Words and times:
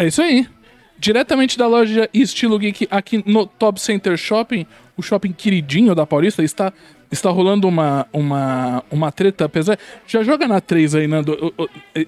É 0.00 0.06
isso 0.06 0.22
aí. 0.22 0.46
Diretamente 0.98 1.56
da 1.58 1.66
loja 1.66 2.08
Estilo 2.12 2.58
Geek 2.58 2.88
aqui 2.90 3.22
no 3.26 3.46
Top 3.46 3.80
Center 3.80 4.16
Shopping, 4.16 4.66
o 4.96 5.02
shopping 5.02 5.32
queridinho 5.32 5.94
da 5.94 6.06
Paulista, 6.06 6.42
está, 6.42 6.72
está 7.10 7.30
rolando 7.30 7.68
uma, 7.68 8.06
uma, 8.12 8.82
uma 8.90 9.12
treta, 9.12 9.44
apesar... 9.44 9.78
Já 10.06 10.22
joga 10.22 10.48
na 10.48 10.60
3 10.60 10.94
aí, 10.94 11.06
Nando. 11.06 11.54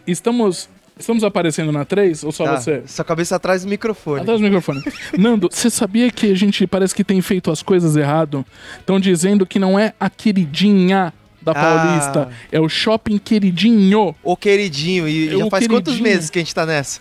Estamos, 0.06 0.68
estamos 0.98 1.22
aparecendo 1.24 1.70
na 1.72 1.84
3 1.84 2.24
ou 2.24 2.32
só 2.32 2.44
Tá, 2.44 2.60
você? 2.60 2.82
Sua 2.86 3.04
cabeça 3.04 3.36
atrás 3.36 3.62
do 3.64 3.68
microfone. 3.68 4.20
Atrás 4.22 4.40
do 4.40 4.44
microfone. 4.44 4.82
Nando, 5.18 5.48
você 5.50 5.68
sabia 5.70 6.10
que 6.10 6.30
a 6.32 6.34
gente 6.36 6.66
parece 6.66 6.94
que 6.94 7.04
tem 7.04 7.20
feito 7.20 7.50
as 7.50 7.62
coisas 7.62 7.94
errado? 7.96 8.44
Estão 8.78 8.98
dizendo 8.98 9.46
que 9.46 9.58
não 9.58 9.78
é 9.78 9.92
a 10.00 10.08
queridinha 10.10 11.12
da 11.42 11.52
Ah. 11.52 11.54
Paulista, 11.54 12.28
é 12.50 12.60
o 12.60 12.68
shopping 12.68 13.18
queridinho. 13.18 14.14
O 14.22 14.36
queridinho. 14.36 15.08
E 15.08 15.28
Eu, 15.28 15.40
já 15.40 15.50
faz 15.50 15.66
quantos 15.66 15.94
queridinho. 15.94 16.14
meses 16.14 16.30
que 16.30 16.38
a 16.38 16.42
gente 16.42 16.54
tá 16.54 16.64
nessa? 16.66 17.00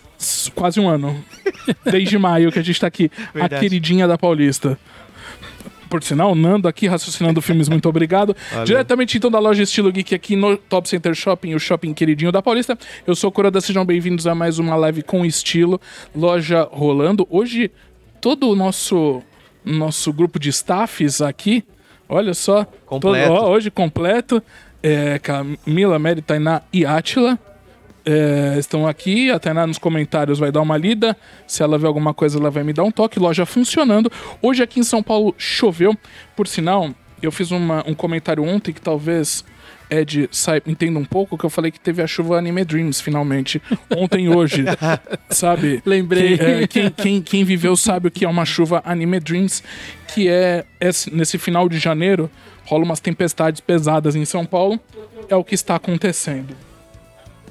Quase 0.54 0.78
um 0.80 0.88
ano. 0.88 1.24
Desde 1.84 2.16
maio 2.18 2.50
que 2.52 2.58
a 2.58 2.62
gente 2.62 2.80
tá 2.80 2.86
aqui. 2.86 3.10
A 3.34 3.38
Verdade. 3.38 3.60
queridinha 3.60 4.06
da 4.08 4.16
Paulista. 4.18 4.78
Por 5.88 6.02
sinal, 6.02 6.34
Nando 6.34 6.66
aqui 6.68 6.86
raciocinando 6.86 7.42
filmes, 7.42 7.68
muito 7.68 7.86
obrigado. 7.86 8.34
Valeu. 8.50 8.64
Diretamente 8.64 9.18
então 9.18 9.30
da 9.30 9.38
loja 9.38 9.62
Estilo 9.62 9.92
Geek 9.92 10.14
aqui 10.14 10.34
no 10.34 10.56
Top 10.56 10.88
Center 10.88 11.14
Shopping, 11.14 11.54
o 11.54 11.60
shopping 11.60 11.92
queridinho 11.92 12.32
da 12.32 12.40
Paulista. 12.40 12.78
Eu 13.06 13.14
sou 13.14 13.28
o 13.28 13.32
Coroda, 13.32 13.60
sejam 13.60 13.84
bem-vindos 13.84 14.26
a 14.26 14.34
mais 14.34 14.58
uma 14.58 14.74
live 14.74 15.02
com 15.02 15.22
estilo. 15.22 15.78
Loja 16.16 16.66
rolando. 16.72 17.26
Hoje, 17.28 17.70
todo 18.22 18.48
o 18.48 18.56
nosso, 18.56 19.22
nosso 19.62 20.10
grupo 20.14 20.38
de 20.38 20.48
staffs 20.48 21.20
aqui, 21.20 21.62
olha 22.08 22.32
só. 22.32 22.64
Completo. 22.86 23.28
todo- 23.28 23.44
ó, 23.44 23.50
hoje 23.50 23.70
completo. 23.70 24.42
É, 24.82 25.18
Camila, 25.18 25.98
Mary, 25.98 26.22
Tainá 26.22 26.62
e 26.72 26.86
Átila. 26.86 27.38
É, 28.04 28.56
estão 28.58 28.86
aqui, 28.86 29.30
a 29.30 29.38
Tainá 29.38 29.66
nos 29.66 29.78
comentários 29.78 30.38
vai 30.38 30.50
dar 30.50 30.60
uma 30.60 30.76
lida. 30.76 31.16
Se 31.46 31.62
ela 31.62 31.78
ver 31.78 31.86
alguma 31.86 32.12
coisa, 32.12 32.38
ela 32.38 32.50
vai 32.50 32.64
me 32.64 32.72
dar 32.72 32.82
um 32.84 32.90
toque. 32.90 33.18
Loja 33.18 33.46
funcionando. 33.46 34.10
Hoje 34.40 34.62
aqui 34.62 34.80
em 34.80 34.82
São 34.82 35.02
Paulo 35.02 35.34
choveu. 35.38 35.96
Por 36.36 36.46
sinal, 36.48 36.90
eu 37.22 37.30
fiz 37.30 37.50
uma- 37.52 37.84
um 37.86 37.94
comentário 37.94 38.42
ontem 38.44 38.72
que 38.72 38.80
talvez 38.80 39.44
Ed 39.88 40.28
saiba, 40.32 40.70
entenda 40.70 40.98
um 40.98 41.04
pouco, 41.04 41.36
que 41.36 41.44
eu 41.44 41.50
falei 41.50 41.70
que 41.70 41.78
teve 41.78 42.00
a 42.02 42.06
chuva 42.06 42.38
Anime 42.38 42.64
Dreams, 42.64 43.00
finalmente. 43.00 43.60
Ontem 43.94 44.28
hoje. 44.34 44.64
sabe? 45.30 45.82
Lembrei. 45.84 46.38
Quem, 46.38 46.46
é, 46.62 46.66
quem, 46.66 46.90
quem- 46.90 47.22
quem 47.22 47.44
viveu 47.44 47.76
sabe 47.76 48.08
o 48.08 48.10
que 48.10 48.24
é 48.24 48.28
uma 48.28 48.44
chuva 48.46 48.82
Anime 48.84 49.20
Dreams, 49.20 49.62
que 50.14 50.28
é 50.28 50.64
esse- 50.80 51.14
nesse 51.14 51.38
final 51.38 51.68
de 51.68 51.78
janeiro, 51.78 52.30
rola 52.64 52.84
umas 52.84 53.00
tempestades 53.00 53.60
pesadas 53.60 54.16
em 54.16 54.24
São 54.24 54.44
Paulo. 54.46 54.80
É 55.28 55.36
o 55.36 55.44
que 55.44 55.54
está 55.54 55.76
acontecendo. 55.76 56.56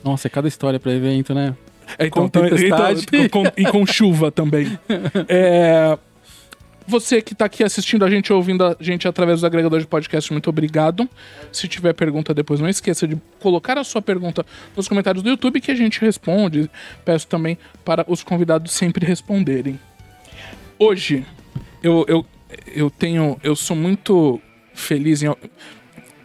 Nossa, 0.03 0.27
é 0.27 0.29
cada 0.29 0.47
história 0.47 0.79
pra 0.79 0.91
evento, 0.93 1.33
né? 1.33 1.55
É, 1.97 2.05
então, 2.07 2.23
Com 2.23 2.27
então, 2.27 2.43
tempestade. 2.49 3.05
então, 3.11 3.43
com- 3.43 3.51
e 3.57 3.65
com 3.65 3.85
chuva 3.85 4.31
também. 4.31 4.77
É, 5.27 5.97
você 6.87 7.21
que 7.21 7.33
tá 7.35 7.45
aqui 7.45 7.63
assistindo 7.63 8.03
a 8.03 8.09
gente, 8.09 8.33
ouvindo 8.33 8.63
a 8.65 8.75
gente 8.79 9.07
através 9.07 9.41
do 9.41 9.47
agregador 9.47 9.79
de 9.79 9.85
podcast, 9.87 10.31
muito 10.31 10.49
obrigado. 10.49 11.07
Se 11.51 11.67
tiver 11.67 11.93
pergunta 11.93 12.33
depois, 12.33 12.59
não 12.59 12.67
esqueça 12.67 13.07
de 13.07 13.17
colocar 13.39 13.77
a 13.77 13.83
sua 13.83 14.01
pergunta 14.01 14.45
nos 14.75 14.87
comentários 14.87 15.23
do 15.23 15.29
YouTube 15.29 15.61
que 15.61 15.71
a 15.71 15.75
gente 15.75 16.01
responde. 16.01 16.69
Peço 17.05 17.27
também 17.27 17.57
para 17.85 18.03
os 18.07 18.23
convidados 18.23 18.71
sempre 18.73 19.05
responderem. 19.05 19.79
Hoje, 20.79 21.25
eu, 21.83 22.03
eu, 22.07 22.25
eu 22.75 22.89
tenho. 22.89 23.37
Eu 23.43 23.55
sou 23.55 23.75
muito 23.75 24.41
feliz 24.73 25.21
em- 25.23 25.35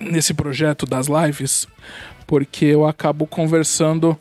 nesse 0.01 0.33
projeto 0.35 0.87
das 0.87 1.07
lives, 1.07 1.69
porque 2.27 2.65
eu 2.65 2.87
acabo 2.87 3.27
conversando 3.27 4.19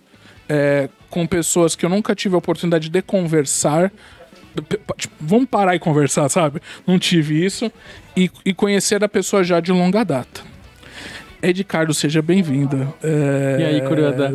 é, 0.47 0.89
com 1.09 1.25
pessoas 1.25 1.75
que 1.75 1.85
eu 1.85 1.89
nunca 1.89 2.13
tive 2.15 2.35
a 2.35 2.37
oportunidade 2.37 2.89
de 2.89 3.01
conversar. 3.01 3.91
Tipo, 4.97 5.13
vamos 5.19 5.49
parar 5.49 5.75
e 5.75 5.79
conversar, 5.79 6.29
sabe? 6.29 6.61
Não 6.85 6.99
tive 6.99 7.43
isso. 7.43 7.71
E, 8.15 8.29
e 8.45 8.53
conhecer 8.53 9.03
a 9.03 9.09
pessoa 9.09 9.43
já 9.43 9.59
de 9.59 9.71
longa 9.71 10.03
data. 10.03 10.54
Ed 11.45 11.63
Carlos, 11.63 11.97
seja 11.97 12.21
bem-vinda. 12.21 12.87
É... 13.03 13.57
E 13.59 13.63
aí, 13.63 13.81
Coroada? 13.81 14.31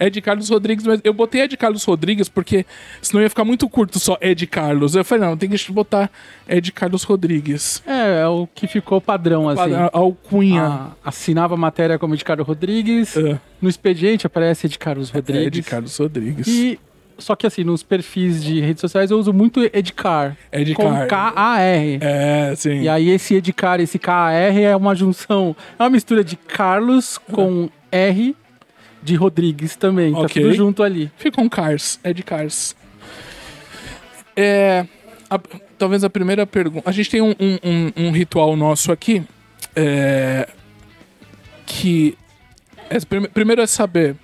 Ed 0.00 0.20
Carlos 0.22 0.48
Rodrigues, 0.48 0.86
mas 0.86 1.00
eu 1.04 1.12
botei 1.12 1.42
Ed 1.42 1.56
Carlos 1.56 1.84
Rodrigues 1.84 2.28
porque 2.28 2.64
senão 3.02 3.22
ia 3.22 3.28
ficar 3.28 3.44
muito 3.44 3.68
curto 3.68 3.98
só 3.98 4.16
Ed 4.20 4.46
Carlos. 4.46 4.94
Eu 4.94 5.04
falei, 5.04 5.28
não, 5.28 5.36
tem 5.36 5.48
que 5.50 5.72
botar 5.72 6.10
Ed 6.48 6.72
Carlos 6.72 7.02
Rodrigues. 7.02 7.82
É, 7.86 8.22
é 8.22 8.26
o 8.26 8.48
que 8.54 8.66
ficou 8.66 9.00
padrão, 9.00 9.48
assim. 9.48 9.72
Alcunha. 9.92 10.62
Ah, 10.62 10.90
assinava 11.04 11.54
a 11.54 11.56
matéria 11.58 11.98
como 11.98 12.16
de 12.16 12.24
Carlos 12.24 12.46
Rodrigues. 12.46 13.16
É. 13.16 13.38
No 13.60 13.68
expediente 13.68 14.26
aparece 14.26 14.68
de 14.68 14.78
Carlos 14.78 15.10
É, 15.10 15.14
Rodrigues. 15.14 15.46
Ed 15.46 15.62
Carlos 15.62 15.96
Rodrigues. 15.96 16.46
E 16.46 16.78
só 17.18 17.34
que 17.36 17.46
assim, 17.46 17.64
nos 17.64 17.82
perfis 17.82 18.42
de 18.44 18.60
redes 18.60 18.80
sociais 18.80 19.10
eu 19.10 19.18
uso 19.18 19.32
muito 19.32 19.60
Edcar. 19.72 20.36
Edcar. 20.52 20.84
Com 21.02 21.06
K-A-R. 21.06 21.98
É, 22.02 22.54
sim. 22.56 22.80
E 22.82 22.88
aí 22.88 23.08
esse 23.10 23.34
Edcar, 23.34 23.80
esse 23.80 23.98
K-A-R 23.98 24.62
é 24.62 24.76
uma 24.76 24.94
junção, 24.94 25.54
é 25.78 25.82
uma 25.82 25.90
mistura 25.90 26.22
de 26.22 26.36
Carlos 26.36 27.18
com 27.18 27.68
R 27.90 28.36
de 29.02 29.14
Rodrigues 29.14 29.76
também. 29.76 30.12
Tá 30.12 30.20
Ok. 30.20 30.42
tudo 30.42 30.54
junto 30.54 30.82
ali. 30.82 31.10
Fica 31.16 31.40
um 31.40 31.48
Cars, 31.48 31.98
Ed 32.04 32.22
Cars. 32.22 32.74
É. 34.34 34.84
a- 35.30 35.40
talvez 35.78 36.04
a 36.04 36.10
primeira 36.10 36.46
pergunta. 36.46 36.88
A 36.88 36.92
gente 36.92 37.10
tem 37.10 37.20
um, 37.20 37.34
um- 37.40 37.58
um- 37.64 37.92
um 38.08 38.10
ritual 38.12 38.54
nosso 38.56 38.92
aqui. 38.92 39.22
É, 39.74 40.48
que. 41.66 42.16
é, 42.88 42.98
prime- 43.00 43.28
primeiro 43.28 43.60
é 43.62 43.66
saber 43.66 44.14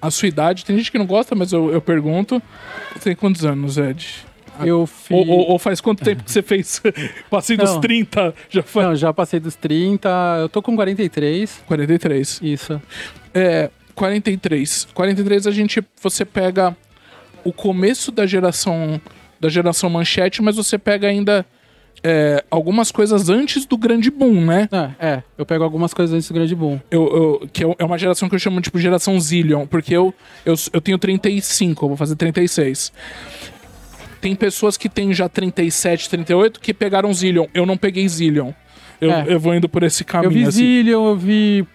a 0.00 0.10
sua 0.10 0.28
idade. 0.28 0.64
Tem 0.64 0.76
gente 0.76 0.90
que 0.92 0.98
não 0.98 1.06
gosta, 1.06 1.34
mas 1.34 1.52
eu, 1.52 1.70
eu 1.72 1.80
pergunto. 1.80 2.42
Você 2.94 3.00
tem 3.10 3.14
quantos 3.16 3.44
anos, 3.44 3.76
Ed? 3.78 4.06
Eu 4.60 4.86
fiz... 4.86 5.16
Ou, 5.16 5.26
ou- 5.28 5.50
ou 5.50 5.58
faz 5.58 5.80
quanto 5.80 6.02
tempo 6.02 6.24
que 6.24 6.30
você 6.32 6.40
fez? 6.42 6.80
Passei 7.28 7.56
dos 7.56 7.74
Não. 7.74 7.80
30, 7.80 8.34
já 8.48 8.62
faz. 8.62 8.86
Não, 8.86 8.96
já 8.96 9.12
passei 9.12 9.38
dos 9.38 9.54
30, 9.54 10.08
eu 10.40 10.48
tô 10.48 10.62
com 10.62 10.74
43. 10.74 11.62
43. 11.66 12.40
Isso. 12.42 12.80
É, 13.34 13.70
43. 13.94 14.88
43 14.94 15.46
a 15.46 15.50
gente 15.50 15.82
você 16.02 16.24
pega 16.24 16.74
o 17.44 17.52
começo 17.52 18.10
da 18.10 18.26
geração 18.26 19.00
da 19.38 19.50
geração 19.50 19.90
manchete, 19.90 20.40
mas 20.40 20.56
você 20.56 20.78
pega 20.78 21.06
ainda 21.06 21.44
é, 22.08 22.44
algumas 22.48 22.92
coisas 22.92 23.28
antes 23.28 23.66
do 23.66 23.76
grande 23.76 24.10
boom, 24.12 24.44
né? 24.44 24.68
É, 25.00 25.06
é, 25.08 25.22
eu 25.36 25.44
pego 25.44 25.64
algumas 25.64 25.92
coisas 25.92 26.14
antes 26.14 26.28
do 26.28 26.34
grande 26.34 26.54
boom. 26.54 26.78
Eu, 26.88 27.02
eu- 27.42 27.48
que 27.52 27.64
eu- 27.64 27.74
é 27.78 27.84
uma 27.84 27.98
geração 27.98 28.28
que 28.28 28.34
eu 28.34 28.38
chamo 28.38 28.60
tipo 28.60 28.78
geração 28.78 29.18
Zillion, 29.18 29.66
porque 29.66 29.96
eu, 29.96 30.14
eu, 30.44 30.54
eu 30.72 30.80
tenho 30.80 30.98
35, 30.98 31.84
eu 31.84 31.88
vou 31.88 31.96
fazer 31.96 32.14
36. 32.14 32.92
Tem 34.20 34.34
pessoas 34.34 34.76
que 34.76 34.88
têm 34.88 35.12
já 35.12 35.28
37, 35.28 36.08
38 36.10 36.60
que 36.60 36.72
pegaram 36.72 37.12
Zillion. 37.12 37.46
Eu 37.52 37.66
não 37.66 37.76
peguei 37.76 38.08
Zillion. 38.08 38.52
Eu, 39.00 39.10
É. 39.10 39.24
eu 39.28 39.38
vou 39.40 39.54
indo 39.54 39.68
por 39.68 39.82
esse 39.82 40.02
Eu 40.02 40.06
caminho, 40.06 40.30
vi 40.30 40.42
assim. 40.44 40.58
Zillion, 40.58 41.08
eu 41.08 41.16
vi 41.16 41.66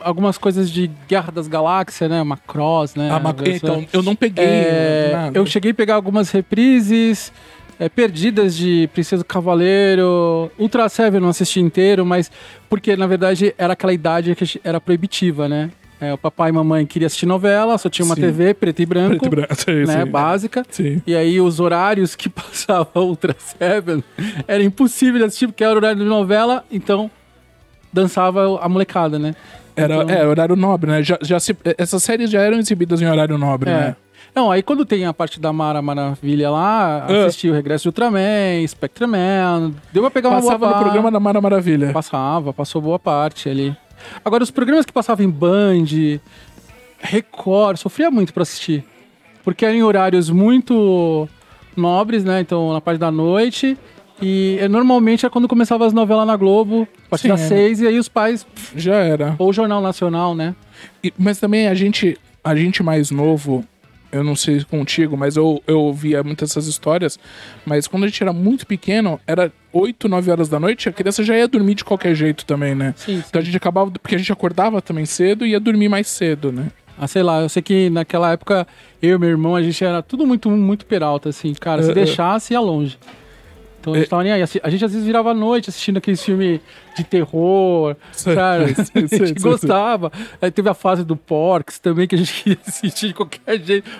algumas 0.00 0.36
coisas 0.36 0.70
de 0.70 0.90
Guerra 1.08 1.30
das 1.32 1.46
Galáxias, 1.46 2.10
né? 2.10 2.22
Macross, 2.22 2.94
né? 2.94 3.08
Ah, 3.10 3.22
Essa- 3.42 3.56
então, 3.56 3.86
eu 3.92 4.02
não 4.02 4.14
peguei. 4.16 4.44
É, 4.44 5.30
eu 5.34 5.46
cheguei 5.46 5.70
a 5.70 5.74
pegar 5.74 5.94
algumas 5.94 6.30
reprises 6.30 7.32
é, 7.78 7.88
perdidas 7.88 8.56
de 8.56 8.88
Princesa 8.92 9.22
do 9.22 9.26
Cavaleiro. 9.26 10.50
Ultra 10.58 10.88
Seven 10.88 11.14
eu 11.18 11.20
não 11.22 11.28
assisti 11.30 11.60
inteiro, 11.60 12.04
mas 12.04 12.30
porque 12.68 12.96
na 12.96 13.06
verdade 13.06 13.54
era 13.58 13.72
aquela 13.72 13.92
idade 13.92 14.34
que 14.34 14.60
era 14.64 14.80
proibitiva, 14.80 15.48
né? 15.48 15.70
É, 16.00 16.12
o 16.12 16.18
papai 16.18 16.50
e 16.50 16.52
mamãe 16.52 16.84
queriam 16.84 17.06
assistir 17.06 17.24
novela, 17.24 17.78
só 17.78 17.88
tinha 17.88 18.04
uma 18.04 18.14
Sim. 18.16 18.20
TV 18.22 18.52
preto 18.52 18.82
e 18.82 18.84
branco, 18.86 19.18
Preto 19.20 19.26
e 19.26 19.30
branco. 19.30 19.54
Sim, 19.64 19.84
né? 19.86 20.04
sim. 20.04 20.10
Básica. 20.10 20.62
Sim. 20.68 21.02
E 21.06 21.14
aí 21.14 21.40
os 21.40 21.60
horários 21.60 22.14
que 22.16 22.28
passava 22.30 22.88
Ultra 22.96 23.34
Seven 23.38 24.02
era 24.46 24.62
impossível 24.62 25.18
de 25.20 25.24
assistir 25.26 25.46
porque 25.46 25.62
era 25.64 25.74
horário 25.74 25.98
de 26.02 26.04
novela, 26.04 26.64
então 26.70 27.10
dançava 27.92 28.58
a 28.60 28.68
molecada, 28.68 29.18
né? 29.18 29.34
Era 29.76 29.96
Então- 30.02 30.10
é, 30.10 30.26
horário 30.26 30.56
nobre, 30.56 30.90
né? 30.90 31.02
Já, 31.02 31.18
já 31.22 31.40
se- 31.40 31.56
essas 31.78 32.02
séries 32.02 32.30
já 32.30 32.40
eram 32.40 32.58
exibidas 32.58 33.00
em 33.00 33.06
horário 33.06 33.36
nobre, 33.38 33.70
É. 33.70 33.74
né? 33.74 33.96
Não, 34.34 34.50
aí 34.50 34.62
quando 34.62 34.84
tem 34.84 35.04
a 35.06 35.14
parte 35.14 35.38
da 35.38 35.52
Mara 35.52 35.80
Maravilha 35.80 36.50
lá, 36.50 37.06
Ah. 37.08 37.26
assisti 37.26 37.48
o 37.48 37.52
Regresso 37.54 37.82
de 37.82 37.88
Ultraman, 37.88 38.66
Spectreman, 38.66 39.74
deu 39.92 40.02
pra 40.02 40.10
pegar 40.10 40.30
uma 40.30 40.36
Passava 40.40 40.58
boa 40.58 40.70
no 40.70 40.74
pa- 40.76 40.82
programa 40.82 41.10
da 41.10 41.20
Mara 41.20 41.40
Maravilha. 41.40 41.92
Passava, 41.92 42.52
passou 42.52 42.82
boa 42.82 42.98
parte 42.98 43.48
ali. 43.48 43.76
Agora, 44.24 44.42
os 44.42 44.50
programas 44.50 44.84
que 44.84 44.92
passavam 44.92 45.24
em 45.24 45.30
Band, 45.30 45.84
Record, 46.98 47.76
sofria 47.76 48.10
muito 48.10 48.32
pra 48.32 48.42
assistir. 48.42 48.84
Porque 49.44 49.64
eram 49.64 49.76
em 49.76 49.82
horários 49.82 50.30
muito 50.30 51.28
nobres, 51.76 52.24
né? 52.24 52.40
Então, 52.40 52.72
na 52.72 52.80
parte 52.80 52.98
da 52.98 53.10
noite. 53.10 53.76
E 54.22 54.56
eh, 54.60 54.68
normalmente 54.68 55.26
é 55.26 55.28
quando 55.28 55.48
começava 55.48 55.84
as 55.86 55.92
novelas 55.92 56.26
na 56.26 56.36
Globo, 56.36 56.86
a 57.06 57.10
partir 57.10 57.22
Sim, 57.24 57.28
das 57.28 57.40
é. 57.42 57.48
seis, 57.48 57.80
e 57.80 57.86
aí 57.86 57.98
os 57.98 58.08
pais, 58.08 58.46
Já 58.74 58.94
era. 58.94 59.34
ou 59.38 59.52
Jornal 59.52 59.82
Nacional, 59.82 60.34
né? 60.36 60.54
E- 61.02 61.12
mas 61.18 61.38
também 61.40 61.66
a 61.66 61.74
gente, 61.74 62.16
a 62.42 62.54
gente 62.54 62.80
mais 62.82 63.10
novo, 63.10 63.64
eu 64.14 64.24
não 64.24 64.36
sei 64.36 64.62
contigo, 64.64 65.16
mas 65.16 65.36
eu, 65.36 65.62
eu 65.66 65.80
ouvia 65.80 66.22
muitas 66.22 66.50
essas 66.50 66.66
histórias. 66.66 67.18
Mas 67.66 67.86
quando 67.86 68.04
a 68.04 68.06
gente 68.06 68.22
era 68.22 68.32
muito 68.32 68.66
pequeno, 68.66 69.20
era 69.26 69.52
8, 69.72 70.08
9 70.08 70.30
horas 70.30 70.48
da 70.48 70.60
noite, 70.60 70.88
a 70.88 70.92
criança 70.92 71.22
já 71.24 71.36
ia 71.36 71.48
dormir 71.48 71.74
de 71.74 71.84
qualquer 71.84 72.14
jeito 72.14 72.44
também, 72.46 72.74
né? 72.74 72.94
Sim, 72.96 73.22
Então 73.28 73.40
a 73.40 73.44
gente 73.44 73.56
acabava. 73.56 73.90
Porque 73.90 74.14
a 74.14 74.18
gente 74.18 74.32
acordava 74.32 74.80
também 74.80 75.04
cedo 75.04 75.44
e 75.44 75.50
ia 75.50 75.60
dormir 75.60 75.88
mais 75.88 76.06
cedo, 76.06 76.52
né? 76.52 76.68
Ah, 76.96 77.08
sei 77.08 77.24
lá, 77.24 77.40
eu 77.42 77.48
sei 77.48 77.60
que 77.60 77.90
naquela 77.90 78.30
época 78.30 78.66
eu 79.02 79.16
e 79.16 79.18
meu 79.18 79.28
irmão, 79.28 79.56
a 79.56 79.62
gente 79.62 79.84
era 79.84 80.00
tudo 80.00 80.24
muito, 80.24 80.48
muito 80.48 80.86
peralta, 80.86 81.28
assim, 81.30 81.52
cara. 81.52 81.82
Se 81.82 81.88
É, 81.88 81.90
é. 81.90 81.94
deixasse, 81.94 82.52
ia 82.54 82.60
longe. 82.60 82.96
Então 83.84 83.92
a 83.92 83.98
gente 83.98 84.08
tava 84.08 84.22
nem 84.24 84.32
aí. 84.32 84.42
A 84.42 84.70
gente 84.70 84.84
às 84.84 84.92
vezes 84.92 85.04
virava 85.04 85.30
à 85.32 85.34
noite 85.34 85.68
assistindo 85.68 85.98
aqueles 85.98 86.22
filmes 86.22 86.58
de 86.96 87.04
terror, 87.04 87.94
Sei, 88.12 88.34
sabe? 88.34 88.74
sei, 89.08 89.20
a 89.22 89.26
gente 89.26 89.42
gostava. 89.42 90.10
Aí 90.40 90.50
teve 90.50 90.68
a 90.70 90.74
fase 90.74 91.04
do 91.04 91.14
Porks 91.16 91.78
também, 91.78 92.08
que 92.08 92.14
a 92.14 92.18
gente 92.18 92.32
queria 92.42 92.58
assistir 92.66 93.08
de 93.08 93.14
qualquer 93.14 93.60
jeito. 93.62 93.90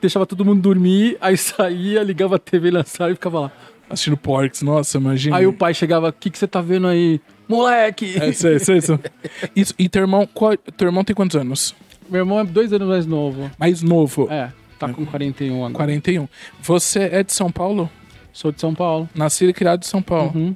Deixava 0.00 0.24
todo 0.24 0.44
mundo 0.44 0.62
dormir, 0.62 1.18
aí 1.20 1.36
saía, 1.36 2.02
ligava 2.02 2.36
a 2.36 2.38
TV 2.38 2.70
na 2.70 2.82
sala 2.84 3.10
e 3.10 3.14
ficava 3.14 3.40
lá. 3.40 3.52
Assistindo 3.90 4.16
Porks, 4.16 4.62
nossa, 4.62 4.96
imagina. 4.98 5.36
Aí 5.36 5.46
o 5.46 5.52
pai 5.52 5.74
chegava, 5.74 6.08
o 6.08 6.12
que, 6.12 6.30
que 6.30 6.38
você 6.38 6.46
tá 6.46 6.60
vendo 6.60 6.86
aí? 6.88 7.20
Moleque! 7.48 8.16
É, 8.20 8.32
sei, 8.32 8.58
sei, 8.58 8.80
sei. 8.80 8.98
Isso, 9.54 9.74
e 9.78 9.88
teu 9.88 10.02
irmão, 10.02 10.26
qual- 10.32 10.56
teu 10.56 10.88
irmão 10.88 11.04
tem 11.04 11.14
quantos 11.14 11.36
anos? 11.36 11.74
Meu 12.08 12.20
irmão 12.20 12.40
é 12.40 12.44
dois 12.44 12.72
anos 12.72 12.88
mais 12.88 13.06
novo. 13.06 13.50
Mais 13.58 13.82
novo. 13.82 14.28
É, 14.30 14.50
tá 14.78 14.88
com 14.92 15.04
41 15.06 15.56
agora. 15.56 15.72
41. 15.74 16.28
Você 16.62 17.00
é 17.00 17.22
de 17.22 17.32
São 17.32 17.50
Paulo? 17.50 17.90
Sou 18.36 18.52
de 18.52 18.60
São 18.60 18.74
Paulo. 18.74 19.08
Nascido 19.14 19.48
e 19.48 19.54
criado 19.54 19.82
em 19.82 19.86
São 19.86 20.02
Paulo. 20.02 20.30
Uhum. 20.34 20.54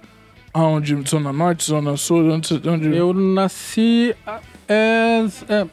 Aonde? 0.52 0.94
Zona 1.08 1.32
Norte, 1.32 1.64
Zona 1.64 1.96
Sul? 1.96 2.30
Onde? 2.30 2.60
onde... 2.68 2.94
Eu 2.94 3.14
nasci. 3.14 4.14
ah, 4.26 4.38
É, 4.68 5.24
é- 5.48 5.66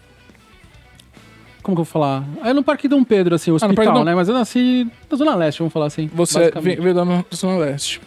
como 1.62 1.76
que 1.76 1.82
eu 1.82 1.84
vou 1.84 1.86
falar? 1.86 2.24
É 2.46 2.54
no 2.54 2.64
Parque 2.64 2.88
Dom 2.88 3.04
Pedro, 3.04 3.36
assim, 3.36 3.52
o 3.52 3.56
Ah, 3.56 3.58
hospital, 3.58 3.94
Dom- 3.94 4.04
né? 4.06 4.16
Mas 4.16 4.30
eu 4.30 4.34
nasci 4.34 4.90
na 5.12 5.18
Zona 5.18 5.36
Leste, 5.36 5.58
vamos 5.60 5.74
falar 5.74 5.88
assim. 5.88 6.08
Você 6.14 6.50
veio 6.62 6.94
da 6.94 7.04
Zona 7.36 7.58
Leste. 7.58 8.00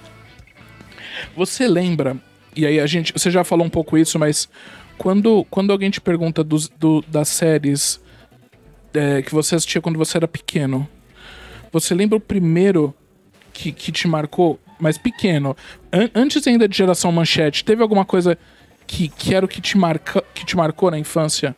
Você 1.37 1.69
lembra, 1.69 2.17
e 2.56 2.64
aí 2.64 2.81
a 2.81 2.87
gente. 2.87 3.12
Você 3.12 3.31
já 3.31 3.44
falou 3.44 3.67
um 3.67 3.70
pouco 3.70 3.99
isso, 3.99 4.19
mas 4.19 4.49
quando, 4.96 5.44
quando 5.50 5.73
alguém 5.73 5.91
te 5.91 6.00
pergunta 6.00 6.43
dos, 6.43 6.70
do- 6.70 7.05
das 7.06 7.29
séries 7.29 8.00
é, 8.94 9.20
que 9.20 9.32
você 9.35 9.55
assistia 9.56 9.82
quando 9.82 9.99
você 9.99 10.17
era 10.17 10.26
pequeno, 10.26 10.88
você 11.70 11.94
lembra 11.94 12.17
o 12.17 12.20
primeiro 12.20 12.94
que, 13.60 13.72
que 13.72 13.92
te 13.92 14.08
marcou, 14.08 14.58
mas 14.78 14.96
pequeno? 14.98 15.56
An- 15.92 16.10
antes 16.14 16.46
ainda 16.46 16.66
de 16.68 16.76
geração 16.76 17.12
manchete, 17.12 17.64
teve 17.64 17.82
alguma 17.82 18.04
coisa 18.04 18.38
que, 18.86 19.08
que 19.08 19.34
era 19.34 19.44
o 19.44 19.48
que 19.48 19.60
te, 19.60 19.76
marca, 19.76 20.22
que 20.34 20.44
te 20.44 20.56
marcou 20.56 20.90
na 20.90 20.98
infância? 20.98 21.54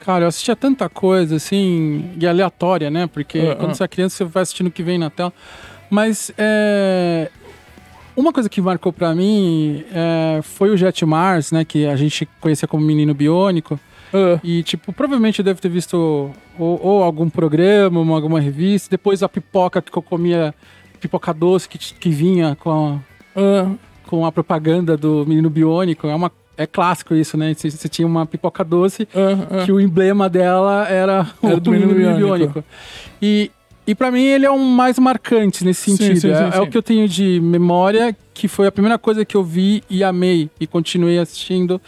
Cara, 0.00 0.24
eu 0.24 0.28
assistia 0.28 0.56
tanta 0.56 0.88
coisa, 0.88 1.36
assim, 1.36 2.10
e 2.20 2.26
aleatória, 2.26 2.90
né? 2.90 3.06
Porque 3.06 3.38
Ah, 3.38 3.56
quando 3.56 3.70
ah. 3.70 3.74
você 3.74 3.84
é 3.84 3.88
criança, 3.88 4.16
você 4.16 4.24
vai 4.24 4.42
assistindo 4.42 4.66
o 4.66 4.70
que 4.70 4.82
vem 4.82 4.98
na 4.98 5.10
tela. 5.10 5.32
Mas 5.90 6.32
é, 6.38 7.30
uma 8.16 8.32
coisa 8.32 8.48
que 8.48 8.60
marcou 8.60 8.92
pra 8.92 9.14
mim 9.14 9.84
é, 9.92 10.40
foi 10.42 10.70
o 10.70 10.76
Jet 10.76 11.04
Mars, 11.04 11.52
né? 11.52 11.64
Que 11.64 11.86
a 11.86 11.94
gente 11.96 12.28
conhecia 12.40 12.66
como 12.66 12.84
Menino 12.84 13.14
Biônico. 13.14 13.78
Ah, 14.12 14.40
E, 14.42 14.62
tipo, 14.62 14.92
provavelmente 14.92 15.38
eu 15.38 15.44
devo 15.44 15.60
ter 15.60 15.68
visto 15.68 16.32
ou, 16.58 16.80
ou 16.82 17.02
algum 17.02 17.30
programa, 17.30 18.00
ou 18.00 18.14
alguma 18.14 18.40
revista. 18.40 18.88
Depois 18.90 19.22
a 19.22 19.28
pipoca 19.28 19.80
que 19.80 19.96
eu 19.96 20.02
comia, 20.02 20.52
pipoca 21.02 21.34
doce 21.34 21.68
que, 21.68 21.78
que 21.78 22.10
vinha 22.10 22.56
com 22.60 22.70
a, 22.70 22.98
ah, 23.36 23.70
com 24.06 24.24
a 24.24 24.30
propaganda 24.30 24.96
do 24.96 25.26
Menino 25.26 25.50
Biônico. 25.50 26.06
É, 26.06 26.14
uma, 26.14 26.30
é 26.56 26.66
clássico 26.66 27.14
isso, 27.14 27.36
né? 27.36 27.52
Você, 27.52 27.70
você 27.70 27.88
tinha 27.88 28.06
uma 28.06 28.24
pipoca 28.24 28.62
doce 28.62 29.08
ah, 29.14 29.62
ah. 29.62 29.64
que 29.64 29.72
o 29.72 29.80
emblema 29.80 30.28
dela 30.28 30.86
era, 30.88 31.26
Era 31.42 31.56
o 31.56 31.60
do 31.60 31.72
Menino 31.72 31.92
Menino 31.92 32.16
Biônico. 32.16 32.64
E, 33.20 33.50
e 33.86 33.94
para 33.94 34.10
mim 34.12 34.22
ele 34.22 34.46
é 34.46 34.50
o 34.50 34.58
mais 34.58 34.98
marcante 34.98 35.64
nesse 35.64 35.90
sentido. 35.90 36.20
sim, 36.20 36.30
é, 36.30 36.36
sim, 36.36 36.44
é 36.44 36.52
sim. 36.52 36.60
o 36.60 36.66
que 36.68 36.78
eu 36.78 36.82
tenho 36.82 37.08
de 37.08 37.40
memória, 37.40 38.16
que 38.32 38.46
foi 38.46 38.68
a 38.68 38.72
primeira 38.72 38.98
coisa 38.98 39.24
que 39.24 39.36
eu 39.36 39.42
vi 39.42 39.82
e 39.90 40.04
amei 40.04 40.48
e 40.60 40.66
continuei 40.66 41.18
assistindo. 41.18 41.80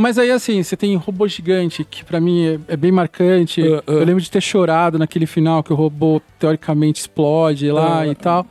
Mas 0.00 0.18
aí, 0.18 0.30
assim, 0.30 0.62
você 0.62 0.76
tem 0.76 0.96
Robô 0.96 1.28
Gigante, 1.28 1.84
que 1.84 2.02
pra 2.04 2.18
mim 2.20 2.46
é, 2.46 2.58
é 2.72 2.76
bem 2.76 2.90
marcante. 2.90 3.62
Ah, 3.62 3.82
ah. 3.86 3.92
Eu 3.92 4.04
lembro 4.04 4.20
de 4.22 4.30
ter 4.30 4.40
chorado 4.40 4.98
naquele 4.98 5.26
final 5.26 5.62
que 5.62 5.72
o 5.72 5.76
robô 5.76 6.22
teoricamente 6.38 7.00
explode 7.00 7.70
lá 7.70 8.00
Ah, 8.00 8.06
e 8.08 8.14
tal. 8.14 8.46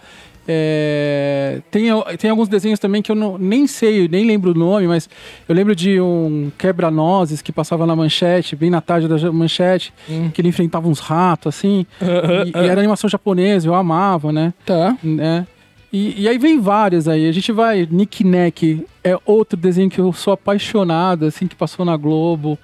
É, 0.52 1.62
tem, 1.70 1.86
tem 2.18 2.30
alguns 2.32 2.48
desenhos 2.48 2.80
também 2.80 3.02
que 3.04 3.12
eu 3.12 3.16
não, 3.16 3.38
nem 3.38 3.68
sei, 3.68 4.08
nem 4.08 4.26
lembro 4.26 4.52
o 4.52 4.54
nome, 4.56 4.88
mas 4.88 5.08
eu 5.48 5.54
lembro 5.54 5.76
de 5.76 6.02
um 6.02 6.52
quebra-nozes 6.58 7.40
que 7.42 7.52
passava 7.52 7.86
na 7.86 7.96
manchete, 7.96 8.56
bem 8.56 8.70
na 8.72 8.82
tarde 8.82 9.08
da 9.08 9.32
manchete, 9.32 9.94
Hum. 10.10 10.32
que 10.34 10.42
ele 10.42 10.48
enfrentava 10.50 10.88
uns 10.88 11.00
ratos, 11.00 11.56
assim. 11.56 11.86
e, 12.02 12.58
e 12.58 12.68
era 12.68 12.80
animação 12.82 13.08
japonesa, 13.10 13.68
eu 13.68 13.76
amava, 13.76 14.32
né? 14.32 14.52
Tá. 14.66 14.98
né? 15.04 15.46
E, 15.92 16.22
e 16.24 16.28
aí 16.28 16.38
vem 16.38 16.60
várias 16.62 17.08
aí. 17.08 17.28
A 17.28 17.32
gente 17.32 17.52
vai. 17.52 17.88
Nick 17.90 18.24
Neck 18.24 18.86
é 19.04 19.18
outro 19.26 19.58
desenho 19.58 19.90
que 19.90 20.00
eu 20.00 20.14
sou 20.14 20.34
apaixonado, 20.34 21.26
assim, 21.26 21.48
que 21.48 21.56
passou 21.56 21.84
na 21.84 21.98
Globo. 21.98 22.60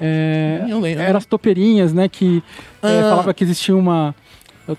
É, 0.00 0.64
Eu 0.68 0.80
lembro. 0.80 1.02
eram 1.02 1.16
as 1.18 1.24
topeirinhas, 1.26 1.92
né? 1.92 2.08
Que 2.08 2.42
é, 2.82 3.00
Ah. 3.00 3.10
falava 3.10 3.32
que 3.34 3.44
existia 3.44 3.74
uma. 3.74 4.14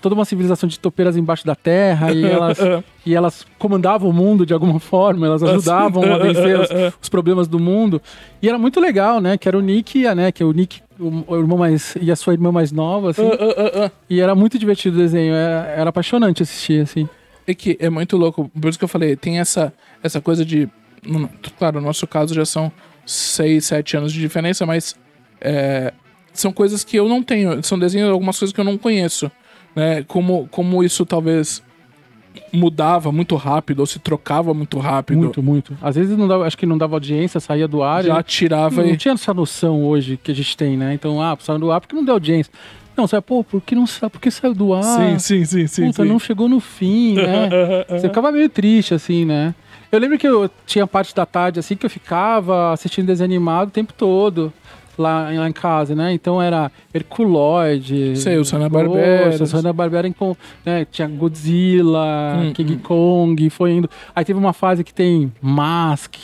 toda 0.00 0.14
uma 0.14 0.24
civilização 0.24 0.68
de 0.68 0.78
topeiras 0.78 1.16
embaixo 1.16 1.44
da 1.46 1.54
terra 1.56 2.12
e 2.12 2.22
elas, 2.30 2.58
e 3.06 3.14
elas 3.14 3.44
comandavam 3.58 4.10
o 4.10 4.12
mundo 4.12 4.44
de 4.46 4.52
alguma 4.54 4.78
forma, 4.78 5.26
elas 5.26 5.42
ajudavam 5.42 6.04
a 6.04 6.18
vencer 6.18 6.60
os, 6.60 6.68
os 7.02 7.08
problemas 7.08 7.48
do 7.48 7.58
mundo. 7.58 8.00
E 8.40 8.48
era 8.48 8.58
muito 8.58 8.78
legal, 8.80 9.20
né? 9.20 9.36
Que 9.36 9.48
era 9.48 9.58
o 9.58 9.60
Nick 9.60 9.98
e 9.98 10.06
a, 10.06 10.14
né? 10.14 10.30
Que 10.30 10.42
é 10.42 10.46
o 10.46 10.52
Nick, 10.52 10.82
o, 11.00 11.24
o 11.26 11.36
irmão 11.36 11.58
mais. 11.58 11.96
e 12.00 12.12
a 12.12 12.16
sua 12.16 12.32
irmã 12.34 12.52
mais 12.52 12.70
nova, 12.70 13.10
assim. 13.10 13.26
Ah, 13.26 13.36
ah, 13.40 13.84
ah. 13.86 13.90
E 14.08 14.20
era 14.20 14.34
muito 14.36 14.56
divertido 14.58 14.96
o 14.96 15.00
desenho, 15.00 15.34
era, 15.34 15.66
era 15.66 15.90
apaixonante 15.90 16.42
assistir, 16.44 16.82
assim. 16.82 17.08
É 17.48 17.54
que 17.54 17.78
é 17.80 17.88
muito 17.88 18.14
louco, 18.18 18.50
por 18.60 18.68
isso 18.68 18.78
que 18.78 18.84
eu 18.84 18.88
falei, 18.88 19.16
tem 19.16 19.38
essa, 19.38 19.72
essa 20.02 20.20
coisa 20.20 20.44
de. 20.44 20.68
Claro, 21.58 21.80
no 21.80 21.86
nosso 21.86 22.06
caso 22.06 22.34
já 22.34 22.44
são 22.44 22.70
6, 23.06 23.64
7 23.64 23.96
anos 23.96 24.12
de 24.12 24.20
diferença, 24.20 24.66
mas 24.66 24.94
é, 25.40 25.94
são 26.34 26.52
coisas 26.52 26.84
que 26.84 26.98
eu 26.98 27.08
não 27.08 27.22
tenho, 27.22 27.62
são 27.64 27.78
desenhos, 27.78 28.10
algumas 28.10 28.38
coisas 28.38 28.52
que 28.52 28.60
eu 28.60 28.64
não 28.64 28.76
conheço. 28.76 29.32
Né? 29.74 30.02
Como, 30.02 30.46
como 30.50 30.84
isso 30.84 31.06
talvez 31.06 31.62
mudava 32.52 33.10
muito 33.10 33.34
rápido, 33.34 33.80
ou 33.80 33.86
se 33.86 33.98
trocava 33.98 34.52
muito 34.52 34.78
rápido. 34.78 35.18
Muito, 35.18 35.42
muito. 35.42 35.78
Às 35.80 35.96
vezes 35.96 36.18
não 36.18 36.28
dava, 36.28 36.46
acho 36.46 36.58
que 36.58 36.66
não 36.66 36.76
dava 36.76 36.96
audiência, 36.96 37.40
saía 37.40 37.66
do 37.66 37.82
ar. 37.82 38.04
Já 38.04 38.20
e- 38.20 38.22
tirava 38.22 38.82
não 38.82 38.90
e. 38.90 38.96
tinha 38.98 39.14
essa 39.14 39.32
noção 39.32 39.84
hoje 39.84 40.18
que 40.22 40.32
a 40.32 40.34
gente 40.34 40.54
tem, 40.54 40.76
né? 40.76 40.92
Então, 40.92 41.22
ah, 41.22 41.34
saiu 41.40 41.58
do 41.58 41.72
ar 41.72 41.80
porque 41.80 41.96
não 41.96 42.04
deu 42.04 42.14
audiência. 42.14 42.52
Não, 42.98 43.06
sabe, 43.06 43.22
pô, 43.24 43.44
por 43.44 43.60
que, 43.60 43.76
não, 43.76 43.84
por 43.86 44.20
que 44.20 44.28
saiu 44.28 44.52
do 44.52 44.74
ar? 44.74 44.82
sim, 44.82 45.18
sim, 45.20 45.44
sim, 45.44 45.66
sim. 45.68 45.86
Puta, 45.86 46.02
sim. 46.02 46.08
não 46.08 46.18
chegou 46.18 46.48
no 46.48 46.58
fim, 46.58 47.14
né? 47.14 47.48
Você 47.88 48.08
ficava 48.08 48.32
meio 48.32 48.48
triste, 48.48 48.92
assim, 48.92 49.24
né? 49.24 49.54
Eu 49.92 50.00
lembro 50.00 50.18
que 50.18 50.26
eu 50.26 50.50
tinha 50.66 50.84
parte 50.84 51.14
da 51.14 51.24
tarde, 51.24 51.60
assim, 51.60 51.76
que 51.76 51.86
eu 51.86 51.90
ficava 51.90 52.72
assistindo 52.72 53.06
desenho 53.06 53.26
animado 53.26 53.68
o 53.68 53.70
tempo 53.70 53.92
todo. 53.92 54.52
Lá, 54.98 55.30
lá 55.30 55.48
em 55.48 55.52
casa, 55.52 55.94
né? 55.94 56.12
Então 56.12 56.42
era 56.42 56.72
Herculoide. 56.92 58.16
Sei, 58.16 58.36
o 58.36 58.42
Hanna-Barbera. 58.42 59.38
Nossa, 59.38 59.44
o 59.44 59.60
Hanna-Barbera 59.60 60.12
com, 60.12 60.36
né? 60.66 60.84
Tinha 60.90 61.06
Godzilla, 61.06 62.34
Hum, 62.36 62.52
King 62.52 62.72
hum. 62.74 62.78
Kong, 62.82 63.48
foi 63.50 63.74
indo. 63.74 63.88
Aí 64.12 64.24
teve 64.24 64.36
uma 64.36 64.52
fase 64.52 64.82
que 64.82 64.92
tem 64.92 65.32
Mask, 65.40 66.16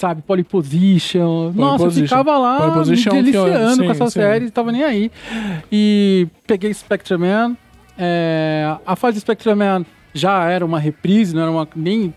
sabe, 0.00 0.22
Polyposition. 0.22 1.52
Nossa, 1.54 1.84
eu 1.84 1.88
Position. 1.88 2.08
ficava 2.08 2.38
lá 2.38 2.76
me 2.76 2.84
deliciando 2.84 3.74
sim, 3.74 3.84
com 3.84 3.90
essa 3.90 4.06
sim. 4.06 4.12
série, 4.12 4.44
não 4.46 4.50
tava 4.50 4.72
nem 4.72 4.82
aí. 4.82 5.10
E 5.70 6.26
peguei 6.46 6.72
Spectreman. 6.72 7.56
É, 7.98 8.76
a 8.86 8.96
fase 8.96 9.14
de 9.16 9.20
Spectreman 9.20 9.84
já 10.14 10.48
era 10.48 10.64
uma 10.64 10.80
reprise, 10.80 11.34
não 11.34 11.42
era 11.42 11.50
uma. 11.50 11.68
Nem, 11.76 12.14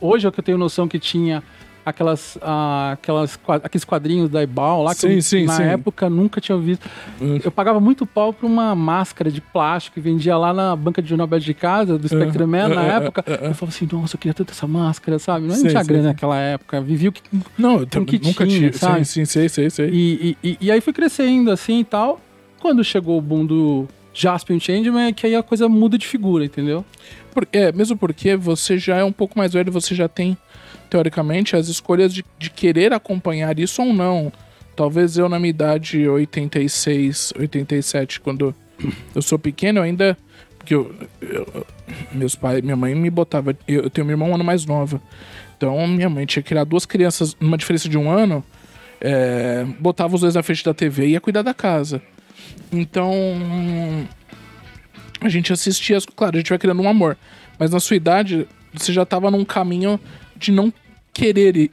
hoje 0.00 0.28
é 0.28 0.30
que 0.30 0.38
eu 0.38 0.44
tenho 0.44 0.56
noção 0.56 0.86
que 0.86 0.98
tinha 0.98 1.42
aquelas, 1.84 2.38
ah, 2.40 2.92
aquelas, 2.92 3.38
aqueles 3.62 3.84
quadrinhos 3.84 4.30
da 4.30 4.42
Ebal 4.42 4.82
lá, 4.82 4.94
que 4.94 5.00
Sim, 5.00 5.14
eu, 5.14 5.22
sim, 5.22 5.44
na 5.46 5.56
sim. 5.56 5.62
época 5.64 6.08
nunca 6.08 6.40
tinha 6.40 6.56
visto. 6.58 6.88
Hum. 7.20 7.38
Eu 7.42 7.50
pagava 7.50 7.80
muito 7.80 8.06
pau 8.06 8.32
pra 8.32 8.46
uma 8.46 8.74
máscara 8.74 9.30
de 9.30 9.40
plástico 9.40 9.94
que 9.94 10.00
vendia 10.00 10.36
lá 10.36 10.52
na 10.54 10.74
banca 10.76 11.02
de 11.02 11.08
jornal 11.08 11.26
de 11.28 11.54
casa, 11.54 11.98
do 11.98 12.06
Spectreman, 12.08 12.68
na 12.68 12.80
ah, 12.80 12.86
época. 12.94 13.24
ah, 13.26 13.30
ah. 13.30 13.44
Eu 13.46 13.54
falava 13.54 13.76
assim, 13.76 13.88
nossa, 13.90 14.16
eu 14.16 14.18
queria 14.18 14.34
tanto 14.34 14.52
essa 14.52 14.66
máscara, 14.66 15.18
sabe? 15.18 15.46
Não 15.46 15.54
tinha 15.56 15.82
grana 15.82 16.08
naquela 16.08 16.38
época, 16.38 16.80
vivi 16.80 17.08
o 17.08 17.12
que 17.12 17.22
Não, 17.58 17.80
eu 17.80 17.86
também 17.86 18.06
que 18.18 18.26
nunca 18.26 18.46
tinha, 18.46 18.70
tive. 18.70 18.78
sabe? 18.78 19.04
Sim, 19.04 19.24
sim, 19.24 19.24
sei, 19.24 19.48
sei, 19.48 19.70
sei. 19.70 19.88
e, 19.90 20.36
e, 20.42 20.48
e- 20.50 20.58
e 20.60 20.70
aí 20.70 20.80
fui 20.80 20.92
crescendo 20.92 21.50
assim 21.50 21.80
e 21.80 21.84
tal. 21.84 22.20
Quando 22.60 22.84
chegou 22.84 23.18
o 23.18 23.20
boom 23.20 23.44
do 23.44 23.88
Jaspion 24.14 24.60
Changeman, 24.60 25.08
é 25.08 25.12
que 25.12 25.26
aí 25.26 25.34
a 25.34 25.42
coisa 25.42 25.68
muda 25.68 25.98
de 25.98 26.06
figura, 26.06 26.44
entendeu? 26.44 26.84
Por- 27.34 27.48
é, 27.52 27.72
mesmo 27.72 27.96
porque 27.96 28.36
você 28.36 28.78
já 28.78 28.96
é 28.98 29.04
um 29.04 29.10
pouco 29.12 29.36
mais 29.38 29.52
velho, 29.52 29.72
você 29.72 29.94
já 29.94 30.06
tem, 30.06 30.36
teoricamente, 30.92 31.56
as 31.56 31.68
escolhas 31.68 32.12
de, 32.12 32.22
de 32.38 32.50
querer 32.50 32.92
acompanhar 32.92 33.58
isso 33.58 33.80
ou 33.82 33.94
não. 33.94 34.30
Talvez 34.76 35.16
eu, 35.16 35.26
na 35.26 35.38
minha 35.38 35.48
idade, 35.48 36.06
86, 36.06 37.32
87, 37.38 38.20
quando 38.20 38.54
eu 39.14 39.22
sou 39.22 39.38
pequeno, 39.38 39.78
eu 39.78 39.82
ainda. 39.84 40.16
Porque 40.58 40.74
eu, 40.74 40.94
eu- 41.22 41.66
meus 42.12 42.34
pais, 42.34 42.60
minha 42.62 42.76
mãe 42.76 42.94
me 42.94 43.08
botava. 43.08 43.56
Eu, 43.66 43.84
eu 43.84 43.90
tenho 43.90 44.04
minha 44.04 44.12
irmã 44.14 44.26
um 44.26 44.34
ano 44.34 44.44
mais 44.44 44.66
nova. 44.66 45.00
Então, 45.56 45.86
minha 45.86 46.10
mãe 46.10 46.26
tinha 46.26 46.42
que 46.42 46.48
criar 46.50 46.64
duas 46.64 46.84
crianças 46.84 47.34
numa 47.40 47.56
diferença 47.56 47.88
de 47.88 47.96
um 47.96 48.10
ano. 48.10 48.44
é, 49.00 49.64
botava 49.80 50.14
os 50.14 50.20
dois 50.20 50.34
na 50.34 50.42
frente 50.42 50.62
da 50.64 50.74
TV 50.74 51.06
e 51.06 51.10
ia 51.12 51.20
cuidar 51.20 51.40
da 51.42 51.54
casa. 51.54 52.00
Então, 52.70 53.12
a 55.20 55.28
gente 55.28 55.52
assistia, 55.52 55.96
as- 55.96 56.04
claro, 56.06 56.36
a 56.36 56.38
gente 56.38 56.50
vai 56.50 56.58
criando 56.58 56.82
um 56.82 56.88
amor. 56.88 57.16
Mas 57.58 57.70
na 57.70 57.80
sua 57.80 57.96
idade, 57.96 58.46
você 58.72 58.92
já 58.92 59.04
tava 59.06 59.30
num 59.30 59.44
caminho 59.44 59.98
de 60.36 60.50
não 60.52 60.72
querer 61.12 61.70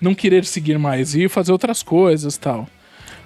não 0.00 0.14
querer 0.14 0.44
seguir 0.44 0.78
mais 0.78 1.14
e 1.14 1.28
fazer 1.28 1.52
outras 1.52 1.82
coisas 1.82 2.36
tal. 2.36 2.68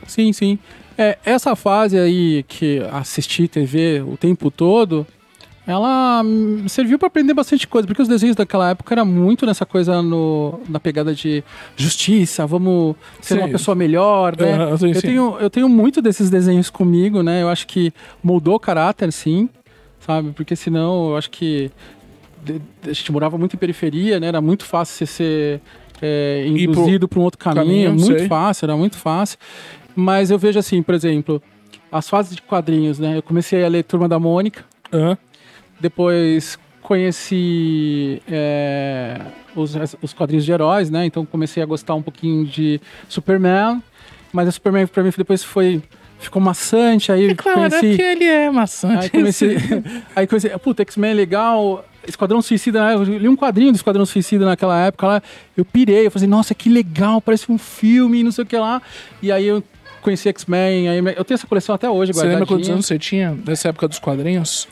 Sim, 0.06 0.32
sim. 0.32 0.58
É, 0.96 1.18
essa 1.24 1.56
fase 1.56 1.98
aí 1.98 2.44
que 2.46 2.80
assisti 2.92 3.48
TV 3.48 4.02
o 4.02 4.16
tempo 4.16 4.50
todo, 4.50 5.06
ela 5.66 6.22
hum, 6.24 6.66
serviu 6.68 6.98
para 6.98 7.08
aprender 7.08 7.32
bastante 7.32 7.66
coisa, 7.66 7.86
porque 7.86 8.02
os 8.02 8.08
desenhos 8.08 8.36
daquela 8.36 8.70
época 8.70 8.94
era 8.94 9.04
muito 9.04 9.46
nessa 9.46 9.64
coisa 9.64 10.02
no, 10.02 10.60
na 10.68 10.80
pegada 10.80 11.14
de 11.14 11.44
justiça, 11.76 12.46
vamos 12.46 12.96
ser 13.20 13.34
Sim. 13.34 13.40
uma 13.40 13.48
pessoa 13.48 13.74
melhor, 13.74 14.36
né? 14.36 14.54
Aham, 14.54 14.76
sim, 14.76 14.88
eu, 14.88 14.94
sim. 14.94 15.00
tenho, 15.00 15.36
eu 15.38 15.50
tenho 15.50 15.68
muito 15.68 16.02
desses 16.02 16.28
desenhos 16.28 16.70
comigo, 16.70 17.22
né? 17.22 17.42
Eu 17.42 17.48
acho 17.48 17.66
que 17.66 17.92
moldou 18.22 18.56
o 18.56 18.60
caráter, 18.60 19.12
sim, 19.12 19.48
sabe? 20.00 20.32
Porque 20.32 20.56
senão 20.56 21.10
eu 21.10 21.16
acho 21.16 21.30
que 21.30 21.70
a 22.82 22.92
gente 22.92 23.12
morava 23.12 23.36
muito 23.36 23.54
em 23.54 23.58
periferia, 23.58 24.18
né? 24.20 24.28
Era 24.28 24.40
muito 24.40 24.64
fácil 24.64 24.96
você 24.96 25.06
ser 25.06 25.60
é, 26.02 26.44
induzido 26.46 27.08
para 27.08 27.18
um 27.18 27.22
outro 27.22 27.38
caminho, 27.38 27.64
caminho, 27.64 27.90
muito 27.92 28.18
sei. 28.18 28.28
fácil, 28.28 28.66
era 28.66 28.76
muito 28.76 28.96
fácil. 28.96 29.38
Mas 29.94 30.30
eu 30.30 30.38
vejo 30.38 30.58
assim, 30.58 30.82
por 30.82 30.94
exemplo, 30.94 31.42
as 31.90 32.08
fases 32.08 32.34
de 32.34 32.42
quadrinhos, 32.42 32.98
né? 32.98 33.18
Eu 33.18 33.22
comecei 33.22 33.64
a 33.64 33.68
ler 33.68 33.84
Turma 33.84 34.08
da 34.08 34.18
Mônica, 34.18 34.64
Hã? 34.92 35.16
depois 35.78 36.58
conheci 36.82 38.20
é, 38.28 39.20
os, 39.54 39.74
os 40.02 40.12
quadrinhos 40.12 40.44
de 40.44 40.52
heróis, 40.52 40.90
né? 40.90 41.06
Então 41.06 41.24
comecei 41.26 41.62
a 41.62 41.66
gostar 41.66 41.94
um 41.94 42.02
pouquinho 42.02 42.44
de 42.44 42.80
Superman, 43.08 43.82
mas 44.32 44.48
a 44.48 44.52
Superman 44.52 44.86
pra 44.86 45.02
mim 45.02 45.12
depois 45.16 45.44
foi 45.44 45.82
ficou 46.18 46.40
maçante, 46.40 47.10
aí 47.10 47.30
É 47.30 47.34
claro, 47.34 47.62
é 47.62 47.70
conheci 47.70 47.96
que 47.96 48.02
ele 48.02 48.24
é 48.24 48.50
maçante. 48.50 49.04
Aí 49.04 49.10
comecei. 49.10 49.56
aí 50.14 50.26
comecei. 50.26 50.50
Puta, 50.58 50.82
X-Men 50.82 51.10
é 51.10 51.14
legal. 51.14 51.84
Esquadrão 52.10 52.42
Suicida, 52.42 52.92
eu 52.92 53.02
li 53.02 53.28
um 53.28 53.36
quadrinho 53.36 53.72
do 53.72 53.76
Esquadrão 53.76 54.04
Suicida 54.04 54.44
naquela 54.44 54.78
época 54.86 55.06
lá. 55.06 55.22
Eu 55.56 55.64
pirei, 55.64 56.06
eu 56.06 56.10
falei, 56.10 56.28
nossa, 56.28 56.54
que 56.54 56.68
legal, 56.68 57.20
parece 57.20 57.50
um 57.50 57.58
filme, 57.58 58.22
não 58.22 58.32
sei 58.32 58.44
o 58.44 58.46
que 58.46 58.56
lá. 58.56 58.82
E 59.22 59.32
aí 59.32 59.46
eu 59.46 59.62
conheci 60.02 60.28
X-Men, 60.28 60.88
aí 60.88 60.98
eu 60.98 61.24
tenho 61.24 61.36
essa 61.36 61.46
coleção 61.46 61.74
até 61.74 61.88
hoje, 61.88 62.12
Você 62.12 62.26
lembra 62.26 62.46
quantos 62.46 62.68
anos 62.68 62.86
você 62.86 62.98
tinha 62.98 63.36
nessa 63.46 63.68
época 63.68 63.88
dos 63.88 63.98
quadrinhos? 63.98 64.68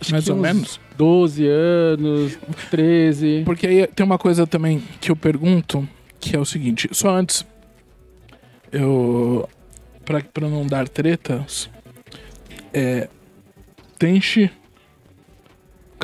Acho 0.00 0.12
mais 0.12 0.28
ou 0.28 0.36
menos? 0.36 0.80
12 0.96 1.46
anos, 1.46 2.38
13. 2.70 3.42
Porque 3.44 3.66
aí 3.66 3.86
tem 3.86 4.04
uma 4.04 4.18
coisa 4.18 4.46
também 4.46 4.82
que 5.00 5.10
eu 5.10 5.16
pergunto, 5.16 5.88
que 6.20 6.36
é 6.36 6.38
o 6.38 6.44
seguinte, 6.44 6.88
só 6.92 7.10
antes 7.16 7.44
eu 8.70 9.48
pra, 10.04 10.20
pra 10.20 10.48
não 10.48 10.66
dar 10.66 10.88
tretas, 10.88 11.70
é 12.72 13.08
Tenchi, 13.98 14.50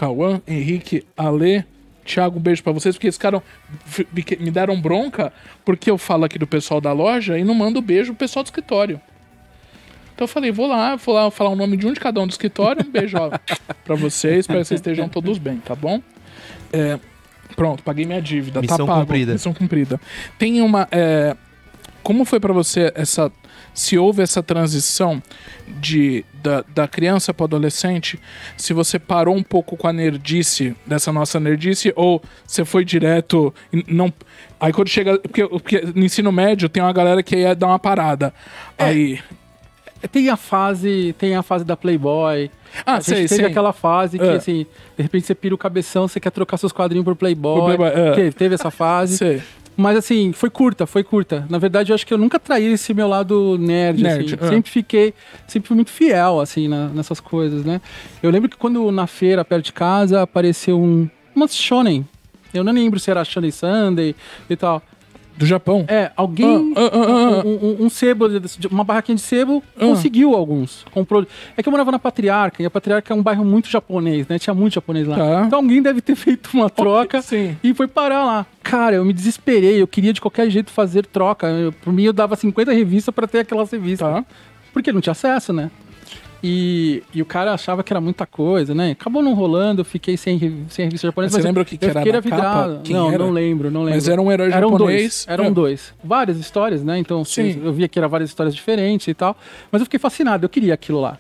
Cauã, 0.01 0.41
Henrique, 0.49 1.05
Ale, 1.17 1.63
Thiago, 2.07 2.39
um 2.39 2.43
beijo 2.43 2.63
pra 2.63 2.73
vocês, 2.73 2.95
porque 2.95 3.07
eles 3.07 3.17
ficaram 3.17 3.43
f- 3.87 4.07
me 4.41 4.51
deram 4.51 4.81
bronca 4.81 5.31
porque 5.65 5.91
eu 5.91 5.99
falo 5.99 6.25
aqui 6.25 6.39
do 6.39 6.47
pessoal 6.47 6.81
da 6.81 6.93
loja 6.93 7.39
e 7.39 7.45
não 7.45 7.55
mando 7.55 7.83
beijo 7.83 8.07
pro 8.15 8.21
pessoal 8.21 8.43
do 8.43 8.47
escritório. 8.47 8.99
Então 10.15 10.25
eu 10.25 10.29
falei, 10.29 10.51
vou 10.51 10.67
lá, 10.67 10.97
vou 10.97 11.15
lá 11.15 11.31
falar 11.31 11.51
o 11.51 11.57
nome 11.57 11.77
de 11.77 11.87
um 11.87 11.93
de 11.93 12.01
cada 12.01 12.19
um 12.21 12.27
do 12.27 12.31
escritório, 12.31 12.85
um 12.87 12.91
beijo 12.91 13.17
ó, 13.19 13.31
pra 13.85 13.95
vocês, 13.95 14.41
espero 14.41 14.61
que 14.61 14.65
vocês 14.67 14.81
estejam 14.81 15.09
todos 15.09 15.37
bem, 15.39 15.59
tá 15.59 15.75
bom? 15.75 16.01
É, 16.73 16.99
pronto, 17.55 17.83
paguei 17.83 18.07
minha 18.07 18.23
dívida, 18.23 18.55
tá 18.55 18.61
Missão 18.63 18.87
pago. 18.87 19.01
cumprida. 19.01 19.33
Missão 19.33 19.53
cumprida. 19.53 20.01
Tem 20.39 20.63
uma... 20.63 20.89
é, 20.91 21.37
como 22.03 22.25
foi 22.25 22.41
pra 22.41 22.53
você 22.55 22.91
essa... 22.95 23.31
Se 23.73 23.97
houve 23.97 24.23
essa 24.23 24.43
transição 24.43 25.23
de, 25.67 26.25
da, 26.43 26.65
da 26.75 26.89
criança 26.89 27.33
para 27.33 27.45
adolescente, 27.45 28.21
se 28.57 28.73
você 28.73 28.99
parou 28.99 29.35
um 29.35 29.43
pouco 29.43 29.77
com 29.77 29.87
a 29.87 29.93
nerdice, 29.93 30.75
dessa 30.87 31.13
nossa 31.13 31.39
nerdice, 31.41 31.93
ou 31.97 32.23
você 32.47 32.65
foi 32.65 32.85
direto 32.85 33.55
não... 33.87 34.13
Aí 34.59 34.73
quando 34.73 34.89
chega... 34.89 35.19
Porque, 35.19 35.47
porque 35.47 35.81
no 35.95 36.05
ensino 36.05 36.31
médio 36.31 36.69
tem 36.69 36.83
uma 36.83 36.93
galera 36.93 37.23
que 37.23 37.37
ia 37.37 37.55
dar 37.55 37.69
uma 37.69 37.79
parada. 37.79 38.35
É. 38.77 38.85
Aí... 38.85 39.21
Tem 40.11 40.31
a 40.31 40.37
fase, 40.37 41.15
tem 41.19 41.37
a 41.37 41.43
fase 41.43 41.63
da 41.63 41.77
Playboy. 41.77 42.51
Ah, 42.87 42.95
a 42.95 42.97
gente 42.97 43.05
sei, 43.05 43.17
teve 43.29 43.35
sei. 43.35 43.45
aquela 43.45 43.71
fase 43.71 44.19
que, 44.19 44.25
É. 44.25 44.33
assim, 44.37 44.67
de 44.97 45.03
repente 45.03 45.27
você 45.27 45.35
pira 45.35 45.55
o 45.55 45.59
cabeção, 45.59 46.09
você 46.09 46.19
quer 46.19 46.31
trocar 46.31 46.57
seus 46.57 46.73
quadrinhos 46.73 47.05
por 47.05 47.15
Playboy. 47.15 47.61
Por 47.61 47.77
Playboy, 47.77 47.89
é. 47.89 48.13
Teve, 48.13 48.33
teve 48.33 48.55
essa 48.55 48.71
fase. 48.71 49.19
Sei. 49.19 49.43
Mas 49.81 49.97
assim, 49.97 50.33
foi 50.33 50.51
curta, 50.51 50.87
foi 50.87 51.03
curta. 51.03 51.47
Na 51.49 51.59
verdade, 51.59 51.91
eu 51.91 51.95
acho 51.95 52.07
que 52.07 52.13
eu 52.13 52.19
nunca 52.19 52.39
traí 52.39 52.67
esse 52.73 52.93
meu 52.93 53.09
lado 53.09 53.57
nerd, 53.59 54.03
Nerd, 54.03 54.35
assim. 54.41 54.49
Sempre 54.51 54.71
fiquei, 54.71 55.15
sempre 55.47 55.67
fui 55.69 55.75
muito 55.75 55.91
fiel, 55.91 56.41
assim, 56.41 56.69
na- 56.69 56.89
nessas 56.89 57.19
coisas, 57.21 57.65
né? 57.65 57.81
Eu 58.23 58.31
lembro 58.31 58.49
que 58.49 58.57
quando 58.57 58.91
na 58.93 59.07
feira, 59.07 59.45
perto 59.45 59.65
de 59.67 59.73
casa, 59.73 60.23
apareceu 60.23 60.79
um... 60.81 61.09
Uma 61.35 61.47
shonen. 61.49 62.07
Eu 62.53 62.65
não 62.65 62.73
lembro 62.73 62.99
se 62.99 63.11
era 63.11 63.25
Shonen 63.25 63.51
Sunday 63.53 64.15
e 64.49 64.57
tal. 64.57 64.83
Do 65.37 65.47
Japão. 65.47 65.85
É, 65.89 66.11
alguém... 66.17 66.75
Ah, 66.77 66.81
ah, 66.81 66.91
ah, 66.93 67.41
ah. 67.43 67.47
Um, 67.47 67.51
um- 67.51 67.85
um 67.87 67.89
sebo, 67.91 68.27
uma 68.71 68.85
barraquinha 68.85 69.17
de 69.17 69.23
sebo, 69.23 69.63
Ah. 69.77 69.81
conseguiu 69.81 70.35
alguns. 70.35 70.85
Comprou. 70.91 71.27
É 71.57 71.63
que 71.63 71.69
eu 71.69 71.71
morava 71.71 71.91
na 71.91 71.99
Patriarca, 71.99 72.63
e 72.63 72.67
a 72.67 72.71
Patriarca 72.71 73.13
é 73.13 73.17
um 73.17 73.23
bairro 73.23 73.45
muito 73.45 73.69
japonês, 73.71 74.29
né? 74.29 74.39
Tinha 74.39 74.53
muito 74.55 74.75
japonês 74.75 75.07
lá. 75.07 75.17
Tá. 75.17 75.45
Então 75.47 75.59
alguém 75.61 75.81
deve 75.81 76.01
ter 76.01 76.15
feito 76.17 76.51
uma 76.53 76.69
troca 76.69 77.23
Sim. 77.23 77.57
e 77.63 77.73
foi 77.73 77.89
parar 77.89 78.25
lá. 78.25 78.47
Cara, 78.63 78.97
eu 78.97 79.05
me 79.05 79.13
desesperei, 79.13 79.81
eu 79.81 79.87
queria 79.87 80.13
de 80.13 80.21
qualquer 80.21 80.51
jeito 80.51 80.71
fazer 80.71 81.07
troca. 81.07 81.47
Eu, 81.49 81.73
por 81.73 81.93
mim, 81.93 82.03
eu 82.05 82.13
dava 82.13 82.37
50 82.37 82.73
revistas 82.73 83.15
pra 83.15 83.27
ter 83.27 83.39
aquelas 83.41 83.71
revistas. 83.71 84.07
Tá. 84.09 84.25
Porque 84.73 84.93
não 84.93 85.01
tinha 85.01 85.13
acesso, 85.13 85.53
né? 85.53 85.71
E, 86.43 87.03
e 87.15 87.21
o 87.21 87.25
cara 87.27 87.53
achava 87.53 87.83
que 87.85 87.93
era 87.93 88.01
muita 88.01 88.25
coisa, 88.27 88.75
né? 88.75 88.93
Acabou 88.93 89.23
não 89.23 89.35
rolando, 89.35 89.83
eu 89.83 89.85
fiquei 89.85 90.17
sem, 90.17 90.39
sem 90.69 90.87
revista 90.87 91.09
japonesa. 91.09 91.33
Você 91.33 91.39
mas 91.39 91.45
lembra 91.45 91.63
o 91.63 91.67
que 91.67 91.77
que 91.77 91.85
era 91.85 92.01
na 92.03 92.23
capa? 92.23 92.81
Quem 92.83 92.97
Não, 92.97 93.09
era? 93.09 93.19
não 93.19 93.31
lembro, 93.31 93.71
não 93.71 93.81
lembro. 93.83 93.95
Mas 93.97 94.09
era 94.09 94.21
um 94.23 94.33
herói 94.33 94.51
eram 94.51 94.71
japonês. 94.71 95.01
Dois, 95.03 95.27
eram 95.29 95.45
É. 95.45 95.51
dois. 95.51 95.95
Várias 96.03 96.39
histórias, 96.39 96.83
né? 96.83 96.99
Então 96.99 97.25
Sim. 97.25 97.61
eu 97.63 97.73
via 97.73 97.87
que 97.89 97.99
eram 97.99 98.09
várias 98.09 98.31
histórias 98.31 98.55
diferentes 98.55 99.07
e 99.09 99.15
tal. 99.15 99.37
Mas 99.71 99.81
eu 99.83 99.87
fiquei 99.87 99.99
fascinado, 100.01 100.45
eu 100.45 100.49
queria 100.49 100.73
aquilo 100.75 101.01
lá. 101.01 101.19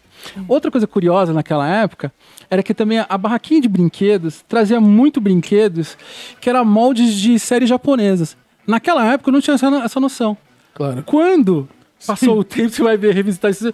Outra 0.49 0.71
coisa 0.71 0.87
curiosa 0.87 1.33
naquela 1.33 1.67
época 1.69 2.12
era 2.50 2.62
que 2.62 2.75
também 2.75 3.05
a 3.07 3.19
barraquinha 3.19 3.61
de 3.61 3.69
brinquedos 3.69 4.43
trazia 4.49 4.81
muito 4.81 5.21
brinquedos 5.21 5.97
que 6.41 6.49
eram 6.50 6.65
moldes 6.65 7.15
de 7.15 7.39
séries 7.39 7.69
japonesas. 7.69 8.37
Naquela 8.67 9.07
época 9.12 9.31
eu 9.31 9.33
não 9.33 9.41
tinha 9.41 9.55
essa, 9.55 9.67
essa 9.83 10.00
noção. 10.00 10.37
Claro. 10.75 11.03
Quando 11.05 11.69
passou 12.07 12.39
o 12.39 12.45
tempo, 12.45 12.71
você 12.71 12.83
vai 12.83 12.97
ver, 12.97 13.15
revisitar 13.15 13.50
isso. 13.50 13.71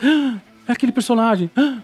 "Ah, 0.66 0.70
É 0.70 0.73
aquele 0.73 0.92
personagem. 0.92 1.50
Ah, 1.56 1.78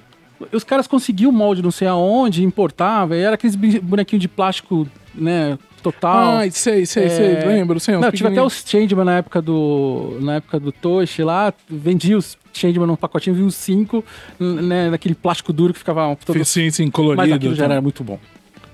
Os 0.52 0.64
caras 0.64 0.88
conseguiam 0.88 1.30
o 1.30 1.32
molde 1.32 1.62
não 1.62 1.70
sei 1.70 1.86
aonde, 1.86 2.42
importava, 2.42 3.14
era 3.16 3.34
aqueles 3.34 3.54
bonequinhos 3.54 4.20
de 4.22 4.26
plástico, 4.28 4.88
né, 5.14 5.56
total. 5.82 6.38
Ai, 6.38 6.50
sei, 6.50 6.84
sei, 6.84 7.04
É, 7.04 7.08
sei. 7.08 7.34
Lembro, 7.46 7.78
sei. 7.78 7.96
uns 7.96 8.00
Não, 8.00 8.10
tive 8.10 8.28
até 8.28 8.42
os 8.42 8.64
Changeman 8.66 9.04
na 9.04 9.18
época 9.18 9.40
do. 9.40 10.18
Na 10.20 10.34
época 10.36 10.58
do 10.58 10.72
Toshi 10.72 11.22
lá, 11.22 11.52
vendia 11.68 12.18
os 12.18 12.36
Changeman 12.52 12.88
num 12.88 12.96
pacotinho, 12.96 13.36
vinha 13.36 13.46
os 13.46 13.54
cinco, 13.54 14.04
né, 14.40 14.90
naquele 14.90 15.14
plástico 15.14 15.52
duro 15.52 15.72
que 15.72 15.78
ficava 15.78 16.16
todo. 16.16 16.44
Sim, 16.44 16.70
sim, 16.70 16.90
colorido. 16.90 17.22
Mas 17.22 17.32
aquilo 17.32 17.54
já 17.54 17.66
tá. 17.68 17.72
era 17.74 17.80
muito 17.80 18.02
bom. 18.02 18.18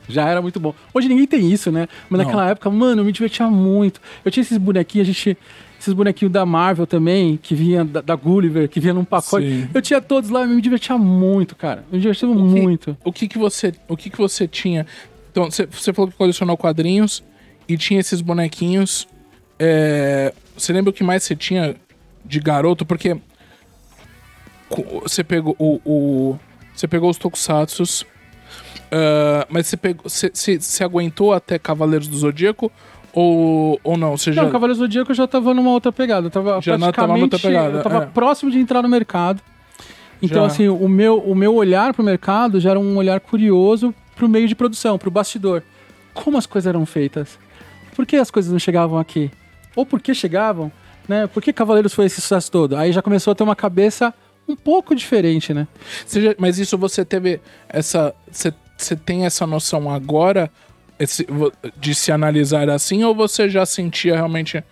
Já 0.09 0.27
era 0.27 0.41
muito 0.41 0.59
bom. 0.59 0.75
Hoje 0.95 1.07
ninguém 1.07 1.27
tem 1.27 1.53
isso, 1.53 1.71
né? 1.71 1.87
Mas 2.09 2.19
Não. 2.19 2.25
naquela 2.25 2.49
época, 2.49 2.71
mano, 2.71 3.03
eu 3.03 3.05
me 3.05 3.13
divertia 3.13 3.47
muito. 3.47 4.01
Eu 4.25 4.31
tinha 4.31 4.41
esses 4.41 4.57
bonequinhos, 4.57 5.07
a 5.07 5.13
gente. 5.13 5.37
Esses 5.79 5.95
bonequinhos 5.95 6.33
da 6.33 6.45
Marvel 6.45 6.87
também, 6.87 7.37
que 7.37 7.55
vinha 7.55 7.85
da, 7.85 8.01
da 8.01 8.17
Gulliver, 8.17 8.69
que 8.69 8.81
vinha 8.81 8.93
num 8.93 9.05
pacote. 9.05 9.47
Sim. 9.47 9.69
Eu 9.73 9.81
tinha 9.81 10.01
todos 10.01 10.29
lá, 10.29 10.43
eu 10.43 10.49
me 10.49 10.61
divertia 10.61 10.99
muito, 10.99 11.55
cara. 11.55 11.85
Eu 11.91 11.97
me 11.97 12.01
divertia 12.01 12.29
que- 12.29 12.35
muito. 12.35 12.97
O 13.05 13.13
que 13.13 13.29
que 13.29 13.39
você, 13.39 13.73
o 13.87 13.97
que 13.97 14.11
que 14.11 14.19
você 14.19 14.49
tinha? 14.49 14.85
Então, 15.31 15.49
você, 15.51 15.93
falou 15.93 16.11
que 16.11 16.17
colecionou 16.17 16.57
quadrinhos 16.57 17.23
e 17.69 17.77
tinha 17.77 18.01
esses 18.01 18.21
bonequinhos. 18.21 19.07
É, 19.59 20.33
você 20.57 20.73
lembra 20.73 20.91
o 20.91 20.93
que 20.93 21.05
mais 21.05 21.23
você 21.23 21.37
tinha 21.37 21.77
de 22.25 22.41
garoto? 22.41 22.85
Porque 22.85 23.17
você 25.03 25.25
pegou 25.25 25.55
o, 25.59 25.81
o- 25.85 26.39
você 26.75 26.87
pegou 26.87 27.11
os 27.11 27.17
tokusatsus, 27.19 28.05
ah, 28.91 29.47
mas 29.49 29.67
você 29.67 29.77
pegou, 29.77 30.03
você, 30.09 30.31
você, 30.33 30.59
você 30.61 30.85
aguentou 30.85 31.33
até 31.33 31.59
Cavaleiros 31.59 32.07
do 32.09 32.17
Zodíaco 32.17 32.71
ou, 33.13 33.81
ou 33.83 33.97
não? 33.97 34.17
Você 34.17 34.33
já, 34.33 34.43
Não, 34.43 34.49
o 34.49 34.53
Cavaleiro 34.53 34.79
Zodíaco 34.79 35.11
eu 35.11 35.15
já 35.17 35.27
tava 35.27 35.53
numa 35.55 35.71
outra 35.71 35.91
pegada. 35.93 36.27
Eu 36.27 36.31
tava 36.31 36.61
Já 36.61 36.79
praticamente. 36.79 37.23
outra 37.23 37.39
pegada, 37.39 37.79
eu 37.79 37.83
tava 37.83 38.03
é. 38.05 38.07
próximo 38.07 38.51
de 38.51 38.59
entrar 38.59 38.83
no 38.83 38.89
mercado. 38.89 39.41
Então, 40.21 40.43
Já. 40.43 40.47
assim, 40.47 40.69
o 40.69 40.89
meu, 40.89 41.19
o 41.19 41.35
meu 41.35 41.55
olhar 41.55 41.95
pro 41.95 42.03
mercado 42.03 42.59
já 42.61 42.71
era 42.71 42.79
um 42.81 42.97
olhar 42.97 43.21
curioso 43.21 43.95
pro 44.17 44.29
meio 44.29 44.49
de 44.49 44.55
produção, 44.55 44.99
pro 44.99 45.11
bastidor. 45.11 45.63
Como 46.13 46.37
as 46.37 46.47
coisas 46.47 46.69
eram 46.69 46.85
feitas? 46.85 47.39
Por 47.95 48.05
que 48.05 48.17
as 48.17 48.31
coisas 48.31 48.51
não 48.51 48.59
chegavam 48.59 48.99
aqui? 48.99 49.31
Ou 49.77 49.87
por 49.87 50.01
que 50.01 50.13
chegavam? 50.15 50.73
Né? 51.09 51.27
Por 51.29 51.43
que 51.43 51.53
Cavaleiros 51.53 51.95
foi 51.95 52.07
esse 52.07 52.21
sucesso 52.21 52.51
todo? 52.51 52.77
Aí 52.77 52.93
já 52.93 53.01
começou 53.01 53.31
a 53.31 53.35
ter 53.35 53.45
uma 53.45 53.55
cabeça 53.57 54.13
um 54.49 54.57
pouco 54.57 54.95
diferente, 54.95 55.55
né? 55.55 55.69
Já- 56.09 56.35
mas 56.39 56.59
isso 56.59 56.77
você 56.77 57.05
teve 57.05 57.41
essa. 57.69 58.13
Você 58.77 58.97
tem 58.97 59.25
essa 59.25 59.47
noção 59.47 59.91
agora 59.91 60.51
esse- 60.99 61.27
de 61.77 61.95
se 61.95 62.11
analisar 62.13 62.69
assim, 62.71 63.03
ou 63.05 63.15
você 63.15 63.49
já 63.49 63.65
sentia 63.67 64.15
realmente 64.15 64.63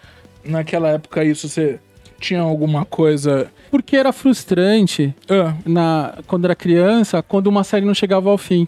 naquela 0.45 0.89
época 0.89 1.25
isso? 1.25 1.49
Você 1.49 1.79
tinha 2.21 2.41
alguma 2.41 2.85
coisa. 2.85 3.51
Porque 3.71 3.97
era 3.97 4.13
frustrante 4.13 5.15
Ah, 5.29 5.55
na, 5.67 6.15
quando 6.27 6.45
era 6.47 6.55
criança, 6.55 7.23
quando 7.23 7.47
uma 7.49 7.63
série 7.65 7.85
não 7.85 7.95
chegava 7.95 8.31
ao 8.31 8.39
fim. 8.39 8.67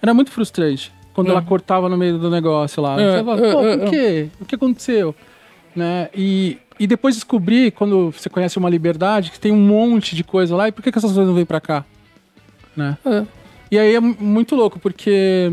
Era 0.00 0.12
muito 0.14 0.30
frustrante. 0.30 0.92
Quando 1.14 1.28
É. 1.28 1.30
ela 1.30 1.42
cortava 1.42 1.88
no 1.88 1.96
meio 1.96 2.18
do 2.18 2.30
negócio 2.30 2.82
lá. 2.82 3.00
É, 3.00 3.12
Você 3.18 3.24
falava, 3.24 3.46
é, 3.46 3.52
pô, 3.52 3.60
é, 3.66 3.76
por 3.78 3.86
é. 3.86 3.90
quê? 3.90 4.28
O 4.40 4.44
que 4.44 4.54
aconteceu? 4.54 5.14
né? 5.74 6.08
E, 6.14 6.58
e 6.80 6.86
depois 6.86 7.14
descobri, 7.16 7.70
quando 7.70 8.10
você 8.10 8.30
conhece 8.30 8.56
uma 8.58 8.70
liberdade, 8.70 9.30
que 9.30 9.38
tem 9.40 9.52
um 9.52 9.60
monte 9.60 10.14
de 10.16 10.24
coisa 10.24 10.56
lá, 10.56 10.68
e 10.68 10.72
por 10.72 10.82
que, 10.82 10.90
que 10.92 10.96
essas 10.98 11.10
coisas 11.10 11.26
não 11.26 11.34
vêm 11.34 11.44
pra 11.44 11.60
cá? 11.60 11.84
Né? 12.76 12.96
É. 13.04 13.24
E 13.70 13.78
aí 13.78 13.94
é 13.94 14.00
mu- 14.00 14.16
muito 14.18 14.54
louco, 14.56 14.78
porque 14.78 15.52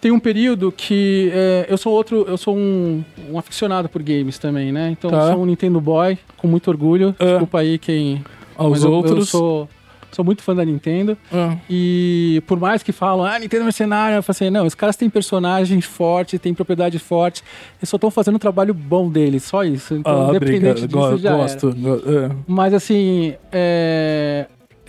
tem 0.00 0.10
um 0.12 0.18
período 0.18 0.70
que 0.72 1.30
é, 1.34 1.66
eu 1.68 1.76
sou 1.78 1.92
outro, 1.92 2.24
eu 2.28 2.36
sou 2.36 2.56
um, 2.56 3.02
um 3.30 3.38
aficionado 3.38 3.88
por 3.88 4.02
games 4.02 4.38
também, 4.38 4.72
né? 4.72 4.90
Então 4.90 5.10
Tá. 5.10 5.16
eu 5.28 5.32
sou 5.32 5.42
um 5.42 5.46
Nintendo 5.46 5.80
Boy, 5.80 6.18
com 6.36 6.46
muito 6.48 6.68
orgulho. 6.68 7.14
Ah. 7.18 7.24
Desculpa 7.24 7.60
aí 7.60 7.78
quem. 7.78 8.24
Aos 8.56 8.70
mas 8.70 8.84
eu- 8.84 8.90
Eu, 8.90 8.96
outros. 8.96 9.28
sou, 9.28 9.68
sou 10.12 10.24
muito 10.24 10.42
fã 10.42 10.54
da 10.54 10.64
Nintendo. 10.64 11.16
Ah, 11.32 11.56
E 11.68 12.42
por 12.46 12.58
mais 12.58 12.82
que 12.82 12.90
falam, 12.90 13.26
ah, 13.26 13.38
Nintendo 13.38 13.62
é 13.62 13.64
mercenário, 13.64 14.16
eu 14.16 14.22
falo 14.22 14.34
assim, 14.34 14.48
não, 14.50 14.64
os 14.66 14.74
caras 14.74 14.96
têm 14.96 15.10
personagens 15.10 15.84
fortes, 15.84 16.40
têm 16.40 16.54
propriedade 16.54 16.98
forte, 16.98 17.42
eles 17.78 17.88
só 17.90 17.96
estão 17.96 18.10
fazendo 18.10 18.36
um 18.36 18.38
trabalho 18.38 18.72
bom 18.72 19.10
deles, 19.10 19.42
só 19.44 19.62
isso. 19.62 19.94
Então, 19.94 20.26
ah, 20.26 20.30
independente 20.30 20.84
obrigado. 20.84 20.86
disso, 20.86 20.88
Go- 21.12 21.16
já 21.18 21.36
gosto. 21.36 21.74
Go- 21.74 22.02
é. 22.06 22.30
Mas 22.48 22.72
assim, 22.72 23.34
é, 23.52 24.46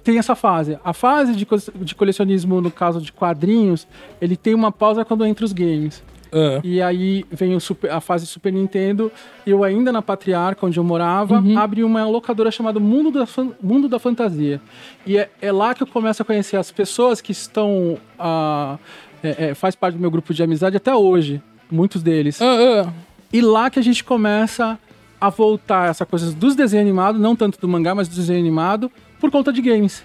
tem 0.08 0.18
essa 0.18 0.36
fase. 0.36 0.80
A 0.86 0.94
fase 0.94 1.36
de, 1.36 1.46
co- 1.46 1.58
de 1.76 1.94
colecionismo, 1.94 2.62
no 2.62 2.72
caso 2.72 3.02
de 3.02 3.12
quadrinhos, 3.12 3.86
ele 4.22 4.38
tem 4.38 4.56
uma 4.56 4.72
pausa 4.72 5.04
quando 5.04 5.26
entra 5.26 5.44
os 5.44 5.52
games. 5.52 6.02
É. 6.32 6.62
E 6.64 6.82
aí 6.82 7.26
vem 7.30 7.60
super- 7.60 7.92
a 7.92 8.00
fase 8.00 8.26
Super 8.26 8.54
Nintendo. 8.54 9.12
Eu 9.46 9.66
ainda 9.66 9.92
na 9.92 10.02
Patriarca, 10.02 10.66
onde 10.66 10.80
eu 10.80 10.84
morava, 10.84 11.44
abri 11.58 11.84
uma 11.84 12.06
locadora 12.08 12.50
chamada 12.52 12.80
Mundo 12.80 13.12
da, 13.12 13.26
Fan- 13.26 13.52
Mundo 13.62 13.90
da 13.90 14.00
Fantasia. 14.00 14.62
E 15.06 15.18
é, 15.18 15.30
é 15.42 15.52
lá 15.52 15.74
que 15.76 15.84
eu 15.84 15.88
começo 15.88 16.22
a 16.22 16.26
conhecer 16.26 16.56
as 16.56 16.72
pessoas 16.72 17.20
que 17.20 17.34
estão... 17.34 17.98
ah, 18.18 18.78
é, 19.22 19.50
é, 19.50 19.54
faz 19.56 19.76
parte 19.76 19.96
do 19.96 20.00
meu 20.00 20.10
grupo 20.12 20.34
de 20.34 20.42
amizade 20.42 20.78
até 20.78 20.96
hoje. 20.96 21.42
Muitos 21.70 22.02
deles. 22.02 22.42
Ah, 22.42 22.86
ah. 22.88 22.94
E 23.34 23.42
lá 23.42 23.70
que 23.70 23.78
a 23.80 23.82
gente 23.84 24.06
começa 24.06 24.80
a 25.20 25.30
voltar 25.30 25.90
essa 25.90 26.06
coisa 26.06 26.32
dos 26.34 26.56
desenhos 26.56 26.86
animados, 26.86 27.20
não 27.20 27.36
tanto 27.36 27.60
do 27.60 27.68
mangá, 27.68 27.94
mas 27.96 28.08
do 28.08 28.16
desenho 28.16 28.40
animado, 28.40 28.90
por 29.20 29.32
conta 29.32 29.52
de 29.52 29.62
games. 29.62 30.04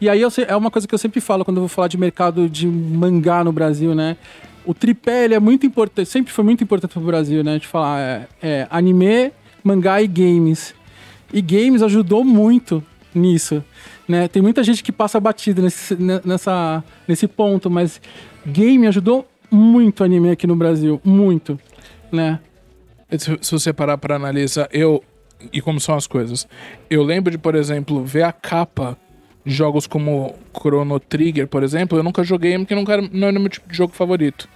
E 0.00 0.08
aí 0.08 0.20
eu 0.20 0.28
é 0.48 0.56
uma 0.56 0.70
coisa 0.70 0.88
que 0.88 0.94
eu 0.94 0.98
sempre 0.98 1.20
falo 1.20 1.44
quando 1.44 1.58
eu 1.58 1.62
vou 1.62 1.68
falar 1.68 1.88
de 1.88 1.96
mercado 1.96 2.48
de 2.48 2.66
mangá 2.66 3.44
no 3.44 3.52
Brasil, 3.52 3.94
né? 3.94 4.16
O 4.64 4.74
tripé 4.74 5.26
é 5.32 5.38
muito 5.40 5.66
importante, 5.66 6.08
sempre 6.08 6.32
foi 6.32 6.44
muito 6.44 6.62
importante 6.62 6.92
pro 6.92 7.00
Brasil, 7.02 7.42
né? 7.44 7.58
De 7.58 7.66
falar 7.66 8.00
é, 8.00 8.28
é, 8.42 8.66
anime, 8.70 9.32
mangá 9.62 10.02
e 10.02 10.06
games. 10.08 10.74
E 11.32 11.40
games 11.40 11.82
ajudou 11.82 12.24
muito 12.24 12.82
nisso, 13.14 13.64
né? 14.08 14.26
Tem 14.28 14.42
muita 14.42 14.62
gente 14.62 14.82
que 14.82 14.90
passa 14.92 15.20
batida 15.20 15.62
nesse, 15.62 15.94
ne- 15.94 16.20
nessa, 16.24 16.82
nesse 17.06 17.28
ponto, 17.28 17.70
mas 17.70 18.00
game 18.46 18.86
ajudou 18.86 19.28
muito 19.50 20.00
o 20.00 20.04
anime 20.04 20.30
aqui 20.30 20.46
no 20.46 20.56
Brasil, 20.56 21.00
muito, 21.04 21.58
né? 22.10 22.40
Se, 23.18 23.38
se 23.40 23.52
você 23.52 23.72
parar 23.72 23.98
pra 23.98 24.16
analisar, 24.16 24.68
eu. 24.72 25.02
E 25.52 25.60
como 25.60 25.80
são 25.80 25.94
as 25.94 26.06
coisas. 26.06 26.46
Eu 26.90 27.02
lembro 27.02 27.30
de, 27.30 27.38
por 27.38 27.54
exemplo, 27.54 28.04
ver 28.04 28.22
a 28.22 28.32
capa 28.32 28.96
de 29.44 29.52
jogos 29.52 29.86
como 29.86 30.34
Chrono 30.56 31.00
Trigger, 31.00 31.46
por 31.46 31.62
exemplo. 31.62 31.98
Eu 31.98 32.02
nunca 32.02 32.22
joguei 32.22 32.56
porque 32.58 32.74
não, 32.74 32.84
era, 32.88 33.02
não 33.02 33.28
era 33.28 33.38
meu 33.38 33.48
tipo 33.48 33.68
de 33.68 33.76
jogo 33.76 33.92
favorito. 33.92 34.48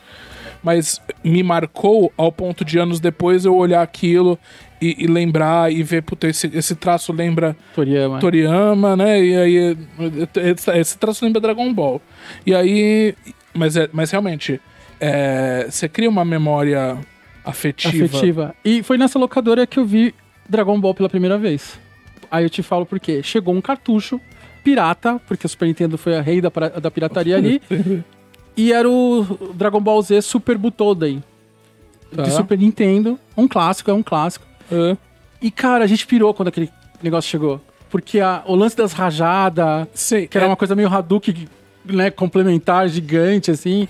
Mas 0.63 1.01
me 1.23 1.43
marcou 1.43 2.13
ao 2.17 2.33
ponto 2.33 2.65
de 2.65 2.79
anos 2.79 2.99
depois 2.99 3.45
eu 3.45 3.55
olhar 3.55 3.83
aquilo 3.83 4.39
e, 4.81 5.05
e 5.05 5.07
lembrar 5.07 5.73
e 5.73 5.83
ver, 5.83 6.03
puta, 6.03 6.29
esse, 6.29 6.51
esse 6.55 6.75
traço 6.75 7.13
lembra 7.13 7.57
Toriyama. 7.75 8.19
Toriyama, 8.19 8.97
né? 8.97 9.23
E 9.23 9.37
aí. 9.37 9.77
Esse, 10.81 10.99
traço 10.99 11.25
lembra 11.25 11.41
Dragon 11.41 11.73
Ball. 11.73 12.01
E 12.45 12.55
aí. 12.55 13.15
Mas, 13.55 13.77
é, 13.77 13.89
mas 13.93 14.11
realmente, 14.11 14.61
é, 15.01 15.67
você 15.71 15.89
cria 15.89 16.11
uma 16.11 16.25
memória 16.25 16.99
afetiva. 17.45 18.05
afetiva. 18.05 18.55
E 18.65 18.83
foi 18.83 18.99
nessa 18.99 19.19
locadora 19.19 19.67
que 19.67 19.79
eu 19.79 19.85
vi 19.85 20.15
Dragon 20.49 20.79
Ball 20.81 20.95
pela 20.95 21.09
primeira 21.09 21.39
vez. 21.39 21.79
Aí 22.31 22.45
eu 22.45 22.51
te 22.51 22.63
falo 22.63 22.85
por 22.87 22.99
quê. 23.01 23.23
Chegou 23.23 23.55
um 23.55 23.61
cartucho 23.61 24.21
pirata, 24.65 25.21
porque 25.29 25.47
o 25.47 25.49
Super 25.49 25.67
Nintendo 25.67 25.97
foi 25.97 26.17
a 26.17 26.21
rei 26.21 26.41
da, 26.41 26.51
da 26.81 26.91
pirataria 26.91 27.37
ali, 27.37 27.63
e 28.57 28.73
era 28.73 28.89
o 28.91 29.25
Dragon 29.55 29.81
Ball 29.81 30.03
Z 30.03 30.23
Super 30.23 30.59
Butoden. 30.59 31.23
Tá. 32.15 32.23
De 32.23 32.31
Super 32.33 32.59
Nintendo. 32.59 33.19
Um 33.37 33.47
clássico, 33.47 33.91
é 33.91 33.95
um 33.95 34.03
clássico. 34.03 34.45
É. 34.71 34.97
E, 35.41 35.51
cara, 35.51 35.85
a 35.85 35.87
gente 35.87 36.07
pirou 36.07 36.33
quando 36.35 36.49
aquele 36.49 36.71
negócio 37.03 37.31
chegou. 37.31 37.61
Porque 37.91 38.19
a- 38.21 38.43
o 38.47 38.55
lance 38.57 38.77
das 38.77 38.93
rajadas, 38.93 39.87
que 40.29 40.37
era 40.37 40.47
é- 40.47 40.49
uma 40.49 40.57
coisa 40.57 40.75
meio 40.75 40.89
Hadouken, 40.93 41.47
né, 41.85 42.11
complementar, 42.11 42.89
gigante, 42.89 43.51
assim. 43.51 43.87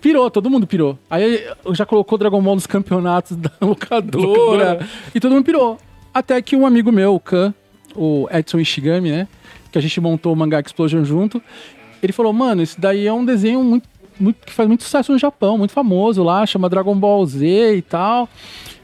Pirou, 0.00 0.30
todo 0.30 0.50
mundo 0.50 0.66
pirou. 0.66 0.98
Aí 1.10 1.44
já 1.72 1.86
colocou 1.86 2.18
Dragon 2.18 2.40
Ball 2.42 2.54
nos 2.56 2.66
campeonatos 2.66 3.36
da 3.36 3.50
locadora. 3.60 4.26
Locadora. 4.26 4.88
E 5.14 5.18
todo 5.20 5.32
mundo 5.32 5.44
pirou. 5.44 5.78
Até 6.12 6.40
que 6.42 6.54
um 6.56 6.66
amigo 6.66 6.92
meu, 6.92 7.14
o 7.14 7.20
Kan, 7.20 7.54
o 7.94 8.28
Edson 8.30 8.58
Ishigami, 8.58 9.10
né? 9.10 9.28
Que 9.70 9.78
a 9.78 9.80
gente 9.80 10.00
montou 10.00 10.32
o 10.32 10.36
Mangá 10.36 10.60
Explosion 10.60 11.04
junto. 11.04 11.42
Ele 12.02 12.12
falou, 12.12 12.32
mano, 12.32 12.62
isso 12.62 12.80
daí 12.80 13.06
é 13.06 13.12
um 13.12 13.24
desenho 13.24 13.62
muito, 13.62 13.88
muito- 14.18 14.44
que 14.44 14.52
faz 14.52 14.68
muito 14.68 14.82
sucesso 14.82 15.12
no 15.12 15.18
Japão, 15.18 15.56
muito 15.56 15.72
famoso 15.72 16.22
lá, 16.22 16.44
chama 16.44 16.68
Dragon 16.68 16.94
Ball 16.96 17.24
Z 17.26 17.76
e 17.76 17.82
tal. 17.82 18.28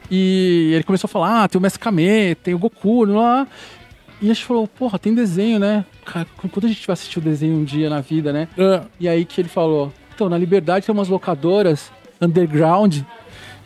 E 0.09 0.71
ele 0.73 0.83
começou 0.83 1.07
a 1.07 1.09
falar, 1.11 1.43
ah, 1.43 1.47
tem 1.47 1.59
o 1.59 1.61
Mestre 1.61 1.79
Kame, 1.79 2.35
tem 2.35 2.53
o 2.53 2.59
Goku, 2.59 3.03
lá. 3.05 3.45
E 4.21 4.25
a 4.29 4.33
gente 4.33 4.43
falou, 4.45 4.67
porra, 4.67 4.97
tem 4.97 5.13
desenho, 5.13 5.59
né? 5.59 5.85
Cara, 6.05 6.25
quando 6.51 6.65
a 6.65 6.67
gente 6.67 6.85
vai 6.87 6.93
assistir 6.93 7.19
o 7.19 7.21
desenho 7.21 7.55
um 7.57 7.63
dia 7.63 7.89
na 7.89 8.01
vida, 8.01 8.33
né? 8.33 8.47
é, 8.57 8.81
E 8.99 9.07
aí 9.07 9.23
que 9.23 9.39
ele 9.39 9.47
falou, 9.47 9.93
então, 10.15 10.27
na 10.27 10.37
Liberdade 10.37 10.85
tem 10.85 10.93
umas 10.93 11.07
locadoras 11.07 11.91
underground 12.19 12.97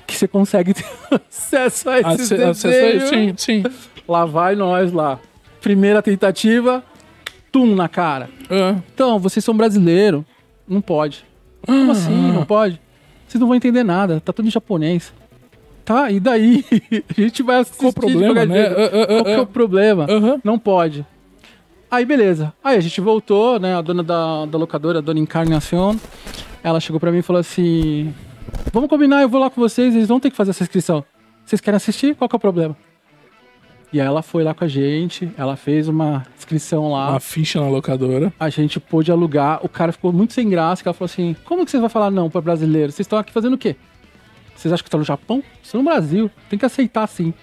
que 0.07 0.15
você 0.15 0.27
consegue 0.27 0.73
ter 0.73 0.85
acesso 1.29 1.89
a 1.89 1.99
esses 1.99 2.31
ace- 2.31 2.43
acesso 2.43 2.67
a 2.67 2.71
isso, 2.71 2.99
desenhos. 3.11 3.41
sim, 3.41 3.63
sim. 3.63 3.75
Lá 4.07 4.25
vai 4.25 4.55
nós 4.55 4.91
lá. 4.91 5.19
Primeira 5.61 6.01
tentativa, 6.01 6.83
tum 7.51 7.73
na 7.75 7.87
cara. 7.87 8.29
É. 8.49 8.75
Então, 8.93 9.17
vocês 9.19 9.43
são 9.43 9.55
brasileiros, 9.55 10.23
não 10.67 10.81
pode. 10.81 11.25
Como 11.65 11.91
assim, 11.91 12.11
não 12.33 12.45
pode? 12.45 12.79
Vocês 13.27 13.39
não 13.39 13.47
vão 13.47 13.55
entender 13.55 13.83
nada, 13.83 14.19
tá 14.19 14.33
tudo 14.33 14.47
em 14.47 14.51
japonês. 14.51 15.13
Tá, 15.85 16.11
e 16.11 16.19
daí? 16.19 16.63
A 17.17 17.21
gente 17.21 17.43
vai 17.43 17.57
assistir 17.57 17.79
Qual 17.79 17.89
o 17.91 17.93
problema, 17.93 18.45
né? 18.45 18.57
É, 18.59 18.61
é, 18.61 19.01
é, 19.01 19.05
Qual 19.07 19.23
que 19.25 19.29
é 19.31 19.33
é. 19.35 19.39
o 19.41 19.45
problema? 19.45 20.07
Não 20.43 20.57
pode. 20.59 21.05
Aí, 21.91 22.05
beleza. 22.05 22.51
Aí 22.63 22.75
a 22.77 22.79
gente 22.79 22.99
voltou, 23.01 23.59
né? 23.59 23.75
A 23.75 23.81
dona 23.81 24.01
da, 24.01 24.45
da 24.45 24.57
locadora, 24.57 24.99
a 24.99 25.01
dona 25.01 25.19
Encarnacion, 25.19 25.95
ela 26.63 26.79
chegou 26.79 26.99
pra 26.99 27.11
mim 27.11 27.19
e 27.19 27.21
falou 27.21 27.39
assim: 27.39 28.13
Vamos 28.71 28.89
combinar, 28.89 29.21
eu 29.21 29.29
vou 29.29 29.39
lá 29.39 29.49
com 29.49 29.59
vocês, 29.61 29.95
eles 29.95 30.07
vão 30.07 30.19
ter 30.19 30.29
que 30.31 30.35
fazer 30.37 30.51
essa 30.51 30.63
inscrição. 30.63 31.03
Vocês 31.45 31.59
querem 31.61 31.75
assistir? 31.75 32.15
Qual 32.15 32.27
que 32.29 32.35
é 32.35 32.37
o 32.37 32.39
problema? 32.39 32.75
E 33.91 34.01
aí 34.01 34.07
ela 34.07 34.23
foi 34.23 34.43
lá 34.43 34.53
com 34.55 34.63
a 34.63 34.67
gente, 34.67 35.31
ela 35.37 35.55
fez 35.55 35.87
uma 35.87 36.25
inscrição 36.35 36.91
lá. 36.91 37.11
Uma 37.11 37.19
ficha 37.19 37.59
na 37.61 37.67
locadora. 37.69 38.33
A 38.39 38.49
gente 38.49 38.79
pôde 38.79 39.11
alugar. 39.11 39.59
O 39.63 39.69
cara 39.69 39.91
ficou 39.91 40.11
muito 40.11 40.33
sem 40.33 40.49
graça, 40.49 40.81
que 40.81 40.87
ela 40.87 40.93
falou 40.95 41.05
assim: 41.05 41.35
Como 41.45 41.63
que 41.63 41.69
vocês 41.69 41.79
vão 41.79 41.89
falar 41.89 42.09
não 42.09 42.27
para 42.27 42.41
brasileiro? 42.41 42.91
Vocês 42.91 43.05
estão 43.05 43.19
aqui 43.19 43.31
fazendo 43.31 43.53
o 43.53 43.57
quê? 43.57 43.75
Vocês 44.55 44.73
acham 44.73 44.83
que 44.83 44.87
estão 44.87 44.99
no 44.99 45.05
Japão? 45.05 45.43
Estão 45.61 45.83
no 45.83 45.89
Brasil. 45.89 46.31
Tem 46.49 46.57
que 46.57 46.65
aceitar 46.65 47.05
sim. 47.07 47.33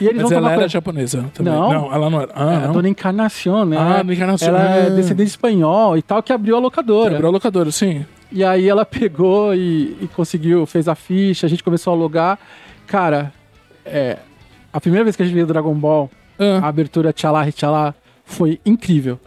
E 0.00 0.06
eles 0.06 0.22
Mas 0.22 0.32
ela 0.32 0.52
era 0.52 0.68
japonesa 0.68 1.30
também. 1.32 1.52
Não. 1.52 1.72
Não, 1.72 1.94
ela 1.94 2.10
não 2.10 2.20
era. 2.20 2.32
Ah, 2.34 2.52
é, 2.52 2.66
não. 2.66 2.72
Dona 2.74 2.88
Encarnacion, 2.88 3.64
né? 3.64 3.76
Ah, 3.78 3.98
Dona 3.98 4.12
Encarnacion. 4.14 4.48
Ela 4.48 4.62
é 4.76 4.86
Ah. 4.88 4.90
descendente 4.90 5.30
espanhol 5.30 5.96
e 5.96 6.02
tal, 6.02 6.20
que 6.22 6.32
abriu 6.32 6.56
a 6.56 6.58
locadora. 6.58 7.12
Quebrou 7.12 7.28
a 7.28 7.32
locadora, 7.32 7.70
sim. 7.70 8.04
E 8.30 8.42
aí 8.44 8.68
ela 8.68 8.84
pegou 8.84 9.54
e, 9.54 9.96
e 10.00 10.08
conseguiu, 10.14 10.66
fez 10.66 10.88
a 10.88 10.94
ficha, 10.94 11.46
a 11.46 11.50
gente 11.50 11.62
começou 11.62 11.92
a 11.92 11.96
alugar. 11.96 12.38
Cara, 12.86 13.32
é, 13.84 14.18
a 14.72 14.80
primeira 14.80 15.04
vez 15.04 15.16
que 15.16 15.22
a 15.22 15.24
gente 15.26 15.34
viu 15.34 15.46
Dragon 15.46 15.74
Ball, 15.74 16.10
a 16.38 16.64
Ah, 16.64 16.68
abertura 16.68 17.12
Tchalá 17.12 17.50
Tchalá 17.50 17.94
foi 18.24 18.60
incrível. 18.66 19.18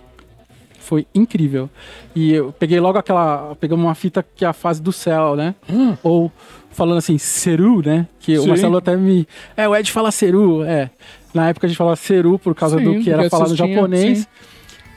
Foi 0.79 1.05
incrível. 1.13 1.69
E 2.15 2.33
eu 2.33 2.51
peguei 2.51 2.79
logo 2.79 2.97
aquela. 2.97 3.55
Pegamos 3.59 3.85
uma 3.85 3.93
fita 3.95 4.25
que 4.35 4.43
é 4.43 4.47
a 4.47 4.53
fase 4.53 4.81
do 4.81 4.91
céu, 4.91 5.35
né? 5.35 5.53
Hum. 5.69 5.95
Ou 6.01 6.31
falando 6.71 6.97
assim, 6.97 7.17
Seru, 7.17 7.81
né? 7.85 8.07
Que 8.19 8.37
o 8.37 8.41
Sim. 8.43 8.47
Marcelo 8.49 8.77
até 8.77 8.95
me. 8.95 9.27
É, 9.55 9.67
o 9.67 9.75
Ed 9.75 9.91
fala 9.91 10.11
Seru, 10.11 10.63
é. 10.63 10.89
Na 11.33 11.49
época 11.49 11.67
a 11.67 11.69
gente 11.69 11.77
falava 11.77 11.95
Seru 11.95 12.39
por 12.39 12.55
causa 12.55 12.79
Sim, 12.79 12.83
do 12.85 13.03
que 13.03 13.11
era 13.11 13.29
falado 13.29 13.47
assistia, 13.53 13.67
japonês. 13.67 14.19
sim. 14.19 14.25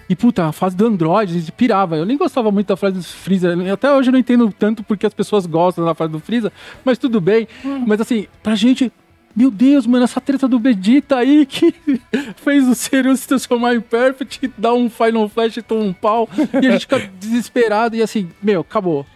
E 0.09 0.17
puta, 0.17 0.47
a 0.47 0.53
fase 0.53 0.77
do 0.77 0.87
Android, 0.87 1.33
a 1.35 1.39
gente 1.39 1.53
pirava. 1.53 1.97
Eu 1.97 2.05
nem 2.05 2.17
gostava 2.19 2.51
muito 2.51 2.67
da 2.69 2.77
fase 2.77 2.97
do 2.97 3.03
Freeza. 3.03 3.55
Até 3.73 3.91
hoje 3.93 4.09
eu 4.09 4.13
não 4.13 4.19
entendo 4.19 4.53
tanto 4.57 4.83
porque 4.83 5.07
as 5.07 5.15
pessoas 5.15 5.47
gostam 5.47 5.85
da 5.85 5.95
fase 5.95 6.13
do 6.13 6.21
Freeza, 6.21 6.53
mas 6.85 6.99
tudo 6.99 7.21
bem. 7.21 7.49
Hum. 7.65 7.85
Mas 7.87 8.01
assim, 8.01 8.27
pra 8.43 8.55
gente. 8.55 8.93
Meu 9.35 9.51
Deus, 9.51 9.87
mano, 9.87 10.05
essa 10.05 10.21
treta 10.21 10.47
do 10.47 10.59
Vegeta 10.59 11.17
aí 11.17 11.47
que 11.49 11.75
fez 12.37 12.69
o 12.69 12.75
Seru 12.75 13.17
se 13.17 13.27
transformar 13.27 13.75
em 13.75 13.81
Perfect, 13.81 14.53
dar 14.59 14.75
um 14.75 14.91
Final 14.91 15.27
Flash 15.27 15.57
e 15.57 15.63
tomar 15.63 15.85
um 15.85 15.93
pau. 15.95 16.29
E 16.61 16.67
a 16.67 16.73
gente 16.73 16.83
fica 16.83 16.99
desesperado 17.19 17.97
e 17.97 18.03
assim, 18.03 18.29
meu, 18.43 18.61
acabou. 18.61 19.07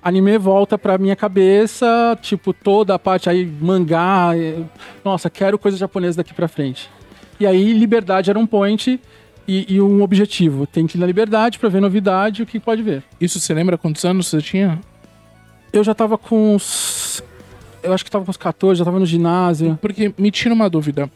Anime 0.00 0.38
volta 0.38 0.78
pra 0.78 0.98
minha 0.98 1.16
cabeça, 1.16 2.16
tipo, 2.22 2.52
toda 2.52 2.94
a 2.94 2.98
parte 2.98 3.28
aí, 3.28 3.44
mangá. 3.44 4.30
eh, 4.36 4.62
Nossa, 5.04 5.28
quero 5.28 5.58
coisa 5.58 5.76
japonesa 5.76 6.18
daqui 6.18 6.32
pra 6.32 6.46
frente. 6.46 6.88
E 7.40 7.44
aí, 7.46 7.72
liberdade 7.72 8.30
era 8.30 8.38
um 8.38 8.46
point 8.46 9.00
e, 9.46 9.74
e 9.74 9.80
um 9.80 10.02
objetivo. 10.02 10.66
Tem 10.66 10.86
que 10.86 10.96
ir 10.96 11.00
na 11.00 11.06
liberdade 11.06 11.58
pra 11.58 11.68
ver 11.68 11.80
novidade 11.80 12.42
o 12.42 12.46
que 12.46 12.58
pode 12.60 12.82
ver. 12.82 13.02
Isso 13.20 13.38
você 13.40 13.52
lembra 13.54 13.78
quantos 13.78 14.04
anos 14.04 14.28
você 14.28 14.40
tinha? 14.40 14.80
Eu 15.72 15.82
já 15.82 15.94
tava 15.94 16.16
com 16.16 16.54
uns 16.54 17.22
eu 17.84 17.92
acho 17.92 18.04
que 18.04 18.10
tava 18.10 18.24
com 18.24 18.30
os 18.30 18.36
14, 18.36 18.78
já 18.78 18.84
tava 18.84 18.98
no 18.98 19.06
ginásio. 19.06 19.78
Porque 19.80 20.12
me 20.16 20.30
tira 20.30 20.54
uma 20.54 20.68
dúvida. 20.68 21.10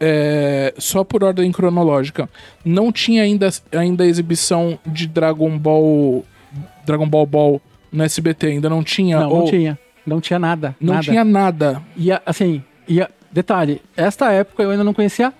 É, 0.00 0.74
só 0.76 1.02
por 1.04 1.24
ordem 1.24 1.50
cronológica. 1.50 2.28
Não 2.64 2.92
tinha 2.92 3.22
ainda, 3.22 3.48
ainda 3.72 4.04
exibição 4.04 4.78
de 4.84 5.06
Dragon 5.06 5.56
Ball. 5.56 6.24
Dragon 6.84 7.08
Ball 7.08 7.26
Ball 7.26 7.62
no 7.92 8.02
SBT, 8.04 8.48
ainda 8.48 8.68
não 8.68 8.82
tinha. 8.82 9.20
Não, 9.20 9.30
ou- 9.30 9.38
não 9.40 9.46
tinha. 9.46 9.78
Não 10.04 10.20
tinha 10.20 10.38
nada. 10.38 10.76
Não 10.80 10.94
nada. 10.94 11.04
tinha 11.04 11.24
nada. 11.24 11.82
E 11.96 12.10
assim, 12.24 12.62
e 12.88 13.06
detalhe, 13.30 13.80
esta 13.96 14.32
época 14.32 14.62
eu 14.62 14.70
ainda 14.70 14.82
não 14.84 14.94
conhecia 14.94 15.32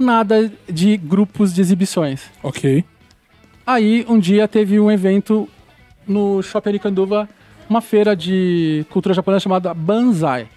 nada 0.00 0.50
de 0.68 0.96
grupos 0.96 1.54
de 1.54 1.60
exibições. 1.60 2.30
Ok. 2.42 2.84
Aí 3.66 4.04
um 4.08 4.18
dia 4.18 4.48
teve 4.48 4.80
um 4.80 4.90
evento 4.90 5.48
no 6.06 6.42
Shopping 6.42 6.70
Aricanduva, 6.70 7.28
uma 7.68 7.80
feira 7.80 8.16
de 8.16 8.84
cultura 8.90 9.14
japonesa 9.14 9.44
chamada 9.44 9.72
Banzai. 9.72 10.48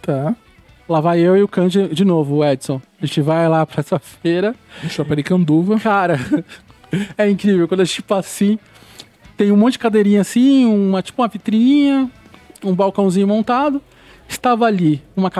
Tá. 0.00 0.34
Lá 0.88 1.00
vai 1.00 1.20
eu 1.20 1.36
e 1.36 1.42
o 1.42 1.48
Kanji 1.48 1.88
de 1.88 2.04
novo, 2.04 2.36
o 2.36 2.44
Edson. 2.44 2.80
A 3.00 3.06
gente 3.06 3.20
vai 3.20 3.48
lá 3.48 3.66
pra 3.66 3.80
essa 3.80 3.98
feira. 3.98 4.54
No 4.82 4.88
Shopping 4.88 5.12
Aricanduva. 5.12 5.80
Cara, 5.80 6.18
é 7.18 7.28
incrível. 7.28 7.66
Quando 7.66 7.80
a 7.80 7.84
gente 7.84 8.02
passa 8.02 8.28
assim, 8.28 8.58
tem 9.36 9.50
um 9.50 9.56
monte 9.56 9.72
de 9.72 9.78
cadeirinha 9.80 10.20
assim, 10.20 10.66
uma, 10.66 11.02
tipo 11.02 11.20
uma 11.20 11.28
vitrininha, 11.28 12.10
um 12.62 12.74
balcãozinho 12.74 13.26
montado. 13.26 13.82
Estava 14.28 14.66
ali 14.66 15.02
uma, 15.16 15.30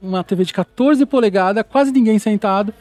uma 0.00 0.22
TV 0.22 0.44
de 0.44 0.52
14 0.52 1.04
polegadas, 1.06 1.64
quase 1.68 1.92
ninguém 1.92 2.18
sentado, 2.18 2.72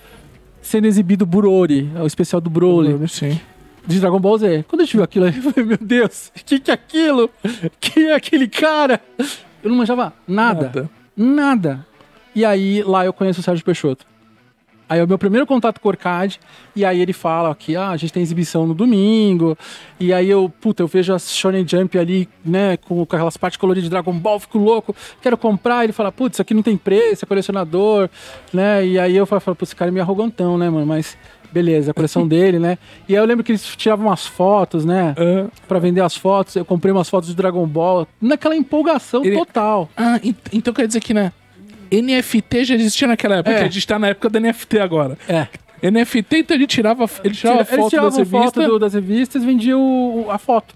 sendo 0.62 0.86
exibido 0.86 1.26
Burori, 1.26 1.90
o 2.02 2.06
especial 2.06 2.42
do 2.42 2.50
Broly, 2.50 3.08
Sim. 3.08 3.40
de 3.86 4.00
Dragon 4.00 4.20
Ball 4.20 4.38
Z. 4.38 4.66
Quando 4.68 4.82
a 4.82 4.86
gente 4.86 4.96
viu 4.96 5.04
aquilo, 5.04 5.28
eu 5.28 5.34
falei, 5.34 5.66
meu 5.66 5.78
Deus, 5.80 6.32
o 6.36 6.44
que, 6.44 6.60
que 6.60 6.72
é 6.72 6.74
aquilo? 6.74 7.30
Quem 7.80 8.10
é 8.10 8.16
aquele 8.16 8.48
cara? 8.48 9.02
Eu 9.64 9.70
não 9.70 9.78
manjava 9.78 10.14
nada. 10.28 10.66
Nada. 10.66 10.90
Nada. 11.16 11.88
E 12.36 12.46
aí, 12.46 12.84
lá 12.84 13.06
eu 13.06 13.14
conheço 13.14 13.40
o 13.40 13.44
Sérgio 13.44 13.66
Peixoto. 13.66 14.06
Aí 14.90 15.00
é 15.00 15.04
o 15.04 15.08
meu 15.08 15.18
primeiro 15.18 15.46
contato 15.46 15.82
com 15.82 15.88
o 15.90 15.92
Orcad, 15.92 16.38
e 16.76 16.86
aí 16.86 17.02
ele 17.02 17.12
fala 17.12 17.54
que 17.54 17.76
ah, 17.76 17.90
a 17.90 17.98
gente 17.98 18.14
tem 18.14 18.24
exibição 18.24 18.66
no 18.66 18.74
domingo, 18.74 19.58
e 20.00 20.14
aí 20.14 20.30
eu, 20.30 20.50
puta, 20.62 20.82
eu 20.82 20.88
vejo 20.88 21.14
a 21.14 21.20
Shonen 21.20 21.68
Jump 21.68 21.98
ali, 22.00 22.30
né, 22.46 22.78
com, 22.78 23.06
com 23.06 23.16
aquelas 23.16 23.36
partes 23.36 23.58
coloridas 23.58 23.84
de 23.86 23.90
Dragon 23.90 24.14
Ball, 24.14 24.40
fico 24.40 24.58
louco, 24.58 24.96
quero 25.22 25.38
comprar, 25.38 25.84
ele 25.84 25.92
fala, 25.92 26.12
putz, 26.12 26.36
isso 26.36 26.42
aqui 26.42 26.54
não 26.54 26.64
tem 26.64 26.78
preço, 26.78 27.26
é 27.26 27.28
colecionador, 27.28 28.10
né, 28.54 28.86
e 28.86 28.98
aí 28.98 29.16
eu 29.16 29.26
falo, 29.26 29.42
putz, 29.42 29.64
esse 29.70 29.76
cara 29.76 29.90
é 29.90 29.94
meio 29.94 30.04
arrogantão, 30.04 30.58
né, 30.58 30.70
mano, 30.70 30.86
mas 30.86 31.18
beleza, 31.52 31.92
a 31.92 31.94
coleção 31.94 32.26
dele, 32.28 32.58
né, 32.58 32.78
e 33.10 33.14
aí 33.16 33.22
eu 33.22 33.26
lembro 33.26 33.44
que 33.44 33.52
eles 33.52 33.66
tiravam 33.76 34.08
umas 34.08 34.26
fotos, 34.26 34.86
né, 34.86 35.14
Ah, 35.18 35.48
pra 35.68 35.80
vender 35.80 36.00
as 36.02 36.16
fotos, 36.16 36.56
eu 36.56 36.64
comprei 36.64 36.94
umas 36.94 37.10
fotos 37.10 37.28
de 37.30 37.36
Dragon 37.36 37.66
Ball, 37.68 38.08
naquela 38.22 38.56
empolgação 38.56 39.24
Ele- 39.26 39.36
total. 39.38 39.90
ah, 39.98 40.18
ent- 40.24 40.38
então 40.54 40.74
quer 40.74 40.88
dizer 40.88 41.02
que, 41.02 41.14
né? 41.14 41.34
NFT 41.92 42.66
já 42.66 42.76
existia 42.76 43.08
naquela 43.08 43.38
época, 43.38 43.56
É. 43.56 43.64
a 43.64 43.70
gente 43.70 43.86
tá 43.88 43.98
na 44.00 44.08
época 44.08 44.30
da 44.30 44.40
NFT 44.40 44.80
agora. 44.80 45.18
É. 45.28 45.48
NFT, 45.82 46.38
então 46.40 46.56
ele 46.58 46.66
tirava, 46.68 47.06
ele 47.24 47.36
tirava 47.36 47.64
Tira- 47.64 47.78
foto 47.78 47.90
tiravam 47.92 48.10
da 48.10 48.26
foto 48.26 48.36
revista. 48.40 48.68
do- 48.68 48.80
das 48.80 48.94
revistas 48.94 49.44
e 49.44 49.46
vendiam 49.46 49.80
o- 49.80 50.32
a 50.32 50.38
foto. 50.38 50.76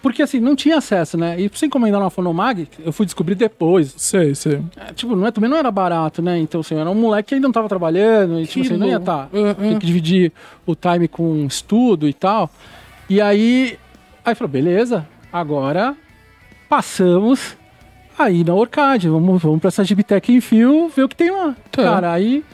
Porque 0.00 0.22
assim, 0.22 0.38
não 0.38 0.54
tinha 0.54 0.76
acesso, 0.78 1.18
né? 1.18 1.34
E 1.40 1.48
pra 1.48 1.58
você 1.58 1.66
encomendar 1.66 2.00
na 2.00 2.08
Fonomag, 2.08 2.68
eu 2.84 2.92
fui 2.92 3.04
descobrir 3.04 3.34
depois. 3.34 3.92
Sei, 3.96 4.32
sei. 4.36 4.62
É, 4.76 4.92
tipo, 4.92 5.16
não 5.16 5.26
é, 5.26 5.32
também 5.32 5.50
não 5.50 5.56
era 5.56 5.70
barato, 5.72 6.22
né? 6.22 6.38
Então, 6.38 6.60
assim, 6.60 6.76
era 6.76 6.88
um 6.88 6.94
moleque 6.94 7.30
que 7.30 7.34
ainda 7.34 7.48
não 7.48 7.52
tava 7.52 7.68
trabalhando, 7.68 8.38
e 8.40 8.46
tipo, 8.46 8.64
assim, 8.64 8.76
não 8.76 8.86
ia 8.86 8.98
estar. 8.98 9.28
Ah. 9.34 9.54
Tem 9.54 9.76
que 9.80 9.84
dividir 9.86 10.32
o 10.64 10.76
time 10.76 11.08
com 11.08 11.44
estudo 11.46 12.08
e 12.08 12.12
tal. 12.14 12.48
E 13.10 13.20
aí, 13.20 13.76
aí 14.24 14.34
falou, 14.36 14.48
beleza, 14.52 15.04
agora 15.32 15.96
passamos 16.68 17.56
aí 18.18 18.42
na 18.44 18.54
Orcade, 18.54 19.08
vamos, 19.08 19.40
vamos 19.40 19.60
pra 19.60 19.68
essa 19.68 19.84
Gibitec 19.84 20.32
em 20.32 20.40
fio, 20.40 20.88
ver 20.88 21.04
o 21.04 21.08
que 21.08 21.16
tem 21.16 21.30
lá. 21.30 21.54
Tá. 21.70 21.82
Cara, 21.82 22.12
aí, 22.12 22.44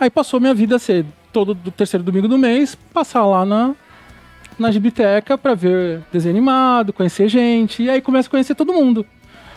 aí 0.00 0.10
passou 0.10 0.40
minha 0.40 0.54
vida 0.54 0.76
a 0.76 0.78
ser 0.78 1.04
todo 1.32 1.54
do 1.54 1.70
terceiro 1.70 2.02
domingo 2.02 2.28
do 2.28 2.38
mês, 2.38 2.74
passar 2.92 3.26
lá 3.26 3.44
na, 3.44 3.74
na 4.58 4.70
Gibiteca 4.70 5.36
pra 5.36 5.54
ver 5.54 6.00
desenho 6.12 6.34
animado, 6.34 6.92
conhecer 6.92 7.28
gente, 7.28 7.82
e 7.82 7.90
aí 7.90 8.00
começa 8.00 8.28
a 8.28 8.30
conhecer 8.30 8.54
todo 8.54 8.72
mundo. 8.72 9.04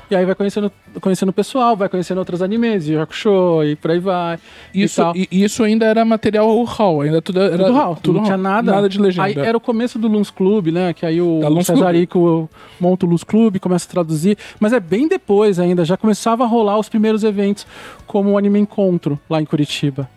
E 0.09 0.15
aí 0.15 0.25
vai 0.25 0.35
conhecendo, 0.35 0.71
conhecendo 1.01 1.29
o 1.29 1.33
pessoal, 1.33 1.75
vai 1.75 1.89
conhecendo 1.89 2.17
outros 2.19 2.41
animes, 2.41 2.87
Yakusho 2.87 3.61
e 3.65 3.75
por 3.75 3.91
aí 3.91 3.99
vai. 3.99 4.39
e 4.73 4.83
Isso, 4.83 5.01
tal. 5.01 5.13
e, 5.15 5.27
isso 5.31 5.63
ainda 5.63 5.85
era 5.85 6.05
material 6.05 6.63
RAW, 6.63 7.01
ainda 7.01 7.21
tudo 7.21 7.41
era 7.41 7.57
Tudo 7.57 7.73
RAW, 7.73 7.95
tudo 8.01 8.17
não 8.19 8.23
tinha 8.23 8.37
nada. 8.37 8.71
nada 8.71 8.87
de 8.87 8.99
legenda. 9.01 9.27
Aí 9.27 9.37
era 9.37 9.57
o 9.57 9.59
começo 9.59 9.99
do 9.99 10.07
Luns 10.07 10.29
Club, 10.29 10.67
né? 10.67 10.93
Que 10.93 11.05
aí 11.05 11.21
o 11.21 11.41
Cesarico 11.61 12.49
monta 12.79 13.05
o 13.05 13.09
Luns 13.09 13.23
Club, 13.23 13.57
começa 13.59 13.85
a 13.85 13.91
traduzir. 13.91 14.37
Mas 14.61 14.71
é 14.71 14.79
bem 14.79 15.09
depois 15.09 15.59
ainda, 15.59 15.83
já 15.83 15.97
começava 15.97 16.45
a 16.45 16.47
rolar 16.47 16.79
os 16.79 16.87
primeiros 16.87 17.25
eventos, 17.25 17.67
como 18.05 18.31
o 18.31 18.37
Anime 18.37 18.59
Encontro, 18.59 19.19
lá 19.29 19.41
em 19.41 19.45
Curitiba. 19.45 20.09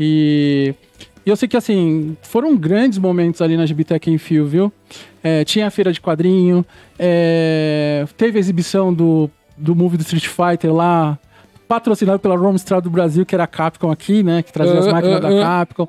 E, 0.00 0.74
e 1.28 1.30
eu 1.30 1.36
sei 1.36 1.46
que, 1.46 1.58
assim, 1.58 2.16
foram 2.22 2.56
grandes 2.56 2.98
momentos 2.98 3.42
ali 3.42 3.54
na 3.54 3.66
Gibitec 3.66 4.10
em 4.10 4.16
Fio, 4.16 4.46
viu? 4.46 4.72
É, 5.22 5.44
tinha 5.44 5.66
a 5.66 5.70
feira 5.70 5.92
de 5.92 6.00
quadrinho, 6.00 6.64
é, 6.98 8.06
teve 8.16 8.38
a 8.38 8.40
exibição 8.40 8.94
do, 8.94 9.30
do 9.54 9.74
movie 9.74 9.98
do 9.98 10.00
Street 10.00 10.26
Fighter 10.26 10.72
lá, 10.72 11.18
patrocinado 11.68 12.18
pela 12.18 12.34
Rome 12.34 12.56
Strada 12.56 12.80
do 12.80 12.88
Brasil, 12.88 13.26
que 13.26 13.34
era 13.34 13.44
a 13.44 13.46
Capcom 13.46 13.90
aqui, 13.90 14.22
né? 14.22 14.42
Que 14.42 14.50
trazia 14.50 14.78
as 14.78 14.86
Ah, 14.86 14.90
máquinas 14.92 15.16
ah, 15.16 15.20
da. 15.20 15.42
Capcom. 15.42 15.86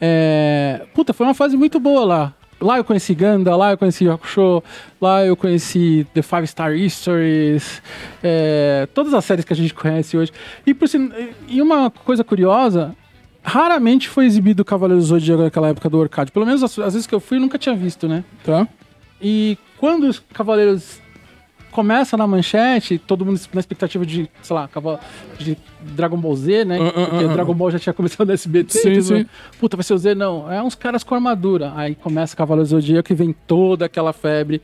É, 0.00 0.82
puta, 0.94 1.12
foi 1.12 1.26
uma 1.26 1.34
fase 1.34 1.56
muito 1.56 1.80
boa 1.80 2.04
lá. 2.04 2.34
Lá 2.60 2.78
eu 2.78 2.84
conheci 2.84 3.12
Ganda, 3.12 3.56
lá 3.56 3.72
eu 3.72 3.78
conheci 3.78 4.08
Hakusho, 4.08 4.62
lá 5.00 5.26
eu 5.26 5.36
conheci 5.36 6.06
The 6.14 6.22
Five 6.22 6.46
Star 6.46 6.74
Histories, 6.74 7.82
é, 8.22 8.86
todas 8.94 9.12
as 9.12 9.24
séries 9.24 9.44
que 9.44 9.52
a 9.52 9.56
gente 9.56 9.74
conhece 9.74 10.16
hoje. 10.16 10.30
E, 10.64 10.72
por 10.72 10.86
e 11.48 11.60
uma 11.60 11.90
coisa 11.90 12.22
curiosa, 12.22 12.94
raramente 13.46 14.08
foi 14.08 14.26
exibido 14.26 14.64
Cavaleiro 14.64 15.00
do 15.00 15.06
Zodíaco 15.06 15.44
naquela 15.44 15.68
época 15.68 15.88
do 15.88 15.98
Orcade. 15.98 16.32
Pelo 16.32 16.44
menos 16.44 16.62
as, 16.64 16.76
as 16.80 16.94
vezes 16.94 17.06
que 17.06 17.14
eu 17.14 17.20
fui, 17.20 17.36
eu 17.36 17.40
nunca 17.40 17.56
tinha 17.56 17.76
visto, 17.76 18.08
né? 18.08 18.24
Tá? 18.44 18.66
E 19.22 19.56
quando 19.78 20.04
os 20.04 20.18
Cavaleiros 20.18 21.00
começa 21.70 22.16
na 22.16 22.26
manchete, 22.26 22.98
todo 22.98 23.24
mundo 23.24 23.38
na 23.52 23.60
expectativa 23.60 24.04
de, 24.04 24.28
sei 24.42 24.56
lá, 24.56 24.68
de 25.38 25.56
Dragon 25.80 26.16
Ball 26.16 26.34
Z, 26.34 26.64
né? 26.64 26.78
Ah, 26.80 26.88
ah, 26.88 27.06
Porque 27.06 27.24
ah. 27.24 27.28
Dragon 27.28 27.54
Ball 27.54 27.70
já 27.70 27.78
tinha 27.78 27.92
começado 27.92 28.26
no 28.26 28.32
SBT. 28.32 28.78
Sim, 28.78 29.00
sim. 29.00 29.26
Puta, 29.60 29.76
vai 29.76 29.84
ser 29.84 29.94
o 29.94 29.98
Z? 29.98 30.14
Não, 30.14 30.50
é 30.50 30.60
uns 30.60 30.74
caras 30.74 31.04
com 31.04 31.14
armadura. 31.14 31.72
Aí 31.76 31.94
começa 31.94 32.34
Cavaleiro 32.34 32.68
Zodíaco 32.68 33.12
e 33.12 33.14
vem 33.14 33.34
toda 33.46 33.84
aquela 33.84 34.12
febre 34.12 34.60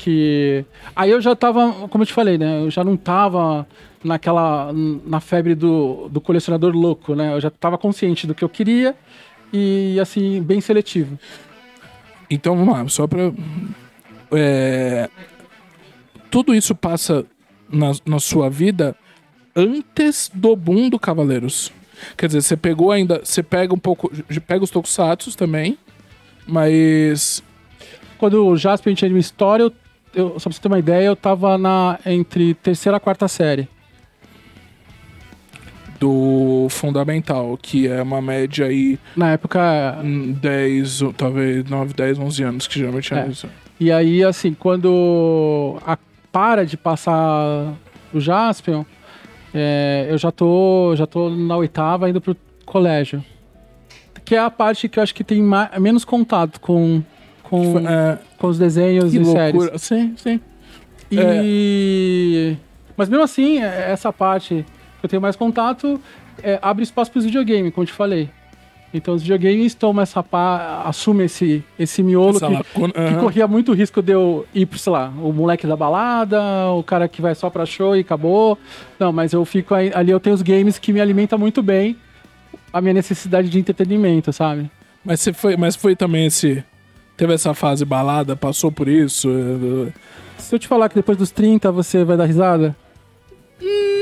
que... 0.00 0.64
Aí 0.96 1.10
eu 1.10 1.20
já 1.20 1.36
tava, 1.36 1.88
como 1.88 2.02
eu 2.02 2.06
te 2.06 2.12
falei, 2.12 2.38
né? 2.38 2.62
Eu 2.62 2.70
já 2.70 2.82
não 2.82 2.96
tava 2.96 3.66
naquela... 4.02 4.72
na 4.72 5.20
febre 5.20 5.54
do, 5.54 6.08
do 6.08 6.20
colecionador 6.20 6.74
louco, 6.74 7.14
né? 7.14 7.34
Eu 7.34 7.40
já 7.40 7.50
tava 7.50 7.76
consciente 7.76 8.26
do 8.26 8.34
que 8.34 8.42
eu 8.42 8.48
queria 8.48 8.96
e, 9.52 9.98
assim, 10.00 10.42
bem 10.42 10.60
seletivo. 10.60 11.18
Então 12.30 12.56
vamos 12.56 12.72
lá, 12.72 12.88
só 12.88 13.06
pra. 13.08 13.32
é, 14.32 15.10
tudo 16.30 16.54
isso 16.54 16.76
passa 16.76 17.26
na, 17.68 17.90
na 18.06 18.20
sua 18.20 18.48
vida 18.48 18.94
antes 19.54 20.30
do 20.32 20.54
boom 20.54 20.88
do 20.88 20.98
Cavaleiros. 20.98 21.72
Quer 22.16 22.26
dizer, 22.26 22.42
você 22.42 22.56
pegou 22.56 22.92
ainda. 22.92 23.20
Você 23.24 23.42
pega 23.42 23.74
um 23.74 23.78
pouco. 23.78 24.10
Pega 24.46 24.64
os 24.64 24.70
Tokusatsu 24.70 25.36
também. 25.36 25.76
Mas. 26.46 27.42
Quando 28.16 28.46
o 28.46 28.56
Jasper 28.56 28.94
tinha 28.94 29.10
uma 29.10 29.18
história, 29.18 29.64
eu, 29.64 29.72
eu- 30.14 30.38
só 30.38 30.48
pra 30.50 30.52
você 30.56 30.60
ter 30.60 30.68
uma 30.68 30.78
ideia, 30.78 31.06
eu 31.06 31.16
tava 31.16 31.56
na, 31.58 31.98
entre 32.06 32.54
terceira 32.54 32.96
e 32.96 33.00
quarta 33.00 33.28
série. 33.28 33.68
Do 35.98 36.66
Fundamental, 36.70 37.58
que 37.60 37.86
é 37.86 38.00
uma 38.02 38.22
média 38.22 38.66
aí. 38.66 38.98
Na 39.14 39.32
época. 39.32 39.98
hum, 40.02 40.32
10, 40.32 41.02
ou 41.02 41.12
talvez 41.12 41.68
9, 41.68 41.92
10, 41.92 42.18
11 42.18 42.42
anos, 42.42 42.66
que 42.66 42.78
geralmente 42.78 43.12
é, 43.12 43.18
É. 43.20 43.28
isso. 43.28 43.46
E 43.78 43.92
aí, 43.92 44.24
assim, 44.24 44.54
quando 44.54 45.76
a, 45.86 45.98
para 46.32 46.64
de 46.64 46.76
passar 46.78 47.74
o 48.14 48.20
Jaspion, 48.20 48.84
é, 49.52 50.06
eu 50.08 50.16
já 50.16 50.30
tô, 50.32 50.94
já 50.96 51.06
tô 51.06 51.28
na 51.28 51.56
oitava 51.56 52.08
indo 52.08 52.20
pro 52.20 52.34
colégio. 52.64 53.22
Que 54.24 54.36
é 54.36 54.38
a 54.38 54.50
parte 54.50 54.88
que 54.88 54.98
eu 54.98 55.02
acho 55.02 55.14
que 55.14 55.24
tem 55.24 55.42
ma- 55.42 55.70
menos 55.78 56.04
contato 56.04 56.60
com, 56.60 57.02
com, 57.50 57.78
É, 57.86 58.18
com 58.38 58.46
os 58.46 58.58
desenhos 58.58 59.10
que 59.10 59.16
e 59.16 59.18
loucura. 59.18 59.78
séries. 59.78 59.82
Sim, 59.82 60.14
sim. 60.16 60.40
E... 61.10 62.56
Mas 62.96 63.08
mesmo 63.08 63.24
assim, 63.24 63.58
é- 63.62 63.90
essa 63.90 64.12
parte 64.12 64.64
que 65.00 65.06
eu 65.06 65.08
tenho 65.10 65.20
mais 65.22 65.36
contato 65.36 66.00
é, 66.42 66.58
abre 66.62 66.82
espaço 66.84 67.10
para 67.10 67.18
os 67.18 67.24
videogames, 67.24 67.72
como 67.74 67.82
eu 67.82 67.86
te 67.86 67.92
falei. 67.92 68.28
Então 68.92 69.14
os 69.14 69.22
videogames 69.22 69.72
tomam 69.74 70.02
essa 70.02 70.20
pá, 70.22 70.82
assumem 70.84 71.26
esse, 71.26 71.62
esse 71.78 72.02
miolo 72.02 72.36
Essa 72.36 72.46
que, 72.48 72.52
lacuna- 72.54 72.92
que 72.92 73.14
corria 73.20 73.46
muito 73.46 73.72
risco 73.72 74.02
de 74.02 74.12
eu 74.12 74.44
ir 74.52 74.66
pro, 74.66 74.78
sei 74.78 74.92
lá, 74.92 75.12
o 75.22 75.32
moleque 75.32 75.64
da 75.66 75.76
balada, 75.76 76.40
o 76.72 76.82
cara 76.82 77.06
que 77.06 77.22
vai 77.22 77.34
só 77.36 77.48
pra 77.48 77.64
show 77.64 77.96
e 77.96 78.00
acabou. 78.00 78.58
Não, 78.98 79.12
mas 79.12 79.32
eu 79.32 79.44
fico 79.44 79.74
aí, 79.74 79.92
ali, 79.94 80.10
eu 80.10 80.18
tenho 80.18 80.34
os 80.34 80.42
games 80.42 80.76
que 80.78 80.92
me 80.92 81.00
alimentam 81.00 81.38
muito 81.38 81.62
bem 81.62 81.96
a 82.72 82.80
minha 82.80 82.94
necessidade 82.94 83.48
de 83.48 83.58
entretenimento, 83.60 84.32
sabe? 84.32 84.68
Mas 85.04 85.20
você 85.20 85.32
foi, 85.32 85.56
mas 85.56 85.76
foi 85.76 85.94
também 85.94 86.26
esse. 86.26 86.64
Teve 87.20 87.34
essa 87.34 87.52
fase 87.52 87.84
balada, 87.84 88.34
passou 88.34 88.72
por 88.72 88.88
isso? 88.88 89.28
eh, 89.28 89.92
Se 90.38 90.54
eu 90.54 90.58
te 90.58 90.66
falar 90.66 90.88
que 90.88 90.94
depois 90.94 91.18
dos 91.18 91.30
30 91.30 91.70
você 91.70 92.02
vai 92.02 92.16
dar 92.16 92.24
risada, 92.24 92.74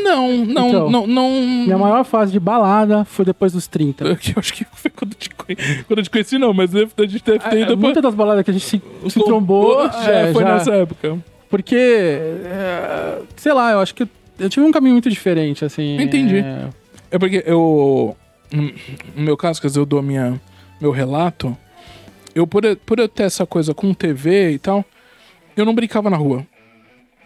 Não, 0.05 0.29
não, 0.47 0.69
Então, 0.69 0.89
não, 0.91 1.07
não. 1.09 1.31
minha 1.65 1.77
maior 1.77 2.05
fase 2.05 2.31
de 2.31 2.39
balada 2.39 3.05
foi 3.05 3.25
depois 3.25 3.53
dos 3.53 3.67
30. 3.67 4.05
Eu 4.07 4.17
acho 4.37 4.53
que 4.55 4.65
foi 4.73 4.89
quando 4.91 5.13
eu 5.15 5.19
te, 5.19 5.31
conhe- 5.31 5.59
quando 5.87 5.99
eu 5.99 6.05
te 6.05 6.11
conheci, 6.11 6.39
não, 6.39 6.55
mas 6.55 6.71
deve- 6.71 6.93
a 6.97 7.03
gente 7.07 7.25
deve 7.25 7.39
ter 7.41 7.57
É, 7.57 7.61
ido 7.63 7.77
muitas 7.77 8.01
das 8.03 8.15
baladas 8.15 8.45
que 8.45 8.51
a 8.51 8.55
gente 8.55 8.65
se, 8.65 8.81
se 9.11 9.25
trombou 9.25 9.89
Já 9.91 10.11
é, 10.13 10.33
foi 10.33 10.43
já- 10.45 10.55
nessa 10.55 10.75
época. 10.77 11.19
Porque, 11.51 11.75
é, 11.77 13.19
sei 13.37 13.53
lá, 13.53 13.73
eu 13.73 13.81
acho 13.81 13.95
que 13.97 14.05
eu, 14.05 14.09
eu 14.39 14.49
tive 14.49 14.65
um 14.65 14.71
caminho 14.71 14.93
muito 14.95 15.11
diferente, 15.11 15.65
assim. 15.65 16.01
Entendi. 16.01 16.37
é, 16.39 16.69
É 17.11 17.19
porque 17.19 17.43
eu. 17.45 18.17
No 19.17 19.23
meu 19.25 19.37
caso, 19.37 19.61
quer 19.61 19.67
dizer, 19.67 19.81
eu 19.81 19.87
dou 19.87 20.01
minha, 20.03 20.41
meu 20.81 20.91
relato. 20.93 21.57
Eu, 22.39 22.47
por, 22.47 22.65
eu- 22.65 22.77
por 22.77 22.99
eu 22.99 23.09
ter 23.09 23.25
essa 23.25 23.45
coisa 23.45 23.75
com 23.75 23.93
TV 23.93 24.53
e 24.53 24.59
tal, 24.59 24.85
eu 25.57 25.65
não 25.65 25.75
brincava 25.75 26.09
na 26.09 26.17
rua. 26.17 26.47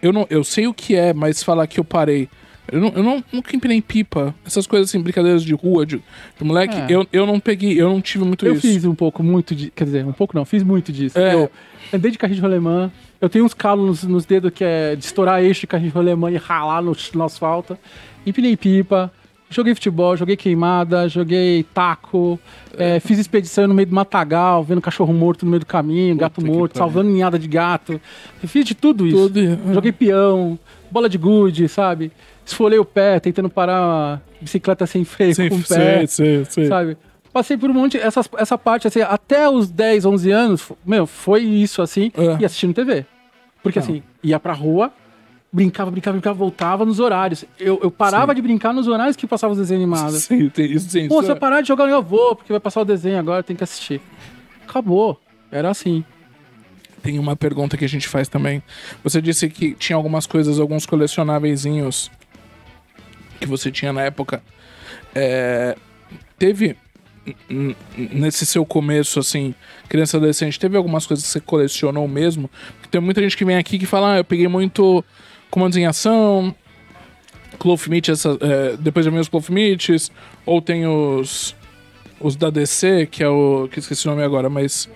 Eu, 0.01 0.13
não, 0.13 0.27
eu 0.31 0.43
sei 0.43 0.67
o 0.67 0.73
que 0.75 0.97
é, 0.97 1.13
mas 1.13 1.43
falar 1.43 1.67
que 1.67 1.79
eu 1.79 1.85
parei. 1.85 2.29
Eu, 2.71 2.81
não, 2.81 2.89
eu 2.91 3.03
não, 3.03 3.25
nunca 3.33 3.55
empinei 3.55 3.83
pipa. 3.83 4.35
Essas 4.47 4.67
coisas 4.67 4.89
assim, 4.89 5.01
brincadeiras 5.01 5.43
de 5.45 5.53
rua, 5.53 5.85
de, 5.85 5.99
de 6.39 6.45
moleque, 6.45 6.75
É. 6.75 6.87
eu, 6.89 7.07
eu 7.13 7.27
não 7.27 7.39
peguei, 7.39 7.81
eu 7.81 7.89
não 7.91 8.01
tive 8.01 8.25
muito 8.25 8.47
eu 8.47 8.55
isso. 8.55 8.63
fiz 8.63 8.85
um 8.85 8.95
pouco, 8.95 9.23
muito 9.23 9.55
de. 9.55 9.71
Quer 9.71 9.85
dizer, 9.85 10.05
um 10.07 10.13
pouco 10.13 10.35
não, 10.37 10.45
fiz 10.45 10.63
muito 10.63 10.91
disso. 10.93 11.19
É. 11.19 11.35
Eu 11.35 11.51
andei 11.93 12.11
de 12.11 12.19
carrinho 12.19 12.37
de 12.37 12.41
rolemã. 12.43 12.91
Eu 13.21 13.29
tenho 13.29 13.45
uns 13.45 13.53
calos 13.55 13.87
nos, 13.87 14.03
nos 14.05 14.25
dedos 14.25 14.51
que 14.53 14.65
é 14.65 14.97
de 14.97 15.05
estourar 15.05 15.43
eixo 15.43 15.61
de 15.61 15.67
carrinho 15.67 15.91
de 15.91 15.95
rolemã 15.97 16.31
e 16.31 16.37
ralar 16.37 16.81
no, 16.83 16.97
no 17.15 17.25
asfalto. 17.25 17.77
Empinei 18.25 18.57
pipa. 18.57 19.13
Joguei 19.53 19.75
futebol, 19.75 20.17
joguei 20.17 20.37
queimada, 20.37 21.09
joguei 21.09 21.63
taco, 21.75 22.39
é, 22.77 22.99
fiz 23.01 23.19
expedição 23.19 23.69
no 23.69 23.75
meio 23.75 23.87
do 23.87 23.95
matagal, 23.95 24.65
vendo 24.65 24.81
cachorro 24.81 25.13
morto 25.13 25.45
no 25.45 25.51
meio 25.51 25.61
do 25.61 25.67
caminho, 25.67 26.17
gato 26.17 26.41
que 26.41 26.47
morto, 26.47 26.79
salvando 26.79 27.11
ninhada 27.11 27.39
de 27.39 27.47
gato. 27.47 28.01
Eu 28.43 28.49
fiz 28.49 28.65
de 28.65 28.75
tudo 28.75 29.07
isso. 29.07 29.17
Tudo- 29.29 29.59
Joguei 29.75 29.93
peão, 29.93 30.59
bola 30.91 31.09
de 31.09 31.19
gude, 31.19 31.69
sabe? 31.69 32.11
Esfolei 32.45 32.79
o 32.79 32.85
pé, 32.85 33.21
tentando 33.21 33.49
parar 33.51 33.81
uma 33.83 34.23
bicicleta 34.41 34.87
sem 34.87 35.05
freio 35.05 35.35
Sim, 35.35 35.49
com 35.49 35.57
o 35.57 35.63
pé, 35.63 36.07
sei, 36.07 36.45
sei. 36.47 36.67
sabe? 36.67 36.97
Passei 37.33 37.57
por 37.57 37.71
um 37.71 37.75
monte, 37.75 37.97
essas, 37.99 38.29
essa 38.37 38.59
parte, 38.59 38.87
assim, 38.87 39.01
até 39.01 39.49
os 39.49 39.71
10, 39.71 40.05
11 40.05 40.31
anos, 40.31 40.71
meu, 40.85 41.07
foi 41.07 41.41
isso, 41.43 41.81
assim, 41.81 42.11
É. 42.17 42.39
e 42.41 42.45
assistindo 42.45 42.75
TV. 42.75 43.07
Porque, 43.63 43.79
Ah. 43.79 43.83
assim, 43.83 44.03
ia 44.23 44.41
pra 44.41 44.53
rua, 44.53 44.93
brincava, 45.53 45.91
brincava, 45.91 46.15
brincava, 46.15 46.39
voltava 46.39 46.85
nos 46.85 46.99
horários. 46.99 47.45
Eu, 47.61 47.79
eu 47.83 47.91
parava 47.91 48.33
Sim. 48.33 48.37
de 48.37 48.43
brincar 48.43 48.73
nos 48.73 48.89
horários 48.89 49.17
que 49.17 49.27
passava 49.27 49.53
os 49.53 49.59
desenhos 49.59 49.83
animados. 49.83 50.23
Sim, 50.25 50.49
tem 50.49 50.73
isso, 50.73 50.89
sim. 50.89 51.09
Pô, 51.09 51.17
isso 51.17 51.27
se 51.27 51.33
eu 51.33 51.37
parar 51.37 51.61
de 51.61 51.69
jogar, 51.69 51.89
eu 51.89 52.03
vou, 52.03 52.35
porque 52.35 52.53
vai 52.53 52.61
passar 52.61 52.81
o 52.81 52.85
desenho 52.85 53.19
agora, 53.19 53.43
tem 53.43 53.55
que 53.55 53.63
assistir. 53.63 54.01
Acabou. 54.67 55.21
Era 55.51 55.71
assim. 55.71 56.03
Tem 57.03 57.19
uma 57.19 57.37
pergunta 57.37 57.77
que 57.77 57.85
a 57.85 57.89
gente 57.89 58.09
faz 58.09 58.29
também. 58.29 58.63
Você 59.05 59.21
disse 59.21 59.49
que 59.49 59.75
tinha 59.75 59.97
algumas 59.97 60.27
coisas, 60.27 60.59
alguns 60.59 60.87
colecionáveiszinhos 60.87 62.11
que 63.39 63.47
você 63.47 63.71
tinha 63.71 63.93
na 63.93 64.03
época. 64.03 64.43
É, 65.15 65.77
teve 66.39 66.77
nesse 67.89 68.47
seu 68.47 68.65
começo, 68.65 69.21
assim, 69.21 69.55
criança 69.89 70.17
adolescente, 70.17 70.59
teve 70.59 70.77
algumas 70.77 71.07
coisas 71.07 71.25
que 71.25 71.31
você 71.33 71.41
colecionou 71.41 72.09
mesmo? 72.09 72.51
Porque 72.75 72.89
tem 72.89 73.01
muita 73.01 73.21
gente 73.21 73.37
que 73.37 73.45
vem 73.45 73.57
aqui 73.57 73.79
que 73.79 73.87
fala, 73.87 74.15
ah, 74.15 74.19
eu 74.19 74.25
peguei 74.25 74.49
muito 74.49 75.05
comandos 75.53 75.77
em 75.77 75.87
ação, 75.87 76.53
Cloth 77.61 77.87
Meat, 77.87 78.09
é, 78.11 78.77
depois 78.77 79.07
eu 79.07 79.13
vi 79.13 79.19
os 79.19 79.29
Cloth 79.29 79.51
Meats, 79.51 80.11
ou 80.45 80.61
tem 80.61 80.85
os 80.85 81.55
os 82.23 82.37
da 82.37 82.51
DC, 82.51 83.07
que 83.11 83.23
é 83.23 83.29
o. 83.29 83.69
que 83.71 83.79
esqueci 83.79 84.07
o 84.07 84.11
nome 84.11 84.23
agora, 84.23 84.49
mas. 84.49 84.89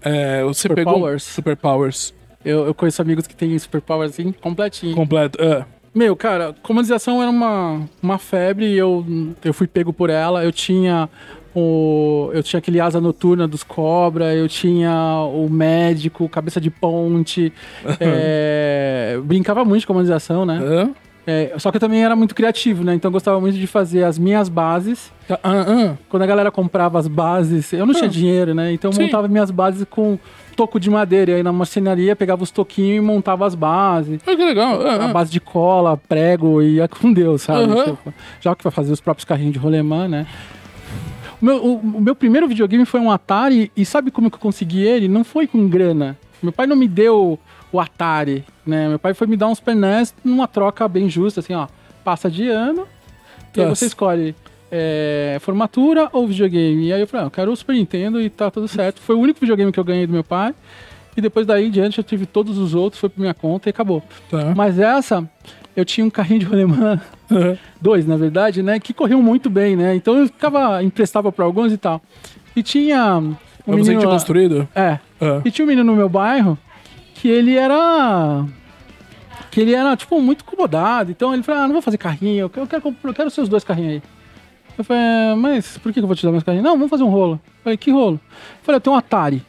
É, 0.00 0.42
você 0.44 0.62
Super 0.62 0.74
pegou. 0.76 0.94
Powers. 0.94 1.22
Super 1.24 1.56
Powers. 1.56 2.14
Eu, 2.44 2.66
eu 2.66 2.74
conheço 2.74 3.02
amigos 3.02 3.26
que 3.26 3.34
têm 3.34 3.58
superpower 3.58 4.08
assim, 4.08 4.32
completinho. 4.32 4.94
Completo. 4.94 5.42
É. 5.42 5.66
Meu, 5.92 6.14
cara, 6.14 6.54
comandização 6.62 7.20
era 7.20 7.30
uma, 7.30 7.82
uma 8.00 8.18
febre 8.18 8.66
e 8.66 8.78
eu, 8.78 9.04
eu 9.44 9.52
fui 9.52 9.66
pego 9.66 9.92
por 9.92 10.08
ela. 10.08 10.44
Eu 10.44 10.52
tinha 10.52 11.08
o. 11.54 12.30
Eu 12.32 12.42
tinha 12.42 12.58
aquele 12.58 12.80
asa 12.80 13.00
noturna 13.00 13.46
dos 13.46 13.62
cobra, 13.62 14.34
eu 14.34 14.48
tinha 14.48 14.92
o 15.32 15.48
médico, 15.48 16.28
cabeça 16.28 16.60
de 16.60 16.70
ponte. 16.70 17.52
é, 18.00 19.18
brincava 19.24 19.64
muito 19.64 19.80
de 19.80 19.86
comandização, 19.86 20.44
né? 20.44 20.58
Hã? 20.62 20.90
É, 21.30 21.52
só 21.58 21.70
que 21.70 21.76
eu 21.76 21.80
também 21.80 22.02
era 22.02 22.16
muito 22.16 22.34
criativo, 22.34 22.82
né? 22.82 22.94
Então 22.94 23.10
eu 23.10 23.12
gostava 23.12 23.38
muito 23.38 23.58
de 23.58 23.66
fazer 23.66 24.02
as 24.02 24.18
minhas 24.18 24.48
bases. 24.48 25.12
Ah, 25.28 25.38
ah. 25.42 25.94
Quando 26.08 26.22
a 26.22 26.26
galera 26.26 26.50
comprava 26.50 26.98
as 26.98 27.06
bases, 27.06 27.70
eu 27.74 27.84
não 27.84 27.92
tinha 27.92 28.08
dinheiro, 28.08 28.54
né? 28.54 28.72
Então 28.72 28.88
eu 28.88 28.94
Sim. 28.94 29.02
montava 29.02 29.28
minhas 29.28 29.50
bases 29.50 29.86
com 29.90 30.18
toco 30.56 30.80
de 30.80 30.88
madeira. 30.88 31.32
E 31.32 31.34
aí 31.34 31.42
na 31.42 31.52
marcenaria 31.52 32.16
pegava 32.16 32.42
os 32.42 32.50
toquinhos 32.50 32.96
e 32.96 33.00
montava 33.06 33.46
as 33.46 33.54
bases 33.54 34.22
Ah, 34.26 34.34
que 34.34 34.42
legal. 34.42 34.80
A 34.80 35.08
base 35.08 35.30
de 35.30 35.38
cola, 35.38 35.98
prego 36.08 36.62
e 36.62 36.76
ia 36.76 36.88
com 36.88 37.12
Deus, 37.12 37.42
sabe? 37.42 37.74
Tipo, 37.74 38.14
já 38.40 38.56
que 38.56 38.64
vai 38.64 38.72
fazer 38.72 38.90
os 38.90 39.00
próprios 39.02 39.26
carrinhos 39.26 39.52
de 39.52 39.58
rolemã, 39.58 40.08
né? 40.08 40.26
O 41.40 41.44
meu, 41.44 41.56
o- 41.64 41.76
o 41.78 42.00
meu 42.00 42.14
primeiro 42.14 42.48
videogame 42.48 42.84
foi 42.84 43.00
um 43.00 43.10
Atari 43.10 43.70
e 43.76 43.84
sabe 43.84 44.10
como 44.10 44.30
que 44.30 44.36
eu 44.36 44.40
consegui 44.40 44.82
ele? 44.82 45.06
Não 45.08 45.22
foi 45.24 45.46
com 45.46 45.68
grana. 45.68 46.16
Meu 46.42 46.52
pai 46.52 46.66
não 46.66 46.76
me 46.76 46.88
deu 46.88 47.38
o 47.72 47.80
Atari, 47.80 48.44
né? 48.66 48.88
Meu 48.88 48.98
pai 48.98 49.14
foi 49.14 49.26
me 49.26 49.36
dar 49.36 49.46
um 49.48 49.54
Super 49.54 49.74
NES 49.76 50.14
numa 50.24 50.46
troca 50.48 50.86
bem 50.88 51.08
justa, 51.08 51.40
assim, 51.40 51.54
ó. 51.54 51.66
Passa 52.04 52.30
de 52.30 52.48
ano 52.48 52.86
e 53.56 53.60
aí 53.60 53.66
você 53.76 53.86
escolhe 53.86 54.34
é, 54.70 55.38
formatura 55.40 56.08
ou 56.12 56.26
videogame. 56.26 56.86
E 56.88 56.92
aí 56.92 57.00
eu 57.00 57.06
falei, 57.06 57.24
ah, 57.24 57.26
eu 57.26 57.30
quero 57.30 57.52
o 57.52 57.56
Super 57.56 57.74
Nintendo 57.74 58.20
e 58.20 58.28
tá 58.30 58.50
tudo 58.50 58.66
certo. 58.68 59.00
Foi 59.00 59.14
o 59.16 59.18
único 59.20 59.40
videogame 59.40 59.70
que 59.72 59.78
eu 59.80 59.84
ganhei 59.84 60.06
do 60.06 60.12
meu 60.12 60.24
pai. 60.24 60.54
E 61.16 61.20
depois 61.20 61.46
daí 61.46 61.66
em 61.66 61.70
diante 61.70 61.98
eu 61.98 62.04
tive 62.04 62.26
todos 62.26 62.56
os 62.58 62.74
outros, 62.74 63.00
foi 63.00 63.08
por 63.08 63.20
minha 63.20 63.34
conta 63.34 63.68
e 63.68 63.70
acabou. 63.70 64.02
Tá. 64.30 64.54
Mas 64.56 64.78
essa, 64.78 65.28
eu 65.74 65.84
tinha 65.84 66.04
um 66.06 66.10
carrinho 66.10 66.40
de 66.40 66.46
rolemã, 66.46 67.00
dois 67.80 68.06
na 68.06 68.16
verdade, 68.16 68.62
né? 68.62 68.78
Que 68.78 68.92
corriam 68.94 69.22
muito 69.22 69.50
bem, 69.50 69.74
né? 69.76 69.94
Então 69.96 70.16
eu 70.16 70.26
ficava, 70.26 70.82
emprestava 70.82 71.32
pra 71.32 71.44
alguns 71.44 71.72
e 71.72 71.76
tal. 71.76 72.00
E 72.54 72.62
tinha 72.62 73.16
um 73.16 73.34
você 73.66 73.70
menino 73.76 73.98
tinha 74.00 74.08
lá- 74.08 74.14
construído? 74.14 74.68
É. 74.74 74.98
Ah. 75.20 75.40
E 75.44 75.50
tinha 75.50 75.64
um 75.64 75.68
menino 75.68 75.90
no 75.90 75.96
meu 75.96 76.08
bairro 76.08 76.56
que 77.14 77.28
ele 77.28 77.56
era. 77.56 78.44
Que 79.50 79.60
ele 79.60 79.74
era, 79.74 79.96
tipo, 79.96 80.20
muito 80.20 80.42
incomodado. 80.42 81.10
Então 81.10 81.32
ele 81.34 81.42
falou: 81.42 81.62
Ah, 81.62 81.66
não 81.66 81.72
vou 81.72 81.82
fazer 81.82 81.98
carrinho, 81.98 82.40
eu 82.42 82.50
quero, 82.50 82.64
eu 82.64 82.68
quero, 82.68 82.96
eu 83.04 83.14
quero 83.14 83.30
seus 83.30 83.48
dois 83.48 83.64
carrinhos 83.64 83.94
aí. 83.94 84.02
Eu 84.76 84.84
falei, 84.84 85.02
"É, 85.02 85.34
mas 85.34 85.76
por 85.78 85.92
que 85.92 85.94
que 85.98 86.04
eu 86.04 86.06
vou 86.06 86.14
te 86.14 86.24
dar 86.24 86.30
meus 86.30 86.44
carrinhos? 86.44 86.64
Não, 86.64 86.74
vamos 86.74 86.90
fazer 86.90 87.02
um 87.02 87.08
rolo. 87.08 87.40
Eu 87.44 87.62
falei, 87.64 87.76
que 87.76 87.90
rolo? 87.90 88.20
Eu 88.22 88.58
falei, 88.62 88.76
eu 88.76 88.80
tenho 88.80 88.94
um 88.94 88.98
Atari. 88.98 89.42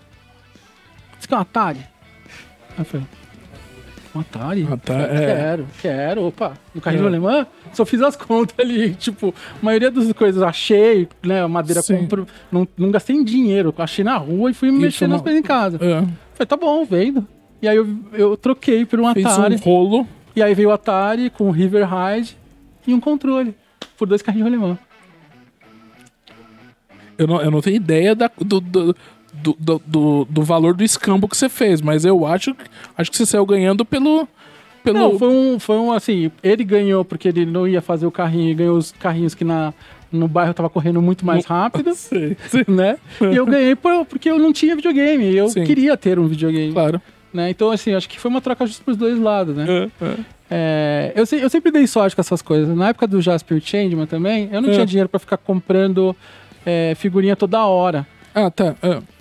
Você 1.20 1.28
quer 1.28 1.36
um 1.36 1.40
Atari? 1.40 1.80
Aí 1.80 2.80
eu 2.80 2.86
falei, 2.86 3.06
um 4.16 4.20
Atari? 4.22 4.64
Atari, 4.64 5.08
falei, 5.08 5.24
é. 5.24 5.36
Quero, 5.36 5.68
quero, 5.82 6.26
opa. 6.28 6.54
No 6.74 6.82
carrinho 6.82 7.02
É. 7.02 7.04
de 7.04 7.08
alemã, 7.10 7.48
só 7.74 7.86
fiz 7.86 8.02
as 8.02 8.16
contas 8.18 8.56
ali. 8.60 8.96
Tipo, 8.96 9.34
a 9.62 9.66
maioria 9.66 9.92
das 9.92 10.12
coisas 10.14 10.42
eu 10.42 10.48
achei, 10.48 11.08
né? 11.24 11.46
Madeira 11.48 11.82
Sim. 11.82 11.98
compro. 11.98 12.26
Não, 12.52 12.68
não 12.78 12.90
gastei 12.92 13.16
em 13.16 13.24
dinheiro. 13.24 13.74
Achei 13.78 14.04
na 14.04 14.18
rua 14.18 14.50
e 14.52 14.54
fui 14.54 14.72
mexendo 14.72 15.12
nas 15.12 15.22
coisas 15.22 15.40
em 15.40 15.44
casa. 15.44 15.78
É. 15.78 16.02
Falei, 16.34 16.48
tá 16.48 16.56
bom, 16.58 16.84
vendo. 16.86 17.28
E 17.62 17.68
aí 17.68 17.76
eu, 17.76 17.88
eu 18.14 18.38
troquei 18.38 18.86
por 18.86 19.00
um 19.00 19.14
Fez 19.14 19.26
Atari. 19.26 19.56
um 19.56 19.58
rolo. 19.60 20.08
E 20.36 20.42
aí 20.42 20.54
veio 20.54 20.70
o 20.70 20.72
Atari 20.72 21.30
com 21.30 21.50
o 21.50 21.52
River 21.52 21.86
Ride 21.88 22.38
e 22.88 22.94
um 22.94 23.00
controle. 23.00 23.54
Por 23.98 24.08
dois 24.08 24.22
carrinhos 24.22 24.50
de 24.50 24.56
alemã. 24.56 24.78
Eu 27.18 27.28
não, 27.28 27.42
eu 27.42 27.52
não 27.52 27.62
tenho 27.62 27.76
ideia 27.76 28.16
da- 28.16 28.32
do, 28.40 28.62
do, 28.62 28.96
do, 29.34 29.56
do, 29.60 29.82
do- 29.86 30.28
do 30.30 30.44
valor 30.44 30.74
do 30.74 30.84
escambo 30.84 31.28
que 31.28 31.36
você 31.38 31.50
fez, 31.50 31.82
mas 31.82 32.06
eu 32.06 32.26
acho, 32.26 32.56
acho 32.98 33.10
que 33.12 33.18
você 33.18 33.26
saiu 33.26 33.46
ganhando 33.46 33.84
pelo. 33.86 34.28
pelo 34.84 34.98
Não, 35.00 35.18
foi 35.20 35.28
um, 35.28 35.60
foi 35.60 35.78
um 35.78 35.92
assim, 35.92 36.32
ele 36.44 36.64
ganhou 36.64 37.04
porque 37.06 37.28
ele 37.28 37.46
não 37.46 37.68
ia 37.68 37.82
fazer 37.82 38.06
o 38.06 38.12
carrinho, 38.12 38.50
e 38.52 38.54
ganhou 38.54 38.78
os 38.78 38.92
carrinhos 38.92 39.34
que 39.36 39.44
na, 39.44 39.74
no 40.12 40.28
bairro 40.28 40.54
tava 40.54 40.70
correndo 40.70 41.02
muito 41.02 41.26
mais 41.26 41.46
rápido, 41.46 41.94
Sei, 41.96 42.36
sei. 42.48 42.66
né? 42.68 42.98
E 43.22 43.36
eu 43.36 43.46
ganhei 43.46 43.76
por- 43.76 44.06
porque 44.06 44.30
eu 44.30 44.40
não 44.40 44.52
tinha 44.54 44.76
videogame, 44.76 45.36
eu 45.36 45.48
Sim. 45.50 45.64
queria 45.64 45.96
ter 45.98 46.18
um 46.20 46.28
videogame, 46.28 46.74
Claro. 46.74 47.02
né? 47.34 47.50
Então, 47.50 47.70
assim, 47.72 47.94
acho 47.94 48.10
que 48.10 48.20
foi 48.20 48.30
uma 48.32 48.42
troca 48.42 48.66
justa 48.66 48.84
pros 48.84 48.98
dois 48.98 49.20
lados, 49.20 49.56
né? 49.56 49.90
É, 50.02 50.06
é. 50.06 50.16
É, 50.52 51.14
eu, 51.16 51.24
eu 51.40 51.48
sempre 51.50 51.72
dei 51.72 51.86
sorte 51.86 52.16
com 52.16 52.22
essas 52.22 52.42
coisas. 52.42 52.76
Na 52.76 52.90
época 52.90 53.06
do 53.06 53.22
Jasper 53.22 53.62
Changeman 53.64 54.08
também, 54.08 54.50
eu 54.52 54.60
não 54.62 54.70
É. 54.70 54.74
tinha 54.74 54.86
dinheiro 54.86 55.08
pra 55.08 55.20
ficar 55.20 55.38
comprando 55.38 56.16
é, 56.66 56.94
figurinha 56.96 57.36
toda 57.36 57.64
hora. 57.66 58.08
Ah, 58.34 58.50
tá. 58.50 58.76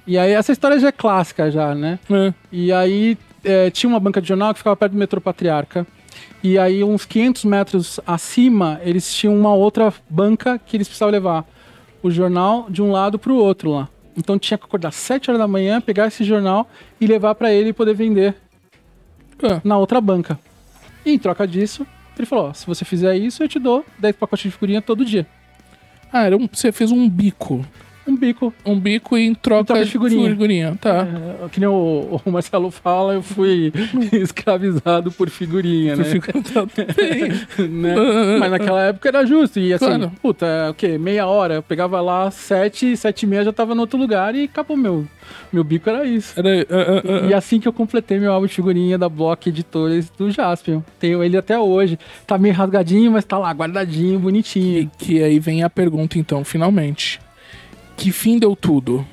E 0.08 0.16
aí 0.16 0.32
essa 0.32 0.50
história 0.52 0.78
já 0.80 0.88
é 0.88 0.92
clássica 0.92 1.50
já, 1.50 1.74
né? 1.74 1.98
é. 2.10 2.32
E 2.50 2.72
aí 2.72 3.16
é, 3.44 3.70
tinha 3.70 3.88
uma 3.90 4.00
banca 4.00 4.20
de 4.22 4.28
jornal 4.28 4.52
que 4.54 4.58
ficava 4.58 4.74
perto 4.74 4.92
do 4.92 4.98
metrô 4.98 5.20
Patriarca. 5.20 5.86
E 6.42 6.58
aí 6.58 6.82
uns 6.82 7.04
500 7.04 7.44
metros 7.44 8.00
acima, 8.06 8.80
eles 8.82 9.12
tinham 9.14 9.36
uma 9.38 9.52
outra 9.54 9.92
banca 10.08 10.58
que 10.58 10.76
eles 10.76 10.88
precisavam 10.88 11.12
levar 11.12 11.44
o 12.02 12.10
jornal 12.10 12.66
de 12.70 12.80
um 12.80 12.90
lado 12.90 13.18
pro 13.18 13.36
outro 13.36 13.70
lá. 13.70 13.88
Então 14.16 14.38
tinha 14.38 14.56
que 14.56 14.64
acordar 14.64 14.88
às 14.88 14.94
7 14.96 15.30
horas 15.30 15.38
da 15.40 15.46
manhã, 15.46 15.80
pegar 15.80 16.06
esse 16.06 16.24
jornal 16.24 16.68
e 17.00 17.06
levar 17.06 17.34
pra 17.34 17.52
ele 17.52 17.68
e 17.70 17.72
poder 17.72 17.94
vender 17.94 18.34
É. 19.42 19.60
na 19.62 19.76
outra 19.76 20.00
banca. 20.00 20.38
E 21.04 21.12
em 21.12 21.18
troca 21.18 21.46
disso, 21.46 21.86
ele 22.16 22.26
falou: 22.26 22.48
ó, 22.48 22.52
se 22.54 22.66
você 22.66 22.84
fizer 22.84 23.14
isso, 23.16 23.42
eu 23.42 23.48
te 23.48 23.58
dou 23.58 23.84
10 23.98 24.16
pacotes 24.16 24.44
de 24.44 24.50
figurinha 24.50 24.80
todo 24.82 25.04
dia. 25.04 25.26
Ah, 26.12 26.24
era 26.24 26.36
um, 26.36 26.48
você 26.50 26.72
fez 26.72 26.90
um 26.90 27.08
bico. 27.08 27.64
Um 28.08 28.16
bico. 28.16 28.54
Um 28.64 28.80
bico 28.80 29.18
e 29.18 29.26
em 29.26 29.34
troca, 29.34 29.64
troca 29.66 29.84
de 29.84 29.90
figurinha. 29.90 30.30
figurinha. 30.30 30.78
Tá. 30.80 31.06
É, 31.44 31.48
que 31.50 31.60
nem 31.60 31.68
o, 31.68 32.20
o 32.24 32.30
Marcelo 32.30 32.70
fala, 32.70 33.12
eu 33.14 33.22
fui 33.22 33.70
escravizado 34.12 35.12
por 35.12 35.28
figurinha, 35.28 35.94
né? 35.94 36.04
Fica- 36.04 36.32
tá. 36.42 36.66
Né? 37.68 37.94
Mas 38.38 38.50
naquela 38.50 38.82
época 38.82 39.08
era 39.08 39.26
justo. 39.26 39.58
E 39.60 39.72
assim, 39.74 39.84
Claro. 39.84 40.12
puta, 40.22 40.46
é 40.46 40.70
o 40.70 40.74
quê? 40.74 40.96
Meia 40.98 41.26
hora. 41.26 41.54
Eu 41.54 41.62
pegava 41.62 42.00
lá 42.00 42.30
sete, 42.30 42.96
sete 42.96 43.24
e 43.24 43.26
meia 43.26 43.44
já 43.44 43.52
tava 43.52 43.74
no 43.74 43.82
outro 43.82 43.98
lugar 43.98 44.34
e 44.34 44.44
acabou 44.44 44.76
meu. 44.76 45.06
Meu 45.52 45.62
bico 45.62 45.90
era 45.90 46.04
isso. 46.06 46.32
Era, 46.38 46.62
ah, 46.62 46.64
ah, 46.70 47.02
ah. 47.24 47.26
E 47.28 47.34
assim 47.34 47.60
que 47.60 47.68
eu 47.68 47.72
completei 47.72 48.18
meu 48.18 48.32
álbum 48.32 48.46
de 48.46 48.54
figurinha 48.54 48.96
da 48.96 49.08
Block 49.08 49.48
Editores 49.48 50.10
do 50.16 50.30
Jaspion. 50.30 50.80
Tenho 50.98 51.22
ele 51.22 51.36
até 51.36 51.58
hoje. 51.58 51.98
Tá 52.26 52.38
meio 52.38 52.54
rasgadinho, 52.54 53.12
mas 53.12 53.24
tá 53.24 53.36
lá, 53.38 53.50
guardadinho, 53.52 54.18
bonitinho. 54.18 54.90
Que 54.98 55.22
aí 55.22 55.38
vem 55.38 55.62
a 55.62 55.68
pergunta, 55.70 56.18
então, 56.18 56.42
finalmente. 56.44 57.20
Que 57.98 58.12
fim 58.12 58.38
deu 58.38 58.54
tudo? 58.54 59.04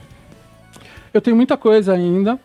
Eu 1.12 1.20
tenho 1.20 1.36
muita 1.36 1.58
coisa 1.58 1.94
ainda, 1.94 2.40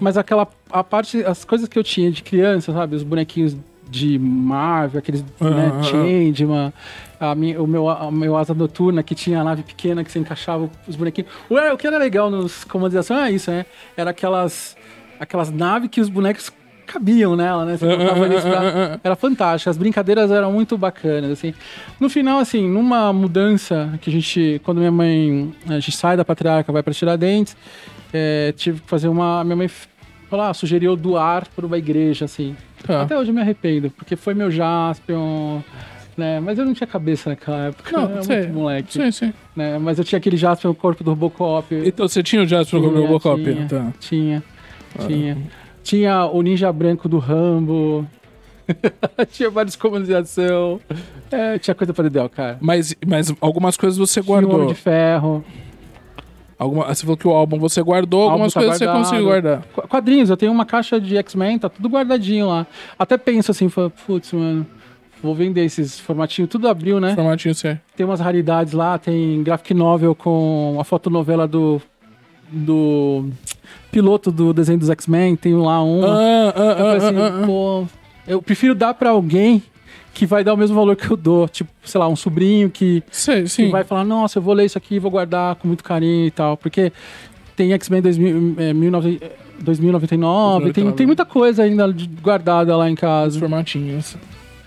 mas 0.00 0.16
aquela 0.16 0.48
a 0.70 0.82
parte, 0.82 1.22
as 1.22 1.44
coisas 1.44 1.68
que 1.68 1.78
eu 1.78 1.84
tinha 1.84 2.10
de 2.10 2.22
criança, 2.22 2.72
sabe, 2.72 2.96
os 2.96 3.02
bonequinhos 3.02 3.54
de 3.88 4.18
Marvel, 4.18 4.98
aqueles 4.98 5.22
né, 5.38 5.70
ah. 5.72 5.82
Changeman, 5.82 6.72
a 7.20 7.34
minha, 7.34 7.62
o 7.62 7.66
meu 7.66 7.88
a 7.88 8.10
meu 8.10 8.36
asa 8.36 8.54
noturna 8.54 9.02
que 9.02 9.14
tinha 9.14 9.40
a 9.40 9.44
nave 9.44 9.62
pequena 9.62 10.02
que 10.02 10.10
você 10.10 10.18
encaixava 10.18 10.68
os 10.88 10.96
bonequinhos. 10.96 11.30
Ué, 11.50 11.70
o 11.72 11.76
que 11.76 11.86
era 11.86 11.98
legal 11.98 12.30
nos 12.30 12.64
comandos 12.64 12.92
de 12.92 12.98
ação 12.98 13.18
é 13.18 13.30
isso, 13.30 13.50
né? 13.50 13.66
Era 13.96 14.10
aquelas 14.10 14.76
aquelas 15.20 15.50
naves 15.50 15.90
que 15.90 16.00
os 16.00 16.08
bonecos 16.08 16.50
cabiam 16.86 17.36
nela, 17.36 17.64
né? 17.64 17.76
Você 17.76 17.84
Ah, 17.86 17.96
colocava 17.96 18.22
ah, 18.24 18.26
eles 18.26 18.44
ah, 18.46 18.48
pra- 18.48 18.60
ah, 18.68 18.94
ah. 18.94 19.00
Era 19.04 19.16
fantástico, 19.16 19.68
as 19.70 19.76
brincadeiras 19.76 20.30
eram 20.30 20.52
muito 20.52 20.78
bacanas, 20.78 21.30
assim. 21.30 21.52
No 22.00 22.08
final, 22.08 22.38
assim, 22.38 22.68
numa 22.68 23.12
mudança 23.12 23.98
que 24.00 24.08
a 24.08 24.12
gente, 24.12 24.60
quando 24.64 24.78
minha 24.78 24.92
mãe, 24.92 25.52
a 25.68 25.74
gente 25.74 25.92
sai 25.92 26.16
da 26.16 26.24
patriarca, 26.24 26.72
vai 26.72 26.82
pra 26.82 26.94
Tiradentes, 26.94 27.56
é, 28.12 28.52
tive 28.56 28.80
que 28.80 28.88
fazer 28.88 29.08
uma, 29.08 29.42
minha 29.44 29.56
mãe 29.56 29.68
falou, 30.30 30.46
ah, 30.46 30.54
sugeriu 30.54 30.96
doar 30.96 31.46
para 31.54 31.66
uma 31.66 31.76
igreja, 31.78 32.24
assim. 32.24 32.56
Tá. 32.86 33.02
Até 33.02 33.18
hoje 33.18 33.30
eu 33.30 33.34
me 33.34 33.40
arrependo, 33.40 33.90
porque 33.90 34.16
foi 34.16 34.34
meu 34.34 34.50
Jaspion, 34.50 35.60
né? 36.16 36.40
Mas 36.40 36.58
eu 36.58 36.64
não 36.64 36.72
tinha 36.74 36.86
cabeça 36.86 37.30
naquela 37.30 37.66
época, 37.66 37.90
Não, 37.92 38.10
eu 38.10 38.22
sei. 38.24 38.38
muito 38.42 38.52
moleque, 38.54 38.92
Sim, 38.92 39.10
sim. 39.10 39.32
né? 39.54 39.78
Mas 39.78 39.98
eu 39.98 40.04
tinha 40.04 40.18
aquele 40.18 40.36
Jaspion, 40.36 40.70
o 40.70 40.74
corpo 40.74 41.02
do 41.04 41.10
Robocop. 41.10 41.74
Então 41.84 42.08
você 42.08 42.22
tinha 42.22 42.42
o 42.42 42.46
Jasper 42.46 42.80
como 42.80 42.92
Tinha, 42.92 43.06
Robocop? 43.06 43.42
tinha. 43.42 43.66
Tá. 43.68 43.92
Tinha, 44.00 44.42
tinha. 45.06 45.36
Tinha 45.86 46.26
o 46.26 46.42
ninja 46.42 46.72
branco 46.72 47.08
do 47.08 47.18
Rambo. 47.18 48.04
tinha 49.30 49.48
vários 49.48 49.76
comandos 49.76 50.08
de 50.08 50.14
ação. 50.16 50.80
É, 51.30 51.56
tinha 51.60 51.76
coisa 51.76 51.94
pra 51.94 52.02
Dedel, 52.02 52.28
cara. 52.28 52.58
Mas, 52.60 52.92
mas 53.06 53.32
algumas 53.40 53.76
coisas 53.76 53.96
você 53.96 54.20
Tinha 54.20 54.34
o 54.34 54.36
Homem 54.36 54.50
guardou. 54.50 54.66
de 54.68 54.74
Ferro. 54.74 55.44
Alguma, 56.58 56.86
você 56.92 57.02
falou 57.02 57.16
que 57.16 57.28
o 57.28 57.30
álbum 57.30 57.56
você 57.60 57.80
guardou, 57.82 58.28
algumas 58.30 58.52
tá 58.52 58.58
coisas 58.60 58.78
você 58.78 58.84
guardado. 58.86 59.02
conseguiu 59.04 59.24
guardar. 59.26 59.62
Qu- 59.72 59.86
Quadrinhos, 59.86 60.28
eu 60.30 60.36
tenho 60.36 60.50
uma 60.50 60.66
caixa 60.66 61.00
de 61.00 61.16
X-Men, 61.18 61.58
tá 61.60 61.68
tudo 61.68 61.88
guardadinho 61.88 62.48
lá. 62.48 62.66
Até 62.98 63.16
penso 63.16 63.52
assim, 63.52 63.68
putz, 64.06 64.32
mano, 64.32 64.66
vou 65.22 65.34
vender 65.36 65.64
esses 65.64 66.00
formatinhos, 66.00 66.50
tudo 66.50 66.66
abriu, 66.66 66.98
né? 66.98 67.14
Formatinho 67.14 67.54
você. 67.54 67.78
Tem 67.94 68.04
umas 68.04 68.18
raridades 68.20 68.72
lá, 68.72 68.98
tem 68.98 69.40
graphic 69.44 69.72
novel 69.74 70.14
com 70.16 70.78
a 70.80 70.82
fotonovela 70.84 71.46
do 71.46 71.80
do 72.50 73.28
piloto 73.90 74.30
do 74.30 74.52
desenho 74.52 74.78
dos 74.78 74.90
X-Men, 74.90 75.36
tem 75.36 75.54
lá 75.54 75.82
uma. 75.82 76.06
Ah, 76.06 76.54
ah, 76.54 76.60
Eu 76.60 76.76
falei 76.76 76.92
ah, 76.92 76.96
assim, 76.96 77.16
ah, 77.16 77.40
ah. 77.42 77.46
pô, 77.46 77.86
eu 78.26 78.42
prefiro 78.42 78.74
dar 78.74 78.94
pra 78.94 79.10
alguém 79.10 79.62
que 80.12 80.24
vai 80.24 80.42
dar 80.42 80.54
o 80.54 80.56
mesmo 80.56 80.74
valor 80.74 80.96
que 80.96 81.10
eu 81.10 81.16
dou. 81.16 81.48
Tipo, 81.48 81.70
sei 81.84 81.98
lá, 81.98 82.08
um 82.08 82.16
sobrinho 82.16 82.70
que, 82.70 83.02
Sei, 83.10 83.44
que 83.44 83.68
vai 83.68 83.84
falar, 83.84 84.04
nossa, 84.04 84.38
eu 84.38 84.42
vou 84.42 84.54
ler 84.54 84.64
isso 84.64 84.78
aqui 84.78 84.96
e 84.96 84.98
vou 84.98 85.10
guardar 85.10 85.56
com 85.56 85.68
muito 85.68 85.84
carinho 85.84 86.26
e 86.26 86.30
tal. 86.30 86.56
Porque 86.56 86.92
tem 87.54 87.72
X-Men 87.72 88.02
2000, 88.02 88.54
é, 88.58 88.72
19 88.72 89.18
é, 89.20 89.30
2099, 89.60 90.72
tem, 90.72 90.92
tem 90.92 91.06
muita 91.06 91.24
coisa 91.24 91.62
ainda 91.62 91.94
guardada 92.22 92.76
lá 92.76 92.88
em 92.88 92.94
Os 92.94 93.00
casa. 93.00 93.38
formatinhos. 93.38 94.16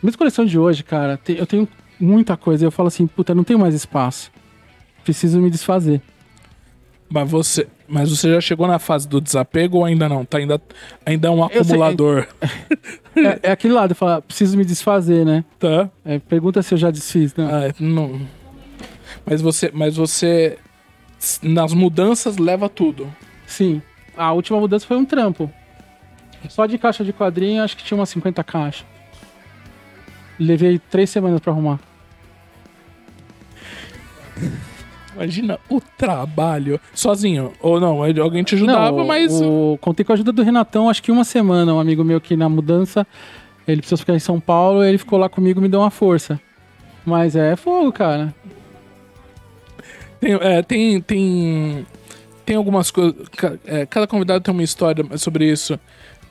Mesma 0.01 0.17
coleção 0.17 0.45
de 0.45 0.57
hoje, 0.57 0.83
cara, 0.83 1.19
eu 1.27 1.45
tenho 1.45 1.67
muita 1.99 2.37
coisa. 2.37 2.65
Eu 2.65 2.71
falo 2.71 2.87
assim, 2.87 3.05
puta, 3.05 3.35
não 3.35 3.43
tenho 3.43 3.59
mais 3.59 3.73
espaço. 3.73 4.31
Preciso 5.03 5.39
me 5.39 5.49
desfazer. 5.49 6.01
Mas 7.09 7.29
você, 7.29 7.67
mas 7.87 8.09
você 8.09 8.33
já 8.35 8.39
chegou 8.41 8.67
na 8.67 8.77
fase 8.77 9.07
do 9.07 9.19
desapego 9.19 9.79
ou 9.79 9.85
ainda 9.85 10.07
não? 10.07 10.23
Tá 10.23 10.37
ainda, 10.37 10.61
ainda 11.05 11.27
é 11.27 11.31
um 11.31 11.47
sei- 11.47 11.57
acumulador. 11.59 12.27
É, 13.15 13.39
é 13.49 13.51
aquele 13.51 13.73
lado, 13.73 13.91
eu 13.91 13.95
falo, 13.95 14.21
preciso 14.21 14.55
me 14.55 14.63
desfazer, 14.63 15.25
né? 15.25 15.43
Tá? 15.57 15.89
É, 16.05 16.19
pergunta 16.19 16.61
se 16.61 16.73
eu 16.73 16.77
já 16.77 16.91
desfiz, 16.91 17.33
né? 17.35 17.49
Ah, 17.51 17.73
não. 17.79 18.21
Mas 19.25 19.41
você, 19.41 19.71
mas 19.73 19.95
você 19.95 20.57
nas 21.41 21.73
mudanças 21.73 22.37
leva 22.37 22.69
tudo. 22.69 23.11
Sim. 23.47 23.81
A 24.15 24.31
última 24.31 24.59
mudança 24.59 24.85
foi 24.85 24.97
um 24.97 25.05
trampo. 25.05 25.51
Só 26.47 26.65
de 26.67 26.77
caixa 26.77 27.03
de 27.03 27.11
quadrinho, 27.11 27.63
acho 27.63 27.75
que 27.75 27.83
tinha 27.83 27.97
umas 27.97 28.09
50 28.09 28.43
caixas. 28.43 28.85
Levei 30.39 30.77
três 30.79 31.09
semanas 31.09 31.39
pra 31.41 31.51
arrumar. 31.51 31.79
Imagina 35.19 35.59
o 35.69 35.81
trabalho 35.81 36.79
sozinho 36.93 37.51
ou 37.61 37.77
não? 37.77 38.01
Alguém 38.21 38.41
te 38.41 38.55
ajudava, 38.55 38.95
Não, 38.97 39.05
mas 39.05 39.33
o- 39.41 39.77
contei 39.81 40.05
com 40.05 40.13
a 40.13 40.15
ajuda 40.15 40.31
do 40.31 40.41
Renatão, 40.43 40.89
acho 40.89 41.03
que 41.03 41.11
uma 41.11 41.25
semana. 41.25 41.73
Um 41.73 41.79
amigo 41.79 42.05
meu 42.05 42.21
que 42.21 42.37
na 42.37 42.47
mudança, 42.47 43.05
ele 43.67 43.81
precisou 43.81 43.97
ficar 43.97 44.13
em 44.15 44.19
São 44.19 44.39
Paulo, 44.39 44.81
ele 44.81 44.97
ficou 44.97 45.19
lá 45.19 45.27
comigo 45.27 45.59
e 45.59 45.63
me 45.63 45.67
deu 45.67 45.81
uma 45.81 45.91
força. 45.91 46.39
Mas 47.05 47.35
é 47.35 47.55
fogo, 47.57 47.91
cara. 47.91 48.33
Tem, 50.21 50.33
é, 50.35 50.61
tem, 50.61 51.01
tem, 51.01 51.85
tem 52.45 52.55
algumas 52.55 52.89
coisas. 52.91 53.15
é, 53.65 53.85
cada 53.85 54.07
convidado 54.07 54.41
tem 54.43 54.53
uma 54.53 54.63
história 54.63 55.05
sobre 55.17 55.51
isso. 55.51 55.77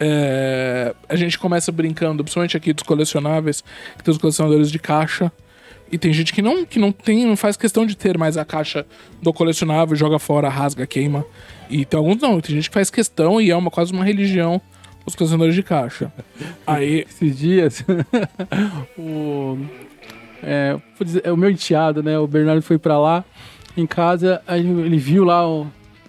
É, 0.01 0.95
a 1.09 1.17
gente 1.17 1.39
começa 1.39 1.71
brincando, 1.73 2.23
principalmente 2.23 2.57
aqui 2.57 2.73
dos 2.73 2.85
colecionáveis, 2.85 3.63
que 3.97 4.03
tem 4.05 4.13
os 4.13 4.19
colecionadores 4.19 4.71
de 4.71 4.79
caixa. 4.79 5.31
E 5.91 5.99
tem 5.99 6.13
gente 6.13 6.33
que 6.33 6.43
não, 6.43 6.65
que 6.65 6.79
não 6.79 6.93
tem, 6.93 7.25
não 7.25 7.37
faz 7.37 7.57
questão 7.57 7.87
de 7.87 7.97
ter 7.97 8.19
mais 8.19 8.37
a 8.37 8.45
caixa 8.45 8.87
do 9.23 9.33
colecionável, 9.33 9.97
joga 9.97 10.19
fora, 10.19 10.49
rasga, 10.49 10.87
queima. 10.87 11.25
E 11.71 11.85
tem 11.85 11.99
alguns 11.99 12.19
não, 12.19 12.41
tem 12.41 12.57
gente 12.57 12.69
que 12.69 12.75
faz 12.75 12.91
questão 12.91 13.41
e 13.41 13.51
é 13.51 13.57
uma 13.57 13.71
quase 13.71 13.93
uma 13.93 14.05
religião 14.05 14.61
os 15.07 15.15
colecionadores 15.15 15.55
de 15.55 15.63
caixa. 15.63 16.13
Aí, 16.67 17.07
Esses 17.09 17.39
dias, 17.39 17.85
o, 18.99 19.59
é, 20.43 20.77
dizer, 21.01 21.23
é, 21.25 21.33
o 21.33 21.37
meu 21.37 21.51
enteado, 21.51 22.03
né? 22.03 22.19
O 22.19 22.27
Bernardo 22.27 22.63
foi 22.63 22.79
pra 22.79 22.99
lá, 22.99 23.25
em 23.77 23.87
casa, 23.87 24.43
aí 24.47 24.67
ele 24.67 24.99
viu 24.99 25.25
lá 25.25 25.49
o, 25.49 25.67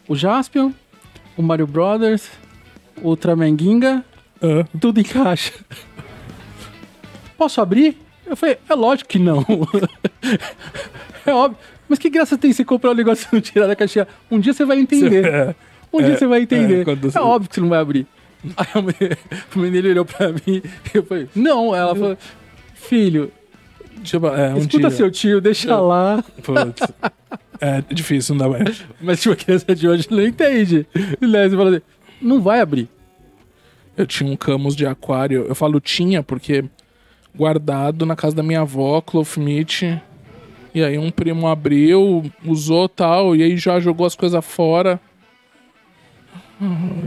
o 0.08 0.16
Jaspion, 0.16 0.72
o 1.38 1.44
Mario 1.44 1.68
Brothers, 1.68 2.30
o 3.02 3.10
Ultraman 3.10 3.56
Ginga, 3.58 4.04
ah, 4.42 4.66
tudo 4.80 5.00
em 5.00 5.04
caixa. 5.04 5.54
Posso 7.38 7.62
abrir? 7.62 7.98
Eu 8.30 8.36
falei, 8.38 8.58
é 8.70 8.74
lógico 8.76 9.10
que 9.10 9.18
não. 9.20 9.44
é 11.26 11.34
óbvio. 11.34 11.58
Mas 11.88 11.98
que 11.98 12.10
graça 12.10 12.38
tem 12.38 12.54
você 12.54 12.64
comprar 12.64 12.92
um 12.92 12.96
negócio 12.96 13.28
e 13.32 13.36
não 13.36 13.42
tirar 13.42 13.66
da 13.68 13.76
caixinha? 13.76 14.08
Um 14.30 14.40
dia 14.40 14.54
você 14.54 14.64
vai 14.64 14.80
entender. 14.80 15.26
é, 15.26 15.56
Um 15.92 16.00
dia 16.02 16.14
É, 16.14 16.18
você 16.18 16.28
vai 16.28 16.42
entender. 16.42 16.82
é, 16.82 16.84
quando 16.84 17.08
É, 17.08 17.12
você- 17.12 17.20
óbvio 17.20 17.50
que 17.50 17.56
você 17.56 17.62
não 17.62 17.70
vai 17.70 17.80
abrir. 17.80 18.06
Aí 18.56 18.68
a 18.74 19.60
menino 19.60 19.90
olhou 19.90 20.06
pra 20.06 20.32
mim 20.32 20.42
e 20.48 20.62
eu 20.94 21.04
falei, 21.04 21.28
não. 21.36 21.76
Ela 21.76 21.96
falou, 21.96 22.18
filho, 22.76 23.32
tipo, 24.04 24.28
é, 24.28 24.54
um 24.54 24.58
escuta 24.60 24.88
dia. 24.88 24.92
seu 24.92 25.10
tio, 25.12 25.42
deixa 25.42 25.76
lá. 25.80 26.24
Putz. 26.44 26.82
É 27.60 27.82
difícil, 27.94 28.36
não 28.36 28.46
dá 28.50 28.58
mais. 28.60 28.84
Mas 29.02 29.22
tipo, 29.22 29.34
a 29.34 29.36
criança 29.36 29.76
de 29.76 29.88
hoje 29.90 30.08
não 30.10 30.22
entende. 30.26 30.88
E 31.20 31.26
Léo, 31.26 31.50
você 31.50 31.58
fala 31.58 31.70
assim, 31.72 31.82
não 32.22 32.40
vai 32.42 32.62
abrir. 32.62 32.88
Eu 33.98 34.06
tinha 34.08 34.32
um 34.32 34.38
Camus 34.38 34.76
de 34.76 34.86
aquário. 34.86 35.46
Eu 35.50 35.56
falo 35.56 35.82
tinha 35.82 36.24
porque 36.24 36.64
guardado 37.36 38.06
na 38.06 38.16
casa 38.16 38.36
da 38.36 38.44
minha 38.44 38.62
avó, 38.62 39.02
Clothmith. 39.02 40.00
E 40.74 40.84
aí 40.84 40.98
um 40.98 41.10
primo 41.10 41.48
abriu, 41.48 42.32
usou 42.46 42.88
tal, 42.88 43.36
e 43.36 43.42
aí 43.44 43.58
já 43.58 43.80
jogou 43.80 44.06
as 44.06 44.16
coisas 44.16 44.44
fora. 44.46 45.00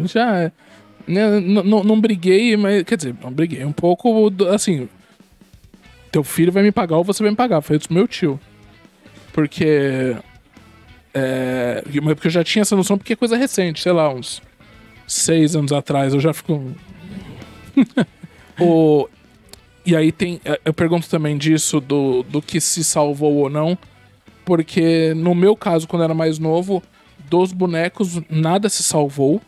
Já. 0.05 0.51
Né, 1.07 1.39
n- 1.41 1.61
n- 1.63 1.85
não 1.85 2.01
briguei, 2.01 2.57
mas. 2.57 2.83
Quer 2.85 2.97
dizer, 2.97 3.15
não 3.23 3.33
briguei. 3.33 3.65
Um 3.65 3.73
pouco 3.73 4.33
assim. 4.53 4.89
Teu 6.11 6.23
filho 6.25 6.53
vai 6.53 6.63
me 6.63 6.73
pagar 6.73 6.97
ou 6.97 7.05
você 7.05 7.23
vai 7.23 7.31
me 7.31 7.37
pagar. 7.37 7.61
Foi 7.61 7.77
isso 7.77 7.93
meu 7.93 8.07
tio. 8.09 8.39
Porque. 9.33 10.17
É, 11.15 11.83
porque 12.15 12.29
eu 12.29 12.31
já 12.31 12.43
tinha 12.43 12.63
essa 12.63 12.75
noção, 12.75 12.97
porque 12.97 13.13
é 13.13 13.17
coisa 13.17 13.37
recente, 13.37 13.83
sei 13.83 13.93
lá, 13.93 14.09
uns 14.13 14.41
seis 15.07 15.55
anos 15.55 15.71
atrás, 15.73 16.15
eu 16.15 16.21
já 16.21 16.33
fico. 16.33 16.73
o, 18.59 19.07
e 19.85 19.97
aí 19.97 20.13
tem. 20.13 20.41
eh, 20.45 20.61
Eu 20.65 20.75
pergunto 20.75 21.09
também 21.09 21.37
disso, 21.37 21.81
do, 21.81 22.23
do 22.25 22.41
que 22.41 22.61
se 22.61 22.85
salvou 22.85 23.35
ou 23.37 23.51
não. 23.51 23.77
Porque 24.45 25.15
no 25.15 25.35
meu 25.35 25.55
caso, 25.57 25.87
quando 25.87 26.03
eu 26.03 26.05
era 26.07 26.15
mais 26.15 26.39
novo, 26.39 26.83
dos 27.31 27.53
bonecos, 27.53 28.21
nada 28.29 28.69
se 28.69 28.83
salvou. 28.83 29.41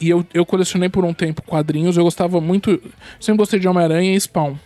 E 0.00 0.10
eu, 0.10 0.24
eu 0.34 0.44
colecionei 0.44 0.88
por 0.88 1.04
um 1.04 1.14
tempo 1.14 1.42
quadrinhos, 1.42 1.96
eu 1.96 2.04
gostava 2.04 2.40
muito. 2.40 2.80
Sempre 3.20 3.38
gostei 3.38 3.60
de 3.60 3.68
Homem-Aranha 3.68 4.14
e 4.14 4.20
Spawn. 4.20 4.56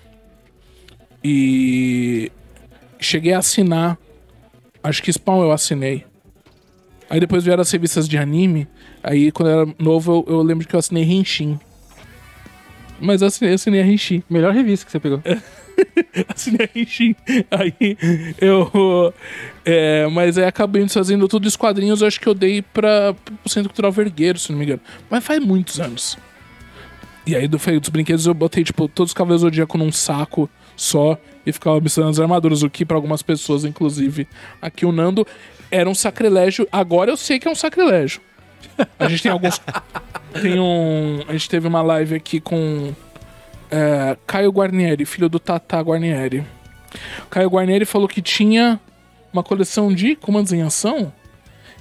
E 1.22 2.30
cheguei 2.98 3.32
a 3.32 3.38
assinar. 3.38 3.98
Acho 4.82 5.02
que 5.02 5.12
Spawn 5.12 5.42
eu 5.42 5.52
assinei. 5.52 6.04
Aí 7.08 7.20
depois 7.20 7.44
vieram 7.44 7.60
as 7.62 7.70
revistas 7.70 8.08
de 8.08 8.18
anime. 8.18 8.66
Aí 9.02 9.30
quando 9.30 9.48
eu 9.50 9.60
era 9.60 9.74
novo, 9.78 10.24
eu, 10.26 10.34
eu 10.34 10.42
lembro 10.42 10.66
que 10.66 10.74
eu 10.74 10.78
assinei 10.78 11.04
Henshin. 11.04 11.58
Mas 13.00 13.22
eu 13.22 13.28
assinei, 13.28 13.52
eu 13.52 13.54
assinei 13.56 13.80
a 13.82 13.86
Henshin. 13.86 14.22
Melhor 14.28 14.52
revista 14.52 14.86
que 14.86 14.92
você 14.92 15.00
pegou. 15.00 15.22
assinei 16.28 16.70
a 16.74 16.78
Henshin. 16.78 17.16
Aí 17.50 17.96
eu. 18.40 19.12
É, 19.64 20.06
mas 20.08 20.38
aí 20.38 20.44
acabei 20.44 20.86
fazendo 20.88 21.28
tudo 21.28 21.46
os 21.46 21.56
quadrinhos, 21.56 22.00
eu 22.00 22.06
acho 22.06 22.20
que 22.20 22.28
eu 22.28 22.34
dei 22.34 22.62
pra, 22.62 23.14
pro 23.14 23.50
Centro 23.50 23.70
Cultural 23.70 23.92
Vergueiro, 23.92 24.38
se 24.38 24.50
não 24.50 24.58
me 24.58 24.64
engano. 24.64 24.80
Mas 25.10 25.24
faz 25.24 25.40
muitos 25.40 25.80
anos. 25.80 26.16
E 27.26 27.34
aí 27.34 27.48
do 27.48 27.58
feio 27.58 27.80
dos 27.80 27.90
brinquedos 27.90 28.26
eu 28.26 28.34
botei, 28.34 28.62
tipo, 28.62 28.86
todos 28.88 29.10
os 29.10 29.14
Cavaleiros 29.14 29.42
do 29.42 29.46
Zodíaco 29.46 29.76
num 29.76 29.90
saco 29.90 30.48
só 30.76 31.18
e 31.44 31.52
ficava 31.52 31.80
misturando 31.80 32.12
as 32.12 32.20
armaduras, 32.20 32.62
o 32.62 32.70
que 32.70 32.84
pra 32.84 32.96
algumas 32.96 33.22
pessoas, 33.22 33.64
inclusive 33.64 34.28
aqui 34.62 34.86
o 34.86 34.92
Nando, 34.92 35.26
era 35.70 35.88
um 35.88 35.94
sacrilégio. 35.94 36.68
Agora 36.70 37.10
eu 37.10 37.16
sei 37.16 37.40
que 37.40 37.48
é 37.48 37.50
um 37.50 37.54
sacrilégio. 37.54 38.20
A 38.98 39.08
gente 39.08 39.22
tem 39.22 39.32
alguns. 39.32 39.60
tem 40.42 40.58
um. 40.60 41.20
A 41.28 41.32
gente 41.32 41.48
teve 41.48 41.66
uma 41.66 41.82
live 41.82 42.14
aqui 42.14 42.40
com 42.40 42.92
é, 43.70 44.16
Caio 44.26 44.50
Guarnieri, 44.50 45.04
filho 45.04 45.28
do 45.28 45.38
Tata 45.38 45.80
Guarnieri. 45.80 46.44
Caio 47.30 47.48
Guarnieri 47.48 47.84
falou 47.84 48.08
que 48.08 48.20
tinha 48.22 48.78
uma 49.32 49.42
coleção 49.42 49.92
de 49.92 50.14
comandos 50.16 50.52
em 50.52 50.62
ação. 50.62 51.12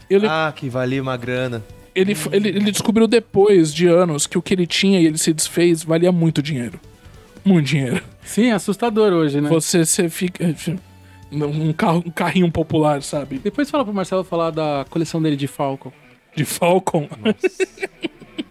Ele, 0.10 0.28
Ah, 0.30 0.52
que 0.56 0.70
valia 0.70 1.02
uma 1.02 1.18
grana. 1.18 1.64
ele, 1.96 2.16
ele, 2.32 2.50
ele 2.50 2.72
descobriu 2.72 3.08
depois 3.08 3.74
de 3.74 3.88
anos 3.88 4.28
que 4.28 4.38
o 4.38 4.42
que 4.42 4.54
ele 4.54 4.68
tinha 4.68 5.00
e 5.00 5.06
ele 5.06 5.18
se 5.18 5.34
desfez 5.34 5.84
valia 5.84 6.12
muito 6.12 6.42
dinheiro. 6.42 6.80
Muito 7.44 7.68
dinheiro. 7.68 8.02
Sim, 8.24 8.52
assustador 8.52 9.12
hoje, 9.14 9.40
né? 9.42 9.50
Você, 9.50 9.86
você 9.86 10.10
fica. 10.10 10.44
Um, 11.32 11.74
carro, 11.74 12.04
um 12.06 12.12
carrinho 12.12 12.50
popular, 12.52 13.02
sabe? 13.04 13.40
Depois 13.40 13.70
fala 13.70 13.84
pro 13.84 13.94
Marcelo 13.94 14.24
falar 14.24 14.52
da 14.52 14.86
coleção 14.90 15.22
dele 15.22 15.36
de 15.36 15.48
Falcon. 15.48 15.92
De 16.36 16.44
Falcon. 16.46 17.08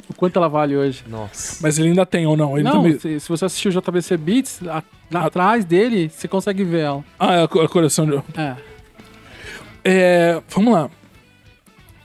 O 0.08 0.14
quanto 0.14 0.36
ela 0.38 0.48
vale 0.48 0.76
hoje. 0.76 1.04
Nossa. 1.08 1.58
Mas 1.62 1.78
ele 1.78 1.88
ainda 1.88 2.06
tem 2.06 2.26
ou 2.26 2.36
não? 2.36 2.54
Ele 2.56 2.62
não, 2.64 2.82
também. 2.82 2.98
se, 2.98 3.20
se 3.20 3.28
você 3.28 3.44
assistiu 3.44 3.70
o 3.70 3.74
JBC 3.80 4.16
Beats, 4.16 4.60
a- 4.68 4.82
lá 5.10 5.26
atrás 5.26 5.64
dele, 5.64 6.08
você 6.08 6.26
consegue 6.28 6.62
ver 6.64 6.80
ela. 6.80 7.04
Ah, 7.18 7.34
é 7.34 7.40
a 7.40 7.44
a 7.44 7.68
coleção 7.68 8.06
de. 8.06 8.16
É. 8.38 8.56
É, 9.84 10.42
vamos 10.48 10.72
lá. 10.72 10.90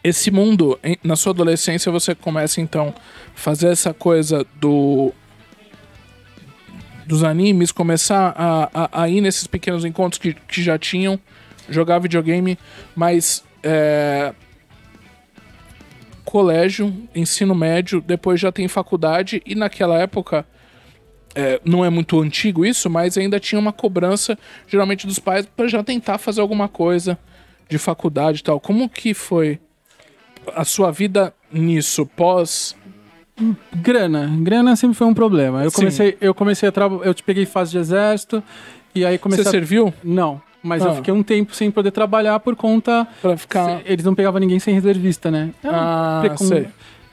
Esse 0.04 0.32
mundo, 0.32 0.80
em- 0.84 0.98
na 1.04 1.16
sua 1.16 1.32
adolescência, 1.32 1.92
você 1.92 2.16
começa 2.16 2.60
então 2.62 2.94
a 2.98 3.02
fazer 3.36 3.68
essa 3.68 3.94
coisa 3.94 4.46
do 4.60 5.14
dos 7.06 7.24
animes, 7.24 7.72
começar 7.72 8.34
a, 8.38 8.70
a, 8.72 9.02
a 9.04 9.10
ir 9.10 9.20
nesses 9.20 9.48
pequenos 9.48 9.84
encontros 9.84 10.20
que, 10.22 10.34
que 10.48 10.62
já 10.62 10.78
tinham, 10.78 11.20
jogar 11.68 11.98
videogame, 11.98 12.56
mas 12.96 13.44
é, 13.64 14.32
colégio, 16.30 16.94
ensino 17.16 17.56
médio, 17.56 18.00
depois 18.00 18.40
já 18.40 18.52
tem 18.52 18.68
faculdade 18.68 19.42
e 19.48 19.56
naquela 19.56 19.98
época 19.98 20.46
é, 21.34 21.60
não 21.66 21.84
é 21.84 21.90
muito 21.90 22.22
antigo 22.22 22.64
isso, 22.64 22.88
mas 22.88 23.18
ainda 23.18 23.40
tinha 23.40 23.58
uma 23.58 23.74
cobrança, 23.74 24.38
geralmente 24.68 25.08
dos 25.08 25.18
pais, 25.18 25.48
para 25.48 25.68
já 25.68 25.84
tentar 25.84 26.20
fazer 26.20 26.40
alguma 26.40 26.68
coisa 26.68 27.18
de 27.68 27.80
faculdade 27.80 28.42
e 28.42 28.44
tal. 28.44 28.60
Como 28.60 28.88
que 28.88 29.16
foi 29.16 29.60
a 30.54 30.64
sua 30.64 30.92
vida 30.92 31.34
nisso, 31.52 32.06
pós. 32.06 32.76
Grana. 33.74 34.30
Grana 34.42 34.76
sempre 34.76 34.96
foi 34.96 35.08
um 35.08 35.16
problema. 35.16 35.64
Eu 35.64 35.72
Sim. 35.72 35.78
comecei, 35.78 36.16
eu 36.22 36.36
comecei 36.36 36.70
a 36.70 36.72
trabalhar. 36.72 37.08
Eu 37.08 37.14
te 37.16 37.24
peguei 37.24 37.48
fase 37.48 37.72
de 37.72 37.80
exército. 37.80 38.44
E 38.94 39.04
aí 39.04 39.18
comecei 39.18 39.44
Você 39.44 39.50
a... 39.50 39.52
serviu 39.52 39.92
Não. 40.04 40.40
Mas 40.62 40.82
Ah. 40.86 40.90
eu 40.90 40.96
fiquei 40.96 41.14
um 41.14 41.24
tempo 41.24 41.56
sem 41.56 41.72
poder 41.72 41.92
trabalhar 41.92 42.40
por 42.40 42.56
conta. 42.56 43.08
pra 43.22 43.38
ficar. 43.38 43.82
Eles 43.86 44.04
não 44.06 44.14
pegavam 44.16 44.40
ninguém 44.40 44.60
sem 44.60 44.74
reservista, 44.74 45.32
né? 45.32 45.52
É 45.64 45.68
um 45.70 45.74
Ah, 45.74 46.18
precon- 46.22 46.46
sei. 46.46 46.68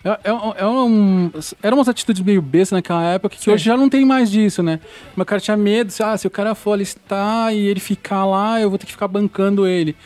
É, 0.04 0.20
é 0.24 0.32
um- 0.32 0.52
é 0.56 0.66
um, 0.66 1.30
eram 1.62 1.78
umas 1.78 1.88
atitudes 1.88 2.22
meio 2.22 2.40
bestas 2.40 2.76
naquela 2.76 3.02
época 3.04 3.34
que 3.36 3.42
Sim. 3.42 3.50
hoje 3.52 3.64
já 3.64 3.76
não 3.76 3.88
tem 3.88 4.04
mais 4.04 4.30
disso, 4.30 4.62
né? 4.62 4.78
Mas 5.16 5.22
o 5.22 5.26
cara 5.26 5.40
tinha 5.40 5.56
medo, 5.56 5.90
se, 5.90 6.02
ah, 6.02 6.16
se 6.16 6.26
o 6.26 6.30
cara 6.30 6.54
for 6.54 6.72
alistar 6.72 7.52
e 7.52 7.58
ele 7.66 7.80
ficar 7.80 8.24
lá, 8.24 8.60
eu 8.60 8.68
vou 8.70 8.78
ter 8.78 8.86
que 8.86 8.92
ficar 8.92 9.08
bancando 9.08 9.66
ele. 9.66 9.96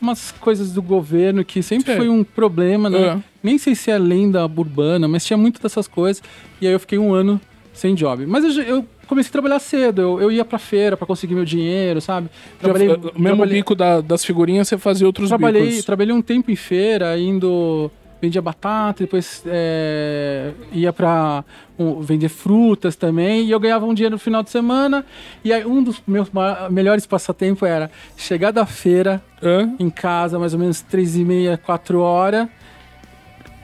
Umas 0.00 0.32
coisas 0.32 0.72
do 0.72 0.80
governo 0.80 1.44
que 1.44 1.62
sempre 1.62 1.92
Sim. 1.92 1.98
foi 1.98 2.08
um 2.08 2.24
problema, 2.24 2.88
né? 2.88 2.98
É. 3.02 3.18
Nem 3.42 3.58
sei 3.58 3.74
se 3.74 3.90
é 3.90 3.98
lenda 3.98 4.44
urbana, 4.46 5.06
mas 5.06 5.26
tinha 5.26 5.36
muito 5.36 5.60
dessas 5.60 5.86
coisas. 5.86 6.22
E 6.58 6.66
aí 6.66 6.72
eu 6.72 6.80
fiquei 6.80 6.98
um 6.98 7.12
ano 7.12 7.38
sem 7.74 7.94
job. 7.94 8.24
Mas 8.26 8.44
eu, 8.56 8.62
eu 8.62 8.86
comecei 9.10 9.28
a 9.28 9.32
trabalhar 9.32 9.58
cedo, 9.58 10.00
eu, 10.00 10.20
eu 10.22 10.32
ia 10.32 10.44
pra 10.44 10.58
feira 10.58 10.96
pra 10.96 11.06
conseguir 11.06 11.34
meu 11.34 11.44
dinheiro, 11.44 12.00
sabe? 12.00 12.30
Trabalhei, 12.58 12.88
o 12.88 12.92
mesmo 13.00 13.10
trabalhei- 13.20 13.54
bico 13.58 13.74
da- 13.74 14.00
das 14.00 14.24
figurinhas, 14.24 14.68
você 14.68 14.78
fazia 14.78 15.06
outros 15.06 15.28
trabalhei, 15.28 15.66
bicos. 15.66 15.84
trabalhei 15.84 16.14
um 16.14 16.22
tempo 16.22 16.50
em 16.50 16.56
feira, 16.56 17.18
indo. 17.18 17.90
Vendia 18.22 18.42
batata, 18.42 19.02
depois 19.04 19.42
é, 19.46 20.52
ia 20.72 20.92
pra 20.92 21.42
um, 21.78 22.02
vender 22.02 22.28
frutas 22.28 22.94
também. 22.94 23.46
E 23.46 23.50
eu 23.50 23.58
ganhava 23.58 23.86
um 23.86 23.94
dinheiro 23.94 24.16
no 24.16 24.18
final 24.18 24.42
de 24.42 24.50
semana. 24.50 25.06
E 25.42 25.50
aí 25.50 25.64
um 25.64 25.82
dos 25.82 26.02
meus 26.06 26.28
melhores 26.70 27.06
passatempos 27.06 27.66
era 27.66 27.90
chegar 28.18 28.50
da 28.50 28.66
feira 28.66 29.22
Hã? 29.42 29.74
em 29.78 29.88
casa, 29.88 30.38
mais 30.38 30.52
ou 30.52 30.60
menos 30.60 30.82
três 30.82 31.16
e 31.16 31.24
meia, 31.24 31.56
quatro 31.56 32.00
horas. 32.00 32.46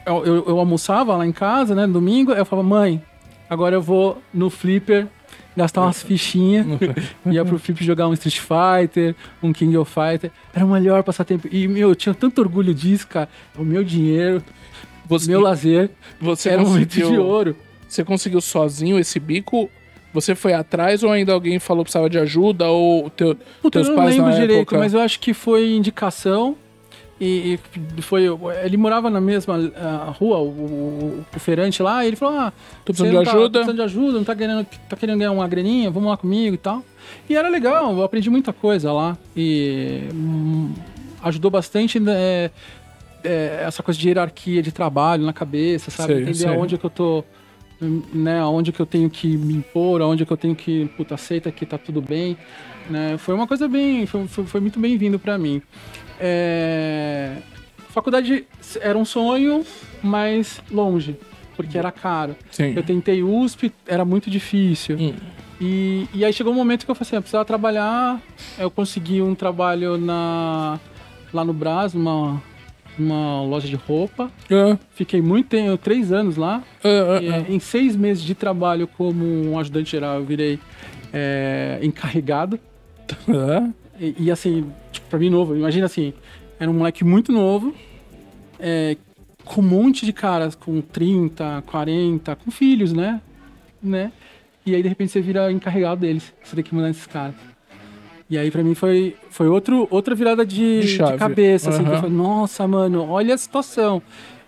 Eu, 0.06 0.24
eu, 0.24 0.44
eu 0.48 0.58
almoçava 0.58 1.14
lá 1.16 1.26
em 1.26 1.32
casa, 1.32 1.74
né, 1.74 1.84
no 1.84 1.92
domingo. 1.92 2.32
Aí 2.32 2.38
eu 2.38 2.46
falava, 2.46 2.66
mãe, 2.66 3.02
agora 3.50 3.74
eu 3.74 3.82
vou 3.82 4.22
no 4.32 4.48
flipper 4.48 5.06
gastar 5.56 5.82
umas 5.82 6.02
fichinhas. 6.02 6.66
ia 7.26 7.44
pro 7.44 7.58
flipper 7.58 7.84
jogar 7.84 8.06
um 8.08 8.12
Street 8.12 8.38
Fighter, 8.40 9.14
um 9.42 9.52
King 9.52 9.76
of 9.76 9.90
Fighter. 9.90 10.30
Era 10.54 10.64
o 10.64 10.70
melhor 10.70 11.02
passatempo. 11.02 11.48
E, 11.50 11.66
meu, 11.66 11.88
eu 11.90 11.94
tinha 11.94 12.14
tanto 12.14 12.40
orgulho 12.40 12.74
disso, 12.74 13.06
cara. 13.08 13.28
O 13.56 13.64
meu 13.64 13.82
dinheiro, 13.82 14.42
Você, 15.06 15.30
meu 15.30 15.40
lazer, 15.40 15.90
você, 16.20 16.50
era 16.50 16.62
um 16.62 16.68
momento 16.68 16.90
de 16.90 17.04
ouro. 17.04 17.56
você 17.88 18.04
conseguiu 18.04 18.40
sozinho 18.40 18.98
esse 18.98 19.18
bico? 19.18 19.70
Você 20.12 20.34
foi 20.34 20.54
atrás 20.54 21.02
ou 21.02 21.10
ainda 21.10 21.32
alguém 21.32 21.58
falou 21.58 21.84
que 21.84 21.88
precisava 21.90 22.08
de 22.08 22.18
ajuda? 22.18 22.66
Ou 22.68 23.10
teu, 23.10 23.36
Puta, 23.60 23.78
teus 23.78 23.88
eu 23.88 23.94
não 23.94 24.02
pais 24.02 24.16
lembro 24.16 24.32
direito, 24.32 24.60
época? 24.60 24.78
mas 24.78 24.94
eu 24.94 25.00
acho 25.00 25.20
que 25.20 25.34
foi 25.34 25.72
indicação. 25.74 26.56
E, 27.18 27.58
e 27.96 28.02
foi. 28.02 28.24
Ele 28.62 28.76
morava 28.76 29.08
na 29.08 29.20
mesma 29.20 29.72
ah, 29.74 30.14
rua, 30.18 30.38
o, 30.38 30.48
o, 30.48 31.24
o 31.34 31.40
feirante 31.40 31.82
lá, 31.82 32.04
e 32.04 32.08
ele 32.08 32.16
falou: 32.16 32.38
Ah, 32.38 32.52
Tô 32.84 32.92
precisando 32.92 33.18
de 33.18 33.24
tá- 33.24 33.30
ajuda? 33.30 33.44
Tá 33.44 33.64
precisando 33.64 33.76
de 33.76 33.82
ajuda, 33.82 34.18
não 34.18 34.24
tá 34.24 34.36
querendo, 34.36 34.66
tá 34.88 34.96
querendo 34.96 35.18
ganhar 35.18 35.32
uma 35.32 35.48
graninha, 35.48 35.90
vamos 35.90 36.10
lá 36.10 36.16
comigo 36.16 36.54
e 36.54 36.58
tal. 36.58 36.84
E 37.28 37.34
era 37.34 37.48
legal, 37.48 37.92
eu 37.96 38.04
aprendi 38.04 38.28
muita 38.28 38.52
coisa 38.52 38.92
lá. 38.92 39.16
E 39.34 40.08
hum, 40.12 40.74
ajudou 41.22 41.50
bastante 41.50 41.98
né, 41.98 42.50
é, 43.24 43.64
essa 43.66 43.82
coisa 43.82 43.98
de 43.98 44.08
hierarquia 44.08 44.62
de 44.62 44.70
trabalho 44.70 45.24
na 45.24 45.32
cabeça, 45.32 45.90
sabe? 45.90 46.12
Sei, 46.12 46.22
Entender 46.22 46.34
sei. 46.34 46.48
aonde 46.48 46.76
que 46.76 46.84
eu 46.84 46.90
tô. 46.90 47.24
Né, 47.80 48.40
aonde 48.40 48.72
que 48.72 48.80
eu 48.80 48.86
tenho 48.86 49.10
que 49.10 49.36
me 49.36 49.54
impor, 49.54 50.00
aonde 50.00 50.24
que 50.24 50.32
eu 50.32 50.36
tenho 50.36 50.56
que, 50.56 50.86
puta, 50.96 51.14
aceita 51.14 51.50
que 51.52 51.66
tá 51.66 51.76
tudo 51.76 52.00
bem, 52.00 52.34
né? 52.90 53.16
Foi 53.18 53.34
uma 53.34 53.46
coisa 53.46 53.68
bem, 53.68 54.06
foi, 54.06 54.26
foi, 54.26 54.44
foi 54.44 54.60
muito 54.60 54.78
bem-vindo 54.78 55.18
pra 55.18 55.36
mim. 55.38 55.62
É, 56.20 57.36
Faculdade 57.90 58.46
era 58.80 58.96
um 58.98 59.04
sonho, 59.06 59.64
mas 60.02 60.60
longe, 60.70 61.16
porque 61.56 61.78
era 61.78 61.90
caro. 61.90 62.36
Sim. 62.50 62.74
Eu 62.76 62.82
tentei 62.82 63.22
USP, 63.22 63.72
era 63.86 64.04
muito 64.04 64.28
difícil. 64.30 64.96
Hum. 64.98 65.14
E, 65.58 66.06
e 66.12 66.22
aí 66.24 66.32
chegou 66.32 66.52
um 66.52 66.56
momento 66.56 66.84
que 66.84 66.90
eu 66.90 66.94
falei 66.94 67.08
assim, 67.08 67.16
eu 67.16 67.22
precisava 67.22 67.44
trabalhar, 67.44 68.20
eu 68.58 68.70
consegui 68.70 69.22
um 69.22 69.34
trabalho 69.34 69.96
na, 69.96 70.78
lá 71.32 71.42
no 71.42 71.54
Brás, 71.54 71.94
numa, 71.94 72.42
numa 72.98 73.40
loja 73.42 73.66
de 73.66 73.76
roupa. 73.76 74.30
Ah, 74.50 74.76
Fiquei 74.90 75.22
muito 75.22 75.48
tempo, 75.48 75.78
três 75.78 76.12
anos 76.12 76.36
lá. 76.36 76.62
ah, 76.84 77.16
ah, 77.18 77.22
E, 77.22 77.28
ah. 77.32 77.44
em 77.48 77.58
seis 77.58 77.96
meses 77.96 78.22
de 78.22 78.34
trabalho 78.34 78.86
como 78.86 79.24
um 79.24 79.58
ajudante 79.58 79.90
geral, 79.90 80.16
eu 80.16 80.24
virei 80.26 80.58
é, 81.12 81.78
encarregado. 81.82 82.60
E, 83.98 84.14
e, 84.24 84.30
assim, 84.30 84.70
tipo, 84.92 85.06
pra 85.08 85.18
mim 85.18 85.30
novo, 85.30 85.56
imagina 85.56 85.86
assim, 85.86 86.12
era 86.60 86.70
um 86.70 86.74
moleque 86.74 87.02
muito 87.02 87.32
novo, 87.32 87.74
é, 88.60 88.94
com 89.42 89.62
um 89.62 89.64
monte 89.64 90.04
de 90.04 90.12
caras 90.12 90.54
com 90.54 90.82
30, 90.82 91.62
40, 91.66 92.36
com 92.36 92.50
filhos, 92.50 92.92
né? 92.92 93.22
né? 93.82 94.12
E 94.64 94.74
aí 94.74 94.82
de 94.82 94.88
repente 94.88 95.12
você 95.12 95.20
vira 95.20 95.50
encarregado 95.50 96.00
deles, 96.00 96.34
você 96.42 96.56
tem 96.56 96.64
que 96.64 96.74
mandar 96.74 96.90
esses 96.90 97.06
caras. 97.06 97.36
E 98.28 98.36
aí 98.36 98.50
pra 98.50 98.62
mim 98.62 98.74
foi, 98.74 99.16
foi 99.30 99.48
outro, 99.48 99.86
outra 99.90 100.14
virada 100.14 100.44
de, 100.44 100.80
De 100.80 100.98
de 100.98 101.16
cabeça, 101.16 101.70
assim, 101.70 101.84
que 101.84 101.90
eu 101.90 101.96
falei, 101.96 102.10
nossa, 102.10 102.66
mano, 102.66 103.08
olha 103.08 103.34
a 103.34 103.38
situação. 103.38 104.02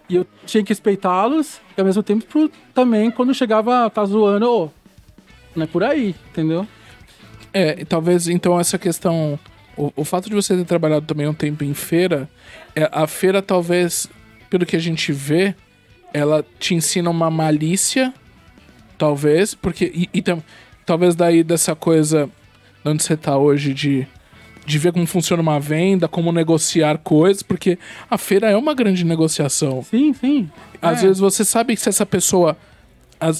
E 0.08 0.16
eu 0.16 0.26
tinha 0.44 0.64
que 0.64 0.70
respeitá-los, 0.70 1.60
e 1.76 1.80
ao 1.80 1.86
mesmo 1.86 2.02
tempo 2.02 2.50
também, 2.74 3.10
quando 3.10 3.32
chegava, 3.32 3.88
tá 3.88 4.04
zoando, 4.04 4.50
ô, 4.50 4.70
não 5.54 5.64
é 5.64 5.66
por 5.66 5.84
aí, 5.84 6.14
entendeu? 6.30 6.66
É, 7.52 7.80
e 7.80 7.84
talvez 7.84 8.28
então 8.28 8.58
essa 8.58 8.78
questão. 8.78 9.38
O, 9.76 9.92
o 9.96 10.04
fato 10.04 10.28
de 10.28 10.34
você 10.34 10.56
ter 10.56 10.64
trabalhado 10.64 11.06
também 11.06 11.26
um 11.28 11.34
tempo 11.34 11.62
em 11.64 11.72
feira, 11.72 12.28
é, 12.74 12.88
a 12.92 13.06
feira 13.06 13.40
talvez, 13.40 14.08
pelo 14.50 14.66
que 14.66 14.74
a 14.74 14.80
gente 14.80 15.12
vê, 15.12 15.54
ela 16.12 16.44
te 16.58 16.74
ensina 16.74 17.08
uma 17.08 17.30
malícia, 17.30 18.12
talvez, 18.96 19.54
porque. 19.54 19.90
E, 19.94 20.08
e 20.12 20.22
tam- 20.22 20.42
talvez 20.84 21.14
daí 21.14 21.42
dessa 21.44 21.74
coisa 21.74 22.28
de 22.84 22.90
onde 22.90 23.02
você 23.02 23.16
tá 23.16 23.36
hoje 23.36 23.72
de 23.74 24.06
de 24.66 24.78
ver 24.78 24.92
como 24.92 25.06
funciona 25.06 25.40
uma 25.40 25.58
venda, 25.58 26.06
como 26.06 26.30
negociar 26.30 26.98
coisas, 26.98 27.42
porque 27.42 27.78
a 28.10 28.18
feira 28.18 28.50
é 28.50 28.56
uma 28.56 28.74
grande 28.74 29.02
negociação. 29.02 29.82
Sim, 29.82 30.12
sim. 30.12 30.50
Às 30.82 30.98
É. 30.98 31.06
vezes 31.06 31.18
você 31.20 31.42
sabe 31.42 31.74
que 31.74 31.80
se 31.80 31.88
essa 31.88 32.04
pessoa, 32.04 32.54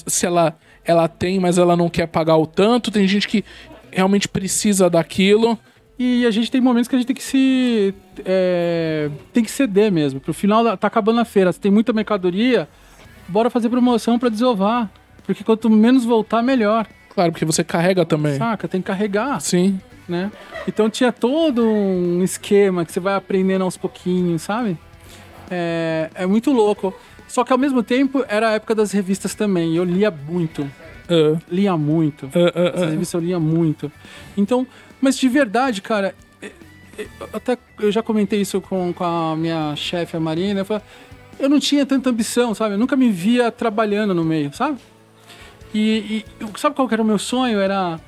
se 0.07 0.25
ela, 0.25 0.57
ela 0.83 1.07
tem, 1.07 1.39
mas 1.39 1.59
ela 1.59 1.77
não 1.77 1.87
quer 1.87 2.07
pagar 2.07 2.35
o 2.35 2.47
tanto, 2.47 2.89
tem 2.89 3.07
gente 3.07 3.27
que 3.27 3.45
realmente 3.91 4.27
precisa 4.27 4.89
daquilo. 4.89 5.57
E 5.97 6.25
a 6.25 6.31
gente 6.31 6.49
tem 6.49 6.61
momentos 6.61 6.87
que 6.87 6.95
a 6.95 6.97
gente 6.97 7.07
tem 7.07 7.15
que 7.15 7.23
se. 7.23 7.93
é, 8.25 9.09
tem 9.33 9.43
que 9.43 9.51
ceder 9.51 9.91
mesmo. 9.91 10.19
Pro 10.19 10.33
final, 10.33 10.63
da- 10.63 10.77
tá 10.77 10.87
acabando 10.87 11.19
a 11.19 11.25
feira, 11.25 11.51
tem 11.53 11.69
muita 11.71 11.91
mercadoria, 11.91 12.69
bora 13.27 13.49
fazer 13.49 13.67
promoção 13.69 14.17
pra 14.17 14.29
desovar. 14.29 14.89
Porque 15.25 15.43
quanto 15.43 15.69
menos 15.69 16.05
voltar, 16.05 16.41
melhor. 16.41 16.87
Claro, 17.13 17.31
porque 17.31 17.45
você 17.45 17.63
carrega 17.63 18.05
também. 18.05 18.37
Saca? 18.37 18.67
Tem 18.67 18.81
que 18.81 18.87
carregar, 18.87 19.39
Sim. 19.41 19.79
né? 20.07 20.31
Então 20.67 20.89
tinha 20.89 21.11
todo 21.11 21.63
um 21.65 22.23
esquema 22.23 22.85
que 22.85 22.91
você 22.93 22.99
vai 22.99 23.13
aprendendo 23.15 23.63
aos 23.63 23.75
pouquinhos, 23.77 24.41
sabe? 24.41 24.77
É, 25.51 26.09
é 26.15 26.25
muito 26.25 26.51
louco. 26.51 26.93
Só 27.27 27.43
que 27.43 27.51
ao 27.53 27.59
mesmo 27.59 27.83
tempo 27.83 28.23
era 28.27 28.49
a 28.49 28.51
época 28.53 28.73
das 28.73 28.91
revistas 28.91 29.35
também. 29.35 29.73
e 29.73 29.77
Eu 29.77 29.83
lia 29.83 30.09
muito. 30.09 30.65
Ah, 31.09 31.39
Lia 31.49 31.75
muito. 31.75 32.27
ah, 32.27 32.51
ah, 32.55 32.67
Essas 32.69 32.83
ah. 32.83 32.85
revistas 32.91 33.13
eu 33.21 33.27
lia 33.27 33.39
muito. 33.39 33.91
Então, 34.37 34.65
mas 35.01 35.17
de 35.17 35.27
verdade, 35.27 35.81
cara, 35.81 36.13
é- 36.41 36.51
é- 36.97 37.07
até 37.33 37.57
eu 37.79 37.91
já 37.91 38.03
comentei 38.03 38.41
isso 38.41 38.61
com, 38.61 38.93
com 38.93 39.03
a 39.03 39.35
minha 39.35 39.75
chefe, 39.75 40.15
a 40.15 40.19
Marina. 40.19 40.65
Eu, 41.39 41.49
não 41.49 41.59
tinha 41.59 41.85
tanta 41.85 42.09
ambição, 42.09 42.53
sabe? 42.53 42.75
Eu 42.75 42.77
nunca 42.77 42.95
me 42.95 43.09
via 43.09 43.51
trabalhando 43.51 44.13
no 44.13 44.23
meio, 44.23 44.53
sabe? 44.53 44.77
E, 45.73 46.23
e 46.41 46.59
sabe 46.59 46.75
qual 46.75 46.87
era 46.91 47.01
o 47.01 47.05
meu 47.05 47.17
sonho? 47.17 47.59
Era 47.59 47.99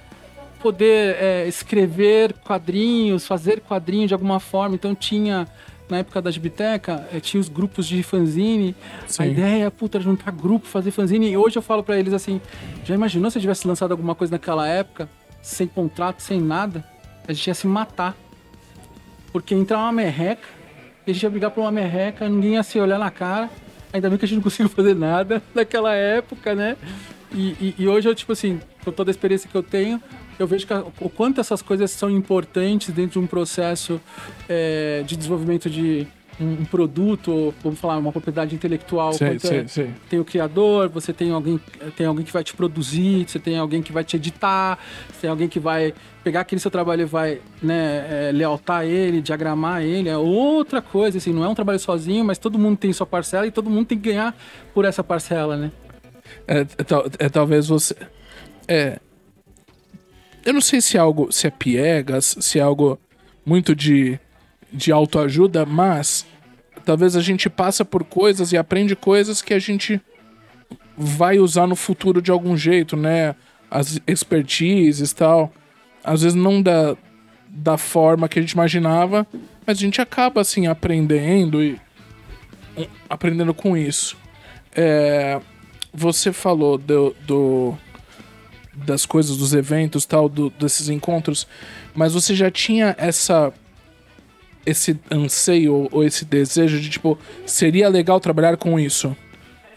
poder 0.62 1.16
é, 1.20 1.48
escrever 1.48 2.34
quadrinhos, 2.44 3.26
fazer 3.26 3.62
quadrinhos 3.62 4.10
de 4.10 4.14
alguma 4.14 4.40
forma. 4.40 4.76
Então 4.76 4.94
tinha, 4.94 5.48
na 5.92 5.98
época 6.00 6.22
da 6.22 6.32
Gibiteca, 6.32 7.08
eh, 7.14 7.20
tinha 7.20 7.40
os 7.40 7.50
grupos 7.50 7.86
de 7.86 8.02
fanzine. 8.02 8.74
Sim. 9.08 9.24
A 9.24 9.28
ideia, 9.28 9.70
puta, 9.70 9.98
era 9.98 10.04
juntar 10.04 10.32
grupo, 10.32 10.66
fazer 10.66 10.90
fanzine. 10.92 11.30
E 11.30 11.38
hoje 11.38 11.58
eu 11.58 11.62
falo 11.62 11.84
pra 11.84 12.00
eles 12.00 12.14
assim, 12.14 12.40
já 12.86 12.96
imaginou 12.96 13.30
se 13.30 13.38
eu 13.38 13.42
tivesse 13.42 13.68
lançado 13.68 13.92
alguma 13.92 14.16
coisa 14.16 14.32
naquela 14.32 14.68
época, 14.68 15.10
sem 15.42 15.68
contrato, 15.68 16.22
sem 16.22 16.40
nada? 16.42 16.84
A 17.28 17.34
gente 17.34 17.46
ia 17.48 17.54
se 17.54 17.68
matar. 17.68 18.16
Porque 19.32 19.54
entrar 19.54 19.78
uma 19.80 19.92
merreca, 19.92 20.48
e 21.06 21.12
a 21.12 21.14
gente 21.14 21.24
ia 21.24 21.30
brigar 21.30 21.52
por 21.52 21.62
uma 21.62 21.72
merreca, 21.72 22.28
ninguém 22.28 22.54
ia 22.54 22.64
se 22.64 22.80
olhar 22.80 22.98
na 23.00 23.12
cara. 23.12 23.50
Ainda 23.94 24.10
bem 24.10 24.18
que 24.18 24.26
a 24.26 24.28
gente 24.28 24.38
não 24.38 24.44
conseguiu 24.44 24.70
fazer 24.70 24.96
nada 24.96 25.42
naquela 25.54 25.94
época, 25.94 26.56
né? 26.56 26.78
E, 27.34 27.50
e- 27.62 27.76
e 27.80 27.88
hoje 27.88 28.08
eu, 28.10 28.16
tipo 28.16 28.32
assim, 28.32 28.60
com 28.84 28.92
toda 28.92 29.10
a 29.10 29.14
experiência 29.14 29.50
que 29.50 29.56
eu 29.56 29.64
tenho, 29.64 30.02
eu 30.42 30.48
vejo 30.48 30.66
que 30.68 30.74
a- 30.74 30.84
o 31.00 31.10
quanto 31.10 31.40
essas 31.40 31.62
coisas 31.62 31.92
são 31.92 32.10
importantes 32.10 32.94
dentro 32.94 33.20
de 33.20 33.20
um 33.20 33.28
processo 33.28 34.00
é, 34.50 35.04
de 35.06 35.16
desenvolvimento 35.16 35.70
de 35.70 36.08
um, 36.40 36.62
um 36.62 36.66
produto, 36.66 37.32
ou, 37.32 37.54
vamos 37.64 37.80
falar, 37.80 37.98
uma 37.98 38.12
propriedade 38.12 38.56
intelectual. 38.56 39.14
Sei, 39.14 39.30
quanto 39.30 39.54
é- 39.54 39.68
sei. 39.68 39.92
tem 40.10 40.20
o 40.20 40.26
criador, 40.26 40.90
você 40.90 41.14
tem 41.14 41.32
alguém, 41.32 41.60
tem 41.96 42.08
alguém 42.08 42.26
que 42.26 42.32
vai 42.34 42.44
te 42.44 42.54
produzir, 42.56 43.26
você 43.30 43.38
tem 43.38 43.58
alguém 43.60 43.82
que 43.84 43.92
vai 43.92 44.04
te 44.04 44.16
editar, 44.16 44.80
você 45.12 45.22
tem 45.22 45.30
alguém 45.30 45.48
que 45.48 45.60
vai 45.60 45.94
pegar 46.24 46.40
aquele 46.42 46.60
seu 46.60 46.72
trabalho 46.72 47.02
e 47.04 47.06
vai 47.06 47.40
né, 47.62 48.30
é, 48.30 48.32
lealtar 48.32 48.86
ele, 48.86 49.22
diagramar 49.22 49.84
ele. 49.84 50.10
É 50.10 50.18
outra 50.18 50.82
coisa, 50.82 51.18
assim, 51.20 51.32
não 51.32 51.44
é 51.44 51.48
um 51.48 51.56
trabalho 51.56 51.80
sozinho, 51.80 52.26
mas 52.26 52.38
todo 52.40 52.58
mundo 52.58 52.78
tem 52.78 52.92
sua 52.92 53.06
parcela 53.06 53.46
e 53.46 53.52
todo 53.52 53.70
mundo 53.70 53.86
tem 53.88 54.00
que 54.00 54.10
ganhar 54.10 54.36
por 54.74 54.86
essa 54.86 55.04
parcela, 55.04 55.56
né? 55.56 55.72
É, 56.48 56.62
é 56.62 56.66
é 57.26 57.30
talvez 57.30 57.68
você. 57.68 57.96
É. 58.68 59.00
Eu 60.46 60.54
não 60.54 60.62
sei 60.62 60.82
se 60.82 60.98
é 60.98 61.00
algo. 61.00 61.32
Se 61.32 61.48
é 61.48 61.50
piegas, 61.50 62.36
se 62.40 62.60
é 62.60 62.62
algo 62.62 63.00
muito 63.46 63.76
de, 63.76 64.20
de 64.72 64.92
autoajuda, 64.92 65.66
mas 65.66 66.26
talvez 66.86 67.16
a 67.16 67.22
gente 67.22 67.50
passa 67.50 67.84
por 67.86 68.04
coisas 68.04 68.52
e 68.52 68.58
aprende 68.58 68.96
coisas 68.96 69.42
que 69.42 69.54
a 69.54 69.60
gente 69.60 70.02
vai 70.98 71.40
usar 71.40 71.68
no 71.68 71.76
futuro 71.76 72.22
de 72.22 72.32
algum 72.32 72.56
jeito, 72.58 72.96
né? 72.98 73.36
As 73.70 74.00
expertises 74.08 75.12
e 75.12 75.16
tal. 75.16 75.52
Às 76.04 76.22
vezes 76.24 76.36
não 76.36 76.62
da, 76.62 76.96
da 77.48 77.78
forma 77.78 78.28
que 78.28 78.40
a 78.40 78.42
gente 78.42 78.52
imaginava, 78.52 79.26
mas 79.66 79.78
a 79.78 79.82
gente 79.82 80.02
acaba 80.02 80.42
assim 80.42 80.68
aprendendo 80.68 81.64
e 81.64 81.80
aprendendo 83.10 83.54
com 83.54 83.76
isso. 83.78 84.18
É, 84.76 85.40
você 85.94 86.32
falou 86.34 86.78
do, 86.78 87.16
do- 87.28 87.78
das 88.74 89.06
coisas, 89.06 89.36
dos 89.38 89.54
eventos, 89.54 90.06
tal, 90.06 90.30
do- 90.30 90.50
desses 90.52 90.88
encontros, 90.90 91.46
mas 91.94 92.14
você 92.14 92.34
já 92.36 92.50
tinha 92.50 92.96
essa 92.98 93.54
esse 94.66 95.00
anseio 95.12 95.74
ou- 95.74 95.90
ou 95.92 96.04
esse 96.04 96.24
desejo 96.24 96.80
de 96.80 96.90
tipo 96.90 97.18
seria 97.46 97.90
legal 97.90 98.20
trabalhar 98.20 98.56
com 98.58 98.80
isso? 98.80 99.16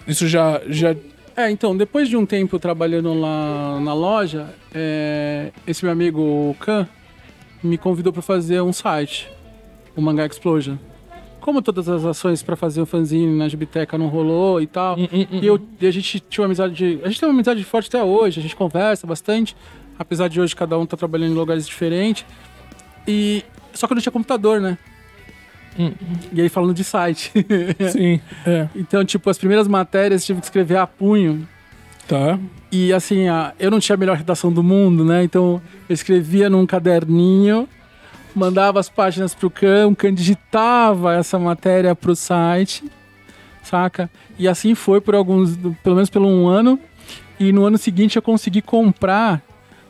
Isso 0.06 0.28
já 0.28 0.60
já 0.68 0.94
É, 1.36 1.50
então, 1.50 1.76
depois 1.76 2.08
de 2.08 2.16
um 2.16 2.24
tempo 2.24 2.60
trabalhando 2.60 3.12
lá 3.12 3.80
na 3.80 3.92
loja, 3.92 4.54
é, 4.72 5.50
esse 5.66 5.84
meu 5.84 5.90
amigo 5.90 6.54
Khan 6.60 6.86
me 7.62 7.76
convidou 7.76 8.12
para 8.12 8.22
fazer 8.22 8.60
um 8.60 8.72
site, 8.72 9.28
o 9.96 10.00
Manga 10.00 10.24
Explosion. 10.24 10.76
Como 11.44 11.60
todas 11.60 11.86
as 11.90 12.06
ações 12.06 12.42
para 12.42 12.56
fazer 12.56 12.80
o 12.80 12.86
fanzine 12.86 13.36
na 13.36 13.46
Gibiteca 13.50 13.98
não 13.98 14.08
rolou 14.08 14.62
e 14.62 14.66
tal, 14.66 14.96
e, 14.98 15.46
eu, 15.46 15.60
e 15.78 15.86
a 15.86 15.90
gente 15.90 16.18
tinha 16.18 16.40
uma 16.40 16.46
amizade 16.46 16.72
de, 16.74 16.98
a 17.04 17.08
gente 17.08 17.20
tem 17.20 17.28
uma 17.28 17.34
amizade 17.34 17.62
forte 17.64 17.88
até 17.88 18.02
hoje, 18.02 18.40
a 18.40 18.42
gente 18.42 18.56
conversa 18.56 19.06
bastante, 19.06 19.54
apesar 19.98 20.28
de 20.28 20.40
hoje 20.40 20.56
cada 20.56 20.78
um 20.78 20.86
tá 20.86 20.96
trabalhando 20.96 21.32
em 21.32 21.34
lugares 21.34 21.66
diferentes. 21.66 22.24
E 23.06 23.44
só 23.74 23.86
que 23.86 23.92
eu 23.92 23.94
não 23.96 24.00
tinha 24.00 24.10
computador, 24.10 24.58
né? 24.58 24.78
E 26.32 26.40
aí 26.40 26.48
falando 26.48 26.72
de 26.72 26.82
site. 26.82 27.30
sim, 27.92 28.20
é, 28.46 28.66
então, 28.74 29.04
tipo, 29.04 29.28
as 29.28 29.36
primeiras 29.36 29.68
matérias 29.68 30.22
eu 30.22 30.26
tive 30.28 30.40
que 30.40 30.46
escrever 30.46 30.78
a 30.78 30.86
punho. 30.86 31.46
tá. 32.08 32.38
E 32.72 32.90
assim, 32.92 33.28
a- 33.28 33.52
eu 33.58 33.70
não 33.70 33.78
tinha 33.78 33.94
a 33.94 33.98
melhor 33.98 34.16
redação 34.16 34.50
do 34.50 34.62
mundo, 34.62 35.04
né? 35.04 35.22
Então 35.22 35.60
eu 35.88 35.92
escrevia 35.94 36.48
num 36.48 36.64
caderninho, 36.66 37.68
mandava 38.34 38.80
as 38.80 38.88
páginas 38.88 39.34
pro 39.34 39.50
Can, 39.50 39.88
o 39.88 39.96
Can 39.96 40.12
digitava 40.14 41.14
essa 41.14 41.38
matéria 41.38 41.94
pro 41.94 42.14
site, 42.16 42.84
saca? 43.62 44.10
E 44.38 44.48
assim 44.48 44.74
foi 44.74 45.00
por 45.00 45.14
alguns, 45.14 45.56
pelo 45.82 45.94
menos 45.96 46.10
pelo 46.10 46.26
um 46.28 46.46
ano. 46.48 46.78
E 47.38 47.52
no 47.52 47.64
ano 47.64 47.76
seguinte 47.78 48.16
eu 48.16 48.22
consegui 48.22 48.62
comprar 48.62 49.42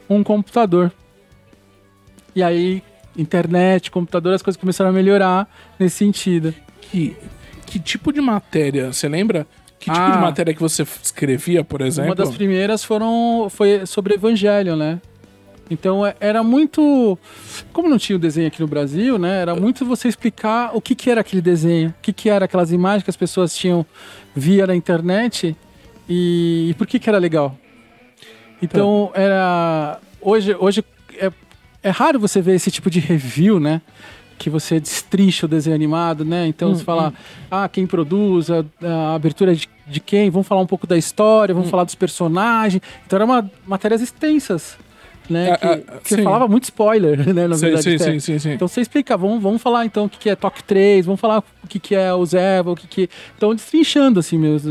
um 0.08 0.22
computador. 0.22 0.92
E 2.34 2.42
aí, 2.42 2.82
internet, 3.16 3.90
computador, 3.90 4.34
as 4.34 4.42
coisas 4.42 4.60
começaram 4.60 4.90
a 4.90 4.92
melhorar 4.92 5.48
nesse 5.78 5.96
sentido. 5.96 6.54
Que 6.80 7.16
que 7.66 7.78
tipo 7.80 8.12
de 8.12 8.20
matéria, 8.20 8.92
você 8.92 9.08
lembra? 9.08 9.46
Que 9.80 9.90
tipo 9.90 9.98
Ah. 9.98 10.10
de 10.12 10.18
matéria 10.18 10.54
que 10.54 10.60
você 10.60 10.82
escrevia, 10.82 11.64
por 11.64 11.80
exemplo? 11.80 12.10
Uma 12.10 12.14
das 12.14 12.30
primeiras 12.30 12.84
foram 12.84 13.48
foi 13.50 13.84
sobre 13.86 14.14
Evangelho, 14.14 14.76
né? 14.76 15.00
Então 15.70 16.04
é- 16.04 16.14
era 16.20 16.42
muito. 16.42 17.18
Como 17.72 17.88
não 17.88 17.98
tinha 17.98 18.16
o 18.16 18.18
desenho 18.18 18.48
aqui 18.48 18.60
no 18.60 18.68
Brasil, 18.68 19.18
né? 19.18 19.40
Era 19.40 19.54
muito 19.54 19.84
você 19.86 20.08
explicar 20.08 20.70
o 20.74 20.80
que, 20.80 20.94
que 20.94 21.10
era 21.10 21.20
aquele 21.22 21.40
desenho, 21.40 21.88
o 21.90 21.94
que, 22.02 22.12
que 22.12 22.28
era 22.28 22.44
aquelas 22.44 22.70
imagens 22.70 23.02
que 23.02 23.10
as 23.10 23.16
pessoas 23.16 23.56
tinham 23.56 23.84
via 24.34 24.66
na 24.66 24.74
internet 24.76 25.56
e, 26.08 26.68
e 26.70 26.74
por 26.74 26.86
que, 26.86 26.98
que 26.98 27.08
era 27.08 27.18
legal. 27.18 27.56
Então 28.60 29.10
era. 29.14 29.98
Hoje, 30.20 30.56
hoje 30.58 30.84
é, 31.18 31.30
é 31.82 31.90
raro 31.90 32.18
você 32.18 32.40
ver 32.40 32.54
esse 32.54 32.70
tipo 32.70 32.90
de 32.90 32.98
review, 33.00 33.60
né? 33.60 33.80
Que 34.38 34.50
você 34.50 34.80
destrincha 34.80 35.46
o 35.46 35.48
desenho 35.48 35.76
animado, 35.76 36.24
né? 36.24 36.46
Então 36.46 36.74
você 36.74 36.82
fala, 36.84 37.12
ah, 37.50 37.68
quem 37.68 37.86
produz, 37.86 38.50
a, 38.50 38.64
a 38.82 39.14
abertura 39.14 39.54
de, 39.54 39.68
de 39.86 40.00
quem, 40.00 40.28
vamos 40.30 40.46
falar 40.46 40.60
um 40.60 40.66
pouco 40.66 40.86
da 40.86 40.96
história, 40.96 41.54
vamos 41.54 41.70
falar 41.70 41.84
dos 41.84 41.94
personagens. 41.94 42.82
Então 43.06 43.16
eram 43.20 43.50
matérias 43.66 44.00
extensas, 44.02 44.76
né? 45.28 45.52
Ah, 45.52 45.56
que, 45.58 45.66
ah, 45.66 45.78
que 46.02 46.08
você 46.10 46.22
falava 46.22 46.46
muito 46.48 46.64
spoiler, 46.64 47.18
né? 47.34 47.46
Na 47.48 47.54
Sim, 47.56 47.66
verdade, 47.66 47.98
sim, 47.98 48.18
sim, 48.20 48.38
sim. 48.38 48.52
Então 48.52 48.68
você 48.68 48.80
explica, 48.80 49.16
vamos, 49.16 49.42
vamos 49.42 49.60
falar 49.62 49.84
então 49.86 50.04
o 50.04 50.08
que, 50.08 50.18
que 50.18 50.30
é 50.30 50.36
Toque 50.36 50.62
3, 50.64 51.06
vamos 51.06 51.20
falar 51.20 51.42
o 51.62 51.66
que, 51.68 51.78
que 51.78 51.94
é 51.94 52.12
o 52.12 52.24
Zeva, 52.26 52.72
o 52.72 52.76
que 52.76 52.86
que... 52.86 53.08
Então 53.36 53.54
destrinchando, 53.54 54.20
assim, 54.20 54.38
meus, 54.38 54.64
o- 54.64 54.68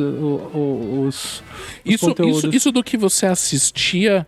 o- 0.54 1.06
os, 1.08 1.16
os 1.16 1.44
Isso, 1.86 2.06
conteúdos. 2.08 2.38
isso, 2.44 2.50
isso 2.56 2.72
do 2.72 2.84
que 2.84 2.98
você 2.98 3.26
assistia, 3.26 4.26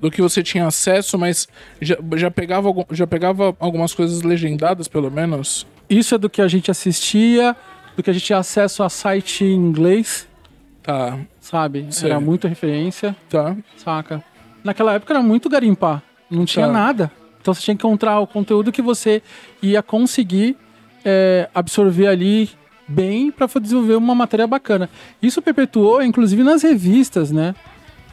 do 0.00 0.10
que 0.10 0.20
você 0.20 0.42
tinha 0.42 0.66
acesso, 0.66 1.16
mas 1.16 1.46
já, 1.80 1.96
já, 2.16 2.30
pegava, 2.30 2.68
já 2.90 3.06
pegava 3.06 3.56
algumas 3.60 3.94
coisas 3.94 4.22
legendadas, 4.22 4.88
pelo 4.88 5.10
menos? 5.10 5.66
Isso 5.88 6.14
é 6.14 6.18
do 6.18 6.28
que 6.28 6.42
a 6.42 6.48
gente 6.48 6.70
assistia, 6.70 7.54
do 7.96 8.02
que 8.02 8.10
a 8.10 8.12
gente 8.12 8.24
tinha 8.24 8.38
acesso 8.38 8.82
a 8.82 8.88
site 8.88 9.44
em 9.44 9.54
inglês, 9.54 10.26
Tá, 10.82 11.16
sabe? 11.40 11.86
Sei. 11.90 12.10
Era 12.10 12.18
muita 12.18 12.48
referência, 12.48 13.14
tá. 13.30 13.56
saca? 13.76 14.20
Naquela 14.64 14.94
época 14.94 15.12
era 15.12 15.22
muito 15.22 15.48
garimpar, 15.48 16.02
não 16.30 16.44
tinha 16.44 16.66
Tá. 16.66 16.72
nada. 16.72 17.10
Então 17.40 17.52
você 17.52 17.62
tinha 17.62 17.76
que 17.76 17.84
encontrar 17.84 18.20
o 18.20 18.26
conteúdo 18.26 18.70
que 18.70 18.80
você 18.80 19.20
ia 19.60 19.82
conseguir 19.82 20.56
é, 21.04 21.48
absorver 21.52 22.06
ali 22.06 22.48
bem 22.86 23.30
para 23.32 23.46
desenvolver 23.60 23.96
uma 23.96 24.14
matéria 24.14 24.46
bacana. 24.46 24.88
Isso 25.20 25.42
perpetuou, 25.42 26.02
inclusive, 26.02 26.42
nas 26.44 26.62
revistas, 26.62 27.32
né? 27.32 27.54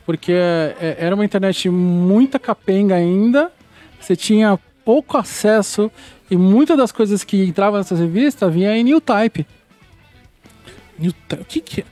Porque 0.05 0.31
é, 0.31 0.97
era 0.99 1.13
uma 1.13 1.23
internet 1.23 1.69
muita 1.69 2.39
capenga 2.39 2.95
ainda. 2.95 3.51
Você 3.99 4.15
tinha 4.15 4.57
pouco 4.83 5.17
acesso 5.17 5.91
e 6.31 6.35
muitas 6.35 6.75
das 6.77 6.91
coisas 6.91 7.23
que 7.23 7.43
entravam 7.43 7.77
nessas 7.77 7.99
revistas 7.99 8.51
vinha 8.51 8.75
em 8.75 8.83
New 8.83 8.99
Type. 8.99 9.45
New 10.97 11.13
Type. 11.27 11.41
O 11.43 11.45
que 11.45 11.61
que, 11.61 11.81
o 11.81 11.85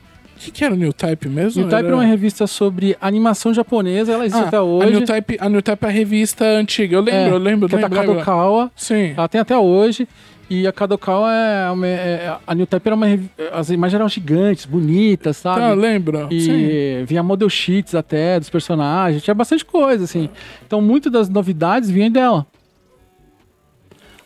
que 0.51 0.51
que 0.59 0.63
era 0.63 0.73
o 0.73 0.77
New 0.77 0.91
Type 0.93 1.27
mesmo? 1.29 1.61
New 1.61 1.69
Type 1.69 1.79
Era- 1.79 1.87
era 1.87 1.95
uma 1.95 2.05
revista 2.05 2.47
sobre 2.47 2.95
animação 3.01 3.53
japonesa, 3.53 4.13
ela 4.13 4.25
existe 4.25 4.43
Ah, 4.43 4.47
até 4.47 4.57
A 4.57 4.61
hoje. 4.63 4.91
New, 4.91 5.05
Type, 5.05 5.37
a 5.39 5.49
New 5.49 5.61
Type 5.61 5.83
é 5.85 5.87
a 5.87 5.91
revista 5.91 6.45
antiga. 6.45 6.95
Eu 6.95 7.01
lembro, 7.01 7.19
É, 7.19 7.29
eu 7.31 7.37
lembro, 7.37 7.69
que 7.69 7.75
é 7.75 7.79
da. 7.79 7.89
Kadokawa. 7.89 8.71
Sim. 8.75 9.13
Ela 9.17 9.27
tem 9.27 9.41
até 9.41 9.57
hoje. 9.57 10.07
E 10.49 10.65
a 10.65 10.71
Kadokawa 10.71 11.29
é, 11.33 11.69
uma- 11.71 11.85
é- 11.87 12.37
A 12.47 12.55
New 12.55 12.65
Type 12.65 12.87
era 12.87 12.95
uma. 12.95 13.05
As 13.51 13.69
imagens 13.69 13.95
eram 13.95 14.07
gigantes, 14.07 14.65
bonitas, 14.65 15.35
sabe? 15.37 15.59
Tá, 15.59 15.73
lembro. 15.73 16.27
E 16.31 16.39
Sim. 16.41 17.05
vinha 17.05 17.21
model 17.21 17.49
sheets 17.49 17.93
até 17.93 18.39
dos 18.39 18.49
personagens, 18.49 19.21
tinha 19.23 19.33
bastante 19.33 19.65
coisa, 19.65 20.05
assim. 20.05 20.29
Então, 20.65 20.81
muitas 20.81 21.11
das 21.11 21.27
novidades 21.27 21.89
vinham 21.89 22.09
dela. 22.09 22.47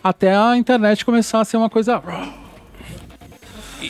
Até 0.03 0.35
a 0.35 0.55
internet 0.57 1.03
começar 1.03 1.41
a 1.41 1.45
ser 1.45 1.57
uma 1.57 1.69
coisa. 1.71 2.01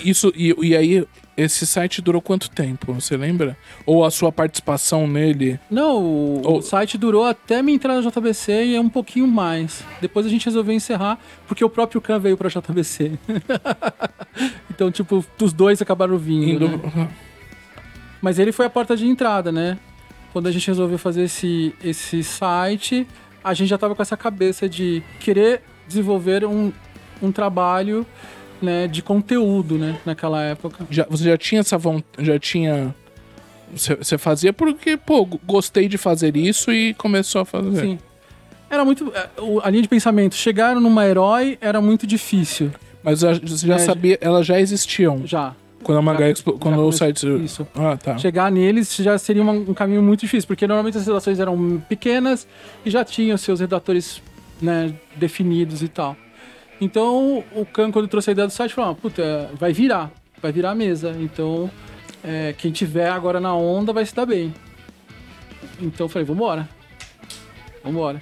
Isso, 0.06 0.32
e, 0.36 0.56
e 0.62 0.76
aí, 0.76 1.06
esse 1.36 1.66
site 1.66 2.02
durou 2.02 2.22
quanto 2.22 2.50
tempo? 2.50 2.94
Você 2.94 3.16
lembra? 3.16 3.58
Ou 3.86 4.04
a 4.06 4.12
sua 4.12 4.32
participação 4.32 5.08
nele? 5.08 5.60
Não, 5.70 6.04
o, 6.04 6.42
Ou- 6.46 6.58
o 6.58 6.62
site 6.62 6.98
durou 6.98 7.24
até 7.26 7.62
me 7.62 7.74
entrar 7.74 8.00
na 8.00 8.10
JBC 8.10 8.66
e 8.66 8.76
é 8.76 8.82
um 8.82 8.90
pouquinho 8.90 9.28
mais. 9.28 9.84
Depois 10.02 10.26
a 10.26 10.30
gente 10.30 10.46
resolveu 10.46 10.76
encerrar, 10.76 11.20
porque 11.48 11.64
o 11.64 11.70
próprio 11.70 12.02
Khan 12.02 12.20
veio 12.20 12.38
pra 12.38 12.50
JBC. 12.50 13.14
então, 14.70 14.92
tipo, 14.92 15.26
os 15.42 15.54
dois 15.54 15.82
acabaram 15.82 16.18
vindo. 16.18 16.66
Indo... 16.66 16.78
né? 16.96 17.10
Mas 18.22 18.38
ele 18.38 18.52
foi 18.52 18.66
a 18.66 18.70
porta 18.70 18.96
de 18.96 19.08
entrada, 19.08 19.52
né? 19.52 19.80
Quando 20.32 20.48
a 20.48 20.52
gente 20.52 20.68
resolveu 20.68 20.98
fazer 20.98 21.24
esse, 21.24 21.74
esse 21.84 22.24
site, 22.24 23.08
a 23.44 23.54
gente 23.54 23.68
já 23.70 23.78
tava 23.78 23.96
com 23.96 24.02
essa 24.02 24.16
cabeça 24.16 24.70
de 24.70 25.02
querer 25.20 25.62
desenvolver 25.88 26.46
um, 26.46 26.72
um 27.22 27.32
trabalho 27.32 28.06
né, 28.62 28.88
de 28.88 29.02
conteúdo, 29.02 29.78
né? 29.78 29.98
Naquela 30.06 30.42
época. 30.44 30.86
Já, 30.90 31.06
você 31.10 31.26
já 31.26 31.38
tinha 31.38 31.62
essa 31.62 31.78
vontade, 31.78 32.26
já 32.26 32.40
tinha... 32.40 32.94
Você, 33.74 34.18
fazia 34.18 34.52
porque, 34.52 34.98
pô, 34.98 35.26
gostei 35.26 35.88
de 35.88 35.98
fazer 35.98 36.36
isso 36.36 36.74
e 36.74 36.94
começou 36.96 37.42
a 37.42 37.46
fazer. 37.46 37.80
Sim. 37.82 38.00
Era 38.70 38.84
muito. 38.84 39.12
é, 39.16 39.30
A 39.64 39.70
linha 39.70 39.82
de 39.82 39.88
pensamento, 39.88 40.36
chegar 40.36 40.76
numa 40.76 41.06
herói 41.08 41.58
era 41.62 41.80
muito 41.80 42.06
difícil. 42.06 42.72
Mas 43.04 43.22
você 43.22 43.68
já 43.68 43.76
É, 43.76 43.80
sabia, 43.80 44.18
elas 44.22 44.46
já 44.46 44.60
existiam. 44.60 45.26
Já. 45.26 45.56
Quando 45.84 46.10
a 46.10 46.30
Expo, 46.30 46.54
quando 46.54 46.80
o 46.80 46.92
site... 46.92 47.26
Isso. 47.44 47.68
Ah, 47.76 47.98
tá. 47.98 48.18
Chegar 48.18 48.52
neles 48.52 48.96
já 48.96 49.18
seria 49.18 49.44
um 49.44 49.74
caminho 49.74 50.02
muito 50.02 50.22
difícil, 50.22 50.48
porque 50.48 50.68
normalmente 50.68 50.98
as 50.98 51.08
redações 51.08 51.40
eram 51.40 51.82
pequenas 51.90 52.48
e 52.86 52.90
já 52.90 53.04
tinham 53.04 53.36
seus 53.38 53.60
redatores 53.60 54.22
né, 54.62 54.94
definidos 55.16 55.82
e 55.82 55.88
tal. 55.88 56.16
Então 56.82 57.44
o 57.54 57.64
Khan, 57.66 57.92
quando 57.92 58.08
trouxe 58.08 58.32
a 58.32 58.34
ideia 58.34 58.48
do 58.48 58.52
site, 58.52 58.74
falou: 58.74 58.92
ah, 58.92 58.96
puta, 58.96 59.52
vai 59.54 59.72
virar, 59.72 60.12
vai 60.42 60.52
virar 60.52 60.72
a 60.72 60.76
mesa. 60.76 61.16
Então 61.20 61.70
é, 62.24 62.54
quem 62.58 62.72
tiver 62.72 63.10
agora 63.10 63.40
na 63.40 63.56
onda 63.56 63.94
vai 63.94 64.06
se 64.06 64.16
dar 64.16 64.26
bem. 64.26 64.52
Então 65.80 66.06
eu 66.06 66.10
falei: 66.10 66.26
vambora. 66.26 66.68
Vambora. 67.84 68.22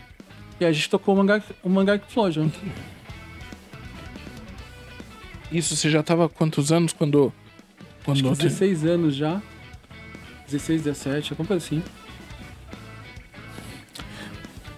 E 0.59 0.65
aí 0.65 0.71
a 0.71 0.73
gente 0.73 0.89
tocou 0.89 1.13
o 1.15 1.17
Manga, 1.17 1.41
o 1.63 1.69
manga 1.69 1.95
Explosion. 1.95 2.49
Isso, 5.51 5.75
você 5.75 5.89
já 5.89 6.03
tava 6.03 6.29
quantos 6.29 6.71
anos 6.71 6.93
quando... 6.93 7.33
quando 8.03 8.17
Acho 8.17 8.23
que 8.23 8.29
você- 8.29 8.43
16 8.43 8.85
anos 8.85 9.15
já. 9.15 9.41
16, 10.45 10.83
17, 10.83 11.31
alguma 11.33 11.47
coisa 11.47 11.65
assim. 11.65 11.81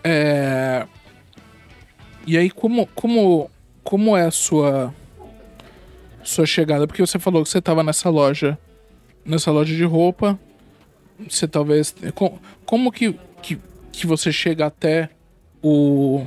É... 0.04 0.88
E 2.26 2.38
aí, 2.38 2.50
como, 2.50 2.88
como, 2.94 3.50
como 3.84 4.16
é 4.16 4.26
a 4.26 4.32
sua, 4.32 4.94
sua 6.24 6.46
chegada? 6.46 6.88
Porque 6.88 7.02
você 7.06 7.18
falou 7.20 7.44
que 7.44 7.50
você 7.50 7.62
tava 7.62 7.84
nessa 7.84 8.10
loja, 8.10 8.58
nessa 9.26 9.52
loja 9.52 9.76
de 9.76 9.84
roupa. 9.84 10.40
Você 11.30 11.48
talvez... 11.48 11.94
co- 12.16 12.40
Como 12.66 12.92
que, 12.92 13.14
que, 13.42 13.60
que 13.92 14.08
você 14.08 14.32
chega 14.32 14.66
até 14.66 15.10
o... 15.62 16.26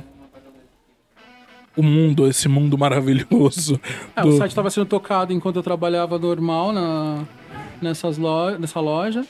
O 1.77 1.83
mundo, 1.83 2.25
esse 2.27 2.47
mundo 2.47 2.77
maravilhoso. 2.77 3.79
É, 4.15 4.21
do- 4.21 4.29
O 4.29 4.37
site 4.37 4.51
estava 4.51 4.69
sendo 4.69 4.85
tocado 4.85 5.33
enquanto 5.33 5.57
eu 5.57 5.63
trabalhava 5.63 6.17
normal 6.17 6.71
na, 6.71 7.25
nessas 7.81 8.17
lo 8.17 8.57
nessa 8.57 8.79
loja. 8.79 9.25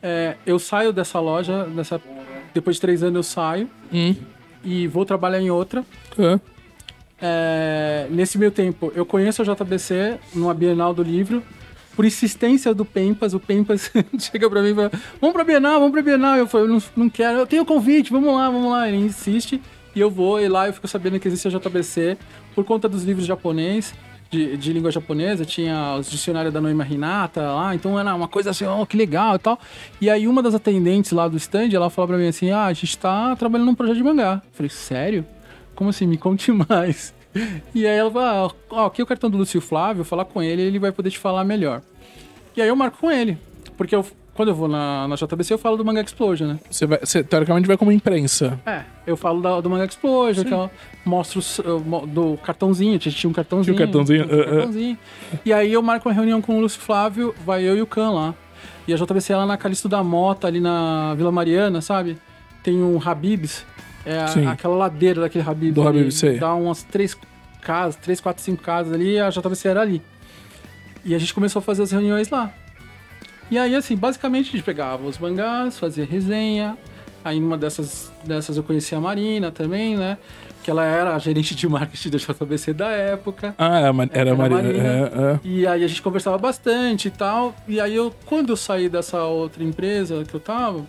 É, 0.00 0.36
eu 0.46 0.56
saio 0.60 0.92
dessa 0.92 1.18
loja, 1.18 1.64
dessa, 1.64 2.00
depois 2.54 2.76
de 2.76 2.80
três 2.80 3.02
anos 3.02 3.16
eu 3.16 3.22
saio 3.24 3.68
Hum, 3.92 4.14
e 4.64 4.86
vou 4.86 5.04
trabalhar 5.04 5.40
em 5.40 5.50
outra. 5.50 5.84
é. 6.16 6.38
É, 7.20 8.06
nesse 8.10 8.38
meio 8.38 8.50
tempo, 8.50 8.90
eu 8.94 9.04
conheço 9.04 9.42
a 9.42 9.44
JBC 9.44 10.18
numa 10.34 10.54
Bienal 10.54 10.94
do 10.94 11.02
Livro. 11.02 11.42
Por 11.94 12.04
insistência 12.04 12.72
do 12.72 12.84
Pempas, 12.84 13.34
o 13.34 13.40
Pempas 13.40 13.90
chega 14.18 14.48
pra 14.48 14.62
mim 14.62 14.70
e 14.70 14.74
fala: 14.74 14.90
Vamos 15.20 15.34
pra 15.34 15.44
Bienal, 15.44 15.80
vamos 15.80 15.92
pra 15.92 16.02
Bienal. 16.02 16.36
Eu 16.36 16.46
falo: 16.46 16.66
Não, 16.66 16.82
não 16.96 17.10
quero, 17.10 17.38
eu 17.38 17.46
tenho 17.46 17.64
convite, 17.64 18.10
vamos 18.10 18.34
lá, 18.34 18.48
vamos 18.48 18.70
lá. 18.70 18.88
Ele 18.88 18.96
insiste 18.96 19.60
e 19.94 20.00
eu 20.00 20.10
vou, 20.10 20.40
e 20.40 20.48
lá 20.48 20.66
eu 20.66 20.72
fico 20.72 20.88
sabendo 20.88 21.18
que 21.18 21.28
existe 21.28 21.48
a 21.48 21.50
JBC 21.50 22.16
por 22.54 22.64
conta 22.64 22.88
dos 22.88 23.04
livros 23.04 23.26
japonês. 23.26 23.94
De, 24.30 24.56
de 24.56 24.72
língua 24.72 24.92
japonesa, 24.92 25.44
tinha 25.44 25.96
os 25.98 26.08
dicionários 26.08 26.54
da 26.54 26.60
Noima 26.60 26.86
Hinata 26.86 27.42
lá, 27.42 27.74
então 27.74 27.98
era 27.98 28.14
uma 28.14 28.28
coisa 28.28 28.50
assim, 28.50 28.64
oh, 28.64 28.86
que 28.86 28.96
legal 28.96 29.34
e 29.34 29.38
tal. 29.40 29.58
E 30.00 30.08
aí 30.08 30.28
uma 30.28 30.40
das 30.40 30.54
atendentes 30.54 31.10
lá 31.10 31.26
do 31.26 31.36
stand, 31.36 31.70
ela 31.72 31.90
falou 31.90 32.06
pra 32.06 32.16
mim 32.16 32.28
assim, 32.28 32.48
ah, 32.52 32.66
a 32.66 32.72
gente 32.72 32.96
tá 32.96 33.34
trabalhando 33.34 33.66
num 33.66 33.74
projeto 33.74 33.96
de 33.96 34.04
mangá. 34.04 34.40
Eu 34.44 34.52
falei, 34.52 34.70
sério? 34.70 35.26
Como 35.80 35.88
assim? 35.88 36.06
Me 36.06 36.18
conte 36.18 36.52
mais. 36.68 37.14
E 37.74 37.86
aí 37.86 37.96
ela 37.96 38.10
falou, 38.10 38.52
ah, 38.70 38.82
ó, 38.82 38.86
aqui 38.86 39.00
é 39.00 39.04
o 39.04 39.06
cartão 39.06 39.30
do 39.30 39.38
Lúcio 39.38 39.62
Flávio, 39.62 40.04
falar 40.04 40.26
com 40.26 40.42
ele, 40.42 40.60
ele 40.60 40.78
vai 40.78 40.92
poder 40.92 41.08
te 41.10 41.18
falar 41.18 41.42
melhor. 41.42 41.80
E 42.54 42.60
aí 42.60 42.68
eu 42.68 42.76
marco 42.76 42.98
com 42.98 43.10
ele. 43.10 43.38
Porque 43.78 43.94
eu- 43.96 44.04
quando 44.34 44.48
eu 44.50 44.54
vou 44.54 44.68
na, 44.68 45.08
na 45.08 45.16
JBC, 45.16 45.54
eu 45.54 45.58
falo 45.58 45.78
do 45.78 45.84
Manga 45.84 46.02
Explosion, 46.02 46.48
né? 46.48 46.58
Você, 46.70 46.84
vai, 46.86 46.98
você 47.02 47.24
teoricamente 47.24 47.66
vai 47.66 47.78
como 47.78 47.90
imprensa. 47.90 48.60
É, 48.66 48.82
eu 49.06 49.16
falo 49.16 49.40
da- 49.40 49.58
do 49.58 49.70
Manga 49.70 49.86
Explosion, 49.86 50.44
que 50.44 50.52
eu 50.52 50.70
mostro 51.02 51.38
os- 51.38 51.58
eu 51.60 51.80
mo- 51.80 52.06
do 52.06 52.36
cartãozinho, 52.42 52.98
tinha 52.98 53.30
um 53.30 53.32
cartãozinho. 53.32 53.74
Tinha 53.74 53.86
um 53.86 53.86
cartãozinho, 53.90 54.24
tinha 54.26 54.36
um 54.36 54.38
é, 54.38 54.42
é. 54.42 54.50
cartãozinho. 54.50 54.98
E 55.46 55.52
aí 55.54 55.72
eu 55.72 55.80
marco 55.80 56.10
uma 56.10 56.14
reunião 56.14 56.42
com 56.42 56.58
o 56.58 56.60
Lúcio 56.60 56.78
Flávio, 56.80 57.34
vai 57.46 57.62
eu 57.62 57.74
e 57.74 57.80
o 57.80 57.86
Khan 57.86 58.10
lá. 58.10 58.34
E 58.86 58.92
a 58.92 58.96
JBC 58.98 59.32
é 59.32 59.36
lá 59.36 59.46
na 59.46 59.56
Calixto 59.56 59.88
da 59.88 60.04
Mota, 60.04 60.46
ali 60.46 60.60
na 60.60 61.14
Vila 61.14 61.32
Mariana, 61.32 61.80
sabe? 61.80 62.18
Tem 62.62 62.82
um 62.82 63.00
Habibs, 63.02 63.64
é 64.04 64.18
a- 64.18 64.28
Sim. 64.28 64.46
aquela 64.46 64.74
ladeira 64.76 65.20
daquele 65.22 65.48
Habibs. 65.48 65.74
Do 65.74 65.82
ali, 65.86 65.98
Habib's, 66.00 66.14
sei. 66.18 66.38
Dá 66.38 66.54
umas 66.54 66.82
três 66.82 67.16
casas, 67.60 67.96
três, 67.96 68.20
quatro, 68.20 68.42
cinco 68.42 68.62
casas 68.62 68.92
ali, 68.92 69.18
a 69.18 69.28
JBC 69.30 69.68
era 69.68 69.80
ali. 69.80 70.02
E 71.04 71.14
a 71.14 71.18
gente 71.18 71.32
começou 71.34 71.60
a 71.60 71.62
fazer 71.62 71.82
as 71.82 71.90
reuniões 71.92 72.28
lá. 72.30 72.52
E 73.50 73.58
aí, 73.58 73.74
assim, 73.74 73.96
basicamente 73.96 74.48
a 74.48 74.52
gente 74.52 74.62
pegava 74.62 75.04
os 75.06 75.18
mangás, 75.18 75.78
fazia 75.78 76.04
resenha. 76.04 76.76
Aí 77.24 77.38
numa 77.38 77.58
dessas, 77.58 78.10
dessas 78.24 78.56
eu 78.56 78.62
conheci 78.62 78.94
a 78.94 79.00
Marina 79.00 79.50
também, 79.50 79.96
né? 79.96 80.16
Que 80.62 80.70
ela 80.70 80.84
era 80.84 81.14
a 81.14 81.18
gerente 81.18 81.54
de 81.54 81.68
marketing 81.68 82.10
da 82.10 82.18
JBC 82.18 82.72
da 82.72 82.88
época. 82.90 83.54
Ah, 83.58 83.78
era, 83.80 83.92
ma- 83.92 84.04
era, 84.04 84.18
Era 84.30 84.34
Maria. 84.36 84.56
Marina. 84.62 84.82
É, 84.82 85.32
é. 85.34 85.40
E 85.42 85.66
aí 85.66 85.84
a 85.84 85.86
gente 85.88 86.00
conversava 86.00 86.38
bastante 86.38 87.08
e 87.08 87.10
tal. 87.10 87.54
E 87.66 87.80
aí 87.80 87.94
eu, 87.94 88.14
quando 88.26 88.50
eu 88.50 88.56
saí 88.56 88.88
dessa 88.88 89.22
outra 89.24 89.62
empresa 89.64 90.22
que 90.24 90.34
eu 90.34 90.40
tava, 90.40 90.86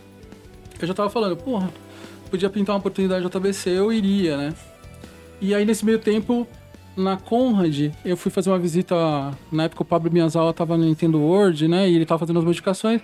eu 0.79 0.87
já 0.87 0.93
tava 0.93 1.09
falando, 1.09 1.35
porra, 1.37 1.69
podia 2.31 2.49
pintar 2.49 2.73
uma 2.73 2.79
oportunidade 2.79 3.23
da 3.23 3.29
JBC, 3.29 3.69
eu 3.69 3.91
iria, 3.91 4.37
né? 4.37 4.53
E 5.41 5.53
aí 5.53 5.65
nesse 5.65 5.85
meio 5.85 5.99
tempo, 5.99 6.47
na 6.95 7.17
Conrad, 7.17 7.91
eu 8.05 8.15
fui 8.15 8.31
fazer 8.31 8.49
uma 8.49 8.57
visita. 8.57 8.95
Na 9.51 9.63
época 9.63 9.83
o 9.83 9.85
Pablo 9.85 10.11
Miyazawa 10.11 10.53
tava 10.53 10.77
no 10.77 10.85
Nintendo 10.85 11.19
World, 11.19 11.67
né? 11.67 11.89
E 11.89 11.95
ele 11.95 12.05
tava 12.05 12.19
fazendo 12.19 12.39
as 12.39 12.45
modificações. 12.45 13.01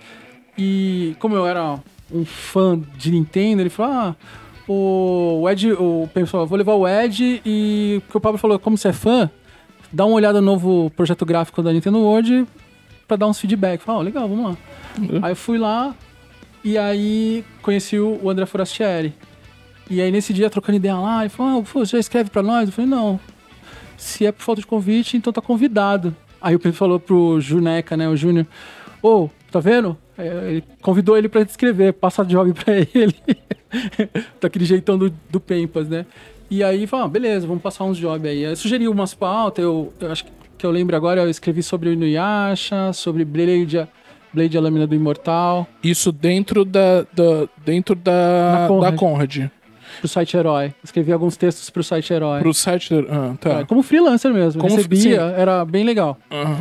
E 0.56 1.14
como 1.18 1.36
eu 1.36 1.46
era 1.46 1.78
um 2.10 2.24
fã 2.24 2.80
de 2.96 3.10
Nintendo, 3.10 3.62
ele 3.62 3.70
falou: 3.70 3.92
Ah, 3.92 4.16
o 4.66 5.48
Ed, 5.48 5.72
o 5.72 6.08
Pedro 6.12 6.28
falou, 6.28 6.46
vou 6.46 6.58
levar 6.58 6.74
o 6.74 6.86
Ed 6.86 7.40
e 7.44 8.02
porque 8.04 8.18
o 8.18 8.20
Pablo 8.20 8.38
falou, 8.38 8.58
como 8.58 8.76
você 8.76 8.88
é 8.88 8.92
fã, 8.92 9.30
dá 9.92 10.04
uma 10.04 10.14
olhada 10.14 10.40
no 10.40 10.46
novo 10.46 10.90
projeto 10.90 11.24
gráfico 11.24 11.62
da 11.62 11.72
Nintendo 11.72 11.98
World 11.98 12.46
pra 13.06 13.16
dar 13.16 13.26
uns 13.26 13.40
feedback. 13.40 13.80
Falei, 13.80 14.00
ó, 14.00 14.02
legal, 14.02 14.28
vamos 14.28 14.44
lá. 14.44 14.56
Uhum. 14.98 15.20
Aí 15.22 15.32
eu 15.32 15.36
fui 15.36 15.58
lá 15.58 15.94
e 16.64 16.76
aí 16.76 17.44
conheci 17.62 17.98
o 17.98 18.28
André 18.28 18.46
Forastieri. 18.46 19.14
E 19.90 20.00
aí 20.00 20.10
nesse 20.10 20.32
dia, 20.32 20.50
trocando 20.50 20.76
ideia 20.76 20.96
lá, 20.96 21.20
ele 21.20 21.30
falou, 21.30 21.60
ah, 21.60 21.72
pô, 21.72 21.84
já 21.84 21.98
escreve 21.98 22.30
pra 22.30 22.42
nós? 22.42 22.68
Eu 22.68 22.72
falei, 22.72 22.90
não. 22.90 23.18
Se 23.96 24.26
é 24.26 24.32
por 24.32 24.42
falta 24.42 24.60
de 24.60 24.66
convite, 24.66 25.16
então 25.16 25.32
tá 25.32 25.40
convidado. 25.40 26.14
Aí 26.40 26.54
o 26.54 26.58
Pedro 26.58 26.76
falou 26.76 27.00
pro 27.00 27.40
Juneca, 27.40 27.96
né, 27.96 28.08
o 28.08 28.16
Júnior, 28.16 28.46
ô, 29.02 29.28
tá 29.50 29.60
vendo? 29.60 29.96
Ele 30.16 30.62
convidou 30.82 31.16
ele 31.16 31.28
pra 31.28 31.40
escrever, 31.42 31.94
passa 31.94 32.24
job 32.24 32.52
pra 32.54 32.74
ele. 32.76 33.14
Daquele 34.40 34.64
jeitão 34.64 34.98
do, 34.98 35.12
do 35.30 35.40
Pempas, 35.40 35.88
né? 35.88 36.06
E 36.50 36.62
aí, 36.62 36.86
falou, 36.86 37.06
ah, 37.06 37.08
beleza, 37.08 37.46
vamos 37.46 37.62
passar 37.62 37.84
uns 37.84 37.98
jobs 37.98 38.30
aí. 38.30 38.44
Aí 38.44 38.56
sugeriu 38.56 38.90
umas 38.90 39.14
pautas, 39.14 39.62
eu, 39.62 39.92
eu 40.00 40.12
acho 40.12 40.24
que 40.56 40.66
eu 40.66 40.70
lembro 40.70 40.96
agora, 40.96 41.22
eu 41.22 41.30
escrevi 41.30 41.62
sobre 41.62 41.88
o 41.88 41.92
Inuyasha, 41.92 42.92
sobre 42.92 43.24
Blade, 43.24 43.86
Blade 44.32 44.56
a 44.56 44.60
Lâmina 44.60 44.86
do 44.86 44.94
Imortal. 44.94 45.66
Isso 45.82 46.12
dentro 46.12 46.64
da, 46.64 47.02
da- 47.12 47.48
dentro 47.64 47.94
da, 47.94 48.66
Conrad. 48.68 48.90
da 48.92 48.96
Conrad. 48.98 49.36
pro 50.00 50.08
site 50.08 50.36
Herói. 50.36 50.74
Escrevi 50.84 51.12
alguns 51.12 51.36
textos 51.36 51.70
pro 51.70 51.82
site 51.82 52.12
Herói. 52.12 52.40
Pro 52.40 52.52
site. 52.54 52.94
Ah, 53.10 53.34
tá. 53.40 53.50
É, 53.60 53.64
como 53.64 53.82
freelancer 53.82 54.32
mesmo. 54.32 54.60
Como- 54.60 54.74
Recebia, 54.76 55.20
era 55.36 55.64
bem 55.64 55.84
legal. 55.84 56.18
Ah, 56.30 56.60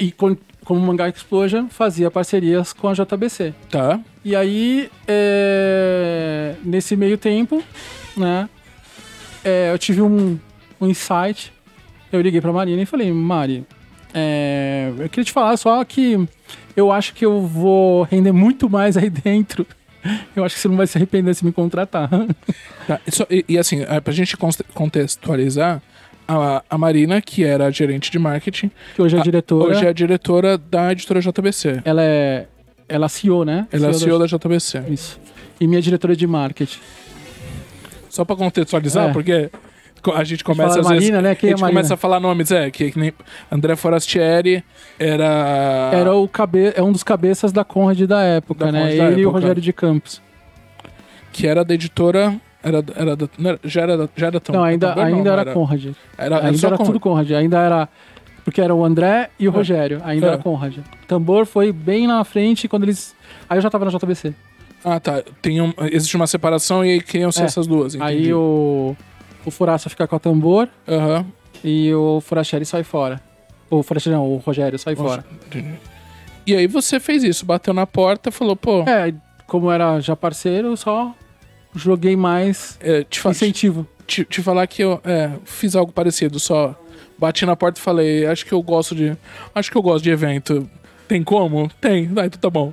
E 0.00 0.10
com- 0.12 0.36
como 0.64 0.80
Mangá 0.80 1.08
Explosion, 1.08 1.68
fazia 1.68 2.10
parcerias 2.10 2.72
com 2.72 2.88
a 2.88 2.92
JBC. 2.94 3.54
tá. 3.70 4.00
E 4.24 4.34
aí, 4.36 4.90
é, 5.06 6.54
nesse 6.64 6.94
meio 6.96 7.16
tempo, 7.16 7.62
né, 8.16 8.48
é, 9.44 9.70
eu 9.72 9.78
tive 9.78 10.02
um, 10.02 10.38
um 10.80 10.86
insight. 10.86 11.52
Eu 12.12 12.20
liguei 12.20 12.40
pra 12.40 12.52
Marina 12.52 12.82
e 12.82 12.86
falei, 12.86 13.10
Mari, 13.12 13.64
é, 14.12 14.92
eu 14.98 15.08
queria 15.08 15.24
te 15.24 15.32
falar 15.32 15.56
só 15.56 15.82
que 15.84 16.26
eu 16.78 16.92
acho 16.92 17.12
que 17.14 17.24
eu 17.24 17.40
vou 17.42 18.02
render 18.04 18.32
muito 18.32 18.68
mais 18.70 18.96
aí 18.96 19.10
dentro. 19.10 19.66
Eu 20.36 20.44
acho 20.44 20.54
que 20.54 20.60
você 20.60 20.68
não 20.68 20.76
vai 20.76 20.86
se 20.86 20.96
arrepender 20.96 21.34
se 21.34 21.44
me 21.44 21.50
contratar. 21.52 22.08
Tá, 22.86 23.00
e, 23.06 23.10
só- 23.10 23.26
e- 23.28 23.44
e 23.48 23.58
assim, 23.58 23.82
é, 23.82 24.00
pra 24.00 24.12
gente 24.14 24.34
contextualizar, 24.72 25.82
a, 26.26 26.62
a 26.70 26.78
Marina, 26.78 27.20
que 27.20 27.44
era 27.44 27.66
a 27.66 27.70
gerente 27.70 28.10
de 28.10 28.18
marketing, 28.18 28.70
Que 28.94 29.02
hoje 29.02 29.16
é 29.16 29.20
Ah, 29.20 29.22
diretora. 29.22 29.70
hoje 29.70 29.84
é 29.84 29.88
a 29.88 29.92
diretora 29.92 30.56
da 30.56 30.92
editora 30.92 31.20
JBC. 31.20 31.82
Ela 31.84 32.02
é. 32.02 32.46
Ela 32.88 33.06
é 33.06 33.08
CEO, 33.08 33.44
né? 33.44 33.66
Ela 33.72 33.88
é 33.88 33.90
da- 33.90 33.98
CEO 33.98 34.18
da 34.18 34.26
JBC. 34.26 34.82
Isso. 34.88 35.20
E 35.60 35.66
minha 35.66 35.82
diretora 35.82 36.14
de 36.16 36.26
marketing. 36.26 36.78
Só 38.08 38.24
pra 38.24 38.36
contextualizar, 38.36 39.10
É. 39.10 39.12
porque 39.12 39.50
a 40.14 40.24
gente 40.24 40.42
começa 40.44 40.80
às 40.80 40.88
vezes. 40.88 41.10
Marina, 41.10 41.22
né? 41.22 41.34
Quem 41.34 41.48
a 41.48 41.52
é 41.52 41.54
gente 41.56 41.60
Marina? 41.62 41.80
começa 41.80 41.94
a 41.94 41.96
falar 41.96 42.20
nomes, 42.20 42.50
é, 42.50 42.70
que, 42.70 42.90
que 42.90 42.98
nem 42.98 43.12
André 43.50 43.76
Forastieri 43.76 44.62
era. 44.98 45.90
Era 45.92 46.14
o 46.14 46.26
cabe... 46.28 46.72
é 46.74 46.82
um 46.82 46.92
dos 46.92 47.02
cabeças 47.02 47.52
da 47.52 47.64
Conrad 47.64 48.00
da 48.02 48.22
época, 48.22 48.66
Da 48.66 48.72
né? 48.72 48.80
Conrad 48.80 48.96
da 48.98 49.04
Ele 49.06 49.20
e 49.20 49.24
o 49.26 49.28
época. 49.28 49.40
Rogério 49.40 49.62
de 49.62 49.72
Campos. 49.72 50.22
Que 51.32 51.46
era 51.46 51.64
da 51.64 51.74
editora. 51.74 52.34
Era, 52.62 52.84
era 52.96 53.16
da- 53.16 53.28
era- 53.44 53.60
já 53.64 53.82
era, 53.82 53.96
da- 53.96 54.08
já 54.16 54.26
era 54.26 54.40
tão. 54.40 54.54
não, 54.56 54.64
ainda, 54.64 54.92
ainda 55.02 55.30
não, 55.30 55.38
era, 55.40 55.52
Conrad. 55.52 55.84
Era, 55.84 55.94
era 56.36 56.46
ainda 56.48 56.66
era 56.66 56.76
Conrad. 56.76 56.86
tudo 56.86 57.00
Conrad. 57.00 57.30
Ainda 57.32 57.58
era. 57.58 57.88
Porque 58.44 58.60
era 58.60 58.74
o 58.74 58.84
André 58.84 59.30
e 59.38 59.46
o 59.46 59.50
É. 59.50 59.54
Rogério. 59.54 60.00
Ainda 60.04 60.26
É. 60.26 60.28
era 60.30 60.38
Conrad. 60.38 60.78
Tambor 61.06 61.46
foi 61.46 61.70
bem 61.70 62.06
na 62.06 62.24
frente 62.24 62.66
quando 62.66 62.84
eles. 62.84 63.14
Aí 63.48 63.58
eu 63.58 63.62
já 63.62 63.70
tava 63.70 63.84
na 63.84 63.90
JBC. 63.90 64.34
Ah, 64.84 64.98
tá. 64.98 65.22
Tem 65.42 65.60
um, 65.60 65.72
existe 65.92 66.16
uma 66.16 66.26
separação 66.26 66.84
e 66.84 66.92
aí 66.92 67.00
criam-se 67.00 67.42
É. 67.42 67.44
essas 67.44 67.66
duas. 67.66 67.94
Entendi. 67.94 68.10
Aí 68.10 68.32
o. 68.34 68.96
O 69.48 69.50
Furaça 69.50 69.88
fica 69.88 70.06
com 70.06 70.14
a 70.14 70.18
Tambor 70.18 70.68
Aham. 70.86 71.24
e 71.64 71.92
o 71.94 72.20
Furacheri 72.20 72.64
sai 72.66 72.82
fora. 72.84 73.20
O 73.70 73.82
Furacheri 73.82 74.14
não, 74.14 74.24
o 74.26 74.36
Rogério 74.36 74.78
sai 74.78 74.94
fora. 74.94 75.24
E 76.46 76.54
aí 76.54 76.66
você 76.66 76.98
fez 77.00 77.22
isso, 77.24 77.44
bateu 77.44 77.72
na 77.74 77.86
porta, 77.86 78.30
falou, 78.30 78.54
pô, 78.56 78.82
É, 78.88 79.12
como 79.46 79.70
era 79.70 80.00
já 80.00 80.14
parceiro, 80.16 80.68
eu 80.68 80.76
só 80.76 81.14
joguei 81.74 82.16
mais 82.16 82.78
é, 82.80 83.04
te, 83.04 83.20
fa- 83.20 83.30
incentivo. 83.30 83.86
te, 84.06 84.24
te 84.24 84.42
falar 84.42 84.66
que 84.66 84.82
eu 84.82 85.00
é, 85.04 85.30
fiz 85.44 85.76
algo 85.76 85.92
parecido, 85.92 86.38
só 86.38 86.74
bati 87.18 87.44
na 87.44 87.54
porta 87.56 87.78
e 87.78 87.82
falei, 87.82 88.26
acho 88.26 88.46
que 88.46 88.52
eu 88.52 88.62
gosto 88.62 88.94
de. 88.94 89.16
Acho 89.54 89.70
que 89.70 89.76
eu 89.76 89.82
gosto 89.82 90.04
de 90.04 90.10
evento. 90.10 90.68
Tem 91.06 91.22
como? 91.22 91.70
Tem, 91.80 92.04
ah, 92.16 92.26
então 92.26 92.40
tá 92.40 92.50
bom. 92.50 92.72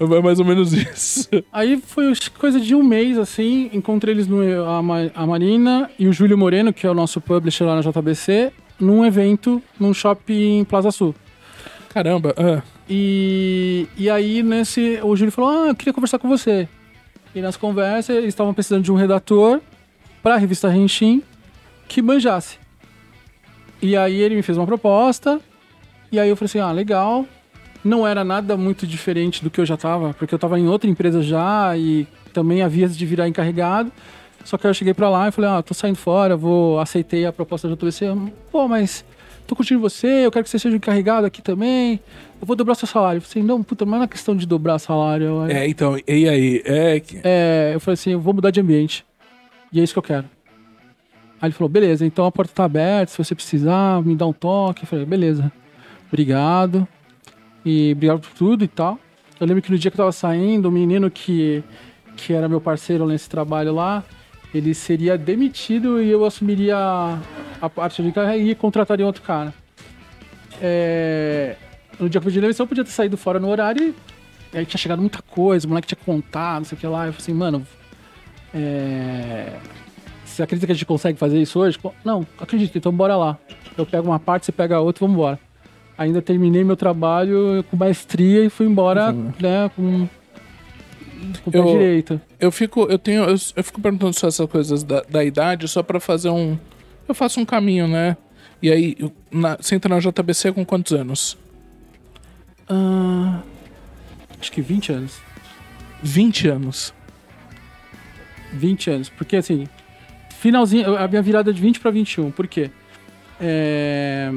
É 0.00 0.20
mais 0.22 0.38
ou 0.38 0.44
menos 0.44 0.72
isso. 0.72 1.28
Aí 1.52 1.76
foi 1.84 2.12
coisa 2.38 2.60
de 2.60 2.74
um 2.74 2.82
mês, 2.82 3.18
assim, 3.18 3.68
encontrei 3.72 4.14
eles 4.14 4.28
no 4.28 4.40
a, 4.64 4.78
a 5.14 5.26
Marina 5.26 5.90
e 5.98 6.06
o 6.06 6.12
Júlio 6.12 6.38
Moreno, 6.38 6.72
que 6.72 6.86
é 6.86 6.90
o 6.90 6.94
nosso 6.94 7.20
publisher 7.20 7.64
lá 7.64 7.74
na 7.74 7.80
JBC, 7.80 8.52
num 8.78 9.04
evento 9.04 9.60
num 9.78 9.92
shopping 9.92 10.60
em 10.60 10.64
Plaza 10.64 10.90
Sul. 10.92 11.14
Caramba, 11.88 12.32
ah, 12.36 12.62
E, 12.88 13.88
e 13.96 14.08
aí 14.08 14.42
nesse 14.42 15.00
o 15.02 15.16
Júlio 15.16 15.32
falou: 15.32 15.50
"Ah, 15.50 15.68
eu 15.68 15.74
queria 15.74 15.92
conversar 15.92 16.18
com 16.18 16.28
você". 16.28 16.68
E 17.34 17.40
nas 17.40 17.56
conversas 17.56 18.16
eles 18.16 18.28
estavam 18.28 18.54
precisando 18.54 18.84
de 18.84 18.92
um 18.92 18.94
redator 18.94 19.60
para 20.22 20.34
a 20.34 20.38
revista 20.38 20.68
Renshin 20.68 21.22
que 21.88 22.00
manjasse. 22.00 22.58
E 23.82 23.96
aí 23.96 24.20
ele 24.20 24.36
me 24.36 24.42
fez 24.42 24.56
uma 24.56 24.66
proposta 24.66 25.40
e 26.12 26.20
aí 26.20 26.28
eu 26.28 26.36
falei 26.36 26.46
assim: 26.46 26.60
"Ah, 26.60 26.70
legal". 26.70 27.26
Não 27.84 28.06
era 28.06 28.24
nada 28.24 28.56
muito 28.56 28.86
diferente 28.86 29.42
do 29.42 29.50
que 29.50 29.60
eu 29.60 29.66
já 29.66 29.76
tava, 29.76 30.12
porque 30.14 30.34
eu 30.34 30.38
tava 30.38 30.58
em 30.58 30.66
outra 30.68 30.90
empresa 30.90 31.22
já 31.22 31.76
e 31.76 32.06
também 32.32 32.62
havia 32.62 32.88
de 32.88 33.06
virar 33.06 33.28
encarregado. 33.28 33.90
Só 34.44 34.56
que 34.58 34.66
eu 34.66 34.74
cheguei 34.74 34.94
pra 34.94 35.08
lá 35.08 35.28
e 35.28 35.32
falei: 35.32 35.50
"Ah, 35.50 35.62
tô 35.62 35.74
saindo 35.74 35.96
fora, 35.96 36.36
vou 36.36 36.78
aceitei 36.80 37.24
a 37.26 37.32
proposta 37.32 37.68
da 37.68 37.74
JBC". 37.74 38.06
Pô, 38.50 38.66
mas 38.66 39.04
tô 39.46 39.54
curtindo 39.54 39.80
você, 39.80 40.06
eu 40.26 40.30
quero 40.30 40.44
que 40.44 40.50
você 40.50 40.58
seja 40.58 40.76
encarregado 40.76 41.26
aqui 41.26 41.40
também. 41.40 42.00
Eu 42.40 42.46
vou 42.46 42.54
dobrar 42.56 42.74
seu 42.74 42.86
salário. 42.88 43.18
Eu 43.18 43.22
falei 43.22 43.42
assim, 43.42 43.42
não, 43.48 43.62
puta, 43.62 43.84
não 43.84 44.02
é 44.02 44.06
questão 44.06 44.36
de 44.36 44.46
dobrar 44.46 44.78
salário. 44.78 45.44
É, 45.50 45.64
é, 45.64 45.68
então, 45.68 45.96
e 46.06 46.28
aí? 46.28 46.62
É, 46.64 47.00
que- 47.00 47.20
é, 47.24 47.72
eu 47.74 47.80
falei 47.80 47.94
assim, 47.94 48.10
eu 48.12 48.20
vou 48.20 48.32
mudar 48.34 48.50
de 48.50 48.60
ambiente. 48.60 49.04
E 49.72 49.80
é 49.80 49.82
isso 49.84 49.92
que 49.92 49.98
eu 49.98 50.02
quero. 50.02 50.24
Aí 51.40 51.48
ele 51.48 51.52
falou, 51.54 51.68
beleza, 51.68 52.04
então 52.06 52.24
a 52.26 52.32
porta 52.32 52.52
tá 52.54 52.64
aberta, 52.64 53.12
se 53.12 53.18
você 53.18 53.34
precisar, 53.34 54.02
me 54.02 54.14
dá 54.16 54.26
um 54.26 54.32
toque. 54.32 54.82
Eu 54.84 54.86
falei, 54.88 55.04
beleza, 55.04 55.50
obrigado. 56.08 56.86
E 57.64 57.92
obrigado 57.92 58.20
por 58.20 58.30
tudo 58.30 58.64
e 58.64 58.68
tal. 58.68 58.98
Eu 59.40 59.46
lembro 59.46 59.62
que 59.62 59.70
no 59.70 59.78
dia 59.78 59.90
que 59.90 59.96
eu 59.96 59.98
tava 59.98 60.12
saindo, 60.12 60.68
o 60.68 60.72
menino 60.72 61.10
que, 61.10 61.62
que 62.16 62.32
era 62.32 62.48
meu 62.48 62.60
parceiro 62.60 63.06
nesse 63.06 63.28
trabalho 63.28 63.74
lá, 63.74 64.04
ele 64.52 64.74
seria 64.74 65.16
demitido 65.16 66.02
e 66.02 66.10
eu 66.10 66.24
assumiria 66.24 66.76
a, 67.60 67.70
parte 67.70 68.02
de 68.02 68.10
carreira 68.10 68.50
e 68.50 68.54
contrataria 68.54 69.06
outro 69.06 69.22
cara. 69.22 69.54
É, 70.60 71.56
no 72.00 72.08
dia 72.08 72.20
que 72.20 72.26
eu 72.26 72.30
pedi 72.30 72.40
demissão, 72.40 72.64
eu 72.64 72.68
podia 72.68 72.84
ter 72.84 72.90
saído 72.90 73.16
fora 73.16 73.38
no 73.38 73.48
horário 73.48 73.94
e 74.52 74.58
aí 74.58 74.66
tinha 74.66 74.78
chegado 74.78 75.00
muita 75.00 75.22
coisa, 75.22 75.66
o 75.66 75.68
moleque 75.68 75.88
tinha 75.88 75.98
contado, 76.04 76.58
não 76.58 76.64
sei 76.64 76.76
o 76.76 76.80
que 76.80 76.86
lá. 76.86 77.06
Eu 77.06 77.12
falei 77.12 77.22
assim, 77.22 77.34
mano, 77.34 77.66
é... 78.54 79.58
você 80.24 80.42
acredita 80.42 80.66
que 80.66 80.72
a 80.72 80.74
gente 80.74 80.86
consegue 80.86 81.18
fazer 81.18 81.40
isso 81.40 81.60
hoje? 81.60 81.78
Não, 82.04 82.26
acredito, 82.40 82.76
então 82.76 82.92
bora 82.92 83.16
lá. 83.16 83.38
Eu 83.76 83.86
pego 83.86 84.08
uma 84.08 84.18
parte, 84.18 84.46
você 84.46 84.52
pega 84.52 84.76
a 84.76 84.80
outra 84.80 85.00
e 85.00 85.02
vamos 85.02 85.14
embora. 85.14 85.38
Ainda 85.98 86.22
terminei 86.22 86.62
meu 86.62 86.76
trabalho 86.76 87.64
com 87.68 87.76
maestria 87.76 88.44
e 88.44 88.48
fui 88.48 88.66
embora, 88.66 89.12
né, 89.12 89.68
com, 89.74 90.08
com 91.42 91.50
o 91.50 91.52
pé 91.52 91.58
Eu- 91.58 91.64
direito. 91.66 92.20
Eu 92.38 92.52
fico, 92.52 92.82
eu 92.88 92.98
tenho, 92.98 93.24
eu, 93.24 93.36
eu 93.56 93.64
fico 93.64 93.80
perguntando 93.80 94.14
só 94.14 94.28
essas 94.28 94.48
coisas 94.48 94.84
da, 94.84 95.02
da 95.02 95.24
idade 95.24 95.66
só 95.66 95.82
pra 95.82 95.98
fazer 95.98 96.30
um, 96.30 96.56
eu 97.08 97.14
faço 97.14 97.40
um 97.40 97.44
caminho, 97.44 97.88
né? 97.88 98.16
E 98.62 98.70
aí, 98.70 98.96
na, 99.30 99.56
você 99.56 99.74
entra 99.74 99.92
na 99.92 100.00
JBC 100.00 100.52
com 100.52 100.64
quantos 100.64 100.92
anos? 100.92 101.36
Ah, 102.68 103.40
acho 104.40 104.52
que 104.52 104.60
20 104.60 104.92
anos. 104.92 105.20
20 106.02 106.48
anos. 106.48 106.94
20 108.52 108.90
anos. 108.90 109.08
Porque 109.08 109.36
assim, 109.36 109.66
finalzinho, 110.38 110.96
a 110.96 111.08
minha 111.08 111.22
virada 111.22 111.50
é 111.50 111.52
de 111.52 111.60
20 111.60 111.80
para 111.80 111.90
21. 111.90 112.30
Por 112.30 112.46
quê? 112.46 112.70
É, 113.40 114.30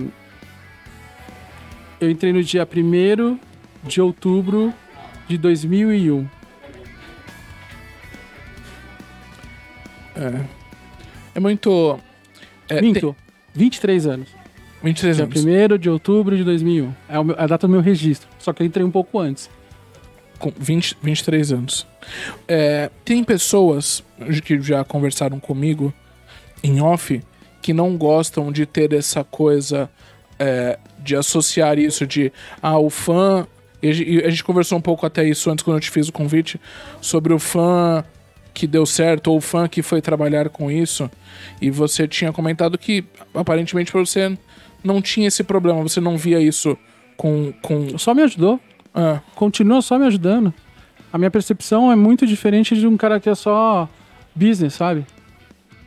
Eu 2.02 2.10
entrei 2.10 2.34
no 2.34 2.44
dia 2.44 2.68
1 2.68 3.40
de 3.88 4.02
outubro 4.02 4.74
de 5.28 5.38
2001. 5.38 6.28
É 11.36 11.40
muito. 11.40 12.00
É, 12.68 12.82
Minto, 12.82 13.16
tem 13.54 13.62
23 13.62 14.08
anos. 14.08 14.30
23 14.84 15.16
Dia 15.18 15.26
anos. 15.26 15.46
1 15.46 15.78
de 15.78 15.90
outubro 15.92 16.36
de 16.36 16.44
2001. 16.44 16.92
É 17.08 17.24
meu- 17.24 17.36
a 17.38 17.46
data 17.46 17.68
do 17.68 17.72
meu 17.72 17.82
registro. 17.82 18.28
Só 18.40 18.52
que 18.52 18.64
eu 18.64 18.66
entrei 18.68 18.84
um 18.84 18.92
pouco 18.92 19.20
antes. 19.20 19.48
Com 20.40 20.52
20, 20.58 20.98
23 21.04 21.52
anos. 21.52 21.86
É, 22.48 22.90
tem 23.06 23.24
pessoas 23.24 24.04
que 24.44 24.60
já 24.60 24.84
conversaram 24.84 25.40
comigo 25.40 25.94
em 26.64 26.82
off 26.82 27.22
que 27.62 27.74
não 27.74 27.96
gostam 27.96 28.52
de 28.52 28.66
ter 28.66 28.92
essa 28.92 29.24
coisa 29.24 29.88
é, 30.40 30.80
de 31.04 31.16
associar 31.16 31.78
isso 31.80 32.06
de 32.06 32.32
ah, 32.62 32.78
o 32.78 32.90
fã. 32.90 33.48
E 33.82 33.90
a, 33.90 33.94
gen- 33.94 34.20
a 34.26 34.30
gente 34.30 34.44
conversou 34.44 34.78
um 34.78 34.82
pouco 34.82 35.06
até 35.06 35.24
isso 35.28 35.50
antes 35.50 35.64
quando 35.64 35.78
eu 35.78 35.82
te 35.82 35.90
fiz 35.90 36.08
o 36.08 36.12
convite 36.14 36.60
sobre 37.02 37.34
o 37.34 37.40
fã 37.40 38.04
que 38.54 38.68
deu 38.68 38.86
certo 38.86 39.28
ou 39.32 39.38
o 39.38 39.42
fã 39.42 39.68
que 39.68 39.82
foi 39.82 40.02
trabalhar 40.02 40.50
com 40.50 40.70
isso. 40.70 41.10
E 41.62 41.70
você 41.72 42.08
tinha 42.08 42.32
comentado 42.32 42.78
que 42.78 43.04
aparentemente 43.34 43.92
pra 43.92 44.02
você 44.02 44.38
não 44.84 45.02
tinha 45.02 45.28
esse 45.28 45.44
problema, 45.44 45.82
você 45.82 46.00
não 46.02 46.18
via 46.18 46.40
isso 46.40 46.78
com. 47.18 47.54
com 47.62 47.98
Só 47.98 48.14
me 48.14 48.22
ajudou. 48.24 48.60
ah, 48.94 49.20
Continua 49.36 49.82
só 49.82 49.98
me 49.98 50.06
ajudando. 50.06 50.54
A 51.14 51.18
minha 51.18 51.32
percepção 51.32 51.92
é 51.92 51.96
muito 51.96 52.26
diferente 52.28 52.76
de 52.76 52.88
um 52.88 52.96
cara 52.98 53.20
que 53.20 53.30
é 53.30 53.36
só 53.36 53.90
business, 54.36 54.74
sabe? 54.76 55.06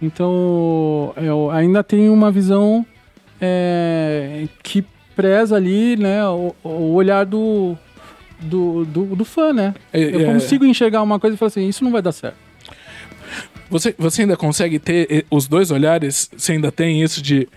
Então, 0.02 1.14
eu 1.16 1.50
ainda 1.50 1.82
tenho 1.82 2.12
uma 2.12 2.30
visão 2.30 2.84
é, 3.40 4.46
que 4.62 4.84
preza 5.14 5.56
ali, 5.56 5.96
né, 5.96 6.26
o, 6.28 6.54
o 6.62 6.92
olhar 6.94 7.24
do, 7.24 7.76
do, 8.40 8.84
do, 8.84 9.16
do 9.16 9.24
fã, 9.24 9.52
né? 9.52 9.74
é- 9.92 10.14
Eu 10.14 10.20
é- 10.20 10.24
consigo 10.24 10.64
enxergar 10.64 11.02
uma 11.02 11.18
coisa 11.18 11.34
e 11.34 11.38
falar 11.38 11.48
assim, 11.48 11.68
isso 11.68 11.84
não 11.84 11.90
vai 11.90 12.02
dar 12.02 12.12
certo. 12.12 12.36
Você, 13.70 13.94
você 13.98 14.22
ainda 14.22 14.36
consegue 14.36 14.78
ter 14.78 15.06
eh, 15.10 15.24
os 15.30 15.48
dois 15.48 15.70
olhares? 15.70 16.30
Você 16.36 16.52
ainda 16.52 16.70
tem 16.70 17.02
isso 17.02 17.22
de. 17.22 17.48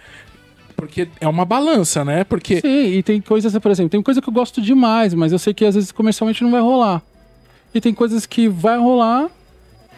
Porque 0.76 1.08
é 1.20 1.28
uma 1.28 1.44
balança, 1.44 2.04
né? 2.06 2.24
Porque. 2.24 2.62
Sim, 2.62 2.94
e 2.94 3.04
tem 3.04 3.20
coisas, 3.20 3.56
por 3.60 3.70
exemplo, 3.70 3.90
tem 3.90 4.02
coisa 4.02 4.22
que 4.22 4.30
eu 4.30 4.34
gosto 4.34 4.62
demais, 4.62 5.14
mas 5.14 5.32
eu 5.34 5.38
sei 5.38 5.54
que 5.54 5.66
às 5.66 5.76
vezes 5.76 5.92
comercialmente 5.92 6.42
não 6.44 6.50
vai 6.50 6.62
rolar. 6.62 7.04
E 7.74 7.82
tem 7.82 7.94
coisas 7.94 8.26
que 8.26 8.48
vai 8.48 8.78
rolar 8.80 9.30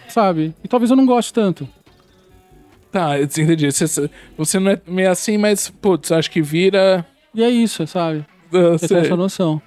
sabe? 0.09 0.53
E 0.63 0.67
talvez 0.67 0.89
eu 0.89 0.97
não 0.97 1.05
goste 1.05 1.33
tanto. 1.33 1.67
Tá, 2.91 3.17
eu 3.17 3.25
entendi. 3.25 3.71
Você, 3.71 4.09
você 4.37 4.59
não 4.59 4.71
é 4.71 4.81
meio 4.87 5.11
assim, 5.11 5.37
mas, 5.37 5.69
putz, 5.69 6.11
acho 6.11 6.29
que 6.29 6.41
vira. 6.41 7.05
E 7.33 7.43
é 7.43 7.49
isso, 7.49 7.85
sabe? 7.87 8.25
Eu 8.51 8.77
sei. 8.77 8.87
tenho 8.87 9.01
essa 9.01 9.15
noção. 9.15 9.61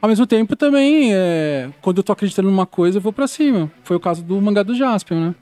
Ao 0.00 0.08
mesmo 0.08 0.26
tempo, 0.26 0.54
também, 0.54 1.14
é, 1.14 1.70
quando 1.80 1.98
eu 1.98 2.02
tô 2.02 2.12
acreditando 2.12 2.50
numa 2.50 2.66
coisa, 2.66 2.98
eu 2.98 3.02
vou 3.02 3.12
pra 3.12 3.26
cima. 3.26 3.70
Foi 3.82 3.96
o 3.96 4.00
caso 4.00 4.22
do 4.22 4.40
mangá 4.40 4.62
do 4.62 4.74
Jaspion, 4.74 5.28
né? 5.28 5.34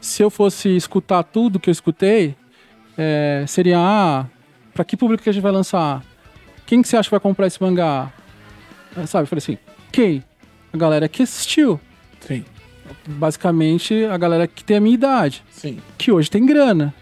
Se 0.00 0.22
eu 0.22 0.30
fosse 0.30 0.68
escutar 0.76 1.22
tudo 1.24 1.58
que 1.58 1.68
eu 1.68 1.72
escutei, 1.72 2.36
é, 2.96 3.44
seria, 3.46 3.78
ah, 3.78 4.26
pra 4.72 4.84
que 4.84 4.96
público 4.96 5.22
que 5.22 5.28
a 5.28 5.32
gente 5.32 5.42
vai 5.42 5.52
lançar? 5.52 6.04
Quem 6.64 6.80
que 6.80 6.88
você 6.88 6.96
acha 6.96 7.08
que 7.08 7.10
vai 7.10 7.20
comprar 7.20 7.46
esse 7.46 7.60
mangá? 7.60 8.12
É, 8.96 9.04
sabe, 9.06 9.24
eu 9.24 9.26
falei 9.26 9.38
assim, 9.38 9.58
quem? 9.90 10.22
A 10.72 10.76
galera 10.76 11.08
que 11.08 11.22
assistiu. 11.22 11.80
Sim, 12.20 12.44
Basicamente, 13.06 14.04
a 14.04 14.16
galera 14.16 14.46
que 14.46 14.62
tem 14.62 14.76
a 14.76 14.80
minha 14.80 14.94
idade, 14.94 15.44
sim. 15.50 15.78
que 15.98 16.12
hoje 16.12 16.30
tem 16.30 16.46
grana. 16.46 16.94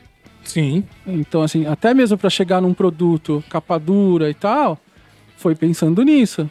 Sim. 0.45 0.85
Então, 1.07 1.43
assim, 1.43 1.67
até 1.67 1.93
mesmo 1.95 2.17
pra 2.19 2.31
chegar 2.31 2.61
num 2.61 2.75
produto 2.75 3.43
capa 3.49 3.79
dura 3.79 4.29
e 4.31 4.35
tal, 4.35 4.79
foi 5.37 5.55
pensando 5.55 6.03
nisso. 6.03 6.49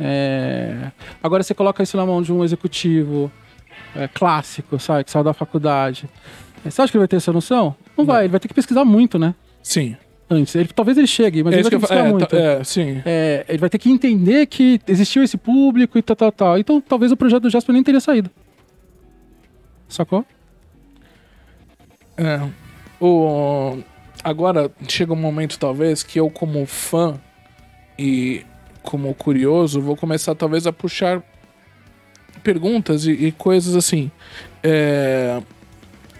É, 0.00 0.90
Agora 1.22 1.42
você 1.42 1.54
coloca 1.54 1.82
isso 1.82 1.96
na 1.96 2.04
mão 2.04 2.20
de 2.22 2.32
um 2.32 2.42
executivo 2.42 3.30
é, 3.94 4.08
clássico, 4.08 4.78
sabe, 4.78 5.04
que 5.04 5.10
saiu 5.10 5.22
da 5.24 5.32
faculdade. 5.32 6.08
Você 6.64 6.80
acha 6.82 6.90
que 6.90 6.96
ele 6.96 7.02
vai 7.02 7.08
ter 7.08 7.16
essa 7.16 7.32
noção? 7.32 7.76
Não, 7.96 8.04
vai, 8.04 8.22
ele 8.24 8.30
vai 8.30 8.40
ter 8.40 8.48
que 8.48 8.54
pesquisar 8.54 8.84
muito, 8.84 9.18
né? 9.18 9.34
Sim. 9.62 9.96
Antes. 10.28 10.54
Ele, 10.54 10.68
talvez 10.74 10.96
ele 10.96 11.06
chegue, 11.06 11.44
mas 11.44 11.52
é 11.52 11.56
ele 11.58 11.62
vai 11.62 11.70
ter 11.70 11.76
que 11.76 11.80
fa- 11.82 11.88
pesquisar 11.88 12.08
é, 12.08 12.10
muito. 12.10 12.26
tá- 12.26 12.36
é, 12.36 12.64
sim. 12.64 13.02
É, 13.04 13.44
ele 13.48 13.58
vai 13.58 13.68
ter 13.68 13.78
que 13.78 13.90
entender 13.90 14.46
que 14.46 14.80
existiu 14.88 15.22
esse 15.22 15.36
público 15.36 15.98
e 15.98 16.02
tal, 16.02 16.16
tal, 16.16 16.32
tal. 16.32 16.58
Então 16.58 16.80
talvez 16.80 17.12
o 17.12 17.16
projeto 17.16 17.42
do 17.42 17.50
Jasper 17.50 17.74
nem 17.74 17.82
teria 17.84 18.00
saído. 18.00 18.30
Sacou? 19.88 20.24
É. 22.16 22.40
O... 23.00 23.78
Agora 24.22 24.70
chega 24.88 25.12
um 25.12 25.16
momento, 25.16 25.58
talvez, 25.58 26.02
que 26.02 26.18
eu, 26.18 26.30
como 26.30 26.64
fã 26.66 27.20
e 27.98 28.44
como 28.82 29.14
curioso, 29.14 29.80
vou 29.80 29.96
começar, 29.96 30.34
talvez, 30.34 30.66
a 30.66 30.72
puxar 30.72 31.22
perguntas 32.42 33.06
e, 33.06 33.12
e 33.12 33.32
coisas 33.32 33.74
assim. 33.76 34.10
É... 34.62 35.42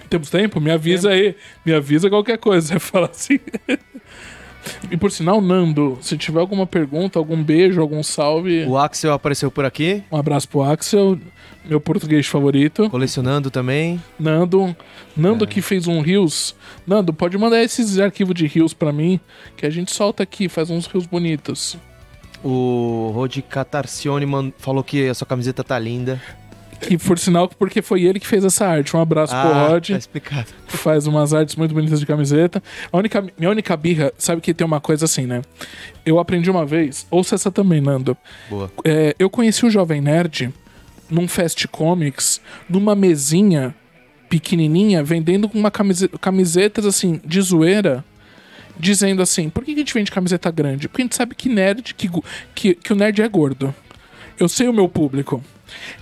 Temos 0.09 0.31
tempo? 0.31 0.61
Me 0.61 0.71
avisa 0.71 1.11
aí. 1.11 1.37
Me 1.65 1.75
avisa 1.75 2.09
qualquer 2.09 2.39
coisa. 2.39 2.67
Você 2.67 2.79
fala 2.81 3.11
assim. 3.11 3.41
E 4.91 4.97
por 4.97 5.11
sinal, 5.11 5.41
Nando, 5.41 5.99
se 6.01 6.17
tiver 6.17 6.41
alguma 6.41 6.67
pergunta, 6.67 7.19
algum 7.19 7.43
beijo, 7.43 7.81
algum 7.81 8.03
salve, 8.03 8.65
O 8.67 8.77
Axel 8.79 9.13
apareceu 9.13 9.51
por 9.51 9.65
aqui, 9.65 10.03
um 10.11 10.17
abraço 10.17 10.49
pro 10.49 10.63
Axel, 10.63 11.19
meu 11.65 11.81
português 11.81 12.27
favorito. 12.27 12.89
colecionando 12.91 13.51
também. 13.51 14.01
Nando, 14.19 14.75
Nando 15.17 15.47
que 15.47 15.63
fez 15.63 15.87
um 15.87 16.01
Rios. 16.01 16.55
Nando, 16.87 17.13
pode 17.13 17.37
mandar 17.39 17.63
esses 17.63 17.99
arquivos 17.99 18.35
de 18.35 18.47
Rios 18.47 18.75
pra 18.75 18.93
mim, 18.93 19.19
que 19.57 19.67
a 19.67 19.71
gente 19.71 19.93
solta 19.93 20.23
aqui, 20.23 20.49
faz 20.49 20.71
uns 20.71 20.87
Rios 20.87 21.07
bonitos. 21.07 21.77
O 22.43 23.11
Rodi 23.15 23.41
Catarcione 23.41 24.27
falou 24.59 24.85
que 24.85 25.09
a 25.09 25.15
sua 25.15 25.27
camiseta 25.27 25.65
tá 25.65 25.79
linda. 25.79 26.21
Que 26.87 26.99
por 26.99 27.19
sinal, 27.19 27.49
porque 27.49 27.81
foi 27.83 28.03
ele 28.03 28.19
que 28.21 28.27
fez 28.27 28.45
essa 28.45 28.67
arte. 28.67 28.97
Um 28.97 29.01
abraço 29.01 29.35
pro 29.35 29.53
Rod, 29.69 29.89
tá 29.91 29.97
explicado. 29.97 30.47
que 30.69 30.77
faz 30.77 31.07
umas 31.07 31.33
artes 31.33 31.57
muito 31.57 31.75
bonitas 31.75 32.01
de 32.01 32.07
camiseta. 32.07 32.63
A 32.93 32.97
única, 32.99 33.25
minha 33.39 33.51
única 33.51 33.77
birra, 33.77 34.13
sabe 34.19 34.41
que 34.41 34.53
tem 34.55 34.67
uma 34.67 34.81
coisa 34.81 35.05
assim, 35.05 35.27
né? 35.27 35.43
Eu 36.05 36.19
aprendi 36.19 36.51
uma 36.51 36.65
vez, 36.67 37.07
ouça 37.11 37.35
essa 37.35 37.51
também, 37.51 37.81
Nando. 37.81 38.17
Boa. 38.51 38.71
É, 38.85 39.15
eu 39.19 39.29
conheci 39.31 39.65
o 39.67 39.71
Jovem 39.71 40.01
Nerd 40.01 40.53
num 41.11 41.29
Fast 41.29 41.67
Comics, 41.69 42.41
numa 42.69 42.95
mesinha 42.95 43.75
pequenininha, 44.29 45.03
vendendo 45.03 45.51
uma 45.55 45.71
camise- 45.71 46.09
camisetas 46.21 46.85
assim, 46.87 47.21
de 47.25 47.41
zoeira, 47.41 48.05
dizendo 48.79 49.23
assim: 49.23 49.49
por 49.49 49.65
que 49.65 49.73
a 49.73 49.77
gente 49.77 49.95
vende 49.95 50.11
camiseta 50.11 50.51
grande? 50.51 50.89
Porque 50.89 51.03
a 51.03 51.05
gente 51.05 51.15
sabe 51.17 51.35
que 51.35 51.49
nerd, 51.49 51.95
que, 51.95 52.11
que, 52.55 52.75
que 52.75 52.93
o 52.93 52.97
nerd 52.97 53.21
é 53.23 53.29
gordo. 53.29 53.75
Eu 54.39 54.49
sei 54.49 54.67
o 54.69 54.73
meu 54.73 54.89
público. 54.89 55.43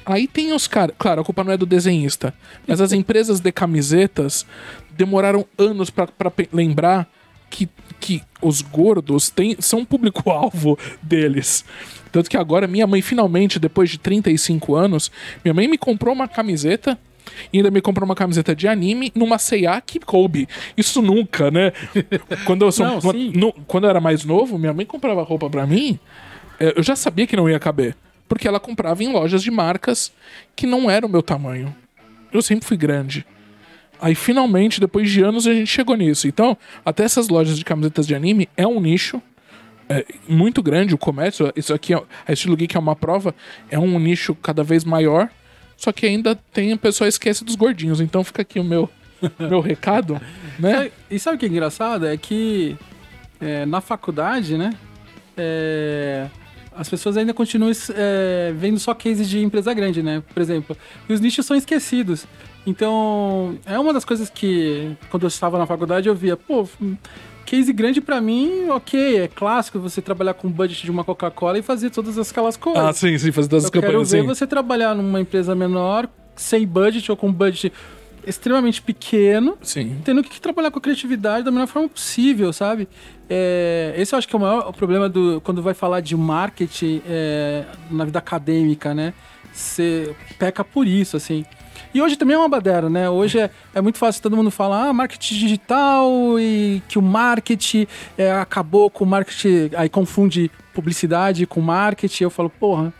Aí 0.04 0.26
tem 0.26 0.52
os 0.52 0.66
caras. 0.66 0.94
Claro, 0.98 1.20
a 1.20 1.24
culpa 1.24 1.42
não 1.44 1.52
é 1.52 1.56
do 1.56 1.66
desenhista. 1.66 2.34
Mas 2.66 2.80
as 2.80 2.92
empresas 2.92 3.40
de 3.40 3.50
camisetas 3.52 4.46
demoraram 4.90 5.46
anos 5.58 5.90
pe- 5.90 6.48
lembrar 6.52 7.08
que, 7.50 7.68
que 8.00 8.22
os 8.40 8.60
gordos 8.62 9.28
têm, 9.30 9.56
são 9.60 9.80
um 9.80 9.84
público-alvo 9.84 10.78
deles. 11.02 11.64
Tanto 12.10 12.28
que 12.28 12.36
agora 12.36 12.66
minha 12.66 12.86
mãe, 12.86 13.00
finalmente, 13.02 13.58
depois 13.58 13.90
de 13.90 13.98
35 13.98 14.74
anos, 14.74 15.10
minha 15.44 15.54
mãe 15.54 15.66
me 15.68 15.78
comprou 15.78 16.14
uma 16.14 16.28
camiseta. 16.28 16.98
E 17.52 17.58
ainda 17.58 17.70
me 17.70 17.80
comprou 17.80 18.04
uma 18.04 18.16
camiseta 18.16 18.54
de 18.54 18.66
anime 18.66 19.12
numa 19.14 19.38
C&A 19.38 19.80
que 19.80 20.00
coube. 20.00 20.48
Isso 20.76 21.00
nunca, 21.00 21.50
né? 21.52 21.72
Quando 22.44 22.64
eu, 22.64 22.72
sou- 22.72 22.84
Não, 22.84 23.00
quando, 23.00 23.18
no- 23.32 23.52
quando 23.66 23.84
eu 23.84 23.90
era 23.90 24.00
mais 24.00 24.24
novo, 24.24 24.58
minha 24.58 24.72
mãe 24.74 24.84
comprava 24.84 25.22
roupa 25.22 25.48
pra 25.48 25.64
mim. 25.66 25.98
é, 26.58 26.74
Eu 26.76 26.82
já 26.82 26.96
sabia 26.96 27.26
que 27.26 27.36
não 27.36 27.48
ia 27.48 27.60
caber. 27.60 27.96
Porque 28.32 28.48
ela 28.48 28.58
comprava 28.58 29.04
em 29.04 29.12
lojas 29.12 29.42
de 29.42 29.50
marcas 29.50 30.10
que 30.56 30.66
não 30.66 30.90
eram 30.90 31.06
o 31.06 31.10
meu 31.10 31.22
tamanho. 31.22 31.74
Eu 32.32 32.40
sempre 32.40 32.64
fui 32.66 32.78
grande. 32.78 33.26
Aí 34.00 34.14
finalmente, 34.14 34.80
depois 34.80 35.10
de 35.10 35.20
anos, 35.22 35.46
a 35.46 35.52
gente 35.52 35.66
chegou 35.66 35.94
nisso. 35.96 36.26
Então, 36.26 36.56
até 36.82 37.04
essas 37.04 37.28
lojas 37.28 37.58
de 37.58 37.64
camisetas 37.64 38.06
de 38.06 38.14
anime 38.14 38.48
é 38.56 38.66
um 38.66 38.80
nicho 38.80 39.20
é, 39.86 40.06
muito 40.26 40.62
grande. 40.62 40.94
O 40.94 40.98
comércio, 40.98 41.52
isso 41.54 41.74
aqui, 41.74 41.92
é- 41.92 42.02
a 42.26 42.32
Estilo 42.32 42.56
Geek 42.56 42.74
é 42.74 42.80
uma 42.80 42.96
prova, 42.96 43.34
é 43.70 43.78
um 43.78 43.98
nicho 43.98 44.34
cada 44.34 44.64
vez 44.64 44.82
maior. 44.82 45.28
Só 45.76 45.92
que 45.92 46.06
ainda 46.06 46.34
tem, 46.34 46.72
o 46.72 46.78
pessoal 46.78 47.06
esquece 47.08 47.44
dos 47.44 47.54
gordinhos. 47.54 48.00
Então 48.00 48.24
fica 48.24 48.40
aqui 48.40 48.58
o 48.58 48.64
meu, 48.64 48.88
meu 49.38 49.60
recado, 49.60 50.18
né? 50.58 50.72
Sabe- 50.74 50.92
E 51.10 51.18
sabe 51.18 51.36
o 51.36 51.38
que 51.38 51.44
é 51.44 51.48
engraçado? 51.50 52.06
É 52.06 52.16
que 52.16 52.78
é, 53.38 53.66
na 53.66 53.82
faculdade, 53.82 54.56
né? 54.56 54.72
é, 55.36 56.28
as 56.76 56.88
pessoas 56.88 57.16
ainda 57.16 57.34
continuam 57.34 57.70
é, 57.94 58.52
vendo 58.56 58.78
só 58.78 58.94
cases 58.94 59.28
de 59.28 59.42
empresa 59.42 59.72
grande, 59.74 60.02
né? 60.02 60.22
Por 60.32 60.40
exemplo. 60.40 60.76
E 61.08 61.12
os 61.12 61.20
nichos 61.20 61.44
são 61.44 61.56
esquecidos. 61.56 62.26
Então, 62.66 63.58
é 63.66 63.78
uma 63.78 63.92
das 63.92 64.04
coisas 64.04 64.30
que, 64.30 64.96
quando 65.10 65.24
eu 65.24 65.28
estava 65.28 65.58
na 65.58 65.66
faculdade, 65.66 66.08
eu 66.08 66.14
via, 66.14 66.36
pô, 66.36 66.66
case 67.44 67.72
grande 67.72 68.00
pra 68.00 68.20
mim, 68.20 68.68
ok, 68.70 69.18
é 69.18 69.28
clássico 69.28 69.78
você 69.78 70.00
trabalhar 70.00 70.34
com 70.34 70.46
o 70.46 70.50
budget 70.50 70.84
de 70.84 70.90
uma 70.90 71.04
Coca-Cola 71.04 71.58
e 71.58 71.62
fazer 71.62 71.90
todas 71.90 72.16
aquelas 72.18 72.56
coisas. 72.56 72.82
Ah, 72.82 72.92
sim, 72.92 73.18
sim, 73.18 73.32
fazer 73.32 73.48
todas 73.48 73.64
as 73.64 73.68
Eu 73.68 73.72
quero 73.72 73.86
campanhas 73.86 74.10
ver 74.12 74.18
assim. 74.18 74.26
você 74.26 74.46
trabalhar 74.46 74.94
numa 74.94 75.20
empresa 75.20 75.54
menor, 75.54 76.08
sem 76.36 76.66
budget 76.66 77.10
ou 77.10 77.16
com 77.16 77.32
budget 77.32 77.72
extremamente 78.26 78.80
pequeno, 78.80 79.56
Sim. 79.62 80.00
tendo 80.04 80.22
que 80.22 80.40
trabalhar 80.40 80.70
com 80.70 80.78
a 80.78 80.82
criatividade 80.82 81.44
da 81.44 81.50
melhor 81.50 81.66
forma 81.66 81.88
possível, 81.88 82.52
sabe? 82.52 82.88
É, 83.28 83.94
esse 83.96 84.14
eu 84.14 84.18
acho 84.18 84.28
que 84.28 84.34
é 84.34 84.38
o 84.38 84.40
maior 84.40 84.72
problema 84.72 85.08
do 85.08 85.40
quando 85.42 85.62
vai 85.62 85.74
falar 85.74 86.00
de 86.00 86.16
marketing 86.16 87.02
é, 87.06 87.64
na 87.90 88.04
vida 88.04 88.18
acadêmica, 88.18 88.94
né? 88.94 89.14
Você 89.52 90.14
peca 90.38 90.64
por 90.64 90.86
isso, 90.86 91.16
assim. 91.16 91.44
E 91.94 92.00
hoje 92.00 92.16
também 92.16 92.34
é 92.34 92.38
uma 92.38 92.48
baderna, 92.48 92.88
né? 92.88 93.10
Hoje 93.10 93.38
é, 93.38 93.50
é 93.74 93.80
muito 93.80 93.98
fácil 93.98 94.22
todo 94.22 94.36
mundo 94.36 94.50
falar 94.50 94.88
ah, 94.88 94.92
marketing 94.92 95.34
digital 95.34 96.10
e 96.40 96.82
que 96.88 96.98
o 96.98 97.02
marketing 97.02 97.86
é, 98.16 98.32
acabou 98.32 98.88
com 98.90 99.04
o 99.04 99.06
marketing, 99.06 99.70
aí 99.76 99.88
confunde 99.88 100.50
publicidade 100.72 101.46
com 101.46 101.60
marketing. 101.60 102.24
Eu 102.24 102.30
falo, 102.30 102.48
porra, 102.48 102.92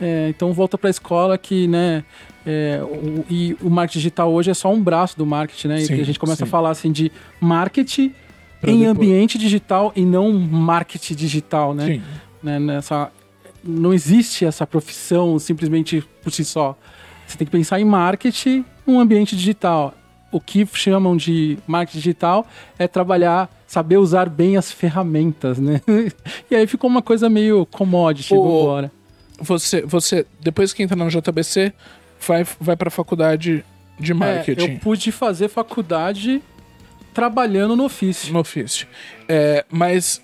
é, 0.00 0.28
então 0.30 0.52
volta 0.52 0.78
pra 0.78 0.88
escola 0.88 1.36
que, 1.36 1.68
né? 1.68 2.04
é, 2.46 2.80
o, 2.82 3.26
e 3.28 3.54
o 3.60 3.68
marketing 3.68 3.98
digital 3.98 4.32
hoje 4.32 4.50
é 4.50 4.54
só 4.54 4.72
um 4.72 4.82
braço 4.82 5.18
do 5.18 5.26
marketing, 5.26 5.68
né? 5.68 5.78
E 5.82 5.86
Sim, 5.86 6.00
a 6.00 6.04
gente 6.04 6.18
começa 6.18 6.38
sim. 6.38 6.44
a 6.44 6.46
falar 6.46 6.70
assim 6.70 6.90
de 6.90 7.12
marketing 7.38 8.14
Pra 8.60 8.70
em 8.70 8.78
depois- 8.78 8.96
ambiente 8.96 9.36
digital 9.36 9.92
e 9.94 10.02
não 10.04 10.32
marketing 10.32 11.14
digital, 11.14 11.74
né? 11.74 11.86
Sim. 11.86 12.02
né, 12.42 12.58
nessa 12.58 13.12
não 13.62 13.92
existe 13.92 14.46
essa 14.46 14.66
profissão 14.66 15.38
simplesmente 15.38 16.02
por 16.22 16.32
si 16.32 16.44
só. 16.44 16.76
Você 17.28 17.36
tem 17.36 17.44
que 17.46 17.52
pensar 17.52 17.78
em 17.78 17.84
marketing 17.84 18.64
num 18.86 18.98
ambiente 18.98 19.36
digital. 19.36 19.94
O 20.32 20.40
que 20.40 20.66
chamam 20.72 21.16
de 21.16 21.58
marketing 21.66 21.98
digital 21.98 22.46
é 22.78 22.88
trabalhar, 22.88 23.48
saber 23.66 23.98
usar 23.98 24.28
bem 24.28 24.56
as 24.56 24.72
ferramentas, 24.72 25.58
né? 25.58 25.80
e 26.50 26.56
aí 26.56 26.66
ficou 26.66 26.88
uma 26.88 27.02
coisa 27.02 27.28
meio 27.28 27.64
commodity, 27.66 28.34
vambora. 28.34 28.90
Você, 29.40 29.82
você, 29.82 30.26
depois 30.40 30.72
que 30.72 30.82
entra 30.82 30.96
na 30.96 31.06
JBC, 31.08 31.72
vai, 32.26 32.44
vai 32.60 32.76
pra 32.76 32.90
faculdade 32.90 33.64
de 34.00 34.12
É, 34.12 34.14
marketing. 34.14 34.72
eu 34.72 34.78
pude 34.80 35.12
fazer 35.12 35.48
faculdade 35.48 36.42
trabalhando 37.14 37.76
no 37.76 37.84
ofício. 37.84 38.32
no 38.32 38.40
ofício. 38.40 38.86
É, 39.28 39.64
mas 39.70 40.20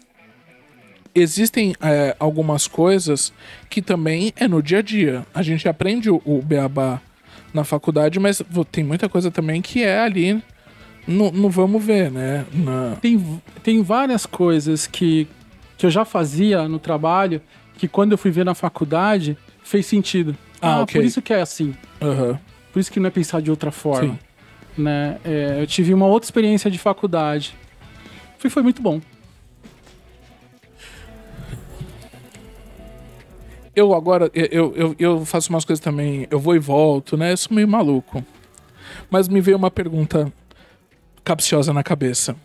existem 1.15 1.75
é, 1.81 2.17
algumas 2.19 2.67
coisas 2.67 3.33
que 3.71 3.81
também 3.81 4.33
é 4.37 4.49
no 4.49 4.63
dia 4.63 4.79
a 4.79 4.83
dia. 4.83 5.27
A 5.35 5.43
gente 5.43 5.69
aprende 5.69 6.11
o, 6.11 6.21
o 6.25 6.41
beabá 6.43 7.01
na 7.53 7.65
faculdade, 7.65 8.19
mas 8.19 8.43
tem 8.73 8.83
muita 8.83 9.09
coisa 9.09 9.31
também 9.31 9.63
que 9.63 9.83
é 9.83 10.01
ali 10.01 10.43
no, 11.07 11.31
no 11.31 11.49
vamos 11.49 11.85
ver, 11.85 12.11
né? 12.11 12.45
Na- 12.53 12.97
Tem, 13.01 13.41
tem 13.63 13.83
várias 13.83 14.27
coisas 14.27 14.87
que, 14.87 15.29
que 15.79 15.87
eu 15.87 15.91
já 15.91 16.05
fazia 16.05 16.67
no 16.69 16.79
trabalho 16.79 17.41
que 17.77 17.87
quando 17.87 18.13
eu 18.13 18.19
fui 18.19 18.31
ver 18.31 18.45
na 18.45 18.55
faculdade 18.55 19.37
fez 19.63 19.87
sentido. 19.87 20.37
Ah, 20.61 20.81
ok. 20.81 21.01
Por 21.01 21.07
isso 21.07 21.23
que 21.23 21.33
é 21.33 21.41
assim. 21.41 21.75
Aham. 22.01 22.39
Por 22.73 22.81
isso 22.81 22.91
que 22.91 22.99
não 22.99 23.07
é 23.07 23.11
pensar 23.11 23.41
de 23.41 23.51
outra 23.51 23.71
forma. 23.71 24.15
Sim. 24.15 24.19
Né? 24.77 25.19
É, 25.25 25.59
eu 25.61 25.67
tive 25.67 25.95
uma 25.95 26.07
outra 26.07 26.27
experiência 26.27 26.69
de 26.71 26.79
faculdade. 26.79 27.55
Foi, 28.39 28.51
foi 28.51 28.63
muito 28.63 28.83
bom. 28.83 29.01
Eu 33.77 33.93
agora, 33.95 34.31
eu, 34.35 34.73
eu, 34.77 34.97
eu 34.99 35.27
faço 35.27 35.51
umas 35.51 35.65
coisas 35.65 35.83
também, 35.83 36.29
eu 36.31 36.39
vou 36.39 36.55
e 36.55 36.61
volto, 36.61 37.17
né? 37.17 37.33
Eu 37.33 37.37
sou 37.37 37.55
meio 37.55 37.67
maluco. 37.67 38.25
Mas 39.11 39.29
me 39.29 39.41
veio 39.41 39.57
uma 39.57 39.71
pergunta 39.71 40.33
capciosa 41.25 41.73
na 41.73 41.83
cabeça. 41.83 42.37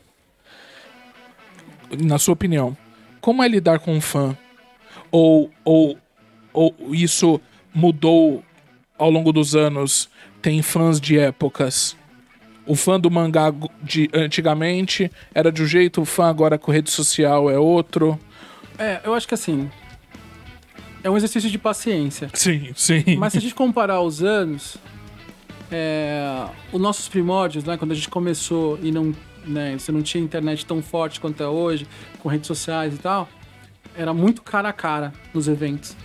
Na 2.01 2.17
sua 2.17 2.33
opinião, 2.33 2.75
como 3.21 3.43
é 3.43 3.47
lidar 3.47 3.79
com 3.79 3.93
um 3.93 4.01
fã? 4.01 4.35
Ou, 5.11 5.51
ou, 5.63 5.97
ou 6.53 6.75
isso 6.91 7.39
mudou 7.73 8.43
ao 8.97 9.09
longo 9.09 9.31
dos 9.31 9.55
anos? 9.55 10.09
Tem 10.41 10.61
fãs 10.61 10.99
de 10.99 11.19
épocas. 11.19 11.95
O 12.65 12.75
fã 12.75 12.99
do 12.99 13.09
mangá 13.09 13.53
de 13.81 14.09
antigamente 14.13 15.11
era 15.33 15.51
de 15.51 15.63
um 15.63 15.65
jeito, 15.65 16.01
o 16.01 16.05
fã 16.05 16.29
agora 16.29 16.57
com 16.57 16.71
rede 16.71 16.91
social 16.91 17.49
é 17.49 17.57
outro. 17.57 18.19
É, 18.77 19.01
eu 19.03 19.13
acho 19.13 19.27
que 19.27 19.33
assim. 19.33 19.69
É 21.03 21.09
um 21.09 21.15
exercício 21.15 21.49
de 21.49 21.57
paciência. 21.57 22.29
Sim, 22.33 22.71
sim. 22.75 23.15
Mas 23.17 23.33
se 23.33 23.39
a 23.39 23.41
gente 23.41 23.55
comparar 23.55 24.01
os 24.01 24.21
anos, 24.21 24.77
é, 25.71 26.45
os 26.71 26.81
nossos 26.81 27.07
primórdios, 27.07 27.63
né, 27.63 27.77
quando 27.77 27.91
a 27.91 27.95
gente 27.95 28.09
começou 28.09 28.77
e 28.81 28.91
não, 28.91 29.15
né, 29.45 29.77
você 29.77 29.91
não 29.91 30.01
tinha 30.01 30.23
internet 30.23 30.65
tão 30.65 30.81
forte 30.81 31.19
quanto 31.19 31.41
é 31.41 31.47
hoje, 31.47 31.87
com 32.19 32.27
redes 32.27 32.47
sociais 32.47 32.93
e 32.93 32.97
tal, 32.97 33.29
era 33.95 34.13
muito 34.13 34.41
cara 34.41 34.69
a 34.69 34.73
cara 34.73 35.13
nos 35.33 35.47
eventos. 35.47 35.95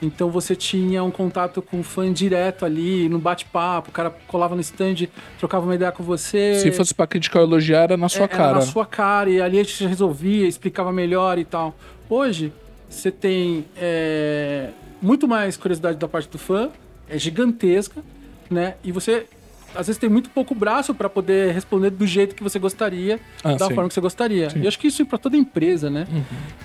Então 0.00 0.30
você 0.30 0.54
tinha 0.54 1.02
um 1.02 1.10
contato 1.10 1.62
com 1.62 1.80
o 1.80 1.82
fã 1.82 2.12
direto 2.12 2.64
ali, 2.66 3.08
no 3.08 3.18
bate-papo, 3.18 3.88
o 3.88 3.92
cara 3.92 4.10
colava 4.26 4.54
no 4.54 4.60
stand, 4.60 5.08
trocava 5.38 5.64
uma 5.64 5.74
ideia 5.74 5.90
com 5.90 6.02
você. 6.02 6.54
Se 6.60 6.70
fosse 6.70 6.94
pra 6.94 7.06
criticar 7.06 7.42
ou 7.42 7.48
elogiar, 7.48 7.84
era 7.84 7.96
na 7.96 8.08
sua 8.08 8.24
É, 8.24 8.28
cara. 8.28 8.42
Era 8.44 8.54
na 8.56 8.60
sua 8.60 8.84
cara, 8.84 9.30
e 9.30 9.40
ali 9.40 9.58
a 9.58 9.62
gente 9.62 9.86
resolvia, 9.86 10.46
explicava 10.46 10.92
melhor 10.92 11.38
e 11.38 11.44
tal. 11.44 11.74
Hoje, 12.10 12.52
você 12.88 13.10
tem 13.10 13.64
é, 13.76 14.70
muito 15.00 15.26
mais 15.28 15.56
curiosidade 15.56 15.98
da 15.98 16.08
parte 16.08 16.28
do 16.28 16.38
fã, 16.38 16.70
é 17.08 17.18
gigantesca, 17.18 18.02
né? 18.50 18.74
E 18.82 18.92
você, 18.92 19.26
às 19.74 19.86
vezes, 19.86 19.98
tem 19.98 20.08
muito 20.08 20.30
pouco 20.30 20.54
braço 20.54 20.94
para 20.94 21.08
poder 21.08 21.52
responder 21.52 21.90
do 21.90 22.06
jeito 22.06 22.34
que 22.34 22.42
você 22.42 22.58
gostaria, 22.58 23.20
Ah, 23.44 23.54
da 23.54 23.68
sim. 23.68 23.74
forma 23.74 23.88
que 23.88 23.94
você 23.94 24.00
gostaria. 24.00 24.48
E 24.56 24.62
eu 24.62 24.68
acho 24.68 24.78
que 24.78 24.88
isso 24.88 25.02
é 25.02 25.04
para 25.04 25.18
toda 25.18 25.36
empresa, 25.36 25.90
né? 25.90 26.06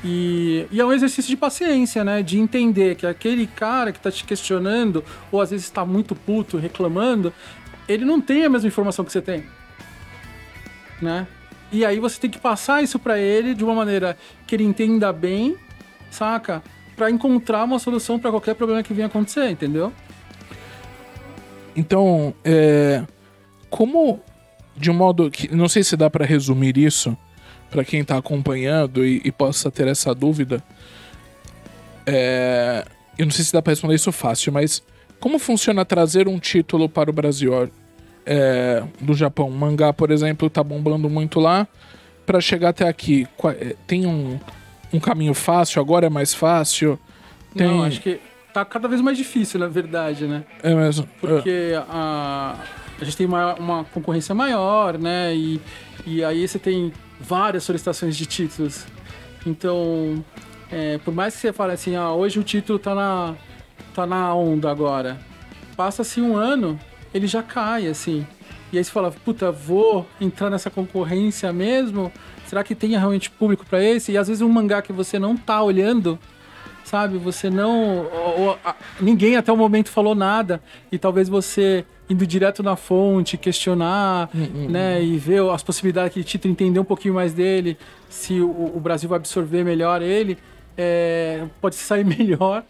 E, 0.03 0.65
e 0.71 0.79
é 0.79 0.85
um 0.85 0.93
exercício 0.93 1.29
de 1.29 1.37
paciência, 1.37 2.03
né? 2.03 2.21
De 2.23 2.39
entender 2.39 2.95
que 2.95 3.05
aquele 3.05 3.47
cara 3.47 3.91
que 3.91 3.99
tá 3.99 4.11
te 4.11 4.23
questionando, 4.23 5.03
ou 5.31 5.41
às 5.41 5.51
vezes 5.51 5.65
está 5.65 5.85
muito 5.85 6.15
puto, 6.15 6.57
reclamando, 6.57 7.33
ele 7.87 8.05
não 8.05 8.21
tem 8.21 8.45
a 8.45 8.49
mesma 8.49 8.67
informação 8.67 9.03
que 9.03 9.11
você 9.11 9.21
tem 9.21 9.43
né? 11.01 11.27
E 11.71 11.83
aí 11.85 11.99
você 11.99 12.19
tem 12.19 12.29
que 12.29 12.37
passar 12.37 12.83
isso 12.83 12.99
pra 12.99 13.17
ele 13.17 13.53
de 13.53 13.63
uma 13.63 13.73
maneira 13.73 14.17
que 14.45 14.55
ele 14.55 14.63
entenda 14.63 15.11
bem, 15.11 15.55
saca? 16.11 16.61
Pra 16.95 17.09
encontrar 17.09 17.63
uma 17.63 17.79
solução 17.79 18.19
pra 18.19 18.29
qualquer 18.29 18.53
problema 18.53 18.83
que 18.83 18.93
venha 18.93 19.07
acontecer, 19.07 19.49
entendeu? 19.49 19.91
Então, 21.75 22.33
é, 22.43 23.03
como 23.69 24.19
de 24.75 24.91
um 24.91 24.93
modo 24.93 25.29
que 25.31 25.53
não 25.53 25.67
sei 25.67 25.83
se 25.83 25.95
dá 25.95 26.09
pra 26.09 26.25
resumir 26.25 26.77
isso 26.77 27.17
pra 27.69 27.83
quem 27.85 28.03
tá 28.03 28.17
acompanhando 28.17 29.05
e, 29.05 29.21
e 29.23 29.31
possa 29.31 29.71
ter 29.71 29.87
essa 29.87 30.13
dúvida. 30.13 30.61
É, 32.05 32.85
eu 33.17 33.25
não 33.25 33.31
sei 33.31 33.45
se 33.45 33.53
dá 33.53 33.61
pra 33.61 33.71
responder 33.71 33.95
isso 33.95 34.11
fácil, 34.11 34.51
mas 34.51 34.83
como 35.19 35.39
funciona 35.39 35.85
trazer 35.85 36.27
um 36.27 36.39
título 36.39 36.89
para 36.89 37.09
o 37.09 37.13
Brasil 37.13 37.69
é, 38.25 38.83
do 38.99 39.13
Japão? 39.13 39.47
O 39.47 39.51
mangá, 39.51 39.93
por 39.93 40.11
exemplo, 40.11 40.49
tá 40.49 40.63
bombando 40.63 41.09
muito 41.09 41.39
lá. 41.39 41.67
Pra 42.25 42.39
chegar 42.41 42.69
até 42.69 42.87
aqui, 42.87 43.27
é, 43.59 43.75
tem 43.87 44.05
um, 44.05 44.39
um 44.93 44.99
caminho 44.99 45.33
fácil? 45.33 45.81
Agora 45.81 46.07
é 46.07 46.09
mais 46.09 46.33
fácil? 46.33 46.99
Tem, 47.55 47.67
Não, 47.67 47.83
acho 47.83 48.01
que 48.01 48.19
tá 48.53 48.63
cada 48.65 48.87
vez 48.87 49.01
mais 49.01 49.17
difícil, 49.17 49.59
na 49.59 49.67
verdade, 49.67 50.25
né? 50.25 50.43
é 50.61 50.73
mesmo. 50.73 51.07
Porque 51.19 51.73
a, 51.87 52.57
a 52.99 53.03
gente 53.03 53.17
tem 53.17 53.27
uma, 53.27 53.55
uma 53.55 53.83
concorrência 53.85 54.35
maior, 54.35 54.97
né? 54.97 55.35
E, 55.35 55.61
e 56.05 56.23
aí 56.23 56.47
você 56.47 56.59
tem 56.59 56.91
várias 57.19 57.63
solicitações 57.63 58.15
de 58.15 58.25
títulos. 58.25 58.85
Então, 59.45 60.23
é, 60.71 60.97
por 60.99 61.13
mais 61.13 61.35
que 61.35 61.41
você 61.41 61.53
fale 61.53 61.73
assim, 61.73 61.95
ah, 61.95 62.11
hoje 62.11 62.39
o 62.39 62.43
título 62.43 62.79
tá 62.79 62.95
na, 62.95 63.35
tá 63.93 64.05
na 64.05 64.33
onda 64.33 64.69
agora. 64.69 65.19
Passa-se 65.75 66.21
um 66.21 66.35
ano, 66.35 66.79
ele 67.13 67.27
já 67.27 67.41
cai, 67.41 67.87
assim. 67.87 68.25
E 68.71 68.77
aí 68.77 68.83
você 68.83 68.91
fala, 68.91 69.11
puta, 69.11 69.51
vou 69.51 70.07
entrar 70.19 70.49
nessa 70.49 70.69
concorrência 70.69 71.51
mesmo? 71.51 72.11
Será 72.51 72.65
que 72.65 72.75
tem 72.75 72.89
realmente 72.89 73.29
público 73.31 73.65
pra 73.65 73.81
esse? 73.81 74.11
E 74.11 74.17
às 74.17 74.27
vezes 74.27 74.41
um 74.41 74.49
mangá 74.49 74.81
que 74.81 74.91
você 74.91 75.17
não 75.17 75.37
tá 75.37 75.63
olhando, 75.63 76.19
sabe? 76.83 77.17
Você 77.17 77.49
não. 77.49 77.99
ou- 78.13 78.39
ou, 78.41 78.59
a- 78.65 78.75
ninguém 78.99 79.37
até 79.37 79.53
o 79.53 79.55
momento 79.55 79.87
falou 79.89 80.13
nada. 80.13 80.61
E 80.91 80.97
talvez 80.97 81.29
você 81.29 81.85
indo 82.09 82.27
direto 82.27 82.61
na 82.61 82.75
fonte, 82.75 83.37
questionar, 83.37 84.29
né? 84.69 85.01
E 85.01 85.17
ver 85.17 85.49
as 85.49 85.63
possibilidades 85.63 86.13
que 86.13 86.25
título, 86.25 86.51
entender 86.51 86.77
um 86.77 86.83
pouquinho 86.83 87.13
mais 87.13 87.31
dele, 87.33 87.77
se 88.09 88.41
o, 88.41 88.49
o 88.75 88.79
Brasil 88.81 89.07
vai 89.07 89.15
absorver 89.17 89.63
melhor 89.63 90.01
ele, 90.01 90.37
é, 90.77 91.45
pode 91.61 91.75
sair 91.75 92.03
melhor 92.05 92.65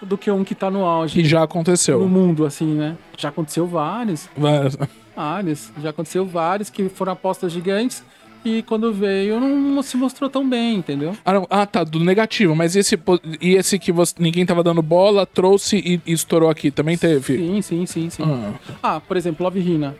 do 0.00 0.16
que 0.16 0.30
um 0.30 0.44
que 0.44 0.54
tá 0.54 0.70
no 0.70 0.84
auge. 0.84 1.14
Que 1.20 1.28
já 1.28 1.38
No 1.38 1.44
aconteceu. 1.44 2.08
mundo, 2.08 2.46
assim, 2.46 2.72
né? 2.72 2.96
Já 3.18 3.30
aconteceu 3.30 3.66
vários, 3.66 4.28
Várias- 4.36 4.78
vários. 5.16 5.72
Já 5.82 5.90
aconteceu 5.90 6.24
vários 6.24 6.70
que 6.70 6.88
foram 6.88 7.12
apostas 7.14 7.50
gigantes 7.50 8.04
e 8.44 8.62
quando 8.62 8.92
veio 8.92 9.38
não 9.40 9.82
se 9.82 9.96
mostrou 9.96 10.28
tão 10.28 10.48
bem, 10.48 10.76
entendeu? 10.76 11.16
Ah. 11.24 11.42
Ah, 11.50 11.66
tá, 11.66 11.84
do 11.84 12.00
negativo. 12.00 12.54
Mas 12.56 12.74
esse, 12.76 12.98
e 13.40 13.54
esse 13.54 13.78
que 13.78 13.92
você- 13.92 14.14
ninguém 14.18 14.44
tava 14.44 14.62
dando 14.62 14.82
bola, 14.82 15.24
trouxe 15.26 15.76
e, 15.76 16.00
e 16.06 16.12
estourou 16.12 16.50
aqui. 16.50 16.70
Também 16.70 16.96
teve? 16.98 17.36
Sim, 17.38 17.62
sim, 17.62 17.86
sim, 17.86 18.10
sim. 18.10 18.22
Ah. 18.24 18.54
Ah, 18.82 19.00
por 19.00 19.16
exemplo, 19.16 19.44
Love 19.44 19.60
Hina. 19.60 19.94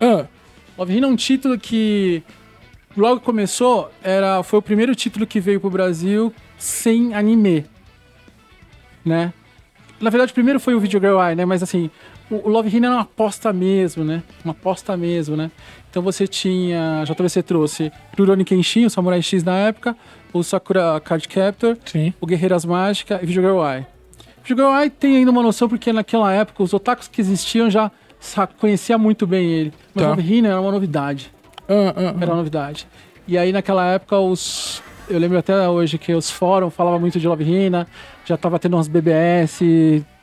Ah, 0.00 0.26
Love 0.76 0.94
Hina 0.96 1.06
é 1.06 1.10
um 1.10 1.16
título 1.16 1.58
que 1.58 2.22
logo 2.96 3.20
que 3.20 3.26
começou, 3.26 3.90
era, 4.02 4.42
foi 4.42 4.58
o 4.58 4.62
primeiro 4.62 4.94
título 4.94 5.26
que 5.26 5.40
veio 5.40 5.60
pro 5.60 5.70
Brasil 5.70 6.32
sem 6.58 7.14
anime, 7.14 7.64
né? 9.04 9.32
Na 10.00 10.10
verdade, 10.10 10.30
o 10.30 10.34
primeiro 10.34 10.60
foi 10.60 10.74
o 10.74 10.80
Video 10.80 11.00
Girl 11.00 11.20
Eye, 11.20 11.34
né? 11.34 11.44
Mas 11.44 11.62
assim, 11.62 11.90
o, 12.30 12.48
Love 12.48 12.74
Hina 12.76 12.86
era 12.88 12.96
uma 12.96 13.02
aposta 13.02 13.52
mesmo, 13.52 14.04
né? 14.04 14.22
Uma 14.44 14.52
aposta 14.52 14.96
mesmo, 14.96 15.36
né? 15.36 15.50
Então 15.90 16.02
você 16.02 16.26
tinha, 16.26 17.04
JVC 17.04 17.42
trouxe 17.42 17.92
Rurouni 18.16 18.44
Kenshin, 18.44 18.86
o 18.86 18.90
Samurai 18.90 19.22
X 19.22 19.42
na 19.42 19.56
época, 19.56 19.96
o 20.32 20.42
Sakura 20.42 21.00
Card 21.00 21.26
Captor, 21.28 21.76
sim. 21.84 22.12
o 22.20 22.26
Guerreiras 22.26 22.64
Mágicas 22.64 23.20
e 23.22 23.26
Girl 23.26 23.62
Eye. 23.64 23.86
Girl 24.44 24.74
Eye 24.78 24.90
tem 24.90 25.16
ainda 25.16 25.30
uma 25.30 25.42
noção 25.42 25.68
porque 25.68 25.92
naquela 25.92 26.32
época 26.32 26.62
os 26.62 26.72
otakus 26.72 27.08
que 27.08 27.20
existiam 27.20 27.70
já 27.70 27.90
conhecia 28.58 28.98
muito 28.98 29.26
bem 29.26 29.50
ele. 29.50 29.72
Mas 29.94 30.04
Tá. 30.04 30.10
Love 30.10 30.34
Hina 30.34 30.48
era 30.48 30.60
uma 30.60 30.72
novidade. 30.72 31.32
Ah, 31.68 31.94
ah, 31.94 32.14
Era 32.20 32.30
uma 32.30 32.36
novidade. 32.36 32.86
E 33.26 33.36
aí 33.36 33.52
naquela 33.52 33.84
época 33.86 34.18
os. 34.18 34.82
Eu 35.08 35.18
lembro 35.18 35.38
até 35.38 35.68
hoje 35.68 35.98
que 35.98 36.14
os 36.14 36.30
fóruns 36.30 36.74
falavam 36.74 37.00
muito 37.00 37.18
de 37.18 37.26
Love 37.26 37.44
Hina, 37.44 37.86
já 38.24 38.36
tava 38.36 38.58
tendo 38.58 38.76
umas 38.76 38.88
BBS, 38.88 39.60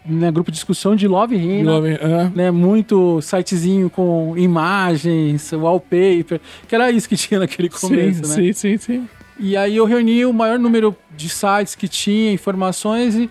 né, 0.05 0.31
grupo 0.31 0.51
de 0.51 0.55
discussão 0.55 0.95
de 0.95 1.07
Love 1.07 1.35
Hina. 1.35 1.71
Love- 1.71 1.99
ah. 2.01 2.31
Né, 2.35 2.51
muito 2.51 3.21
sitezinho 3.21 3.89
com 3.89 4.33
imagens, 4.37 5.51
wallpaper, 5.51 6.39
que 6.67 6.75
era 6.75 6.91
isso 6.91 7.09
que 7.09 7.15
tinha 7.17 7.39
naquele 7.39 7.69
começo, 7.69 8.25
sim, 8.25 8.41
né? 8.47 8.53
sim, 8.53 8.53
sim, 8.53 8.77
sim. 8.77 9.09
E 9.39 9.57
aí 9.57 9.75
eu 9.75 9.85
reuni 9.85 10.25
o 10.25 10.31
maior 10.31 10.57
número 10.57 10.95
de 11.15 11.27
sites 11.27 11.75
que 11.75 11.87
tinha, 11.87 12.31
informações, 12.31 13.15
e, 13.15 13.29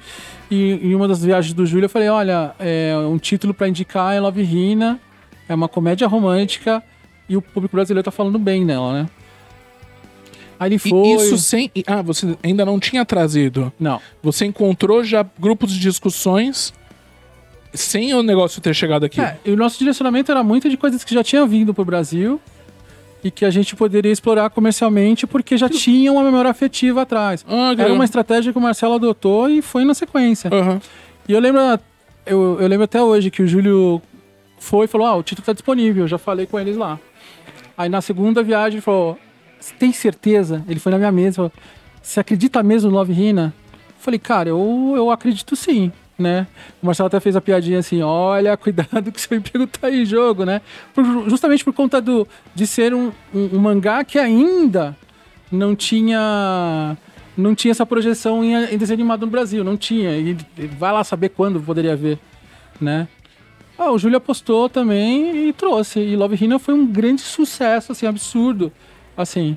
e 0.50 0.80
em 0.82 0.94
uma 0.94 1.08
das 1.08 1.24
viagens 1.24 1.54
do 1.54 1.64
Júlio 1.64 1.86
eu 1.86 1.90
falei, 1.90 2.08
olha, 2.08 2.54
é, 2.58 2.94
um 3.08 3.18
título 3.18 3.54
pra 3.54 3.68
indicar 3.68 4.14
é 4.14 4.20
Love 4.20 4.42
Hina, 4.42 5.00
é 5.48 5.54
uma 5.54 5.68
comédia 5.68 6.06
romântica, 6.06 6.82
e 7.28 7.36
o 7.36 7.42
público 7.42 7.74
brasileiro 7.74 8.04
tá 8.04 8.10
falando 8.10 8.38
bem 8.38 8.64
nela, 8.64 8.92
né? 8.92 9.08
Aí 10.58 10.68
ele 10.68 10.76
E 10.76 10.78
foi... 10.78 11.08
isso 11.12 11.38
sem. 11.38 11.70
e- 11.74 11.82
Ah, 11.86 12.00
você 12.02 12.36
ainda 12.42 12.64
não 12.64 12.78
tinha 12.78 13.04
trazido. 13.04 13.72
Não, 13.78 14.00
Você 14.22 14.44
encontrou 14.46 15.02
já 15.04 15.24
grupos 15.38 15.72
de 15.72 15.80
discussões 15.80 16.72
sem 17.72 18.14
o 18.14 18.22
negócio 18.22 18.60
ter 18.62 18.74
chegado 18.74 19.04
aqui. 19.04 19.20
É, 19.20 19.36
e 19.44 19.50
o 19.50 19.56
nosso 19.56 19.78
direcionamento 19.78 20.30
era 20.30 20.42
muito 20.44 20.68
de 20.70 20.76
coisas 20.76 21.02
que 21.02 21.12
já 21.12 21.24
tinham 21.24 21.46
vindo 21.46 21.74
pro 21.74 21.84
Brasil 21.84 22.40
e 23.22 23.30
que 23.30 23.44
a 23.44 23.50
gente 23.50 23.74
poderia 23.74 24.12
explorar 24.12 24.48
comercialmente 24.50 25.26
porque 25.26 25.56
já 25.56 25.68
tinha 25.68 26.12
uma 26.12 26.22
memória 26.22 26.50
afetiva 26.50 27.02
atrás. 27.02 27.44
Ah, 27.48 27.74
Era 27.76 27.92
uma 27.92 28.04
estratégia 28.04 28.52
que 28.52 28.58
o 28.58 28.62
Marcelo 28.62 28.94
adotou 28.94 29.48
e 29.48 29.60
foi 29.60 29.84
na 29.84 29.94
sequência. 29.94 30.50
Aham. 30.52 30.80
E 31.26 31.32
eu 31.32 31.40
lembro, 31.40 31.60
eu, 32.26 32.58
eu 32.60 32.68
lembro 32.68 32.84
até 32.84 33.02
hoje 33.02 33.30
que 33.30 33.42
o 33.42 33.46
Júlio 33.48 34.00
foi 34.58 34.84
e 34.84 34.88
falou: 34.88 35.06
Ah, 35.06 35.16
o 35.16 35.22
título 35.22 35.44
tá 35.44 35.52
disponível, 35.52 36.04
eu 36.04 36.08
já 36.08 36.18
falei 36.18 36.46
com 36.46 36.60
eles 36.60 36.76
lá. 36.76 37.00
Aí 37.76 37.88
na 37.88 38.00
segunda 38.02 38.42
viagem 38.42 38.74
ele 38.74 38.82
falou: 38.82 39.14
"Você 39.14 39.18
tem 39.72 39.92
certeza? 39.92 40.62
Ele 40.68 40.78
foi 40.80 40.92
na 40.92 40.98
minha 40.98 41.12
mesa 41.12 41.30
e 41.30 41.36
falou: 41.36 41.52
Você 42.02 42.20
acredita 42.20 42.62
mesmo 42.62 42.90
no 42.90 42.96
Love 42.96 43.12
Hina? 43.12 43.54
Falei, 43.98 44.18
cara, 44.18 44.50
eu, 44.50 44.92
eu 44.96 45.10
acredito 45.10 45.56
sim. 45.56 45.90
né? 46.18 46.46
O 46.82 46.86
Marcelo 46.86 47.06
até 47.06 47.18
fez 47.20 47.34
a 47.36 47.40
piadinha 47.40 47.78
assim, 47.78 48.02
olha, 48.02 48.54
cuidado 48.58 49.10
que 49.10 49.20
seu 49.20 49.36
emprego 49.38 49.66
tá 49.66 49.90
em 49.90 50.04
jogo, 50.04 50.44
né? 50.44 50.60
Por- 50.94 51.28
justamente 51.30 51.64
por 51.64 51.72
conta 51.72 52.00
do, 52.02 52.28
de 52.54 52.66
ser 52.66 52.92
um, 52.94 53.10
um- 53.34 53.56
um 53.56 53.58
mangá 53.58 54.04
que 54.04 54.18
ainda 54.18 54.94
não 55.50 55.74
tinha 55.74 56.96
não 57.36 57.54
tinha 57.54 57.72
essa 57.72 57.84
projeção 57.84 58.44
em, 58.44 58.54
em 58.74 58.78
desenho 58.78 58.94
animado 58.98 59.22
no 59.26 59.32
Brasil, 59.32 59.64
não 59.64 59.76
tinha. 59.76 60.16
E, 60.16 60.36
e 60.58 60.66
vai 60.66 60.92
lá 60.92 61.02
saber 61.02 61.30
quando 61.30 61.60
poderia 61.60 61.96
ver, 61.96 62.18
né? 62.80 63.08
Ah, 63.76 63.90
o 63.90 63.98
Júlio 63.98 64.18
apostou 64.18 64.68
também 64.68 65.48
e 65.48 65.52
trouxe. 65.52 65.98
E 65.98 66.14
Love 66.14 66.36
Hina 66.44 66.60
foi 66.60 66.74
um 66.74 66.86
grande 66.86 67.22
sucesso, 67.22 67.90
assim, 67.90 68.06
absurdo. 68.06 68.70
Assim, 69.16 69.56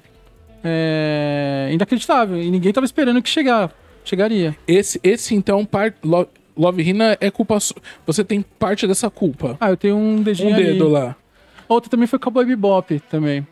é... 0.63 1.69
inacreditável. 1.71 2.37
E 2.41 2.49
ninguém 2.51 2.71
tava 2.73 2.85
esperando 2.85 3.21
que 3.21 3.29
chegar, 3.29 3.71
chegaria. 4.03 4.55
Esse, 4.67 4.99
esse 5.03 5.33
então, 5.35 5.65
par, 5.65 5.93
Lo- 6.03 6.27
Love 6.55 6.81
Hina 6.81 7.17
é 7.19 7.29
culpa 7.31 7.59
sua. 7.59 7.77
Você 8.05 8.23
tem 8.23 8.41
parte 8.41 8.87
dessa 8.87 9.09
culpa. 9.09 9.57
Ah, 9.59 9.69
eu 9.69 9.77
tenho 9.77 9.95
um 9.95 10.21
dedinho 10.21 10.49
Um 10.51 10.53
ali. 10.55 10.63
dedo 10.63 10.87
lá. 10.87 11.15
Outra 11.67 11.89
também 11.89 12.07
foi 12.07 12.17
Cowboy 12.19 12.45
Bebop 12.45 12.99
também. 13.09 13.45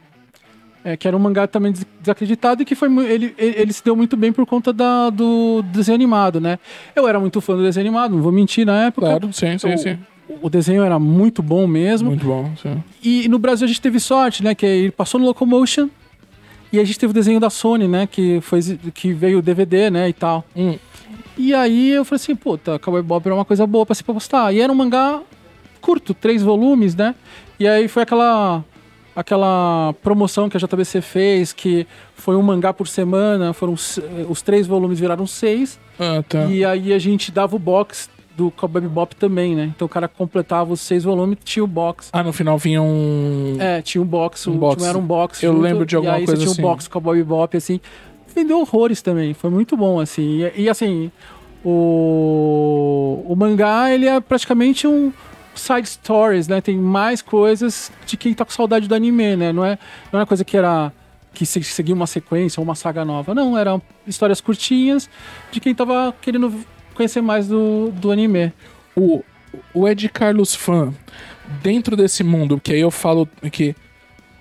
É, 0.84 0.96
que 0.96 1.08
era 1.08 1.18
um 1.18 1.20
mangá 1.20 1.48
também 1.48 1.72
des- 1.72 1.86
desacreditado 2.00 2.62
e 2.62 2.66
que 2.66 2.76
foi 2.76 2.88
ele, 3.08 3.34
ele, 3.40 3.74
se 3.74 3.84
deu 3.84 3.96
muito 3.96 4.16
bem 4.16 4.32
por 4.32 4.46
conta 4.46 4.72
da, 4.72 5.10
do 5.10 5.64
desenho 5.74 5.96
animado, 5.96 6.40
né? 6.40 6.60
Eu 6.96 7.08
era 7.08 7.20
muito 7.20 7.42
fã 7.42 7.56
do 7.56 7.64
desenho 7.64 7.88
animado, 7.88 8.12
não 8.16 8.22
vou 8.22 8.32
mentir 8.32 8.68
na 8.68 8.86
época. 8.86 9.08
Claro, 9.08 9.34
sim, 9.34 9.58
sim, 9.58 9.74
o, 9.74 9.78
sim. 9.80 9.98
O 10.42 10.50
desenho 10.50 10.84
era 10.84 10.98
muito 11.00 11.42
bom 11.44 11.68
mesmo. 11.68 12.10
Muito 12.10 12.26
bom, 12.26 12.52
sim. 12.62 12.84
E 13.04 13.28
no 13.28 13.38
Brasil 13.40 13.66
a 13.66 13.68
gente 13.68 13.82
teve 13.82 14.00
sorte, 14.00 14.44
né? 14.44 14.56
Que 14.56 14.66
ele 14.66 14.92
passou 14.92 15.20
no 15.20 15.26
Locomotion 15.26 15.90
e 16.72 16.80
a 16.80 16.84
gente 16.84 16.98
teve 17.00 17.12
o 17.12 17.14
desenho 17.14 17.40
da 17.40 17.50
Sony, 17.50 17.88
né? 17.88 18.08
Que, 18.08 18.40
foi, 18.42 18.60
que 18.94 19.14
veio 19.14 19.40
o 19.40 19.42
DVD, 19.42 19.90
né? 19.90 20.10
E 20.10 20.14
tal. 20.14 20.44
Hum. 20.56 20.78
E 21.38 21.54
aí 21.54 21.90
eu 21.92 22.04
falei 22.06 22.16
assim, 22.22 22.36
puta, 22.36 22.80
Cowboy 22.80 23.02
Bebop 23.02 23.26
era 23.28 23.36
uma 23.36 23.46
coisa 23.46 23.68
boa 23.68 23.86
pra 23.86 23.94
se 23.94 24.04
postar. 24.04 24.54
E 24.54 24.60
era 24.62 24.72
um 24.72 24.76
mangá 24.76 25.22
curto, 25.82 26.14
três 26.14 26.42
volumes, 26.42 26.96
né? 26.96 27.14
E 27.60 27.68
aí 27.68 27.88
foi 27.88 28.04
aquela 28.04 28.64
aquela 29.16 29.94
promoção 30.04 30.50
que 30.50 30.58
a 30.58 30.60
JBC 30.60 31.00
fez, 31.02 31.54
que 31.54 31.88
foi 32.16 32.36
um 32.36 32.42
mangá 32.42 32.74
por 32.74 32.86
semana, 32.88 33.54
foram 33.54 33.74
os 33.74 34.42
três 34.42 34.68
volumes 34.68 35.00
viraram 35.00 35.26
seis, 35.26 35.80
Ah, 35.98 36.22
tá. 36.28 36.46
e 36.48 36.66
aí 36.66 36.92
a 36.92 37.00
gente 37.00 37.32
dava 37.32 37.56
o 37.56 37.60
box 37.60 38.10
do 38.36 38.52
Cowboy 38.52 38.82
Bebop 38.82 39.16
também, 39.16 39.56
né? 39.56 39.72
Então 39.76 39.86
o 39.86 39.90
cara 39.90 40.08
completava 40.08 40.74
os 40.74 40.82
seis 40.82 41.04
volumes, 41.04 41.38
tinha 41.44 41.64
o 41.64 41.68
box. 41.68 42.10
Ah, 42.12 42.22
no 42.24 42.34
final 42.34 42.58
vinha 42.58 42.82
um. 42.82 43.56
É, 43.60 43.82
tinha 43.82 44.02
um 44.02 44.06
box, 44.06 44.48
Um 44.48 44.56
o 44.56 44.58
box. 44.58 44.84
era 44.84 44.98
um 44.98 45.02
box. 45.06 45.42
Eu 45.44 45.58
lembro 45.58 45.86
de 45.86 45.96
alguma 45.96 46.16
e 46.16 46.18
aí 46.22 46.26
coisa 46.26 46.40
você 46.42 46.44
tinha 46.46 46.52
assim. 46.54 46.62
um 46.62 46.66
box 46.66 46.88
Cowboy 46.88 47.18
Bebop, 47.18 47.56
assim. 47.58 47.80
Vendeu 48.36 48.60
horrores 48.60 49.02
também, 49.02 49.34
foi 49.34 49.50
muito 49.50 49.78
bom, 49.78 50.00
assim. 50.00 50.44
E, 50.56 50.64
e, 50.64 50.70
assim, 50.70 51.10
o, 51.64 53.24
o 53.28 53.36
mangá, 53.36 53.92
ele 53.92 54.08
é 54.08 54.20
praticamente 54.20 54.88
um 54.88 55.12
side 55.54 55.88
stories, 55.88 56.48
né? 56.48 56.60
Tem 56.62 56.76
mais 56.78 57.22
coisas 57.22 57.92
de 58.06 58.18
quem 58.18 58.34
tá 58.34 58.44
com 58.44 58.52
saudade 58.52 58.88
do 58.88 58.96
anime, 58.96 59.36
né? 59.36 59.54
Não 59.54 59.64
é, 59.66 59.78
não 60.12 60.20
é 60.20 60.22
uma 60.22 60.26
coisa 60.28 60.44
que 60.44 60.58
era 60.58 60.92
que 61.34 61.46
se- 61.46 61.64
seguia 61.64 61.94
uma 61.94 62.08
sequência 62.08 62.60
ou 62.60 62.64
uma 62.64 62.76
saga 62.76 63.04
nova. 63.06 63.34
Não, 63.34 63.58
eram 63.58 63.82
histórias 64.08 64.40
curtinhas 64.42 65.10
de 65.52 65.60
quem 65.60 65.74
tava 65.76 66.14
querendo 66.22 66.54
conhecer 66.96 67.22
mais 67.22 67.48
do, 67.48 67.92
do 67.92 68.12
anime. 68.12 68.52
o, 68.96 69.24
o 69.74 69.88
Ed 69.88 70.08
Carlos 70.10 70.56
fã, 70.56 70.94
dentro 71.62 71.96
desse 71.96 72.24
mundo, 72.24 72.60
que 72.60 72.74
aí 72.74 72.80
eu 72.80 72.92
falo 72.92 73.28
que, 73.52 73.76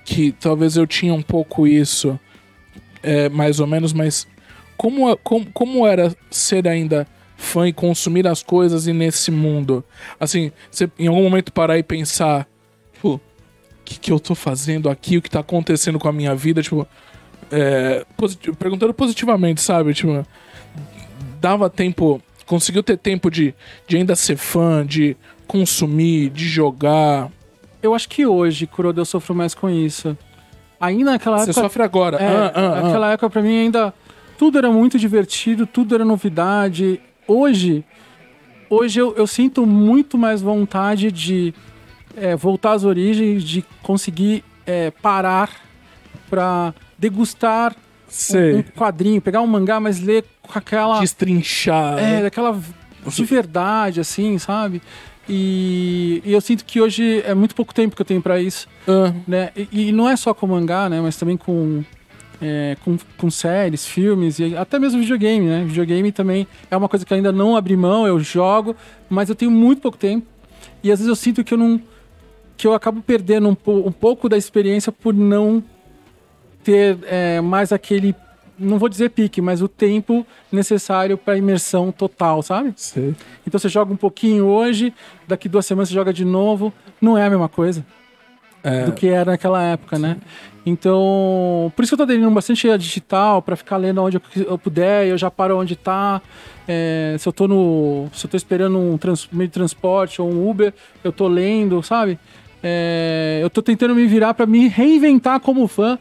que 0.04 0.32
talvez 0.32 0.76
eu 0.76 0.86
tinha 0.86 1.12
um 1.12 1.22
pouco 1.22 1.66
isso, 1.66 2.18
é, 3.02 3.28
mais 3.28 3.60
ou 3.60 3.66
menos, 3.66 3.92
mas 3.92 4.26
como, 4.76 5.16
como, 5.18 5.46
como 5.52 5.86
era 5.86 6.14
ser 6.30 6.66
ainda 6.66 7.06
fã 7.36 7.68
e 7.68 7.72
consumir 7.72 8.26
as 8.26 8.42
coisas 8.42 8.86
e 8.86 8.92
nesse 8.92 9.30
mundo? 9.30 9.84
Assim, 10.18 10.50
você 10.70 10.90
em 10.98 11.06
algum 11.06 11.22
momento 11.22 11.52
parar 11.52 11.78
e 11.78 11.82
pensar, 11.82 12.48
tipo, 12.92 13.14
o 13.14 13.20
que, 13.84 13.98
que 13.98 14.12
eu 14.12 14.18
tô 14.18 14.34
fazendo 14.34 14.88
aqui, 14.88 15.16
o 15.16 15.22
que 15.22 15.30
tá 15.30 15.40
acontecendo 15.40 15.98
com 15.98 16.08
a 16.08 16.12
minha 16.12 16.34
vida, 16.34 16.62
tipo, 16.62 16.86
é, 17.50 18.04
perguntando 18.58 18.94
positivamente, 18.94 19.60
sabe? 19.60 19.92
Tipo, 19.92 20.26
dava 21.40 21.68
tempo, 21.68 22.20
conseguiu 22.46 22.82
ter 22.82 22.96
tempo 22.98 23.30
de, 23.30 23.54
de 23.86 23.96
ainda 23.96 24.14
ser 24.16 24.36
fã, 24.36 24.84
de 24.84 25.16
consumir, 25.46 26.30
de 26.30 26.48
jogar. 26.48 27.30
Eu 27.82 27.94
acho 27.94 28.08
que 28.08 28.26
hoje, 28.26 28.66
Kuroda, 28.66 29.00
eu 29.00 29.04
sofro 29.04 29.34
mais 29.34 29.54
com 29.54 29.68
isso. 29.68 30.16
Ainda 30.80 31.12
naquela 31.12 31.38
Você 31.38 31.50
época. 31.50 31.62
sofre 31.62 31.82
agora. 31.82 32.16
É, 32.18 32.26
Ah, 32.26 32.52
ah, 32.54 32.60
ah. 32.78 32.82
Naquela 32.82 33.12
época, 33.12 33.30
pra 33.30 33.42
mim, 33.42 33.58
ainda 33.58 33.92
tudo 34.38 34.58
era 34.58 34.70
muito 34.70 34.98
divertido, 34.98 35.66
tudo 35.66 35.94
era 35.94 36.04
novidade. 36.04 37.00
Hoje, 37.26 37.84
hoje 38.68 39.00
eu, 39.00 39.14
eu 39.16 39.26
sinto 39.26 39.66
muito 39.66 40.18
mais 40.18 40.42
vontade 40.42 41.10
de 41.12 41.54
é, 42.16 42.34
voltar 42.36 42.72
às 42.72 42.84
origens, 42.84 43.42
de 43.44 43.64
conseguir 43.82 44.42
é, 44.66 44.90
parar 44.90 45.50
pra 46.28 46.74
degustar 46.98 47.74
um, 48.32 48.58
um 48.58 48.62
quadrinho, 48.62 49.20
pegar 49.20 49.40
um 49.40 49.46
mangá, 49.46 49.80
mas 49.80 50.00
ler 50.00 50.24
com 50.42 50.58
aquela. 50.58 51.00
Destrinchar. 51.00 51.98
É, 51.98 52.22
daquela 52.22 52.58
de 53.06 53.24
verdade, 53.24 54.00
assim, 54.00 54.38
sabe? 54.38 54.80
E, 55.28 56.22
e 56.24 56.32
eu 56.32 56.40
sinto 56.40 56.64
que 56.64 56.80
hoje 56.80 57.22
é 57.26 57.34
muito 57.34 57.54
pouco 57.54 57.72
tempo 57.72 57.96
que 57.96 58.02
eu 58.02 58.06
tenho 58.06 58.20
pra 58.20 58.40
isso 58.40 58.68
Ah, 58.86 59.12
né? 59.26 59.50
E, 59.56 59.88
e 59.88 59.92
não 59.92 60.08
é 60.08 60.16
só 60.16 60.34
com 60.34 60.46
mangá, 60.46 60.88
né? 60.88 61.00
Mas 61.00 61.16
também 61.16 61.36
com, 61.36 61.82
é, 62.40 62.76
com, 62.84 62.98
com 63.16 63.30
séries, 63.30 63.86
filmes 63.86 64.38
e 64.38 64.56
até 64.56 64.78
mesmo 64.78 65.00
videogame, 65.00 65.46
né? 65.46 65.64
Videogame 65.64 66.12
também 66.12 66.46
é 66.70 66.76
uma 66.76 66.88
coisa 66.88 67.04
que 67.04 67.12
eu 67.12 67.16
ainda 67.16 67.32
não 67.32 67.56
abri 67.56 67.76
mão, 67.76 68.06
eu 68.06 68.20
jogo, 68.20 68.76
mas 69.08 69.28
eu 69.28 69.34
tenho 69.34 69.50
muito 69.50 69.80
pouco 69.80 69.96
tempo. 69.96 70.26
E 70.82 70.92
às 70.92 70.98
vezes 70.98 71.08
eu 71.08 71.16
sinto 71.16 71.42
que 71.42 71.54
eu 71.54 71.58
não. 71.58 71.80
que 72.56 72.66
eu 72.66 72.74
acabo 72.74 73.00
perdendo 73.00 73.48
um, 73.48 73.56
um 73.86 73.92
pouco 73.92 74.28
da 74.28 74.36
experiência 74.36 74.92
por 74.92 75.14
não 75.14 75.62
ter 76.64 76.98
é, 77.04 77.40
mais 77.40 77.72
aquele. 77.72 78.14
Não 78.58 78.78
vou 78.78 78.88
dizer 78.88 79.10
pique, 79.10 79.40
mas 79.40 79.60
o 79.60 79.66
tempo 79.68 80.24
necessário 80.50 81.18
para 81.18 81.36
imersão 81.36 81.90
total, 81.90 82.40
sabe? 82.42 82.72
sei. 82.76 83.14
Então 83.46 83.58
você 83.58 83.68
joga 83.68 83.92
um 83.92 83.96
pouquinho 83.96 84.46
hoje, 84.46 84.94
daqui 85.26 85.48
duas 85.48 85.66
semanas 85.66 85.88
você 85.88 85.94
joga 85.94 86.12
de 86.12 86.24
novo. 86.24 86.72
Não 87.00 87.18
é 87.18 87.24
a 87.26 87.30
mesma 87.30 87.48
coisa 87.48 87.84
É, 88.62 88.84
do 88.84 88.92
que 88.92 89.08
era 89.08 89.32
naquela 89.32 89.60
época, 89.62 89.98
né? 89.98 90.18
Então, 90.66 91.70
por 91.76 91.82
isso 91.82 91.90
que 91.90 91.94
eu 91.94 91.98
tô 91.98 92.02
aderindo 92.04 92.30
bastante 92.30 92.68
a 92.70 92.76
digital, 92.76 93.42
pra 93.42 93.54
ficar 93.54 93.76
lendo 93.76 94.00
onde 94.02 94.20
eu, 94.36 94.56
puder, 94.56 95.06
eu 95.08 95.18
já 95.18 95.30
paro 95.30 95.58
onde 95.58 95.76
tá. 95.76 96.22
É, 96.66 97.16
se 97.18 97.28
eu 97.28 97.32
tô 97.32 97.46
no. 97.46 98.08
Se 98.12 98.24
eu 98.26 98.30
tô 98.30 98.36
esperando 98.36 98.78
um 98.78 98.96
trans- 98.96 99.28
meio 99.32 99.48
de 99.48 99.52
transporte 99.54 100.22
ou 100.22 100.30
um 100.32 100.48
Uber, 100.48 100.72
eu 101.02 101.12
tô 101.12 101.28
lendo, 101.28 101.82
sabe? 101.82 102.18
É, 102.62 103.40
eu 103.42 103.50
tô 103.50 103.60
tentando 103.60 103.94
me 103.94 104.06
virar 104.06 104.32
pra 104.32 104.46
me 104.46 104.68
reinventar 104.68 105.38
como 105.40 105.66
fã. 105.68 105.98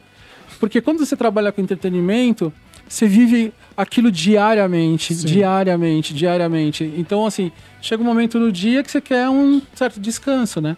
Porque 0.63 0.79
quando 0.79 1.05
você 1.05 1.17
trabalha 1.17 1.51
com 1.51 1.59
entretenimento, 1.59 2.53
você 2.87 3.05
vive 3.05 3.53
aquilo 3.75 4.09
diariamente, 4.09 5.13
Sim. 5.13 5.25
diariamente, 5.25 6.13
diariamente. 6.13 6.89
Então, 6.95 7.25
assim, 7.25 7.51
chega 7.81 8.01
um 8.01 8.05
momento 8.05 8.39
no 8.39 8.49
dia 8.49 8.81
que 8.81 8.89
você 8.89 9.01
quer 9.01 9.27
um 9.27 9.61
certo 9.75 9.99
descanso, 9.99 10.61
né? 10.61 10.77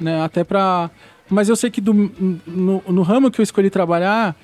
né? 0.00 0.22
Até 0.22 0.42
pra. 0.42 0.90
Mas 1.28 1.50
eu 1.50 1.54
sei 1.54 1.70
que 1.70 1.82
do, 1.82 1.92
no, 2.46 2.82
no 2.88 3.02
ramo 3.02 3.30
que 3.30 3.38
eu 3.38 3.42
escolhi 3.42 3.68
trabalhar, 3.68 4.34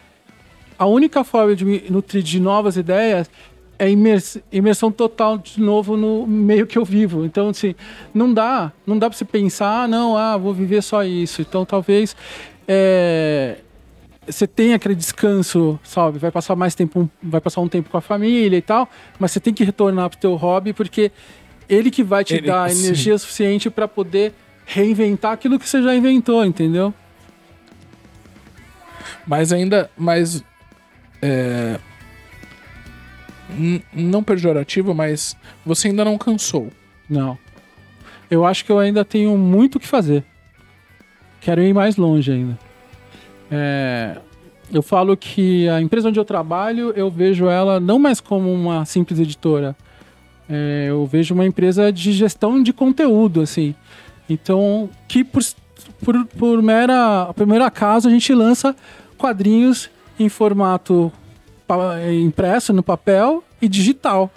a 0.79 0.85
única 0.85 1.25
forma 1.25 1.57
de 1.57 1.65
me 1.65 1.83
nutrir 1.89 2.23
de 2.23 2.39
novas 2.39 2.77
ideias 2.77 3.31
é 3.79 3.89
imers- 3.89 4.37
imersão 4.53 4.93
total 4.93 5.39
de 5.39 5.59
novo 5.59 5.97
no 5.97 6.27
meio 6.27 6.67
que 6.67 6.77
eu 6.77 6.85
vivo. 6.85 7.25
Então, 7.25 7.49
assim, 7.49 7.75
não 8.13 8.31
dá, 8.31 8.71
não 8.87 8.99
dá 8.99 9.09
pra 9.09 9.17
você 9.17 9.25
pensar, 9.25 9.85
ah, 9.85 9.89
não, 9.89 10.19
ah, 10.19 10.37
vou 10.37 10.53
viver 10.53 10.83
só 10.83 11.03
isso. 11.03 11.41
Então, 11.41 11.65
talvez 11.65 12.15
é, 12.69 13.57
você 14.27 14.47
tenha 14.47 14.77
aquele 14.77 14.95
descanso, 14.95 15.79
sabe? 15.85 16.19
Vai 16.19 16.31
passar 16.31 16.57
mais 16.57 16.75
tempo, 16.75 17.09
vai 17.23 17.41
passar 17.41 17.61
um 17.61 17.69
tempo 17.69 17.89
com 17.91 17.97
a 17.97 18.01
família 18.01 18.57
e 18.57 18.63
tal, 18.63 18.89
mas 19.19 19.33
você 19.33 19.41
tem 19.41 19.55
que 19.55 19.65
retornar 19.65 20.11
pro 20.11 20.19
teu 20.19 20.35
hobby 20.35 20.73
porque 20.73 21.11
ele 21.69 21.91
que 21.91 22.03
vai 22.03 22.25
te 22.25 22.35
Ele- 22.35 22.47
dar 22.47 22.69
sim. 22.71 22.85
energia 22.85 23.17
suficiente 23.19 23.71
para 23.71 23.87
poder 23.89 24.33
reinventar 24.65 25.33
aquilo 25.33 25.59
que 25.59 25.69
você 25.69 25.83
já 25.83 25.95
inventou, 25.95 26.45
entendeu? 26.45 26.93
Mas 29.27 29.53
ainda. 29.53 29.91
Mas. 29.97 30.43
É, 31.23 31.79
não 33.93 34.23
pejorativo, 34.23 34.93
mas 34.95 35.37
você 35.65 35.89
ainda 35.89 36.05
não 36.05 36.19
cansou. 36.19 36.71
Não. 37.09 37.39
Eu 38.31 38.45
acho 38.45 38.65
que 38.65 38.73
eu 38.73 38.79
ainda 38.79 39.05
tenho 39.05 39.37
muito 39.39 39.77
o 39.77 39.81
que 39.81 39.87
fazer. 39.87 40.25
Quero 41.41 41.63
ir 41.63 41.73
mais 41.73 41.97
longe 41.97 42.31
ainda. 42.33 42.59
É, 43.51 44.19
eu 44.73 44.83
falo 44.83 45.17
que 45.17 45.69
a 45.69 45.81
empresa 45.81 46.09
onde 46.09 46.19
eu 46.19 46.25
trabalho, 46.25 46.93
eu 46.97 47.11
vejo 47.11 47.49
ela 47.49 47.79
não 47.79 47.99
mais 47.99 48.21
como 48.21 48.53
uma 48.53 48.85
simples 48.85 49.19
editora. 49.21 49.77
É, 50.49 50.87
eu 50.89 51.05
vejo 51.07 51.35
uma 51.35 51.45
empresa 51.47 51.93
de 51.93 52.13
gestão 52.13 52.63
de 52.63 52.73
conteúdo, 52.73 53.41
assim. 53.41 53.75
Então, 54.29 54.89
que 55.09 55.23
por, 55.25 55.43
por, 56.05 56.25
por 56.27 56.63
mera, 56.63 57.33
por 57.35 57.47
mero 57.47 57.65
acaso 57.65 58.09
a 58.09 58.11
gente 58.11 58.33
lança 58.35 58.75
quadrinhos 59.17 59.89
em 60.19 60.29
formato 60.29 61.13
impresso 62.23 62.73
no 62.73 62.83
papel 62.83 63.43
e 63.61 63.69
digital. 63.69 64.31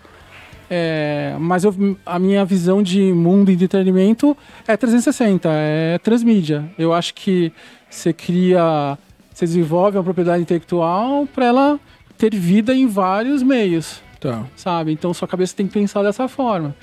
É, 0.71 1.35
mas 1.39 1.63
eu- 1.63 1.97
a 2.05 2.19
minha 2.19 2.45
visão 2.45 2.83
de 2.83 3.11
mundo 3.11 3.49
e 3.49 3.55
entretenimento 3.55 4.37
é 4.67 4.77
360, 4.77 5.49
é 5.51 5.97
transmídia. 5.97 6.69
Eu 6.77 6.93
acho 6.93 7.13
que 7.15 7.51
você 7.89 8.13
cria, 8.13 8.97
você 9.33 9.45
desenvolve 9.45 9.97
uma 9.97 10.03
propriedade 10.03 10.41
intelectual 10.41 11.25
para 11.27 11.45
ela 11.45 11.79
ter 12.17 12.35
vida 12.35 12.73
em 12.73 12.87
vários 12.87 13.41
meios, 13.41 14.01
Tá. 14.19 14.45
sabe? 14.55 14.91
Então 14.91 15.13
sua 15.13 15.27
cabeça 15.27 15.55
tem 15.55 15.67
que 15.67 15.73
pensar 15.73 16.03
dessa 16.03 16.27
forma 16.27 16.75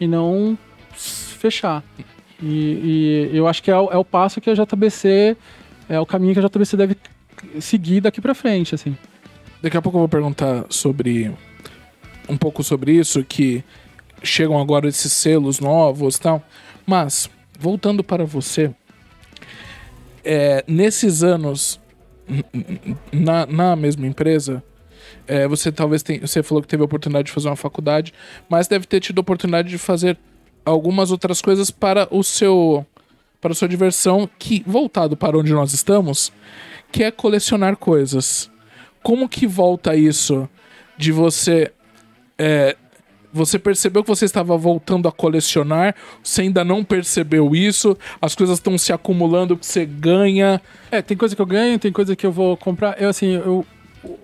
e 0.00 0.06
não 0.08 0.56
fechar. 0.94 1.84
E, 2.42 3.28
e 3.32 3.36
eu 3.36 3.46
acho 3.46 3.62
que 3.62 3.70
é 3.70 3.76
o, 3.76 3.90
é 3.90 3.96
o 3.96 4.04
passo 4.04 4.40
que 4.40 4.48
a 4.48 4.54
JBC, 4.54 5.36
é 5.88 6.00
o 6.00 6.06
caminho 6.06 6.34
que 6.34 6.40
a 6.40 6.48
JBC 6.48 6.76
deve 6.76 6.96
seguir 7.60 8.00
daqui 8.00 8.20
para 8.20 8.34
frente, 8.34 8.74
assim. 8.74 8.96
Daqui 9.62 9.76
a 9.76 9.82
pouco 9.82 9.96
eu 9.98 10.00
vou 10.00 10.08
perguntar 10.08 10.64
sobre. 10.68 11.32
Um 12.28 12.36
pouco 12.36 12.62
sobre 12.62 12.92
isso, 12.92 13.24
que 13.24 13.64
chegam 14.22 14.58
agora 14.60 14.86
esses 14.86 15.12
selos 15.12 15.60
novos 15.60 16.16
e 16.16 16.20
tal. 16.20 16.42
Mas, 16.86 17.28
voltando 17.58 18.04
para 18.04 18.24
você, 18.24 18.70
é, 20.30 20.62
nesses 20.68 21.22
anos 21.22 21.80
na, 23.10 23.46
na 23.46 23.74
mesma 23.74 24.06
empresa, 24.06 24.62
é, 25.26 25.48
você 25.48 25.72
talvez 25.72 26.02
tenha. 26.02 26.20
Você 26.20 26.42
falou 26.42 26.60
que 26.60 26.68
teve 26.68 26.82
a 26.82 26.84
oportunidade 26.84 27.26
de 27.26 27.32
fazer 27.32 27.48
uma 27.48 27.56
faculdade, 27.56 28.12
mas 28.46 28.68
deve 28.68 28.86
ter 28.86 29.00
tido 29.00 29.18
a 29.18 29.22
oportunidade 29.22 29.70
de 29.70 29.78
fazer 29.78 30.18
algumas 30.66 31.10
outras 31.10 31.40
coisas 31.40 31.70
para 31.70 32.06
o 32.10 32.22
seu. 32.22 32.86
para 33.40 33.52
a 33.52 33.54
sua 33.54 33.68
diversão, 33.68 34.28
que, 34.38 34.62
voltado 34.66 35.16
para 35.16 35.38
onde 35.38 35.50
nós 35.54 35.72
estamos, 35.72 36.30
que 36.92 37.02
é 37.02 37.10
colecionar 37.10 37.78
coisas. 37.78 38.50
Como 39.02 39.30
que 39.30 39.46
volta 39.46 39.96
isso 39.96 40.46
de 40.98 41.10
você. 41.10 41.72
é, 42.38 42.76
você 43.38 43.58
percebeu 43.58 44.02
que 44.02 44.08
você 44.08 44.24
estava 44.26 44.56
voltando 44.56 45.08
a 45.08 45.12
colecionar, 45.12 45.94
você 46.22 46.42
ainda 46.42 46.62
não 46.64 46.84
percebeu 46.84 47.54
isso, 47.54 47.96
as 48.20 48.34
coisas 48.34 48.58
estão 48.58 48.76
se 48.76 48.92
acumulando 48.92 49.56
que 49.56 49.64
você 49.64 49.86
ganha. 49.86 50.60
É, 50.90 51.00
tem 51.00 51.16
coisa 51.16 51.34
que 51.34 51.40
eu 51.42 51.46
ganho, 51.46 51.78
tem 51.78 51.90
coisa 51.92 52.14
que 52.14 52.26
eu 52.26 52.32
vou 52.32 52.56
comprar. 52.56 53.00
Eu, 53.00 53.08
assim, 53.08 53.32
eu, 53.34 53.64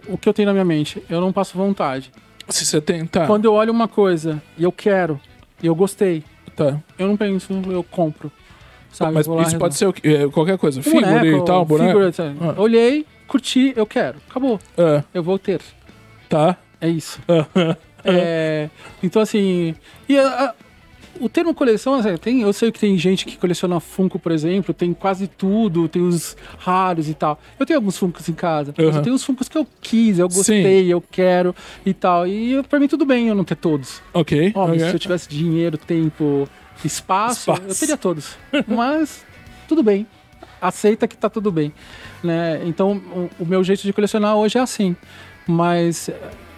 o- 0.09 0.19
que 0.19 0.29
eu 0.29 0.35
tenho 0.35 0.47
na 0.47 0.53
minha 0.53 0.65
mente, 0.65 1.03
eu 1.09 1.21
não 1.21 1.33
passo 1.33 1.57
vontade. 1.57 2.11
Se 2.49 2.67
você 2.67 2.81
tem. 2.81 3.07
Tá, 3.07 3.27
Quando 3.27 3.47
eu 3.47 3.55
olho 3.55 3.73
uma 3.73 3.89
coisa 3.89 4.43
e 4.59 4.65
eu 4.65 4.71
quero, 4.73 5.19
e 5.63 5.67
eu 5.67 5.75
gostei, 5.75 6.23
tá. 6.55 6.79
eu 6.99 7.07
não 7.09 7.17
penso, 7.17 7.53
eu 7.71 7.83
compro. 7.83 8.31
Sabe? 8.93 9.13
Mas 9.13 9.27
isso 9.49 9.59
pode 9.59 9.75
ser 9.75 9.87
o 9.87 9.93
quê? 9.93 10.07
É, 10.09 10.29
qualquer 10.29 10.57
coisa. 10.59 10.81
um 10.81 10.93
boneco, 10.93 11.27
e 11.27 11.45
tal, 11.45 11.65
boneco. 11.65 11.89
figura? 12.13 12.13
Ah. 12.41 12.61
Olhei, 12.61 13.05
curti, 13.27 13.73
eu 13.75 13.85
quero. 13.87 14.19
Acabou. 14.31 14.61
É, 14.77 15.03
Eu 15.13 15.23
vou 15.23 15.39
ter. 15.39 15.61
tá. 16.29 16.57
É 16.81 16.89
isso. 16.89 17.19
É, 18.05 18.69
então, 19.03 19.21
assim. 19.23 19.75
E 20.09 20.19
a- 20.19 20.55
o 21.21 21.29
termo 21.29 21.55
coleção, 21.55 21.95
assim, 21.95 22.17
tem, 22.17 22.43
eu 22.43 22.53
sei 22.53 22.73
que 22.73 22.79
tem 22.81 22.99
gente 22.99 23.25
que 23.25 23.37
coleciona 23.39 23.79
Funko, 23.79 24.19
por 24.19 24.33
exemplo, 24.33 24.75
tem 24.75 24.93
quase 24.93 25.29
tudo, 25.29 25.89
tem 25.89 26.03
os 26.03 26.37
raros 26.59 27.09
e 27.09 27.15
tal. 27.15 27.39
Eu 27.59 27.65
tenho 27.65 27.79
alguns 27.79 27.97
Funkos 27.97 28.29
em 28.29 28.33
casa, 28.33 28.75
Uhum. 28.77 28.85
eu 28.87 29.01
tenho 29.03 29.15
os 29.15 29.23
Funkos 29.25 29.49
que 29.49 29.57
eu 29.57 29.65
quis, 29.81 30.19
eu 30.19 30.29
gostei, 30.29 30.93
eu 30.93 31.01
quero 31.01 31.55
e 31.87 31.95
tal. 31.95 32.27
E 32.27 32.61
pra 32.65 32.81
mim 32.81 32.89
tudo 32.89 33.05
bem 33.07 33.29
eu 33.29 33.35
não 33.37 33.45
ter 33.45 33.55
todos. 33.55 34.03
Ok. 34.13 34.53
Óbvio, 34.57 34.75
ok. 34.77 34.89
se 34.91 34.95
eu 34.97 34.99
tivesse 34.99 35.29
dinheiro, 35.29 35.79
tempo, 35.79 36.49
espaço, 36.85 37.53
Espaço. 37.53 37.63
eu 37.69 37.75
teria 37.77 37.97
todos. 37.97 38.37
Mas 38.67 39.25
tudo 39.69 39.85
bem. 39.85 40.07
Aceita 40.61 41.07
que 41.07 41.17
tá 41.17 41.31
tudo 41.31 41.53
bem. 41.53 41.73
Né? 42.25 42.61
Então, 42.67 43.01
o, 43.39 43.45
o 43.45 43.47
meu 43.47 43.63
jeito 43.63 43.83
de 43.83 43.93
colecionar 43.93 44.35
hoje 44.35 44.59
é 44.59 44.61
assim. 44.61 44.97
Mas 45.47 46.11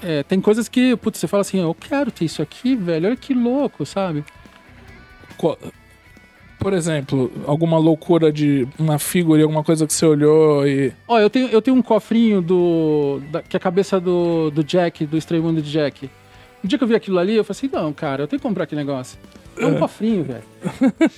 é, 0.06 0.22
tem 0.22 0.40
coisas 0.40 0.68
que, 0.68 0.94
putz, 0.96 1.18
você 1.18 1.26
fala 1.26 1.40
assim, 1.40 1.58
eu 1.60 1.74
quero 1.74 2.10
ter 2.10 2.24
isso 2.24 2.40
aqui, 2.42 2.74
velho. 2.76 3.06
Olha 3.08 3.16
que 3.16 3.34
louco, 3.34 3.84
sabe? 3.84 4.24
Por 6.58 6.72
exemplo, 6.72 7.30
alguma 7.46 7.78
loucura 7.78 8.32
de 8.32 8.66
uma 8.78 8.98
figura, 8.98 9.42
alguma 9.42 9.62
coisa 9.62 9.86
que 9.86 9.92
você 9.92 10.06
olhou 10.06 10.66
e. 10.66 10.92
Ó, 11.06 11.18
eu 11.20 11.28
tenho, 11.28 11.48
eu 11.48 11.60
tenho 11.60 11.76
um 11.76 11.82
cofrinho 11.82 12.40
do. 12.40 13.20
da- 13.30 13.42
que 13.42 13.54
é 13.56 13.58
a 13.58 13.60
cabeça 13.60 14.00
do, 14.00 14.50
do 14.50 14.64
Jack, 14.64 15.04
do 15.06 15.16
Estranho 15.18 15.42
Mundo 15.42 15.60
de 15.60 15.70
Jack. 15.70 16.10
No 16.62 16.68
dia 16.68 16.78
que 16.78 16.82
eu 16.84 16.88
vi 16.88 16.94
aquilo 16.94 17.18
ali, 17.18 17.36
eu 17.36 17.44
falei 17.44 17.58
assim, 17.58 17.70
não, 17.72 17.92
cara, 17.92 18.22
eu 18.22 18.26
tenho 18.26 18.40
que 18.40 18.46
comprar 18.48 18.64
aquele 18.64 18.80
negócio. 18.80 19.18
É 19.58 19.66
um 19.66 19.78
cofrinho, 19.78 20.24
velho. 20.24 20.42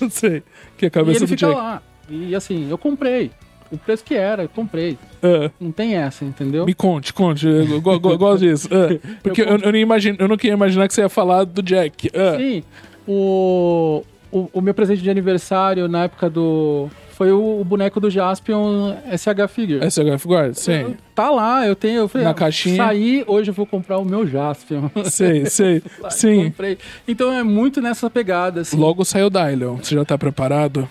Não 0.00 0.10
sei. 0.10 0.42
Que 0.76 0.86
é 0.86 0.86
a 0.86 0.88
E 0.88 0.90
cabeça 0.90 1.18
ele 1.20 1.26
do 1.26 1.28
fica 1.28 1.46
Jack. 1.46 1.56
lá. 1.58 1.82
E 2.10 2.34
assim, 2.34 2.68
eu 2.68 2.76
comprei. 2.76 3.30
O 3.70 3.76
preço 3.76 4.02
que 4.04 4.14
era, 4.14 4.44
eu 4.44 4.48
comprei. 4.48 4.98
É. 5.22 5.50
Não 5.60 5.70
tem 5.70 5.96
essa, 5.96 6.24
entendeu? 6.24 6.64
Me 6.64 6.74
conte, 6.74 7.12
conte. 7.12 7.46
Eu 7.46 7.80
go- 7.80 7.98
go- 8.00 8.16
gosto 8.16 8.40
disso. 8.40 8.68
É. 8.72 8.98
Porque 9.22 9.42
eu, 9.42 9.58
eu, 9.58 9.72
nem 9.72 9.82
imagino, 9.82 10.16
eu 10.20 10.28
não 10.28 10.36
queria 10.36 10.54
imaginar 10.54 10.88
que 10.88 10.94
você 10.94 11.02
ia 11.02 11.08
falar 11.08 11.44
do 11.44 11.62
Jack. 11.62 12.10
É. 12.12 12.36
Sim. 12.36 12.62
O, 13.06 14.02
o, 14.30 14.48
o 14.52 14.60
meu 14.60 14.74
presente 14.74 15.02
de 15.02 15.10
aniversário 15.10 15.88
na 15.88 16.04
época 16.04 16.28
do. 16.30 16.88
Foi 17.10 17.32
o, 17.32 17.60
o 17.60 17.64
boneco 17.64 17.98
do 17.98 18.08
Jaspion 18.08 18.94
SH 19.12 19.50
Figure. 19.52 19.90
SHF 19.90 20.28
Guard? 20.28 20.54
Sim. 20.54 20.94
Tá 21.16 21.30
lá, 21.30 21.66
eu 21.66 21.74
tenho. 21.74 22.02
Eu 22.02 22.08
falei, 22.08 22.24
Na 22.24 22.30
ah, 22.30 22.34
caixinha. 22.34 22.76
Saí, 22.76 23.24
hoje 23.26 23.50
eu 23.50 23.54
vou 23.54 23.66
comprar 23.66 23.98
o 23.98 24.04
meu 24.04 24.24
Jaspion. 24.24 24.88
Sei, 25.06 25.46
sei. 25.46 25.82
Lá, 25.98 26.10
Sim. 26.10 26.44
Comprei. 26.44 26.78
Então 27.08 27.32
é 27.32 27.42
muito 27.42 27.80
nessa 27.80 28.08
pegada, 28.08 28.60
assim. 28.60 28.76
Logo 28.76 29.04
saiu 29.04 29.26
o 29.26 29.30
Dylion. 29.30 29.78
Você 29.78 29.96
já 29.96 30.04
tá 30.04 30.16
preparado? 30.16 30.88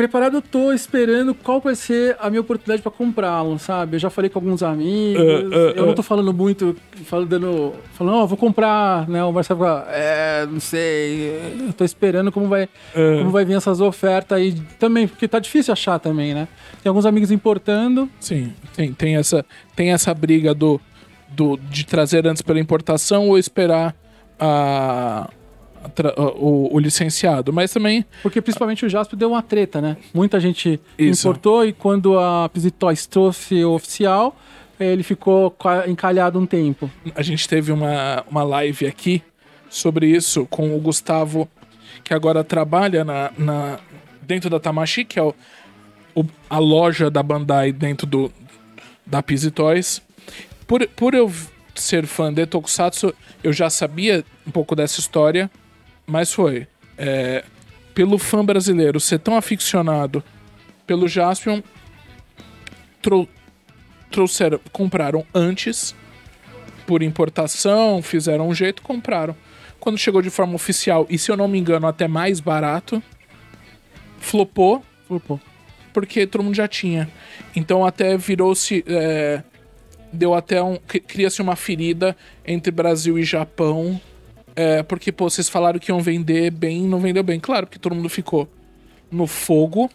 Preparado, 0.00 0.38
eu 0.38 0.40
tô 0.40 0.72
esperando 0.72 1.34
qual 1.34 1.60
vai 1.60 1.74
ser 1.74 2.16
a 2.18 2.30
minha 2.30 2.40
oportunidade 2.40 2.80
pra 2.80 2.90
comprá-lo, 2.90 3.58
sabe? 3.58 3.96
Eu 3.96 4.00
já 4.00 4.08
falei 4.08 4.30
com 4.30 4.38
alguns 4.38 4.62
amigos, 4.62 5.20
Uh, 5.20 5.48
uh, 5.48 5.52
eu 5.76 5.84
não 5.84 5.92
uh. 5.92 5.94
tô 5.94 6.02
falando 6.02 6.32
muito, 6.32 6.74
falando, 7.04 7.74
falando, 7.92 8.16
ó, 8.16 8.24
vou 8.24 8.38
comprar, 8.38 9.06
né? 9.06 9.22
O 9.22 9.30
Marcelo 9.30 9.60
fala, 9.60 9.86
é, 9.90 10.46
não 10.46 10.58
sei, 10.58 11.38
eu 11.68 11.72
tô 11.74 11.84
esperando 11.84 12.32
como 12.32 12.48
vai, 12.48 12.66
É. 12.94 13.18
como 13.18 13.28
vai 13.28 13.44
vir 13.44 13.58
essas 13.58 13.78
ofertas 13.78 14.38
aí 14.38 14.54
também, 14.78 15.06
porque 15.06 15.28
tá 15.28 15.38
difícil 15.38 15.70
achar 15.70 15.98
também, 15.98 16.32
né? 16.32 16.48
Tem 16.82 16.88
alguns 16.88 17.04
amigos 17.04 17.30
importando, 17.30 18.08
Sim, 18.18 18.54
tem, 18.74 18.94
tem, 18.94 19.16
essa, 19.16 19.44
tem 19.76 19.92
essa 19.92 20.14
briga 20.14 20.54
do, 20.54 20.80
do, 21.28 21.58
de 21.58 21.84
trazer 21.84 22.26
antes 22.26 22.40
pela 22.40 22.58
importação 22.58 23.28
ou 23.28 23.36
esperar 23.36 23.94
a, 24.38 25.28
o, 26.36 26.74
o 26.74 26.78
licenciado. 26.78 27.52
Mas 27.52 27.72
também, 27.72 28.04
porque 28.22 28.40
principalmente 28.40 28.84
o 28.84 28.88
Jasper 28.88 29.18
deu 29.18 29.30
uma 29.30 29.42
treta, 29.42 29.80
né? 29.80 29.96
Muita 30.14 30.38
gente 30.40 30.80
Isso. 30.98 31.26
importou 31.28 31.64
e 31.66 31.72
quando 31.72 32.18
a 32.18 32.48
Pizzy 32.48 32.70
Toys 32.70 33.06
trouxe 33.06 33.64
o 33.64 33.72
oficial, 33.72 34.36
ele 34.78 35.02
ficou 35.02 35.50
ca- 35.50 35.88
encalhado 35.88 36.38
um 36.38 36.46
tempo. 36.46 36.90
a 37.14 37.22
gente 37.22 37.48
teve 37.48 37.70
uma, 37.72 38.24
uma 38.30 38.42
live 38.42 38.86
aqui 38.86 39.22
sobre 39.68 40.06
isso 40.06 40.46
com 40.46 40.74
o 40.74 40.80
Gustavo, 40.80 41.48
que 42.02 42.12
agora 42.14 42.42
trabalha 42.42 43.04
na, 43.04 43.30
na, 43.38 43.78
dentro 44.22 44.48
da 44.50 44.58
Tamashi, 44.58 45.04
que 45.04 45.18
é 45.18 45.22
o, 45.22 45.34
o- 46.14 46.24
a 46.48 46.58
loja 46.58 47.10
da 47.10 47.22
Bandai 47.22 47.72
dentro 47.72 48.06
do, 48.06 48.32
da 49.06 49.22
Pizzy 49.22 49.50
Toys. 49.50 50.02
Por, 50.66 50.86
por 50.88 51.14
eu 51.14 51.30
ser 51.74 52.06
fã 52.06 52.32
de 52.32 52.46
Tokusatsu, 52.46 53.14
eu 53.44 53.52
já 53.52 53.68
sabia 53.70 54.24
um 54.46 54.50
pouco 54.50 54.74
dessa 54.74 54.98
história, 55.00 55.50
mas 56.10 56.32
foi. 56.32 56.66
é, 56.98 57.44
pelo 57.94 58.18
fã 58.18 58.44
brasileiro 58.44 59.00
ser 59.00 59.18
tão 59.18 59.36
aficionado 59.36 60.22
pelo 60.86 61.08
Jaspion, 61.08 61.60
trou- 63.02 63.28
trouxeram, 64.10 64.60
compraram 64.72 65.24
antes 65.34 65.94
por 66.86 67.02
importação, 67.02 68.02
fizeram 68.02 68.48
um 68.48 68.54
jeito, 68.54 68.82
compraram. 68.82 69.34
Quando 69.78 69.96
chegou 69.98 70.20
de 70.22 70.30
forma 70.30 70.54
oficial, 70.54 71.06
e 71.08 71.16
se 71.18 71.30
eu 71.30 71.36
não 71.36 71.48
me 71.48 71.58
engano, 71.58 71.86
até 71.86 72.06
mais 72.08 72.38
barato, 72.40 73.02
flopou, 74.18 74.84
pô, 75.26 75.38
porque 75.92 76.26
todo 76.26 76.42
mundo 76.44 76.54
já 76.54 76.68
tinha. 76.68 77.08
Então 77.56 77.84
até 77.84 78.16
virou-se. 78.16 78.84
é, 78.86 79.42
deu 80.12 80.34
até 80.34 80.62
um. 80.62 80.76
cri- 80.76 81.00
Cria-se 81.00 81.40
uma 81.40 81.56
ferida 81.56 82.16
entre 82.46 82.70
Brasil 82.70 83.18
e 83.18 83.22
Japão. 83.24 84.00
É, 84.56 84.82
porque, 84.82 85.10
pô, 85.12 85.28
vocês 85.30 85.48
falaram 85.48 85.78
que 85.78 85.90
iam 85.90 86.00
vender 86.00 86.50
bem 86.50 86.82
não 86.82 86.98
vendeu 87.00 87.22
bem. 87.22 87.38
Claro, 87.40 87.66
porque 87.66 87.78
todo 87.78 87.94
mundo 87.94 88.08
ficou 88.08 88.48
no 89.10 89.26
fogo. 89.26 89.90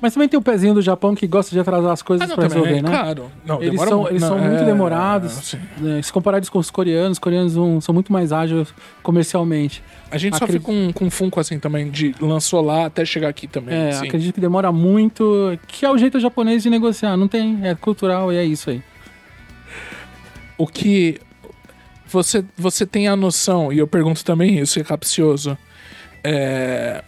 Mas 0.00 0.14
também 0.14 0.28
tem 0.28 0.36
o 0.36 0.42
pezinho 0.42 0.74
do 0.74 0.82
Japão 0.82 1.14
que 1.14 1.28
gosta 1.28 1.52
de 1.52 1.60
atrasar 1.60 1.92
as 1.92 2.02
coisas 2.02 2.24
Ah, 2.24 2.28
não, 2.28 2.34
pra 2.34 2.48
também, 2.48 2.64
resolver, 2.64 2.82
né? 2.82 2.90
claro. 2.90 3.30
Não, 3.46 3.58
Eles 3.62 3.70
demora 3.70 3.88
são, 3.88 3.98
muito. 4.00 4.10
eles 4.12 4.22
Não, 4.22 4.28
são 4.30 4.38
muito 4.40 4.62
é, 4.62 4.64
demorados. 4.64 5.54
né? 5.78 6.02
Se 6.02 6.12
comparados 6.12 6.48
com 6.48 6.58
os 6.58 6.70
coreanos, 6.72 7.12
os 7.12 7.18
coreanos 7.20 7.52
são, 7.52 7.80
são 7.80 7.94
muito 7.94 8.12
mais 8.12 8.32
ágeis 8.32 8.74
comercialmente. 9.00 9.80
A 10.10 10.18
gente 10.18 10.36
sofre 10.36 10.56
Acredito- 10.56 10.92
com, 10.92 11.04
com 11.04 11.08
Funko 11.08 11.38
assim 11.38 11.56
também, 11.60 11.88
de 11.88 12.16
lançou 12.20 12.60
lá 12.60 12.86
até 12.86 13.04
chegar 13.04 13.28
aqui 13.28 13.46
também. 13.46 13.76
É, 13.78 13.92
sim. 13.92 14.06
acredito 14.08 14.34
que 14.34 14.40
demora 14.40 14.72
muito, 14.72 15.56
que 15.68 15.86
é 15.86 15.90
o 15.90 15.96
jeito 15.96 16.18
japonês 16.18 16.64
de 16.64 16.68
negociar. 16.70 17.16
Não 17.16 17.28
tem, 17.28 17.60
é 17.62 17.72
cultural 17.76 18.32
e 18.32 18.36
é 18.36 18.44
isso 18.44 18.70
aí. 18.70 18.82
o 20.58 20.66
que 20.66 21.20
você 22.12 22.44
você 22.56 22.84
tem 22.86 23.08
a 23.08 23.16
noção 23.16 23.72
e 23.72 23.78
eu 23.78 23.86
pergunto 23.86 24.24
também 24.24 24.58
isso 24.58 24.78
é 24.78 24.84
capcioso 24.84 25.56
é, 26.24 27.02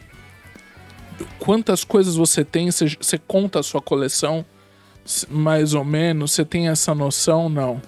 quantas 1.39 1.85
coisas 1.85 2.16
você 2.16 2.44
tem 2.44 2.70
você, 2.70 2.86
você 3.01 3.18
conta 3.18 3.60
a 3.60 3.62
sua 3.62 3.81
coleção 3.81 4.44
mais 5.28 5.74
ou 5.74 5.85
menos 5.85 6.32
você 6.32 6.44
tem 6.44 6.68
essa 6.68 6.94
noção 6.94 7.48
não 7.48 7.81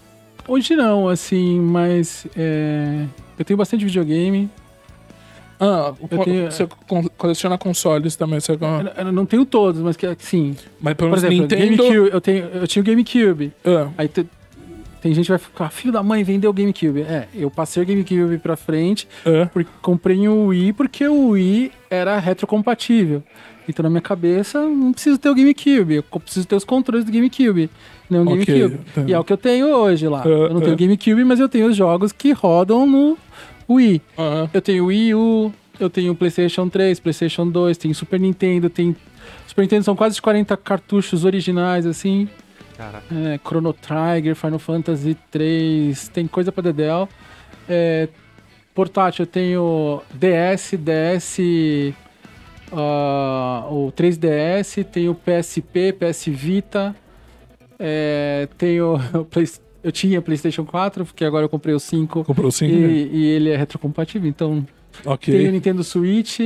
Hoje 0.49 0.77
não, 0.77 1.09
assim, 1.09 1.59
mas 1.59 2.25
é, 2.37 3.05
eu 3.37 3.45
tenho 3.45 3.57
bastante 3.57 3.85
videogame. 3.85 4.49
Ah, 5.59 5.93
Eu 6.09 6.19
tenho- 6.23 6.49
você 6.53 6.69
con- 6.87 7.09
coleciona 7.17 7.59
consoles 7.59 8.15
também, 8.15 8.39
você... 8.39 8.53
Eu, 8.53 9.13
não 9.13 9.27
tenho 9.27 9.45
todos, 9.45 9.81
mas 9.83 9.97
que 9.97 10.07
sim. 10.21 10.55
mas 10.81 10.95
pelo 10.95 11.11
Por 11.11 11.21
menos 11.21 11.25
exemplo, 11.25 11.57
Nintendo... 11.59 11.83
GameCube, 11.83 12.11
eu, 12.15 12.21
tenho, 12.21 12.45
eu 12.45 12.69
tinha 12.69 12.81
o 12.81 12.85
GameCube. 12.87 13.53
Ah, 13.65 13.89
Aí 13.99 14.09
tem 15.07 15.15
gente 15.15 15.27
que 15.27 15.31
vai 15.31 15.39
ficar, 15.39 15.71
filho 15.71 15.93
da 15.93 16.03
mãe, 16.03 16.25
vendeu 16.25 16.51
o 16.51 16.53
GameCube. 16.53 17.03
É, 17.03 17.29
eu 17.33 17.49
passei 17.49 17.81
o 17.81 17.87
GameCube 17.87 18.39
pra 18.39 18.57
frente, 18.57 19.07
ah, 19.25 19.49
porque 19.53 19.71
comprei 19.81 20.27
um 20.29 20.47
Wii 20.47 20.73
porque 20.73 21.07
o 21.07 21.29
Wii 21.29 21.71
era 21.89 22.19
retrocompatível. 22.19 23.23
Então 23.69 23.85
na 23.85 23.89
minha 23.91 24.01
cabeça, 24.01 24.61
não 24.63 24.93
preciso 24.93 25.17
ter 25.17 25.31
o 25.31 25.35
GameCube, 25.35 25.95
eu 25.95 26.03
preciso 26.21 26.45
ter 26.45 26.57
os 26.57 26.65
controles 26.65 27.05
do 27.05 27.13
GameCube. 27.13 27.71
Não 28.11 28.25
o 28.25 28.33
Ok, 28.35 28.45
GameCube. 28.47 28.79
tá. 28.93 29.05
E 29.07 29.13
é 29.13 29.19
o 29.19 29.23
que 29.23 29.33
eu 29.33 29.37
tenho 29.37 29.69
hoje 29.69 30.09
lá. 30.09 30.23
Ah, 30.25 30.29
eu 30.29 30.55
não 30.55 30.61
tenho. 30.61 30.77
GameCube, 30.77 31.25
mas 31.25 31.39
eu 31.39 31.49
tenho 31.49 31.69
os 31.69 31.77
jogos 31.77 32.11
que 32.11 32.33
rodam 32.33 32.85
no 32.85 33.17
Wii. 33.71 34.03
ah. 34.19 34.49
Eu 34.53 34.61
tenho 34.61 34.87
Wii 34.87 35.15
U, 35.15 35.53
eu 35.79 35.89
tenho 35.89 36.17
PlayStation 36.17 36.69
3, 36.69 36.99
PlayStation 36.99 37.47
2, 37.49 37.77
tenho 37.79 37.95
Super 37.95 38.19
Nintendo, 38.19 38.69
tem. 38.69 38.97
Super 39.47 39.63
Nintendo 39.63 39.85
são 39.85 39.95
quase 39.95 40.21
40 40.21 40.57
cartuchos 40.57 41.25
originais, 41.25 41.87
assim. 41.87 42.29
Caraca. 42.77 43.07
É, 43.15 43.39
Chrono 43.47 43.73
Trigger, 43.73 44.35
Final 44.37 44.59
Fantasy 44.59 45.17
3, 45.31 46.09
tem 46.09 46.27
coisa 46.27 46.53
pra 46.53 46.63
Dedel. 46.63 47.09
É, 47.69 48.09
portátil, 48.75 49.23
eu 49.23 49.27
tenho 49.27 50.03
DS, 50.15 50.75
DS, 50.79 51.39
ah, 52.73 53.67
o 53.71 53.93
3DS, 53.93 54.85
tenho 54.85 55.15
PSP, 55.15 55.93
PS 55.93 56.27
Vita, 56.29 56.95
é, 57.79 58.49
tenho. 58.59 58.95
o 59.15 59.25
Play- 59.25 59.47
eu 59.83 59.93
tinha 59.93 60.21
PlayStation 60.21 60.65
4, 60.65 61.05
porque 61.07 61.25
agora 61.25 61.45
eu 61.45 61.49
comprei 61.49 61.73
o 61.73 61.79
5 61.79 62.25
Comprou 62.25 62.49
e, 62.49 62.53
sim, 62.53 62.67
né? 62.69 62.89
e 62.91 63.25
ele 63.27 63.51
é 63.51 63.57
retrocompatível, 63.57 64.29
então 64.29 64.67
Ok. 65.05 65.33
tenho 65.33 65.49
o 65.49 65.53
Nintendo 65.53 65.85
Switch. 65.85 66.41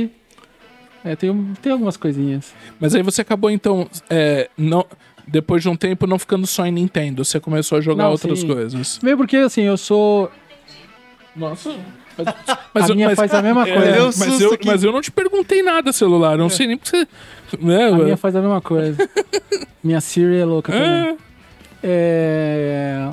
É, 1.03 1.15
tenho, 1.15 1.53
tem 1.59 1.71
algumas 1.71 1.97
coisinhas. 1.97 2.53
Mas 2.79 2.93
aí 2.93 3.01
você 3.01 3.21
acabou, 3.21 3.49
então, 3.49 3.89
é, 4.07 4.47
não, 4.55 4.85
depois 5.27 5.61
de 5.61 5.69
um 5.69 5.75
tempo, 5.75 6.07
não 6.07 6.19
ficando 6.19 6.45
só 6.47 6.65
em 6.65 6.71
Nintendo. 6.71 7.23
Você 7.23 7.39
começou 7.39 7.77
a 7.77 7.81
jogar 7.81 8.05
Não, 8.05 8.11
outras 8.11 8.39
sim. 8.39 8.47
coisas. 8.47 8.99
Meio 9.01 9.17
porque, 9.17 9.37
assim, 9.37 9.61
eu 9.61 9.77
sou. 9.77 10.31
Nossa. 11.35 11.73
a 12.75 12.95
minha 12.95 13.15
faz 13.15 13.33
a 13.33 13.41
mesma 13.41 13.67
é, 13.67 13.73
coisa. 13.73 14.25
Mas, 14.25 14.41
eu, 14.41 14.53
aqui. 14.53 14.67
mas 14.67 14.83
eu 14.83 14.91
não 14.91 15.01
te 15.01 15.11
perguntei 15.11 15.61
nada, 15.61 15.91
celular. 15.91 16.33
Eu 16.33 16.37
não 16.37 16.49
sei 16.49 16.67
nem 16.67 16.77
porque 16.77 16.89
você. 16.91 17.07
Né, 17.59 17.87
A 17.87 17.95
minha 17.95 18.17
faz 18.17 18.35
a 18.35 18.41
mesma 18.41 18.61
coisa. 18.61 18.97
minha 19.83 19.99
Siri 20.01 20.37
é 20.37 20.45
louca 20.45 20.71
também. 20.71 20.89
É, 20.89 21.17
É... 21.83 23.09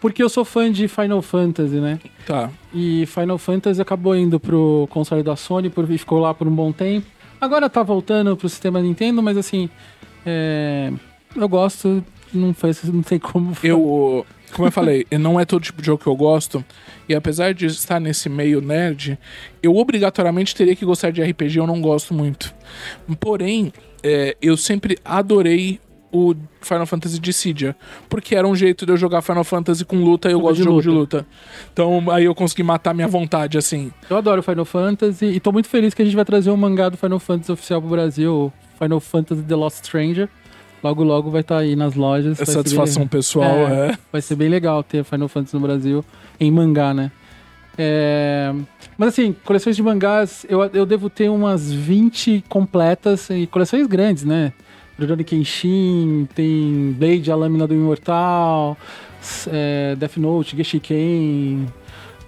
Porque 0.00 0.20
eu 0.22 0.28
sou 0.28 0.44
fã 0.44 0.70
de 0.70 0.88
Final 0.88 1.22
Fantasy, 1.22 1.76
né? 1.76 2.00
tá. 2.26 2.50
E 2.74 3.06
Final 3.06 3.38
Fantasy 3.38 3.80
acabou 3.80 4.16
indo 4.16 4.40
pro 4.40 4.88
console 4.90 5.22
da 5.22 5.36
Sony 5.36 5.70
por, 5.70 5.88
e 5.88 5.96
ficou 5.96 6.18
lá 6.18 6.34
por 6.34 6.48
um 6.48 6.54
bom 6.54 6.72
tempo. 6.72 7.06
Agora 7.40 7.70
tá 7.70 7.82
voltando 7.82 8.36
pro 8.36 8.48
sistema 8.48 8.80
Nintendo, 8.80 9.22
mas 9.22 9.36
assim. 9.36 9.70
é, 10.26 10.92
Eu 11.34 11.48
gosto, 11.48 12.04
não, 12.32 12.52
faz, 12.54 12.82
não 12.84 13.02
sei 13.02 13.18
como. 13.18 13.56
Eu, 13.62 14.26
como 14.52 14.68
eu 14.68 14.72
falei, 14.72 15.06
não 15.18 15.40
é 15.40 15.44
todo 15.44 15.62
tipo 15.62 15.80
de 15.80 15.86
jogo 15.86 16.02
que 16.02 16.08
eu 16.08 16.16
gosto. 16.16 16.64
E 17.08 17.14
apesar 17.14 17.54
de 17.54 17.66
estar 17.66 18.00
nesse 18.00 18.28
meio 18.28 18.60
nerd, 18.60 19.18
eu 19.62 19.76
obrigatoriamente 19.76 20.54
teria 20.54 20.76
que 20.76 20.84
gostar 20.84 21.10
de 21.10 21.22
RPG, 21.22 21.58
eu 21.58 21.66
não 21.66 21.80
gosto 21.80 22.14
muito. 22.14 22.54
Porém, 23.18 23.72
é, 24.02 24.36
eu 24.40 24.56
sempre 24.56 24.98
adorei 25.04 25.80
o 26.12 26.34
Final 26.60 26.84
Fantasy 26.84 27.18
Dissidia, 27.18 27.74
porque 28.08 28.36
era 28.36 28.46
um 28.46 28.54
jeito 28.54 28.84
de 28.84 28.92
eu 28.92 28.96
jogar 28.98 29.22
Final 29.22 29.44
Fantasy 29.44 29.82
com 29.82 29.96
luta 29.96 30.28
e 30.28 30.32
eu 30.32 30.36
Jogo 30.36 30.48
gosto 30.48 30.58
de 30.58 30.64
jogo 30.64 30.82
de 30.82 30.88
luta. 30.90 31.26
Então 31.72 32.10
aí 32.10 32.26
eu 32.26 32.34
consegui 32.34 32.62
matar 32.62 32.92
minha 32.92 33.08
vontade, 33.08 33.56
assim. 33.56 33.90
Eu 34.10 34.18
adoro 34.18 34.42
Final 34.42 34.66
Fantasy 34.66 35.24
e 35.24 35.40
tô 35.40 35.50
muito 35.50 35.68
feliz 35.68 35.94
que 35.94 36.02
a 36.02 36.04
gente 36.04 36.14
vai 36.14 36.24
trazer 36.24 36.50
um 36.50 36.56
mangá 36.56 36.90
do 36.90 36.98
Final 36.98 37.18
Fantasy 37.18 37.50
oficial 37.50 37.80
pro 37.80 37.90
Brasil, 37.90 38.52
Final 38.78 39.00
Fantasy 39.00 39.42
The 39.42 39.56
Lost 39.56 39.78
Stranger. 39.78 40.28
Logo, 40.82 41.04
logo 41.04 41.30
vai 41.30 41.42
estar 41.42 41.58
aí 41.58 41.76
nas 41.76 41.94
lojas. 41.94 42.40
É 42.40 42.44
satisfação 42.44 43.06
pessoal, 43.06 43.68
É. 43.68 43.90
é. 43.90 43.98
Vai 44.10 44.20
ser 44.20 44.34
bem 44.34 44.48
legal 44.48 44.82
ter 44.82 45.04
Final 45.04 45.28
Fantasy 45.28 45.54
no 45.54 45.60
Brasil 45.62 46.04
em 46.40 46.50
mangá, 46.50 46.92
né? 46.92 47.10
É, 47.78 48.52
Mas 48.98 49.10
assim, 49.10 49.34
coleções 49.44 49.76
de 49.76 49.82
mangás, 49.82 50.44
eu, 50.48 50.62
eu 50.74 50.84
devo 50.84 51.08
ter 51.08 51.30
umas 51.30 51.72
20 51.72 52.44
completas 52.48 53.30
e 53.30 53.46
coleções 53.46 53.86
grandes, 53.86 54.24
né? 54.24 54.52
Rurouni 54.98 55.24
Kenshin, 55.24 56.28
tem 56.34 56.94
Blade, 56.98 57.30
a 57.30 57.34
Lâmina 57.34 57.66
do 57.66 57.74
Imortal, 57.74 58.76
é, 59.50 59.96
Death 59.96 60.16
Note, 60.18 60.56
Geshiken. 60.56 61.66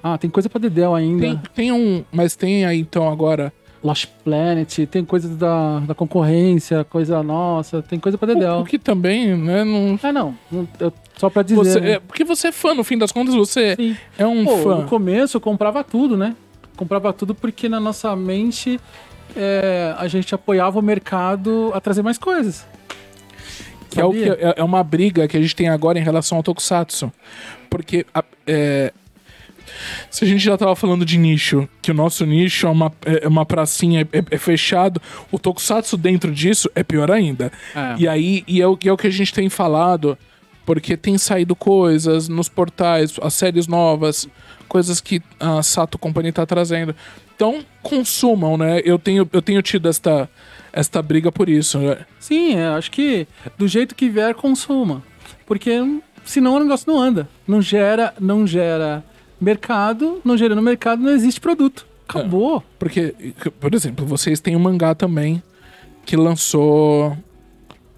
Ah, 0.03 0.17
tem 0.17 0.31
coisa 0.31 0.49
pra 0.49 0.59
Dedel 0.61 0.95
ainda. 0.95 1.21
Tem, 1.23 1.41
tem 1.55 1.73
um. 1.73 2.05
Mas 2.13 2.35
tem 2.37 2.65
aí 2.65 2.81
então 2.81 3.11
agora. 3.11 3.53
Lost 3.85 4.06
Planet, 4.24 4.78
tem 4.90 5.05
coisa 5.05 5.28
da, 5.28 5.81
da 5.81 5.94
concorrência, 5.94 6.82
coisa 6.85 7.23
nossa, 7.23 7.82
tem 7.82 8.01
coisa 8.01 8.16
pra 8.16 8.27
Dedel. 8.32 8.61
o 8.61 8.65
que 8.65 8.78
também, 8.78 9.36
né? 9.36 9.62
Não, 9.62 9.98
Ah, 10.02 10.11
não, 10.12 10.35
não- 10.51 10.66
eu- 10.81 10.93
só 11.19 11.28
pra 11.28 11.43
dizer. 11.43 11.55
você, 11.56 11.81
né? 11.81 11.90
é, 11.93 11.98
porque 12.01 12.24
você 12.24 12.48
é 12.48 12.52
fã, 12.52 12.74
no 12.74 12.82
fim 12.82 12.97
das 12.97 13.12
contas, 13.12 13.35
você 13.35 13.77
Sim. 13.77 13.97
é 14.19 14.27
um 14.27 14.44
Pô, 14.44 14.56
fã. 14.59 14.77
no 14.77 14.89
começo 14.89 15.36
eu 15.36 15.40
comprava 15.40 15.85
tudo, 15.85 16.16
né? 16.16 16.35
Comprava 16.77 17.12
tudo 17.12 17.35
porque 17.35 17.69
na 17.69 17.78
nossa 17.78 18.16
mente 18.16 18.81
é, 19.36 19.94
a 19.98 20.09
gente 20.09 20.35
apoiava 20.35 20.78
o 20.78 20.82
mercado 20.82 21.70
a 21.74 21.81
trazer 21.81 22.02
mais 22.02 22.16
coisas. 22.19 22.66
Que 23.90 24.01
é, 24.01 24.05
o 24.05 24.11
que 24.12 24.24
é, 24.24 24.55
é 24.56 24.65
uma 24.65 24.82
briga 24.82 25.28
que 25.28 25.36
a 25.36 25.40
gente 25.40 25.55
tem 25.55 25.69
agora 25.69 25.98
em 25.98 26.02
relação 26.02 26.39
ao 26.39 26.43
Tokusatsu. 26.43 27.12
Porque 27.70 28.05
a- 28.15 28.24
é, 28.47 28.93
se 30.11 30.24
a 30.24 30.27
gente 30.27 30.43
já 30.43 30.57
tava 30.57 30.74
falando 30.77 31.05
de 31.05 31.19
nicho, 31.19 31.69
que 31.82 31.91
o 31.91 31.95
nosso 31.95 32.24
nicho 32.24 32.66
é 32.66 32.70
uma, 32.70 32.93
é 33.05 33.28
uma 33.28 33.45
pracinha, 33.45 34.07
é, 34.12 34.24
é 34.31 34.39
fechado, 34.39 35.01
o 35.31 35.39
Tokusatsu 35.39 35.97
dentro 35.97 36.32
disso 36.32 36.70
é 36.74 36.82
pior 36.82 37.11
ainda. 37.11 37.53
É. 37.74 37.95
E 37.99 38.09
aí, 38.09 38.45
e 38.47 38.61
é, 38.61 38.66
o, 38.66 38.78
e 38.82 38.89
é 38.89 38.93
o 38.93 38.97
que 38.97 39.07
a 39.07 39.11
gente 39.11 39.32
tem 39.32 39.49
falado, 39.49 40.16
porque 40.65 40.97
tem 40.97 41.19
saído 41.19 41.55
coisas 41.55 42.28
nos 42.28 42.49
portais, 42.49 43.15
as 43.20 43.35
séries 43.35 43.66
novas, 43.66 44.28
coisas 44.69 45.01
que 45.01 45.23
a 45.39 45.62
Sato 45.62 45.99
Company 45.99 46.32
tá 46.32 46.47
trazendo. 46.47 46.95
Então, 47.36 47.65
consumam, 47.82 48.57
né? 48.57 48.81
Eu 48.85 48.99
tenho, 48.99 49.28
eu 49.32 49.43
tenho 49.43 49.61
tido 49.61 49.89
esta, 49.89 50.28
esta 50.73 51.03
briga 51.03 51.31
por 51.32 51.49
isso. 51.49 51.78
né? 51.78 51.99
Sim, 52.19 52.55
é, 52.55 52.69
acho 52.69 52.91
que 52.91 53.27
do 53.59 53.66
jeito 53.66 53.95
que 53.95 54.09
vier, 54.09 54.35
consuma. 54.35 55.03
Porque 55.47 55.73
senão 56.24 56.55
o 56.57 56.61
negócio 56.61 56.91
não 56.91 57.01
anda. 57.01 57.28
Não 57.47 57.61
gera, 57.61 58.15
não 58.20 58.47
gera 58.47 59.05
mercado, 59.40 60.20
não 60.24 60.36
gerando 60.36 60.62
mercado, 60.62 61.02
não 61.02 61.11
existe 61.11 61.40
produto. 61.40 61.86
Acabou. 62.09 62.62
Porque, 62.78 63.15
por 63.59 63.74
exemplo, 63.74 64.05
vocês 64.06 64.39
têm 64.40 64.55
um 64.56 64.61
mangá 64.61 64.94
também 64.94 65.43
que 66.05 66.16
lançou. 66.16 67.16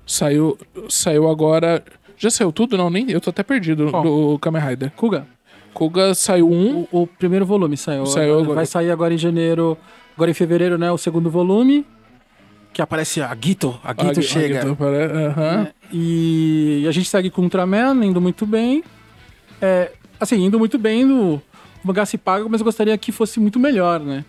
Saiu. 0.06 0.56
Saiu 0.88 1.28
agora. 1.28 1.82
Já 2.16 2.30
saiu 2.30 2.52
tudo? 2.52 2.76
Não, 2.78 2.88
nem. 2.88 3.10
Eu 3.10 3.20
tô 3.20 3.30
até 3.30 3.42
perdido 3.42 3.90
Qual? 3.90 4.02
do 4.02 4.38
Kamen 4.38 4.62
Rider. 4.62 4.90
Kuga, 4.92 5.26
Kuga 5.74 6.14
saiu 6.14 6.48
um. 6.50 6.86
o, 6.92 7.02
o 7.02 7.06
primeiro 7.06 7.44
volume 7.44 7.76
saiu. 7.76 8.06
Saiu 8.06 8.38
agora. 8.38 8.54
Vai 8.54 8.66
sair 8.66 8.90
agora 8.90 9.12
em 9.12 9.18
janeiro, 9.18 9.76
agora 10.14 10.30
em 10.30 10.34
fevereiro, 10.34 10.78
né? 10.78 10.90
O 10.92 10.96
segundo 10.98 11.28
volume. 11.28 11.84
Que 12.72 12.80
aparece 12.80 13.20
a 13.20 13.36
Gito. 13.38 13.78
A 13.82 13.90
Gito 13.92 14.20
a- 14.20 14.22
chega. 14.22 14.58
a 14.58 14.60
Gito 14.62 14.72
apare- 14.72 15.12
aham. 15.12 15.56
né? 15.64 15.72
E 15.92 16.84
a 16.88 16.92
gente 16.92 17.08
segue 17.08 17.28
com 17.30 17.42
Ultraman, 17.42 18.04
indo 18.04 18.20
muito 18.20 18.46
bem. 18.46 18.84
É, 19.60 19.90
assim, 20.18 20.44
indo 20.44 20.58
muito 20.58 20.78
bem, 20.78 21.04
no, 21.04 21.40
mangá 21.82 22.04
se 22.04 22.18
paga, 22.18 22.46
mas 22.48 22.60
eu 22.60 22.64
gostaria 22.64 22.96
que 22.98 23.12
fosse 23.12 23.38
muito 23.38 23.58
melhor, 23.58 24.00
né? 24.00 24.24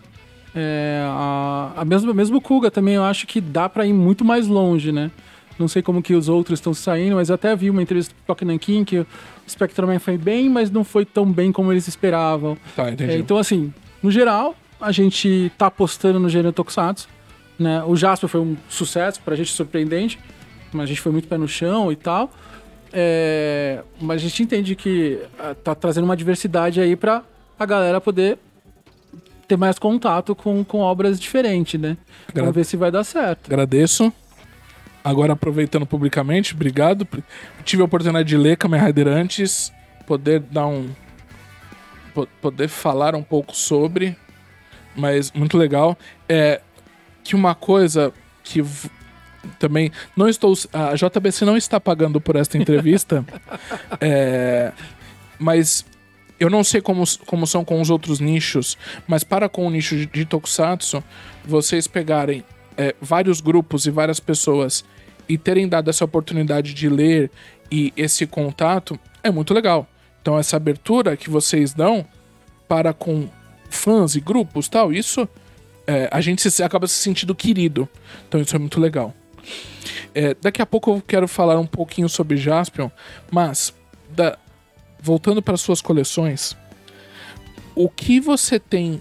É, 0.54 1.04
a, 1.06 1.72
a 1.76 1.84
mesmo, 1.84 2.12
mesmo 2.14 2.38
o 2.38 2.40
Kuga 2.40 2.70
também 2.70 2.94
eu 2.94 3.04
acho 3.04 3.26
que 3.26 3.40
dá 3.40 3.68
pra 3.68 3.86
ir 3.86 3.92
muito 3.92 4.24
mais 4.24 4.46
longe, 4.46 4.92
né? 4.92 5.10
Não 5.58 5.66
sei 5.66 5.82
como 5.82 6.00
que 6.00 6.14
os 6.14 6.28
outros 6.28 6.60
estão 6.60 6.72
saindo, 6.72 7.16
mas 7.16 7.28
eu 7.28 7.34
até 7.34 7.54
vi 7.54 7.68
uma 7.68 7.82
entrevista 7.82 8.14
do 8.14 8.24
Poké 8.24 8.44
Nankin 8.44 8.84
que 8.84 8.98
o 8.98 9.06
Spectreman 9.48 9.98
foi 9.98 10.16
bem, 10.16 10.48
mas 10.48 10.70
não 10.70 10.84
foi 10.84 11.04
tão 11.04 11.30
bem 11.30 11.50
como 11.50 11.72
eles 11.72 11.88
esperavam. 11.88 12.56
Tá, 12.76 12.90
entendi. 12.90 13.12
É, 13.12 13.18
então, 13.18 13.36
assim, 13.36 13.72
no 14.00 14.10
geral, 14.10 14.54
a 14.80 14.92
gente 14.92 15.50
tá 15.58 15.66
apostando 15.66 16.20
no 16.20 16.28
gênero 16.28 16.52
Tokusatsu. 16.52 17.08
Né? 17.58 17.82
O 17.84 17.96
Jasper 17.96 18.28
foi 18.28 18.40
um 18.40 18.56
sucesso, 18.68 19.20
pra 19.20 19.34
gente 19.34 19.52
surpreendente, 19.52 20.18
mas 20.72 20.84
a 20.84 20.86
gente 20.86 21.00
foi 21.00 21.10
muito 21.10 21.26
pé 21.26 21.36
no 21.36 21.48
chão 21.48 21.90
e 21.90 21.96
tal. 21.96 22.30
É, 22.92 23.82
mas 24.00 24.16
a 24.16 24.24
gente 24.24 24.42
entende 24.42 24.74
que 24.74 25.20
ah, 25.38 25.54
tá 25.54 25.74
trazendo 25.74 26.04
uma 26.04 26.16
diversidade 26.16 26.80
aí 26.80 26.96
pra 26.96 27.22
a 27.58 27.66
galera 27.66 28.00
poder 28.00 28.38
ter 29.46 29.56
mais 29.56 29.78
contato 29.78 30.34
com, 30.34 30.64
com 30.64 30.78
obras 30.80 31.18
diferentes, 31.18 31.80
né? 31.80 31.96
Gra- 32.32 32.42
Vamos 32.44 32.54
ver 32.56 32.64
se 32.64 32.76
vai 32.76 32.90
dar 32.90 33.04
certo. 33.04 33.46
Agradeço. 33.46 34.12
Agora, 35.02 35.32
aproveitando 35.32 35.86
publicamente, 35.86 36.54
obrigado. 36.54 37.06
Tive 37.64 37.82
a 37.82 37.84
oportunidade 37.86 38.28
de 38.28 38.36
ler 38.36 38.56
Kamen 38.56 38.80
Rider 38.80 39.06
antes, 39.08 39.72
poder 40.06 40.40
dar 40.40 40.66
um. 40.66 40.88
po- 42.14 42.28
poder 42.42 42.68
falar 42.68 43.14
um 43.14 43.22
pouco 43.22 43.54
sobre, 43.56 44.16
mas 44.94 45.32
muito 45.32 45.56
legal. 45.56 45.96
É 46.28 46.60
que 47.24 47.34
uma 47.34 47.54
coisa 47.54 48.12
que 48.44 48.62
também. 49.58 49.90
Não 50.16 50.28
estou. 50.28 50.54
A 50.72 50.94
JBC 50.94 51.44
não 51.44 51.56
está 51.56 51.80
pagando 51.80 52.20
por 52.20 52.36
esta 52.36 52.56
entrevista. 52.58 53.24
é, 54.00 54.72
mas 55.38 55.84
eu 56.38 56.48
não 56.48 56.62
sei 56.62 56.80
como, 56.80 57.04
como 57.26 57.46
são 57.46 57.64
com 57.64 57.80
os 57.80 57.90
outros 57.90 58.20
nichos, 58.20 58.78
mas 59.06 59.24
para 59.24 59.48
com 59.48 59.66
o 59.66 59.70
nicho 59.70 59.96
de, 59.96 60.06
de 60.06 60.24
Tokusatsu, 60.24 61.02
vocês 61.44 61.86
pegarem 61.86 62.44
é, 62.76 62.94
vários 63.00 63.40
grupos 63.40 63.86
e 63.86 63.90
várias 63.90 64.20
pessoas 64.20 64.84
e 65.28 65.36
terem 65.36 65.68
dado 65.68 65.90
essa 65.90 66.04
oportunidade 66.04 66.72
de 66.72 66.88
ler 66.88 67.30
e 67.70 67.92
esse 67.96 68.26
contato 68.26 68.98
é 69.22 69.30
muito 69.30 69.52
legal. 69.52 69.86
Então 70.22 70.38
essa 70.38 70.56
abertura 70.56 71.16
que 71.16 71.28
vocês 71.28 71.74
dão 71.74 72.06
para 72.68 72.92
com 72.92 73.28
fãs 73.68 74.14
e 74.14 74.20
grupos 74.20 74.68
tal, 74.68 74.92
isso 74.92 75.28
é, 75.86 76.08
a 76.10 76.20
gente 76.20 76.48
se, 76.50 76.62
acaba 76.62 76.86
se 76.86 76.94
sentindo 76.94 77.34
querido. 77.34 77.88
Então 78.28 78.40
isso 78.40 78.54
é 78.54 78.58
muito 78.58 78.80
legal. 78.80 79.14
É, 80.14 80.34
daqui 80.40 80.60
a 80.62 80.66
pouco 80.66 80.90
eu 80.90 81.02
quero 81.06 81.28
falar 81.28 81.58
um 81.58 81.66
pouquinho 81.66 82.08
sobre 82.08 82.36
Jaspion, 82.36 82.88
mas 83.30 83.74
da- 84.10 84.38
voltando 85.00 85.40
para 85.42 85.56
suas 85.56 85.80
coleções, 85.80 86.56
o 87.74 87.88
que 87.88 88.18
você 88.20 88.58
tem 88.58 89.00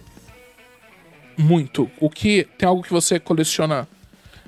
muito? 1.38 1.90
O 2.00 2.10
que 2.10 2.48
tem 2.58 2.68
algo 2.68 2.84
que 2.84 2.92
você 2.92 3.20
coleciona? 3.20 3.88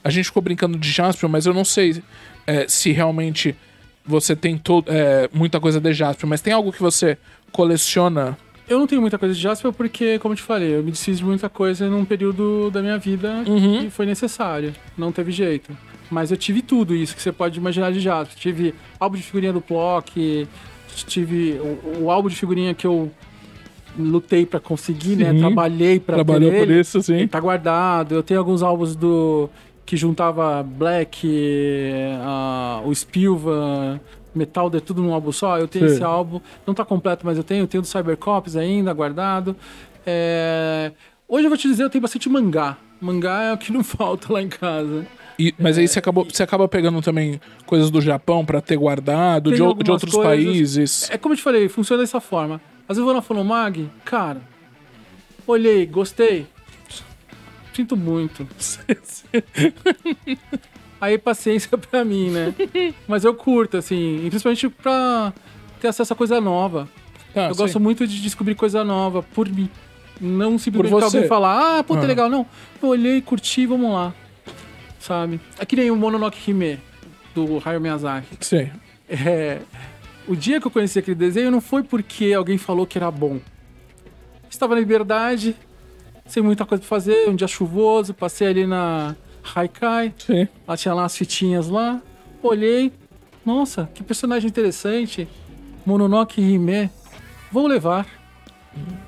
A 0.03 0.09
gente 0.09 0.25
ficou 0.25 0.41
brincando 0.41 0.77
de 0.77 0.89
Jaspion, 0.91 1.29
mas 1.29 1.45
eu 1.45 1.53
não 1.53 1.65
sei 1.65 2.01
é, 2.47 2.67
se 2.67 2.91
realmente 2.91 3.55
você 4.05 4.35
tem 4.35 4.57
to- 4.57 4.83
é, 4.87 5.29
muita 5.31 5.59
coisa 5.59 5.79
de 5.79 5.93
Jaspion, 5.93 6.27
mas 6.29 6.41
tem 6.41 6.53
algo 6.53 6.71
que 6.71 6.81
você 6.81 7.17
coleciona? 7.51 8.37
Eu 8.67 8.77
não 8.79 8.87
tenho 8.87 9.01
muita 9.01 9.17
coisa 9.17 9.33
de 9.33 9.41
Jasper 9.41 9.71
porque, 9.73 10.19
como 10.19 10.33
eu 10.33 10.37
te 10.37 10.43
falei, 10.43 10.75
eu 10.75 10.83
me 10.83 10.91
desfiz 10.91 11.17
de 11.17 11.23
muita 11.25 11.49
coisa 11.49 11.89
num 11.89 12.05
período 12.05 12.69
da 12.71 12.81
minha 12.81 12.97
vida 12.99 13.43
Uhum. 13.47 13.81
que 13.85 13.89
foi 13.89 14.05
necessário. 14.05 14.73
Não 14.95 15.11
teve 15.11 15.31
jeito. 15.31 15.75
Mas 16.09 16.31
eu 16.31 16.37
tive 16.37 16.61
tudo 16.61 16.95
isso 16.95 17.15
que 17.15 17.21
você 17.21 17.31
pode 17.31 17.59
imaginar 17.59 17.91
de 17.91 17.99
Jasper. 17.99 18.35
Tive 18.37 18.75
álbum 18.99 19.17
de 19.17 19.23
figurinha 19.23 19.53
do 19.53 19.61
Plock, 19.61 20.47
tive 21.07 21.59
o, 21.59 22.03
o 22.03 22.11
álbum 22.11 22.29
de 22.29 22.35
figurinha 22.35 22.73
que 22.73 22.87
eu 22.87 23.11
lutei 23.97 24.45
pra 24.45 24.59
conseguir, 24.59 25.15
né? 25.15 25.31
Sim. 25.31 25.39
Trabalhei 25.39 25.99
pra 25.99 26.15
Trabalhou 26.15 26.51
por 26.51 26.57
ele. 26.69 26.79
isso, 26.79 27.01
sim. 27.01 27.27
Tá 27.27 27.39
guardado. 27.39 28.15
Eu 28.15 28.23
tenho 28.23 28.39
alguns 28.39 28.63
álbuns 28.63 28.95
do 28.95 29.49
que 29.85 29.97
juntava 29.97 30.63
Black, 30.63 31.27
ah, 32.21 32.81
o 32.85 32.93
Spilva, 32.93 33.99
Metal, 34.33 34.69
de 34.69 34.79
tudo 34.81 35.01
num 35.01 35.13
álbum 35.13 35.31
só. 35.31 35.57
Eu 35.57 35.67
tenho 35.67 35.87
Sim. 35.89 35.95
esse 35.95 36.03
álbum. 36.03 36.39
Não 36.65 36.73
tá 36.73 36.85
completo, 36.85 37.25
mas 37.25 37.37
eu 37.37 37.43
tenho. 37.43 37.63
Eu 37.63 37.67
tenho 37.67 37.81
do 37.81 37.87
Cybercops 37.87 38.55
ainda 38.55 38.93
guardado. 38.93 39.55
É, 40.05 40.91
Hoje 41.31 41.45
eu 41.45 41.49
vou 41.49 41.57
te 41.57 41.67
dizer, 41.67 41.83
eu 41.83 41.89
tenho 41.91 42.01
bastante 42.01 42.27
mangá. 42.27 42.75
Mangá 42.99 43.43
é 43.43 43.53
o 43.53 43.57
que 43.57 43.71
não 43.71 43.83
falta 43.85 44.33
lá 44.33 44.41
em 44.41 44.49
casa. 44.49 45.05
E- 45.39 45.55
mas 45.57 45.77
aí 45.77 45.87
você, 45.87 45.99
acabou, 45.99 46.25
você 46.25 46.43
acaba 46.43 46.67
pegando 46.67 47.01
também 47.01 47.39
coisas 47.65 47.89
do 47.89 48.01
Japão 48.01 48.45
pra 48.45 48.59
ter 48.59 48.75
guardado, 48.77 49.49
de, 49.51 49.55
de 49.57 49.61
outros 49.63 50.13
coisas. 50.13 50.21
países. 50.23 51.09
É 51.09 51.17
como 51.17 51.33
eu 51.33 51.37
te 51.37 51.43
falei, 51.43 51.69
funciona 51.69 52.03
dessa 52.03 52.19
forma. 52.19 52.55
Às 52.87 52.97
vezes 52.97 52.99
eu 52.99 53.05
vou 53.05 53.13
na 53.13 53.21
Fonomag, 53.21 53.89
cara, 54.03 54.41
olhei, 55.47 55.85
gostei. 55.85 56.45
Sinto 57.73 57.95
muito. 57.95 58.45
Aí 60.99 61.17
paciência 61.17 61.75
pra 61.77 62.03
mim, 62.03 62.29
né? 62.29 62.53
Mas 63.07 63.23
eu 63.23 63.33
curto, 63.33 63.77
assim, 63.77 64.25
principalmente 64.27 64.67
pra 64.69 65.31
ter 65.79 65.87
acesso 65.87 66.11
a 66.11 66.15
coisa 66.15 66.41
nova. 66.41 66.89
Ah, 67.35 67.47
eu 67.47 67.53
sim. 67.53 67.61
gosto 67.61 67.79
muito 67.79 68.05
de 68.05 68.21
descobrir 68.21 68.55
coisa 68.55 68.83
nova 68.83 69.23
por 69.23 69.47
mim. 69.47 69.69
Não 70.19 70.57
simplesmente 70.57 70.91
você. 70.99 71.15
alguém 71.17 71.29
falar, 71.29 71.79
ah, 71.79 71.83
puta, 71.83 72.03
Ah. 72.03 72.07
legal. 72.07 72.27
Não, 72.29 72.45
eu 72.83 72.89
olhei, 72.89 73.21
curti, 73.21 73.65
vamos 73.65 73.93
lá. 73.93 74.13
Sabe? 75.09 75.41
É 75.57 75.65
que 75.65 75.75
nem 75.75 75.89
o 75.89 75.95
Mononoke 75.95 76.51
Hime, 76.51 76.79
do 77.33 77.59
Hayao 77.65 77.81
Miyazaki. 77.81 78.37
Sim. 78.41 78.69
É, 79.09 79.57
o 80.27 80.35
dia 80.35 80.61
que 80.61 80.67
eu 80.67 80.71
conheci 80.71 80.99
aquele 80.99 81.15
desenho 81.15 81.49
não 81.49 81.59
foi 81.59 81.81
porque 81.81 82.31
alguém 82.31 82.59
falou 82.59 82.85
que 82.85 82.95
era 82.95 83.09
bom. 83.09 83.39
Estava 84.47 84.75
na 84.75 84.79
liberdade, 84.81 85.55
sem 86.27 86.43
muita 86.43 86.63
coisa 86.63 86.81
pra 86.83 86.87
fazer, 86.87 87.27
um 87.27 87.35
dia 87.35 87.47
chuvoso, 87.47 88.13
passei 88.13 88.47
ali 88.49 88.67
na 88.67 89.15
Haikai, 89.55 90.13
Sim. 90.19 90.47
lá 90.67 90.77
tinha 90.77 90.93
lá 90.93 91.05
as 91.05 91.17
fitinhas 91.17 91.67
lá, 91.67 91.99
olhei, 92.43 92.93
nossa, 93.43 93.89
que 93.95 94.03
personagem 94.03 94.47
interessante, 94.47 95.27
Mononoke 95.87 96.39
Hime, 96.39 96.87
vou 97.51 97.65
levar. 97.65 98.05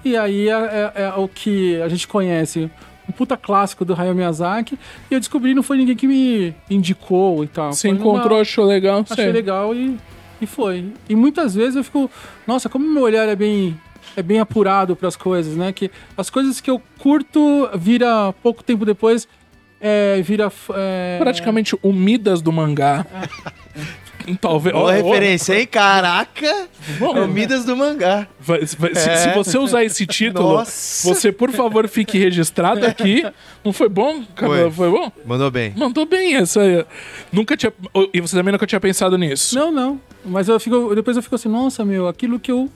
E 0.03 0.17
aí 0.17 0.49
é, 0.49 0.91
é- 0.95 1.01
é 1.03 1.13
o 1.15 1.27
que 1.27 1.79
a 1.79 1.87
gente 1.87 2.07
conhece, 2.07 2.71
um 3.11 3.13
puta 3.13 3.35
clássico 3.35 3.83
do 3.83 3.93
Hayao 3.93 4.15
Miyazaki, 4.15 4.79
e 5.09 5.13
eu 5.13 5.19
descobri 5.19 5.53
não 5.53 5.61
foi 5.61 5.77
ninguém 5.77 5.95
que 5.95 6.07
me 6.07 6.55
indicou 6.69 7.43
e 7.43 7.47
tal. 7.47 7.73
Você 7.73 7.89
Foi 7.89 7.97
encontrou, 7.97 8.39
achou 8.39 8.65
legal? 8.65 9.01
achei 9.01 9.25
sei. 9.25 9.31
legal 9.31 9.75
e, 9.75 9.97
e 10.39 10.47
foi. 10.47 10.85
E 11.09 11.15
muitas 11.15 11.53
vezes 11.53 11.75
eu 11.75 11.83
fico, 11.83 12.09
nossa, 12.47 12.69
como 12.69 12.87
meu 12.87 13.03
olhar 13.03 13.27
é 13.27 13.35
bem 13.35 13.77
é 14.15 14.21
bem 14.21 14.39
apurado 14.39 14.95
para 14.95 15.07
as 15.07 15.15
coisas, 15.15 15.55
né? 15.55 15.71
Que 15.71 15.91
as 16.17 16.29
coisas 16.29 16.59
que 16.59 16.69
eu 16.69 16.81
curto 16.97 17.69
vira 17.75 18.33
pouco 18.41 18.63
tempo 18.63 18.85
depois 18.85 19.27
é, 19.79 20.21
vira 20.21 20.51
é, 20.75 21.17
Praticamente 21.19 21.77
o 21.81 21.91
Midas 21.91 22.41
do 22.41 22.51
mangá. 22.51 23.05
Talvez. 24.41 24.73
Boa 24.75 24.85
ó, 24.87 24.91
referência, 24.91 25.59
hein? 25.59 25.67
Caraca! 25.67 26.67
Bom, 26.99 27.17
É 27.17 27.27
Midas 27.27 27.65
do 27.65 27.75
mangá. 27.75 28.27
vai- 28.39 28.65
vai- 28.77 28.95
se, 28.95 29.09
É. 29.09 29.15
se 29.17 29.33
você 29.33 29.57
usar 29.57 29.83
esse 29.83 30.05
título, 30.05 30.53
Nossa. 30.53 31.07
você, 31.07 31.31
por 31.31 31.51
favor, 31.51 31.87
fique 31.87 32.17
registrado 32.17 32.85
aqui. 32.85 33.23
Não 33.63 33.71
foi 33.73 33.87
bom? 33.89 34.23
Cabelo? 34.35 34.71
Foi 34.71 34.89
bom? 34.89 35.11
Mandou 35.25 35.51
bem. 35.51 35.73
Mandou 35.75 36.05
bem 36.05 36.35
essa. 36.35 36.61
Nunca 37.31 37.55
tinha. 37.55 37.71
E 38.13 38.19
você 38.21 38.35
também 38.35 38.51
nunca 38.51 38.65
tinha 38.67 38.79
pensado 38.79 39.17
nisso? 39.17 39.55
Não, 39.55 39.71
não. 39.71 40.01
Mas 40.25 40.47
eu 40.47 40.59
fico, 40.59 40.93
depois 40.95 41.17
eu 41.17 41.23
fico 41.23 41.35
assim, 41.35 41.49
nossa, 41.49 41.83
meu, 41.85 42.07
aquilo 42.07 42.39
que 42.39 42.51
eu 42.51 42.69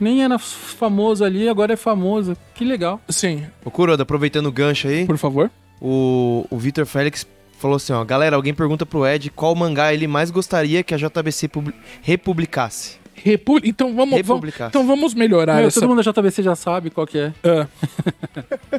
nem 0.00 0.22
era 0.22 0.38
famoso 0.38 1.24
ali, 1.24 1.48
agora 1.48 1.72
é 1.72 1.76
famoso. 1.76 2.36
Que 2.54 2.64
legal. 2.64 3.00
Sim, 3.08 3.44
Ô, 3.64 3.70
Kuroda, 3.70 4.02
aproveitando 4.04 4.46
o 4.46 4.52
gancho 4.52 4.88
aí, 4.88 5.04
por 5.06 5.18
favor. 5.18 5.50
o, 5.80 6.46
o 6.50 6.56
Vitor 6.58 6.86
Félix 6.86 7.26
falou 7.58 7.76
assim, 7.76 7.92
ó. 7.92 8.04
Galera, 8.04 8.36
alguém 8.36 8.54
pergunta 8.54 8.86
pro 8.86 9.06
Ed 9.06 9.30
qual 9.30 9.54
mangá 9.54 9.92
ele 9.92 10.06
mais 10.06 10.30
gostaria 10.30 10.82
que 10.82 10.94
a 10.94 10.96
JBC 10.96 11.48
publi- 11.48 11.74
republicasse. 12.02 12.96
Repu... 13.14 13.58
Então 13.64 13.94
vamos, 13.96 14.20
vamos, 14.24 14.54
então 14.60 14.86
vamos 14.86 15.12
melhorar 15.12 15.56
Meu, 15.56 15.66
essa. 15.66 15.80
todo 15.80 15.88
mundo 15.88 16.02
da 16.02 16.10
JBC 16.12 16.40
já 16.40 16.54
sabe 16.54 16.88
qual 16.88 17.04
que 17.04 17.18
é. 17.18 17.32
Ah, 17.42 17.66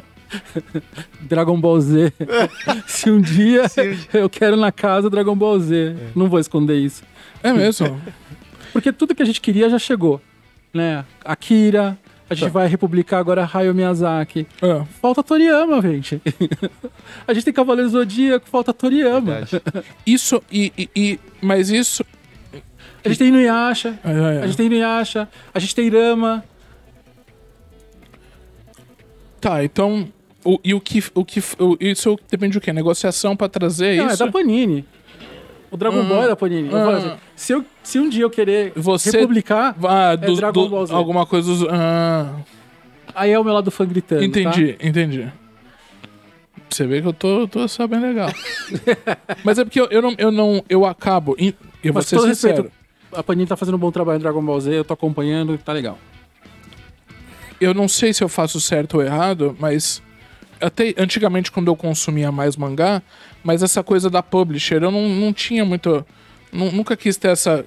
Dragon 1.20 1.60
Ball 1.60 1.80
Z. 1.80 2.12
Se 2.86 3.10
um 3.10 3.20
dia 3.20 3.62
eu 4.12 4.30
quero 4.30 4.56
na 4.56 4.72
casa 4.72 5.10
Dragon 5.10 5.36
Ball 5.36 5.58
Z. 5.60 5.94
Não 6.14 6.28
vou 6.28 6.38
esconder 6.38 6.76
isso. 6.78 7.02
é 7.42 7.52
mesmo? 7.52 8.00
Porque 8.72 8.92
tudo 8.92 9.14
que 9.14 9.22
a 9.22 9.26
gente 9.26 9.40
queria 9.40 9.68
já 9.68 9.78
chegou. 9.78 10.20
Né? 10.72 11.04
Akira, 11.24 11.98
a 12.30 12.34
gente 12.34 12.44
Tá. 12.46 12.50
vai 12.50 12.68
republicar 12.68 13.18
agora 13.20 13.44
Hayao 13.52 13.74
Miyazaki. 13.74 14.46
Ah, 14.62 14.84
Falta 15.02 15.22
Toriyama, 15.22 15.82
gente. 15.82 16.22
a 17.26 17.34
gente 17.34 17.44
tem 17.44 17.52
Cavaleiro 17.52 17.90
Zodíaco, 17.90 18.48
falta 18.48 18.72
Toriyama. 18.72 19.44
Verdade. 19.44 19.60
isso 20.06 20.40
e, 20.50 20.72
e- 20.78 20.88
e- 20.94 21.20
Mas 21.42 21.68
isso. 21.70 22.04
A 23.04 23.08
gente 23.08 23.18
tem 23.18 23.28
Inuyasha, 23.28 23.98
Ah, 24.04 24.10
ah, 24.10 24.40
ah. 24.40 24.44
a 24.44 24.46
gente 24.46 24.56
tem 24.56 24.66
Inuyasha, 24.66 25.28
a 25.52 25.58
gente 25.58 25.74
tem 25.74 25.88
Rama. 25.90 26.44
Tá, 29.40 29.64
então. 29.64 30.08
O, 30.44 30.58
e 30.64 30.72
o 30.74 30.80
que. 30.80 31.02
O 31.14 31.24
que 31.24 31.40
o- 31.58 31.76
isso 31.80 32.18
depende 32.30 32.54
do 32.54 32.60
quê? 32.60 32.72
Negociação 32.72 33.36
pra 33.36 33.48
trazer 33.48 33.96
Não, 33.96 34.06
isso? 34.06 34.22
é 34.22 34.26
da 34.26 34.32
Panini. 34.32 34.84
O 35.70 35.76
Dragon 35.76 36.00
Ah. 36.00 36.04
Ball 36.04 36.22
é 36.24 36.28
da 36.28 36.36
Panini. 36.36 36.64
Eu 36.68 36.70
falo 36.72 36.90
Ah. 36.90 36.96
assim, 36.96 37.12
se, 37.36 37.52
eu, 37.52 37.64
se 37.82 37.98
um 37.98 38.08
dia 38.08 38.24
eu 38.24 38.30
querer 38.30 38.72
Você- 38.74 39.10
republicar, 39.12 39.76
Ah, 39.84 40.16
dos- 40.16 40.36
Dragon 40.38 40.64
do- 40.64 40.68
Ball 40.70 40.86
Z. 40.86 40.94
alguma 40.94 41.24
coisa. 41.24 41.52
Ah, 41.70 42.32
aí 43.14 43.30
é 43.30 43.38
o 43.38 43.44
meu 43.44 43.52
lado 43.54 43.70
fã 43.70 43.86
gritando. 43.86 44.24
entendi, 44.24 44.76
entendi. 44.82 45.28
Você 46.68 46.86
vê 46.86 47.00
que 47.02 47.08
eu 47.08 47.12
tô, 47.12 47.48
tô 47.48 47.66
sabendo 47.66 48.06
legal. 48.06 48.30
Mas 49.44 49.58
é 49.58 49.64
porque 49.64 49.80
eu, 49.80 49.86
eu 49.90 50.00
não. 50.02 50.14
Eu, 50.18 50.30
não, 50.30 50.64
eu 50.68 50.86
acabo. 50.86 51.34
Eu 51.38 51.52
vou 51.92 51.94
Mas 51.94 52.06
ser 52.06 52.16
com 52.16 52.22
todo 52.22 52.34
sincero. 52.34 52.54
respeito, 52.62 52.72
a 53.12 53.22
Panini 53.22 53.46
tá 53.48 53.56
fazendo 53.56 53.74
um 53.74 53.78
bom 53.78 53.90
trabalho 53.90 54.18
no 54.18 54.22
Dragon 54.22 54.42
Ball 54.44 54.60
Z, 54.60 54.72
eu 54.78 54.84
tô 54.84 54.94
acompanhando, 54.94 55.58
tá 55.58 55.72
legal. 55.72 55.98
eu 57.60 57.74
não 57.74 57.86
sei 57.88 58.12
se 58.14 58.22
eu 58.24 58.28
faço 58.28 58.58
certo 58.60 58.94
ou 58.94 59.02
errado, 59.02 59.54
mas 59.60 60.02
até 60.60 60.94
antigamente 60.96 61.50
quando 61.52 61.68
eu 61.68 61.76
consumia 61.76 62.30
mais 62.32 62.56
mangá, 62.56 63.02
mas 63.42 63.62
essa 63.62 63.82
coisa 63.82 64.08
da 64.10 64.22
publisher, 64.22 64.82
eu 64.82 64.90
não, 64.90 65.08
não 65.08 65.32
tinha 65.32 65.64
muito. 65.64 66.04
nu- 66.52 66.72
nunca 66.72 66.96
quis 66.96 67.16
ter 67.16 67.28
essa 67.28 67.64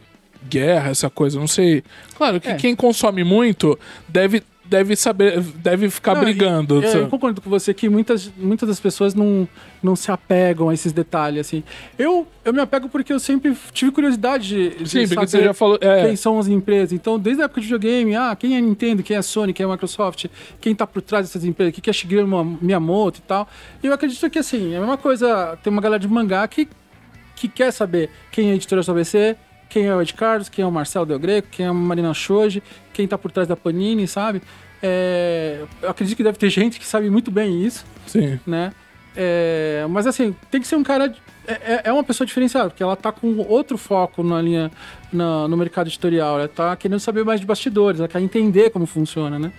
guerra, 0.49 0.89
essa 0.89 1.09
coisa, 1.09 1.39
não 1.39 1.47
sei. 1.47 1.83
Claro 2.15 2.39
que 2.41 2.49
É. 2.49 2.55
quem 2.55 2.75
consome 2.75 3.23
muito 3.23 3.79
deve, 4.07 4.43
deve 4.65 4.95
saber, 4.95 5.39
deve 5.41 5.89
ficar 5.89 6.15
Não, 6.15 6.21
brigando. 6.21 6.81
e- 6.83 6.93
eu 6.95 7.07
concordo 7.07 7.41
com 7.41 7.49
você 7.49 7.73
que 7.73 7.89
muitas, 7.89 8.31
muitas 8.37 8.67
das 8.69 8.79
pessoas 8.79 9.13
não, 9.13 9.47
não 9.81 9.95
se 9.95 10.11
apegam 10.11 10.69
a 10.69 10.73
esses 10.73 10.91
detalhes, 10.91 11.41
assim. 11.41 11.63
Eu, 11.97 12.27
eu 12.43 12.53
me 12.53 12.61
apego 12.61 12.87
porque 12.89 13.11
eu 13.11 13.19
sempre 13.19 13.55
tive 13.71 13.91
curiosidade 13.91 14.69
de, 14.77 14.89
Sim, 14.89 15.07
porque 15.07 15.27
você 15.27 15.43
já 15.43 15.53
falou. 15.53 15.77
É, 15.81 16.07
quem 16.07 16.15
são 16.15 16.39
as 16.39 16.47
empresas. 16.47 16.93
Então, 16.93 17.19
desde 17.19 17.41
a 17.41 17.45
época 17.45 17.61
de 17.61 17.67
videogame, 17.67 18.15
ah, 18.15 18.35
quem 18.35 18.55
é 18.55 18.61
Nintendo, 18.61 19.03
quem 19.03 19.17
é 19.17 19.21
Sony, 19.21 19.53
quem 19.53 19.65
é 19.65 19.69
Microsoft, 19.69 20.25
quem 20.59 20.73
tá 20.73 20.87
por 20.87 21.01
trás 21.01 21.27
dessas 21.27 21.43
empresas, 21.43 21.77
o 21.77 21.81
que 21.81 21.89
é 21.89 21.93
Shigeru 21.93 22.27
Miyamoto 22.61 23.19
e 23.19 23.23
tal. 23.23 23.47
E 23.81 23.87
eu 23.87 23.93
acredito 23.93 24.29
que, 24.29 24.39
assim, 24.39 24.73
é 24.73 24.77
a 24.77 24.79
mesma 24.79 24.97
coisa, 24.97 25.57
tem 25.61 25.71
uma 25.71 25.81
galera 25.81 25.99
de 25.99 26.07
mangá 26.07 26.47
que, 26.47 26.67
que 27.35 27.47
quer 27.47 27.71
saber 27.71 28.09
quem 28.31 28.49
é 28.49 28.53
a 28.53 28.55
editora 28.55 28.81
ABC, 28.87 29.35
quem 29.73 29.87
é 29.87 29.95
o 29.95 30.01
Ed 30.01 30.13
Carlos, 30.13 30.49
quem 30.49 30.63
é 30.63 30.67
o 30.67 30.71
Marcelo 30.71 31.05
Del 31.05 31.17
Greco, 31.17 31.47
quem 31.49 31.65
é 31.65 31.69
a 31.69 31.73
Marina 31.73 32.13
Shoji, 32.13 32.61
quem 32.93 33.07
tá 33.07 33.17
por 33.17 33.31
trás 33.31 33.47
da 33.47 33.55
Panini, 33.55 34.07
sabe? 34.07 34.39
É, 34.81 35.63
eu 35.81 35.89
acredito 35.89 36.15
que 36.15 36.23
deve 36.23 36.37
ter 36.37 36.49
gente 36.51 36.79
que 36.79 36.85
sabe 36.85 37.09
muito 37.09 37.31
bem 37.31 37.65
isso, 37.65 37.83
Sim. 38.05 38.39
né? 38.45 38.71
É, 39.15 39.85
mas 39.89 40.05
assim, 40.05 40.35
tem 40.51 40.61
que 40.61 40.67
ser 40.67 40.75
um 40.75 40.83
cara. 40.83 41.13
É, 41.47 41.53
é- 41.53 41.81
é 41.85 41.91
uma 41.93 42.03
pessoa 42.03 42.25
diferenciada, 42.25 42.69
porque 42.69 42.81
ela 42.83 42.95
tá 42.95 43.11
com 43.11 43.37
outro 43.49 43.77
foco 43.77 44.21
na 44.23 44.41
linha, 44.41 44.71
na- 45.11 45.47
no 45.47 45.57
mercado 45.57 45.87
editorial. 45.87 46.37
Ela 46.39 46.47
tá 46.47 46.75
querendo 46.75 46.99
saber 46.99 47.23
mais 47.25 47.39
de 47.39 47.45
bastidores, 47.45 47.99
ela 47.99 48.07
quer 48.07 48.21
entender 48.21 48.69
como 48.69 48.85
funciona, 48.85 49.37
né? 49.39 49.51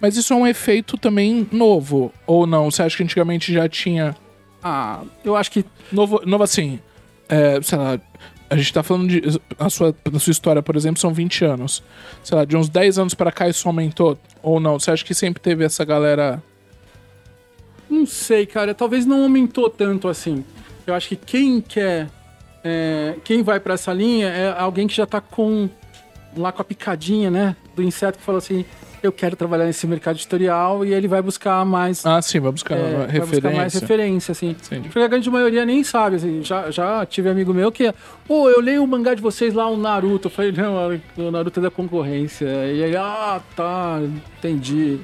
Mas 0.00 0.16
isso 0.16 0.32
é 0.32 0.36
um 0.36 0.46
efeito 0.46 0.96
também 0.98 1.46
novo, 1.50 2.12
ou 2.26 2.46
não? 2.46 2.70
Você 2.70 2.82
acha 2.82 2.96
que 2.96 3.02
antigamente 3.02 3.52
já 3.52 3.68
tinha. 3.68 4.14
Ah, 4.62 5.00
eu 5.24 5.34
acho 5.36 5.50
que 5.50 5.64
Novo, 5.92 6.20
novo 6.26 6.42
assim, 6.44 6.78
é, 7.28 7.60
sei 7.62 7.78
lá, 7.78 7.98
a 8.50 8.56
gente 8.56 8.72
tá 8.72 8.82
falando 8.82 9.08
de. 9.08 9.22
A 9.58 9.70
sua, 9.70 9.94
na 10.10 10.18
sua 10.18 10.30
história, 10.30 10.62
por 10.62 10.76
exemplo, 10.76 11.00
são 11.00 11.12
20 11.12 11.44
anos. 11.44 11.82
Sei 12.22 12.36
lá, 12.36 12.44
de 12.44 12.56
uns 12.56 12.68
10 12.68 12.98
anos 12.98 13.14
pra 13.14 13.32
cá 13.32 13.48
isso 13.48 13.66
aumentou, 13.68 14.18
ou 14.42 14.60
não? 14.60 14.78
Você 14.78 14.90
acha 14.90 15.04
que 15.04 15.14
sempre 15.14 15.42
teve 15.42 15.64
essa 15.64 15.84
galera. 15.84 16.42
Não 17.88 18.06
sei, 18.06 18.46
cara. 18.46 18.74
Talvez 18.74 19.06
não 19.06 19.22
aumentou 19.22 19.68
tanto 19.70 20.08
assim. 20.08 20.44
Eu 20.86 20.94
acho 20.94 21.08
que 21.08 21.16
quem 21.16 21.60
quer. 21.60 22.08
é, 22.62 23.16
quem 23.24 23.42
vai 23.42 23.58
pra 23.58 23.74
essa 23.74 23.92
linha 23.92 24.28
é 24.28 24.54
alguém 24.58 24.86
que 24.86 24.94
já 24.94 25.06
tá 25.06 25.20
com. 25.20 25.68
lá 26.36 26.52
com 26.52 26.62
a 26.62 26.64
picadinha, 26.64 27.30
né? 27.30 27.56
Do 27.74 27.82
inseto 27.82 28.18
que 28.18 28.24
falou 28.24 28.38
assim: 28.38 28.64
eu 29.06 29.12
quero 29.12 29.36
trabalhar 29.36 29.64
nesse 29.66 29.86
mercado 29.86 30.16
editorial 30.16 30.84
e 30.84 30.92
ele 30.92 31.06
vai 31.08 31.20
buscar 31.22 31.64
mais. 31.64 32.04
Ah, 32.06 32.20
sim, 32.22 32.40
vai 32.40 32.52
buscar 32.52 32.76
é, 32.76 32.80
vai 32.82 33.06
referência. 33.06 33.26
buscar 33.40 33.52
mais 33.52 33.74
referência, 33.74 34.32
assim. 34.32 34.56
Sim. 34.62 34.82
Porque 34.82 34.98
a 34.98 35.08
grande 35.08 35.30
maioria 35.30 35.64
nem 35.66 35.82
sabe, 35.84 36.16
assim. 36.16 36.42
Já, 36.42 36.70
já 36.70 37.04
tive 37.06 37.28
amigo 37.28 37.52
meu 37.54 37.70
que, 37.72 37.92
pô, 38.26 38.48
eu 38.50 38.60
leio 38.60 38.82
o 38.82 38.86
mangá 38.86 39.14
de 39.14 39.22
vocês 39.22 39.52
lá, 39.54 39.68
o 39.68 39.76
Naruto. 39.76 40.28
Eu 40.28 40.30
falei, 40.30 40.52
não, 40.52 41.00
o 41.26 41.30
Naruto 41.30 41.60
é 41.60 41.62
da 41.64 41.70
concorrência. 41.70 42.46
E 42.66 42.82
ele, 42.82 42.96
ah, 42.96 43.40
tá, 43.56 44.00
entendi. 44.38 44.98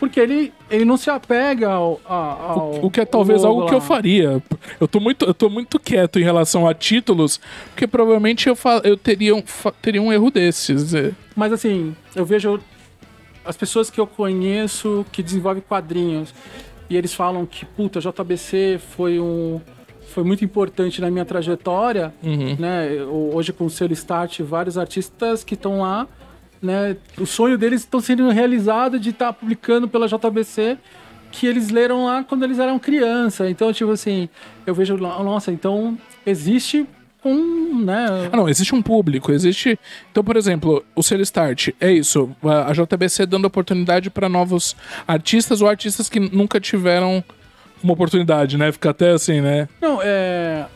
Porque 0.00 0.18
ele, 0.18 0.52
ele 0.70 0.84
não 0.84 0.96
se 0.96 1.08
apega 1.10 1.68
ao. 1.70 2.00
ao 2.04 2.70
O, 2.82 2.86
o 2.86 2.90
que 2.90 3.00
é 3.00 3.04
talvez 3.04 3.44
algo 3.44 3.60
logo 3.60 3.68
que 3.68 3.74
eu 3.74 3.78
lá. 3.78 3.84
faria. 3.84 4.42
Eu 4.80 4.88
tô 4.88 4.98
muito, 4.98 5.24
eu 5.24 5.32
tô 5.32 5.48
muito 5.48 5.78
quieto 5.78 6.18
em 6.18 6.22
relação 6.24 6.66
a 6.66 6.74
títulos, 6.74 7.40
porque 7.68 7.86
provavelmente 7.86 8.48
eu, 8.48 8.56
fa- 8.56 8.80
eu 8.82 8.96
teria, 8.96 9.34
um, 9.34 9.42
teria 9.80 10.02
um 10.02 10.12
erro 10.12 10.30
desses. 10.30 10.92
é. 10.92 11.12
Mas 11.36 11.52
assim, 11.52 11.94
eu 12.16 12.24
vejo 12.24 12.58
as 13.46 13.56
pessoas 13.56 13.90
que 13.90 14.00
eu 14.00 14.06
conheço 14.06 15.04
que 15.12 15.22
desenvolvem 15.22 15.62
quadrinhos 15.66 16.34
e 16.90 16.96
eles 16.96 17.14
falam 17.14 17.44
que, 17.46 17.64
puta, 17.64 18.00
JBC 18.00 18.78
foi 18.94 19.18
um. 19.20 19.60
Foi 20.08 20.22
muito 20.24 20.44
importante 20.44 21.00
na 21.00 21.10
minha 21.10 21.24
trajetória, 21.24 22.14
Uhum. 22.22 22.56
né? 22.58 22.88
Hoje 23.04 23.52
com 23.52 23.66
o 23.66 23.70
selo 23.70 23.92
Start, 23.92 24.40
vários 24.40 24.78
artistas 24.78 25.42
que 25.44 25.54
estão 25.54 25.80
lá, 25.80 26.06
né? 26.62 26.96
O 27.18 27.26
sonho 27.26 27.58
deles 27.58 27.80
estão 27.82 28.00
sendo 28.00 28.28
realizado 28.30 28.98
de 28.98 29.10
estar 29.10 29.32
publicando 29.32 29.88
pela 29.88 30.06
JBC 30.06 30.78
que 31.32 31.46
eles 31.46 31.70
leram 31.70 32.06
lá 32.06 32.22
quando 32.24 32.44
eles 32.44 32.58
eram 32.58 32.78
criança. 32.78 33.50
Então, 33.50 33.72
tipo 33.72 33.90
assim, 33.90 34.28
eu 34.64 34.74
vejo, 34.74 34.96
nossa, 34.96 35.50
então 35.52 35.98
existe 36.24 36.86
um, 37.26 37.84
né? 37.84 38.30
Ah, 38.32 38.36
não, 38.36 38.48
existe 38.48 38.74
um 38.74 38.82
público, 38.82 39.32
existe. 39.32 39.78
Então, 40.10 40.22
por 40.24 40.36
exemplo, 40.36 40.84
o 40.94 41.02
Selo 41.02 41.22
Start 41.22 41.68
é 41.80 41.90
isso, 41.92 42.30
a 42.42 42.72
JBC 42.72 43.26
dando 43.26 43.44
oportunidade 43.46 44.10
para 44.10 44.28
novos 44.28 44.76
artistas 45.06 45.60
ou 45.62 45.68
artistas 45.68 46.08
que 46.08 46.18
nunca 46.20 46.60
tiveram 46.60 47.22
uma 47.82 47.92
oportunidade, 47.92 48.56
né? 48.56 48.72
Fica 48.72 48.90
até 48.90 49.10
assim, 49.10 49.40
né? 49.40 49.68
Não, 49.80 50.00
é. 50.02 50.66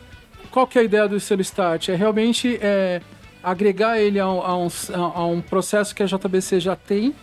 Qual 0.51 0.67
que 0.67 0.77
é 0.77 0.81
a 0.81 0.83
ideia 0.83 1.07
do 1.07 1.19
selo 1.19 1.41
Start? 1.41 1.89
É 1.89 1.95
realmente 1.95 2.59
é, 2.61 3.01
agregar 3.41 3.99
ele 3.99 4.19
a, 4.19 4.27
um- 4.29 4.41
a 4.41 4.57
um, 4.57 4.67
a 5.15 5.25
um 5.25 5.41
processo 5.41 5.95
que 5.95 6.03
a 6.03 6.05
JBC 6.05 6.59
já 6.59 6.75
tem, 6.75 7.15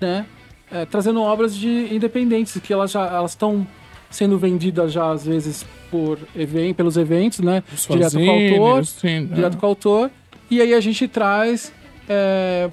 né? 0.00 0.24
É, 0.72 0.84
trazendo 0.86 1.20
obras 1.20 1.54
de 1.54 1.94
independentes, 1.94 2.58
que 2.60 2.72
elas 2.72 2.90
já 2.90 3.06
elas 3.06 3.32
estão 3.32 3.66
sendo 4.14 4.38
vendidas 4.38 4.92
já 4.92 5.10
às 5.10 5.26
vezes 5.26 5.66
por 5.90 6.18
event, 6.36 6.76
pelos 6.76 6.96
eventos, 6.96 7.40
né? 7.40 7.64
Direto 7.90 8.14
com 8.14 8.26
o 8.26 8.64
autor, 8.64 8.86
sim, 8.86 9.26
direto 9.26 9.56
com 9.56 9.66
o 9.66 9.68
autor. 9.68 10.10
E 10.48 10.60
aí 10.60 10.72
a 10.72 10.80
gente 10.80 11.08
traz 11.08 11.72
é, 12.08 12.70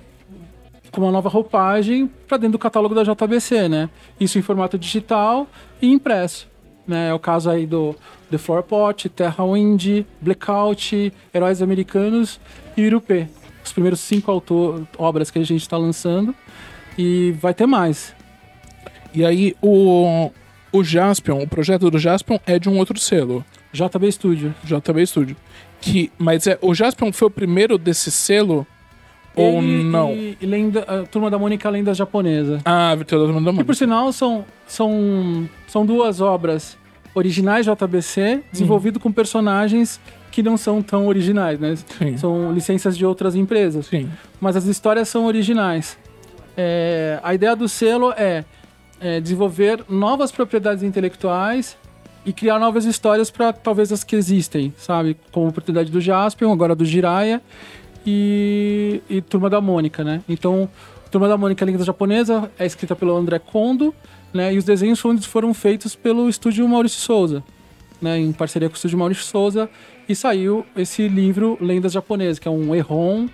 com 0.91 1.01
uma 1.01 1.11
nova 1.11 1.29
roupagem 1.29 2.09
para 2.27 2.37
dentro 2.37 2.53
do 2.53 2.59
catálogo 2.59 2.93
da 2.93 3.03
JBC, 3.03 3.67
né? 3.67 3.89
Isso 4.19 4.37
em 4.37 4.43
formato 4.43 4.77
digital 4.77 5.47
e 5.81 5.91
impresso. 5.91 6.47
Né? 6.87 7.09
É 7.09 7.13
o 7.13 7.19
caso 7.19 7.49
aí 7.49 7.65
do 7.65 7.95
The 8.29 8.37
Flower 8.37 8.63
Pot, 8.63 9.09
Terra 9.09 9.43
Wind, 9.43 10.05
Blackout, 10.21 11.11
Heróis 11.33 11.61
Americanos 11.61 12.39
e 12.77 12.81
Irupê. 12.81 13.27
Os 13.63 13.71
primeiros 13.71 13.99
cinco 13.99 14.29
autor, 14.29 14.87
obras 14.95 15.31
que 15.31 15.39
a 15.39 15.43
gente 15.43 15.61
está 15.61 15.77
lançando. 15.77 16.35
E 16.97 17.31
vai 17.39 17.53
ter 17.53 17.65
mais. 17.65 18.13
E 19.13 19.25
aí 19.25 19.55
o, 19.61 20.31
o 20.71 20.83
Jaspion, 20.83 21.41
o 21.41 21.47
projeto 21.47 21.89
do 21.91 21.99
Jaspion 21.99 22.39
é 22.45 22.57
de 22.57 22.69
um 22.69 22.77
outro 22.77 22.97
selo, 22.99 23.43
JB 23.73 24.11
Studio. 24.11 24.55
JB 24.63 25.05
Studio. 25.05 25.35
Que, 25.79 26.11
mas 26.17 26.45
é, 26.47 26.57
o 26.61 26.73
Jaspion 26.73 27.11
foi 27.11 27.27
o 27.27 27.31
primeiro 27.31 27.77
desse 27.77 28.11
selo 28.11 28.65
ou 29.35 29.61
Ele 29.61 29.83
não? 29.83 30.11
E, 30.11 30.37
e 30.41 30.45
lenda, 30.45 30.81
a 30.81 31.03
Turma 31.05 31.29
da 31.29 31.39
Mônica 31.39 31.69
Lenda 31.69 31.93
Japonesa. 31.93 32.59
Ah, 32.65 32.93
Vitória 32.95 33.27
da 33.27 33.33
Que 33.33 33.51
Mãe. 33.51 33.65
por 33.65 33.75
sinal 33.75 34.11
são, 34.11 34.45
são, 34.67 35.49
são 35.67 35.85
duas 35.85 36.21
obras 36.21 36.77
originais 37.13 37.65
JBC, 37.65 38.43
desenvolvido 38.51 38.99
com 38.99 39.11
personagens 39.11 39.99
que 40.31 40.41
não 40.41 40.55
são 40.55 40.81
tão 40.81 41.07
originais, 41.07 41.59
né? 41.59 41.75
Sim. 41.75 42.17
São 42.17 42.53
licenças 42.53 42.97
de 42.97 43.05
outras 43.05 43.35
empresas. 43.35 43.87
Sim. 43.87 44.09
Mas 44.39 44.55
as 44.55 44.65
histórias 44.65 45.09
são 45.09 45.25
originais. 45.25 45.97
É, 46.55 47.19
a 47.21 47.33
ideia 47.33 47.55
do 47.55 47.67
selo 47.67 48.13
é, 48.15 48.45
é 49.01 49.19
desenvolver 49.19 49.83
novas 49.89 50.31
propriedades 50.31 50.83
intelectuais 50.83 51.75
e 52.23 52.31
criar 52.31 52.59
novas 52.59 52.85
histórias 52.85 53.31
para 53.31 53.51
talvez 53.51 53.91
as 53.91 54.03
que 54.03 54.15
existem, 54.15 54.71
sabe? 54.77 55.17
Como 55.31 55.47
a 55.47 55.49
oportunidade 55.49 55.91
do 55.91 55.99
Jaspion, 55.99 56.53
agora 56.53 56.75
do 56.75 56.85
Jiraiya 56.85 57.41
e, 58.05 59.01
e 59.09 59.21
Turma 59.21 59.49
da 59.49 59.59
Mônica, 59.59 60.03
né? 60.03 60.21
Então, 60.29 60.69
Turma 61.09 61.27
da 61.27 61.35
Mônica, 61.35 61.65
a 61.65 61.67
língua 61.67 61.83
japonesa, 61.83 62.51
é 62.59 62.65
escrita 62.65 62.95
pelo 62.95 63.15
André 63.17 63.39
Kondo, 63.39 63.93
né? 64.31 64.53
E 64.53 64.57
os 64.57 64.63
desenhos 64.63 65.01
foram 65.25 65.53
feitos 65.53 65.95
pelo 65.95 66.29
estúdio 66.29 66.67
Maurício 66.67 67.01
Souza, 67.01 67.43
né? 67.99 68.19
Em 68.19 68.31
parceria 68.31 68.69
com 68.69 68.73
o 68.73 68.77
estúdio 68.77 68.99
Maurício 68.99 69.23
Souza. 69.23 69.67
E 70.07 70.15
saiu 70.15 70.63
esse 70.75 71.07
livro 71.07 71.57
Lendas 71.59 71.91
Japonesas, 71.91 72.37
que 72.37 72.47
é 72.47 72.51
um 72.51 72.75
erron 72.75 73.27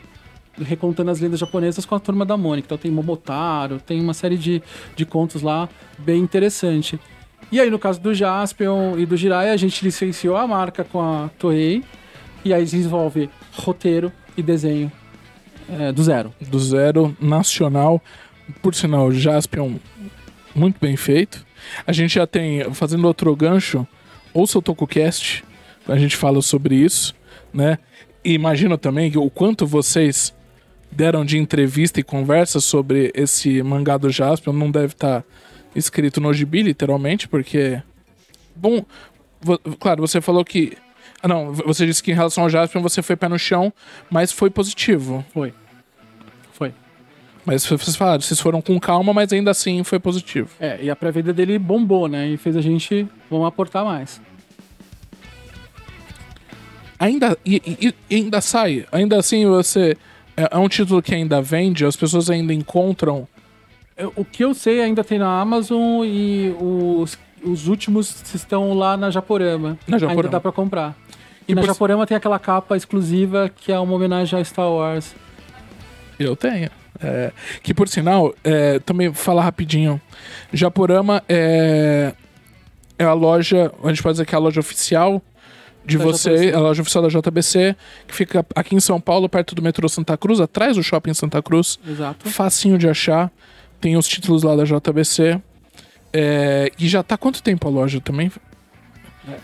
recontando 0.61 1.11
as 1.11 1.19
lendas 1.19 1.39
japonesas 1.39 1.85
com 1.85 1.95
a 1.95 1.99
turma 1.99 2.25
da 2.25 2.37
Mônica. 2.37 2.67
Então 2.67 2.77
tem 2.77 2.91
Momotaro, 2.91 3.79
tem 3.79 3.99
uma 4.01 4.13
série 4.13 4.37
de, 4.37 4.61
de 4.95 5.05
contos 5.05 5.41
lá 5.41 5.69
bem 5.97 6.21
interessante. 6.21 6.99
E 7.51 7.61
aí, 7.61 7.69
no 7.69 7.79
caso 7.79 7.99
do 8.01 8.13
Jaspion 8.13 8.97
e 8.97 9.05
do 9.05 9.15
Jiraiya, 9.15 9.53
a 9.53 9.57
gente 9.57 9.83
licenciou 9.83 10.35
a 10.35 10.45
marca 10.45 10.83
com 10.83 11.01
a 11.01 11.29
Toei 11.39 11.83
e 12.43 12.53
aí 12.53 12.63
desenvolve 12.63 13.29
roteiro 13.53 14.11
e 14.35 14.43
desenho 14.43 14.91
é, 15.69 15.91
do 15.91 16.03
zero. 16.03 16.33
do 16.41 16.59
zero 16.59 17.15
nacional. 17.19 18.01
Por 18.61 18.75
sinal, 18.75 19.11
Jaspion, 19.11 19.75
muito 20.53 20.77
bem 20.79 20.95
feito. 20.97 21.45
A 21.85 21.91
gente 21.91 22.15
já 22.15 22.27
tem, 22.27 22.73
fazendo 22.73 23.05
outro 23.05 23.33
gancho, 23.35 23.87
ouça 24.33 24.59
o 24.59 24.61
TokuCast, 24.61 25.43
a 25.87 25.97
gente 25.97 26.15
fala 26.15 26.41
sobre 26.41 26.75
isso, 26.75 27.15
né? 27.53 27.77
E 28.23 28.33
imagino 28.33 28.77
também 28.77 29.09
que 29.09 29.17
o 29.17 29.29
quanto 29.29 29.65
vocês 29.65 30.35
deram 30.91 31.23
de 31.25 31.37
entrevista 31.37 31.99
e 31.99 32.03
conversa 32.03 32.59
sobre 32.59 33.11
esse 33.13 33.61
mangá 33.63 33.97
do 33.97 34.09
Jaspion 34.09 34.53
não 34.53 34.71
deve 34.71 34.93
estar 34.93 35.23
escrito 35.75 36.19
no 36.19 36.33
gibi, 36.33 36.61
literalmente, 36.63 37.27
porque. 37.27 37.81
Bom, 38.55 38.83
claro, 39.79 40.01
você 40.01 40.19
falou 40.21 40.43
que. 40.43 40.77
Ah, 41.21 41.27
não, 41.27 41.51
você 41.53 41.85
disse 41.85 42.01
que 42.01 42.11
em 42.11 42.15
relação 42.15 42.43
ao 42.43 42.49
Jaspion 42.49 42.81
você 42.81 43.01
foi 43.01 43.15
pé 43.15 43.27
no 43.27 43.37
chão, 43.39 43.71
mas 44.09 44.31
foi 44.31 44.49
positivo. 44.49 45.23
Foi. 45.33 45.53
Foi. 46.53 46.73
Mas 47.45 47.65
vocês 47.65 47.95
falaram, 47.95 48.21
vocês 48.21 48.39
foram 48.39 48.61
com 48.61 48.79
calma, 48.79 49.13
mas 49.13 49.31
ainda 49.31 49.51
assim 49.51 49.83
foi 49.83 49.99
positivo. 49.99 50.49
É, 50.59 50.79
e 50.81 50.89
a 50.89 50.95
pré-venda 50.95 51.31
dele 51.33 51.57
bombou, 51.57 52.07
né? 52.07 52.27
E 52.27 52.37
fez 52.37 52.55
a 52.57 52.61
gente, 52.61 53.07
vamos 53.29 53.47
aportar 53.47 53.85
mais. 53.85 54.19
Ainda, 56.99 57.37
e- 57.45 57.93
e 58.09 58.15
ainda 58.15 58.41
sai, 58.41 58.85
ainda 58.91 59.17
assim 59.19 59.45
você. 59.45 59.95
É, 60.37 60.49
é 60.51 60.57
um 60.57 60.69
título 60.69 61.01
que 61.01 61.13
ainda 61.15 61.41
vende, 61.41 61.83
as 61.85 61.95
pessoas 61.95 62.29
ainda 62.29 62.53
encontram. 62.53 63.27
Eu- 63.97 64.13
O 64.15 64.23
que 64.23 64.43
eu 64.45 64.53
sei 64.53 64.79
ainda 64.81 65.03
tem 65.03 65.17
na 65.17 65.41
Amazon 65.41 66.05
e 66.05 66.55
os, 66.61 67.17
os 67.43 67.67
últimos 67.67 68.23
estão 68.33 68.73
lá 68.75 68.95
na 68.95 69.09
Japorama. 69.09 69.77
Na 69.87 69.97
Japorama. 69.97 70.21
Ainda 70.21 70.29
dá 70.29 70.39
pra 70.39 70.51
comprar. 70.51 70.95
E, 71.47 71.51
E 71.51 71.55
na 71.55 71.61
por- 71.61 71.67
Japorama 71.67 72.05
tem 72.05 72.15
aquela 72.15 72.37
capa 72.37 72.77
exclusiva 72.77 73.49
que 73.53 73.71
é 73.71 73.79
uma 73.79 73.93
homenagem 73.95 74.39
a 74.39 74.43
Star 74.43 74.69
Wars. 74.69 75.15
Eu 76.19 76.35
tenho. 76.35 76.69
É, 77.01 77.31
que 77.61 77.73
por 77.75 77.87
sinal, 77.87 78.33
é, 78.43 78.79
também 78.79 79.13
falar 79.13 79.43
rapidinho. 79.43 80.01
Japorama 80.51 81.23
é, 81.29 82.13
é 82.97 83.03
a 83.03 83.13
loja, 83.13 83.71
a 83.83 83.89
gente 83.89 84.01
pode 84.01 84.13
dizer 84.13 84.25
que 84.25 84.33
é 84.33 84.37
a 84.37 84.41
loja 84.41 84.59
oficial 84.59 85.21
de 85.87 85.97
Da 85.97 86.03
você, 86.03 86.29
JBC. 86.35 86.53
a 86.53 86.59
loja 86.59 86.81
oficial 86.81 87.03
da 87.03 87.09
JBC, 87.09 87.75
que 88.07 88.13
fica 88.13 88.45
aqui 88.55 88.75
em 88.75 88.79
São 88.79 88.99
Paulo, 89.01 89.27
perto 89.29 89.55
do 89.55 89.61
metrô 89.61 89.87
Santa 89.89 90.15
Cruz, 90.17 90.39
atrás 90.39 90.75
do 90.75 90.83
shopping 90.83 91.13
Santa 91.13 91.41
Cruz. 91.41 91.79
Exato. 91.87 92.29
Facinho 92.29 92.77
de 92.77 92.87
achar. 92.87 93.31
Tem 93.81 93.95
os 93.97 94.07
títulos 94.07 94.43
lá 94.43 94.55
da 94.55 94.63
JBC. 94.63 95.41
É, 96.13 96.71
e 96.79 96.87
já 96.87 97.01
tá 97.03 97.17
quanto 97.17 97.41
tempo 97.41 97.67
a 97.67 97.71
loja 97.71 97.99
também? 98.01 98.31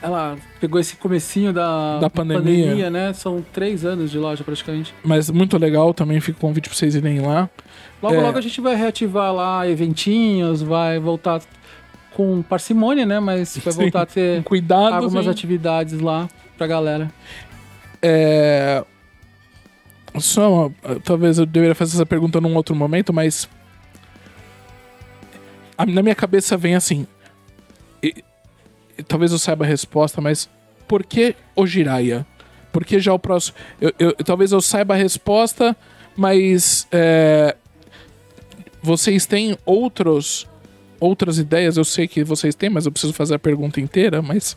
Ela 0.02 0.38
pegou 0.62 0.80
esse 0.80 0.96
comecinho 0.96 1.52
da, 1.52 2.00
Da 2.00 2.10
pandemia. 2.10 2.90
né? 2.90 3.12
São 3.12 3.44
três 3.52 3.84
anos 3.84 4.10
de 4.10 4.18
loja 4.18 4.42
praticamente. 4.44 4.94
Mas 5.04 5.30
muito 5.30 5.58
legal 5.58 5.94
também, 5.94 6.22
fica 6.22 6.38
o 6.38 6.42
convite 6.42 6.70
pra 6.70 6.78
vocês 6.78 6.96
irem 6.96 7.20
lá. 7.20 7.50
Logo, 8.02 8.16
É. 8.16 8.22
logo 8.22 8.38
a 8.38 8.42
gente 8.42 8.62
vai 8.62 8.76
reativar 8.76 9.34
lá 9.34 9.68
eventinhos, 9.68 10.62
vai 10.62 11.00
voltar 11.00 11.42
com 12.14 12.42
parcimônia, 12.44 13.06
né? 13.06 13.20
Mas 13.20 13.58
vai 13.58 13.74
Sim. 13.74 13.82
voltar 13.82 14.02
a 14.04 14.06
ter 14.06 14.44
Cuidado. 14.44 14.94
algumas 14.96 15.26
sim. 15.26 15.32
atividades 15.32 16.00
lá 16.00 16.30
pra 16.58 16.68
galera. 16.68 17.12
É... 18.02 18.84
Só 20.20 20.68
uma- 20.68 21.00
Talvez 21.04 21.40
eu 21.40 21.46
deveria 21.46 21.74
fazer 21.74 21.96
essa 21.96 22.06
pergunta 22.06 22.40
num 22.40 22.56
outro 22.56 22.76
momento, 22.76 23.12
mas. 23.12 23.50
Na 25.88 26.02
minha 26.02 26.16
cabeça 26.16 26.56
vem 26.56 26.76
assim. 26.76 27.08
e- 28.02 28.24
e 28.98 29.02
talvez 29.04 29.32
eu 29.32 29.40
saiba 29.40 29.66
a 29.66 29.68
resposta, 29.68 30.22
mas. 30.22 30.50
Por 30.88 31.04
que 31.04 31.36
o 31.56 31.66
Jiraya? 31.66 32.26
Por 32.72 32.86
que 32.86 33.00
já 33.00 33.14
o 33.14 33.18
próximo. 33.20 33.56
Eu, 33.82 33.92
eu- 33.98 34.14
talvez 34.16 34.52
eu 34.52 34.62
saiba 34.62 34.94
a 34.94 34.98
resposta, 34.98 35.76
mas. 36.16 36.88
é, 36.92 37.56
Vocês 38.82 39.26
têm 39.26 39.58
outros. 39.66 40.46
Outras 41.04 41.38
ideias, 41.38 41.76
eu 41.76 41.84
sei 41.84 42.08
que 42.08 42.24
vocês 42.24 42.56
têm, 42.56 42.70
mas 42.70 42.86
eu 42.86 42.92
preciso 42.92 43.12
fazer 43.12 43.36
a 43.36 43.40
pergunta 43.40 43.82
inteira, 43.82 44.22
mas. 44.22 44.56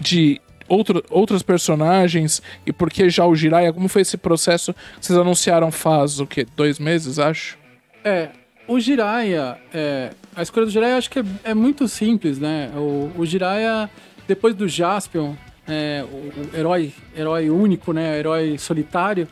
De 0.00 0.40
outro, 0.66 1.04
outros 1.10 1.42
personagens 1.42 2.40
e 2.64 2.72
por 2.72 2.90
que 2.90 3.10
já 3.10 3.26
o 3.26 3.36
Jiraiya? 3.36 3.74
Como 3.74 3.88
foi 3.88 4.00
esse 4.00 4.16
processo? 4.16 4.74
Vocês 4.98 5.18
anunciaram 5.18 5.70
faz 5.70 6.18
o 6.18 6.26
quê? 6.26 6.46
Dois 6.56 6.78
meses, 6.78 7.18
acho? 7.18 7.58
É, 8.02 8.30
o 8.66 8.80
Jiraiya, 8.80 9.58
é, 9.74 10.12
a 10.34 10.40
escolha 10.40 10.64
do 10.64 10.72
Jiraiya 10.72 10.96
acho 10.96 11.10
que 11.10 11.18
é, 11.18 11.24
é 11.44 11.52
muito 11.52 11.86
simples, 11.86 12.38
né? 12.38 12.70
O, 12.74 13.12
o 13.18 13.26
Jiraiya, 13.26 13.90
depois 14.26 14.54
do 14.54 14.66
Jaspion, 14.66 15.34
é, 15.68 16.02
o, 16.10 16.16
o 16.16 16.56
herói, 16.56 16.90
herói 17.14 17.50
único, 17.50 17.92
né? 17.92 18.18
Herói 18.18 18.56
solitário, 18.56 19.28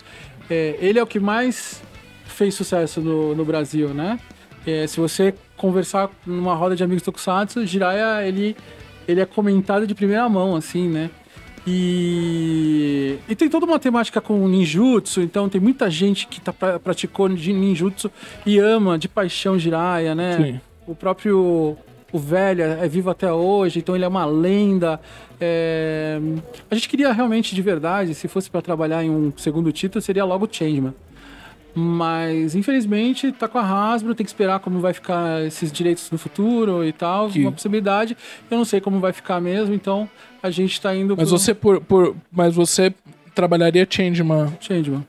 é, 0.51 0.77
ele 0.79 0.99
é 0.99 1.03
o 1.03 1.07
que 1.07 1.19
mais 1.19 1.83
fez 2.27 2.55
sucesso 2.55 3.01
no, 3.01 3.35
no 3.35 3.47
Brasil, 3.47 3.95
né? 3.95 4.21
É, 4.67 4.87
se 4.87 5.01
você 5.01 5.35
conversar 5.61 6.09
numa 6.27 6.55
roda 6.55 6.75
de 6.75 6.83
amigos 6.83 7.03
Tokusatsu, 7.03 7.67
Jiraiya, 7.67 8.27
ele, 8.27 8.57
ele 9.07 9.21
é 9.21 9.27
comentado 9.27 9.87
de 9.87 9.95
primeira 9.95 10.27
mão, 10.29 10.57
assim, 10.57 10.89
né? 10.89 11.11
E, 11.67 13.19
e 13.29 13.35
tem 13.37 13.49
toda 13.49 13.67
uma 13.67 13.79
temática 13.79 14.21
com 14.21 14.49
ninjutsu, 14.49 15.21
então 15.21 15.49
tem 15.49 15.61
muita 15.61 15.91
gente 15.91 16.27
que 16.27 16.41
tá, 16.41 16.53
pra- 16.53 16.79
praticou 16.79 17.29
de 17.29 17.53
ninjutsu 17.53 18.11
e 18.47 18.59
ama 18.59 18.99
de 18.99 19.09
paixão 19.09 19.59
Jiraiya, 19.59 20.15
né? 20.15 20.37
Sim. 20.37 20.61
O 20.87 20.95
próprio 20.95 21.77
o 22.13 22.19
velho 22.19 22.63
é 22.65 22.89
vivo 22.89 23.09
até 23.11 23.33
hoje, 23.33 23.79
então 23.79 23.95
ele 23.95 24.05
é 24.05 24.09
uma 24.09 24.25
lenda. 24.25 25.01
É, 25.41 26.19
A 26.71 26.75
gente 26.75 26.89
queria 26.89 27.13
realmente, 27.13 27.55
de 27.55 27.63
verdade, 27.63 28.15
se 28.15 28.27
fosse 28.27 28.51
pra 28.51 28.61
trabalhar 28.61 29.05
em 29.05 29.11
um 29.11 29.33
segundo 29.37 29.71
título, 29.71 30.03
seria 30.03 30.25
logo 30.25 30.49
Changeman. 30.51 30.93
Mas, 31.75 32.55
infelizmente, 32.55 33.31
tá 33.33 33.47
com 33.47 33.59
a 33.59 33.63
Hasbro, 33.63 34.15
tem 34.15 34.25
que 34.25 34.31
esperar 34.31 34.59
como 34.61 34.81
vai 34.81 34.93
ficar 34.93 35.43
esses 35.47 35.71
direitos 35.71 36.11
no 36.11 36.19
futuro 36.19 36.85
e 36.85 36.93
tal. 36.93 37.29
Que- 37.29 37.41
Uma 37.41 37.53
possibilidade. 37.53 38.17
Eu 38.51 38.59
não 38.59 38.65
sei 38.65 38.81
como 38.81 38.99
vai 38.99 39.13
ficar 39.13 39.41
mesmo, 39.41 39.75
então 39.75 40.09
a 40.43 40.51
gente 40.51 40.81
tá 40.81 40.95
indo 40.95 41.17
Mas 41.17 41.29
pro 41.29 41.39
você 41.39 41.55
por, 41.55 41.81
por 41.81 42.17
mas 42.33 42.55
você 42.55 42.93
trabalharia 43.35 43.87
Changeman. 43.89 44.53
Changeman. 44.61 45.07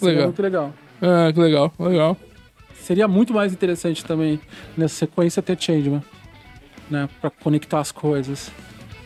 Legal. 0.00 0.24
muito 0.26 0.42
legal. 0.42 0.74
Ah, 1.02 1.32
que 1.32 1.40
legal, 1.40 1.72
legal. 1.78 2.16
Seria 2.74 3.08
muito 3.08 3.32
mais 3.32 3.52
interessante 3.52 4.04
também 4.04 4.38
nessa 4.76 4.94
sequência 4.94 5.42
ter 5.42 5.56
Changeman, 5.60 6.02
né, 6.90 7.08
Pra 7.20 7.30
conectar 7.30 7.80
as 7.80 7.90
coisas, 7.90 8.52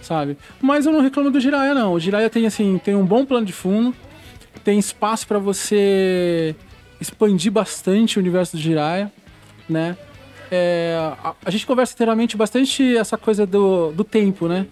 sabe? 0.03 0.37
Mas 0.61 0.85
eu 0.85 0.93
não 0.93 1.01
reclamo 1.01 1.31
do 1.31 1.39
Jiraiya 1.41 1.75
não. 1.75 1.93
O 1.95 2.01
Jiraiya 2.01 2.29
tem 2.29 2.45
assim, 2.47 2.79
tem 2.85 2.95
um 2.97 3.05
bom 3.07 3.25
plano 3.25 3.47
de 3.47 3.53
fundo, 3.53 3.95
tem 4.65 4.79
espaço 4.79 5.27
pra 5.29 5.39
você 5.39 6.55
expandir 7.01 7.53
bastante 7.53 8.19
o 8.19 8.21
universo 8.21 8.57
do 8.57 8.63
Jiraiya, 8.63 9.13
né? 9.69 9.97
É, 10.51 10.97
a, 11.23 11.35
a 11.45 11.51
gente 11.51 11.67
conversa 11.67 11.95
inteiramente 11.95 12.37
bastante 12.37 12.97
essa 12.97 13.19
coisa 13.19 13.47
do, 13.47 13.93
do 13.93 14.03
tempo, 14.05 14.49
né? 14.49 14.67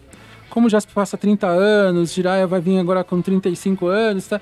Como 0.48 0.68
já 0.70 0.80
se 0.80 0.86
passa 0.86 1.16
30 1.18 1.46
anos, 1.46 2.12
Jiraiya 2.14 2.46
vai 2.46 2.60
vir 2.60 2.78
agora 2.78 3.04
com 3.04 3.20
35 3.20 3.86
anos, 3.88 4.26
tá? 4.26 4.40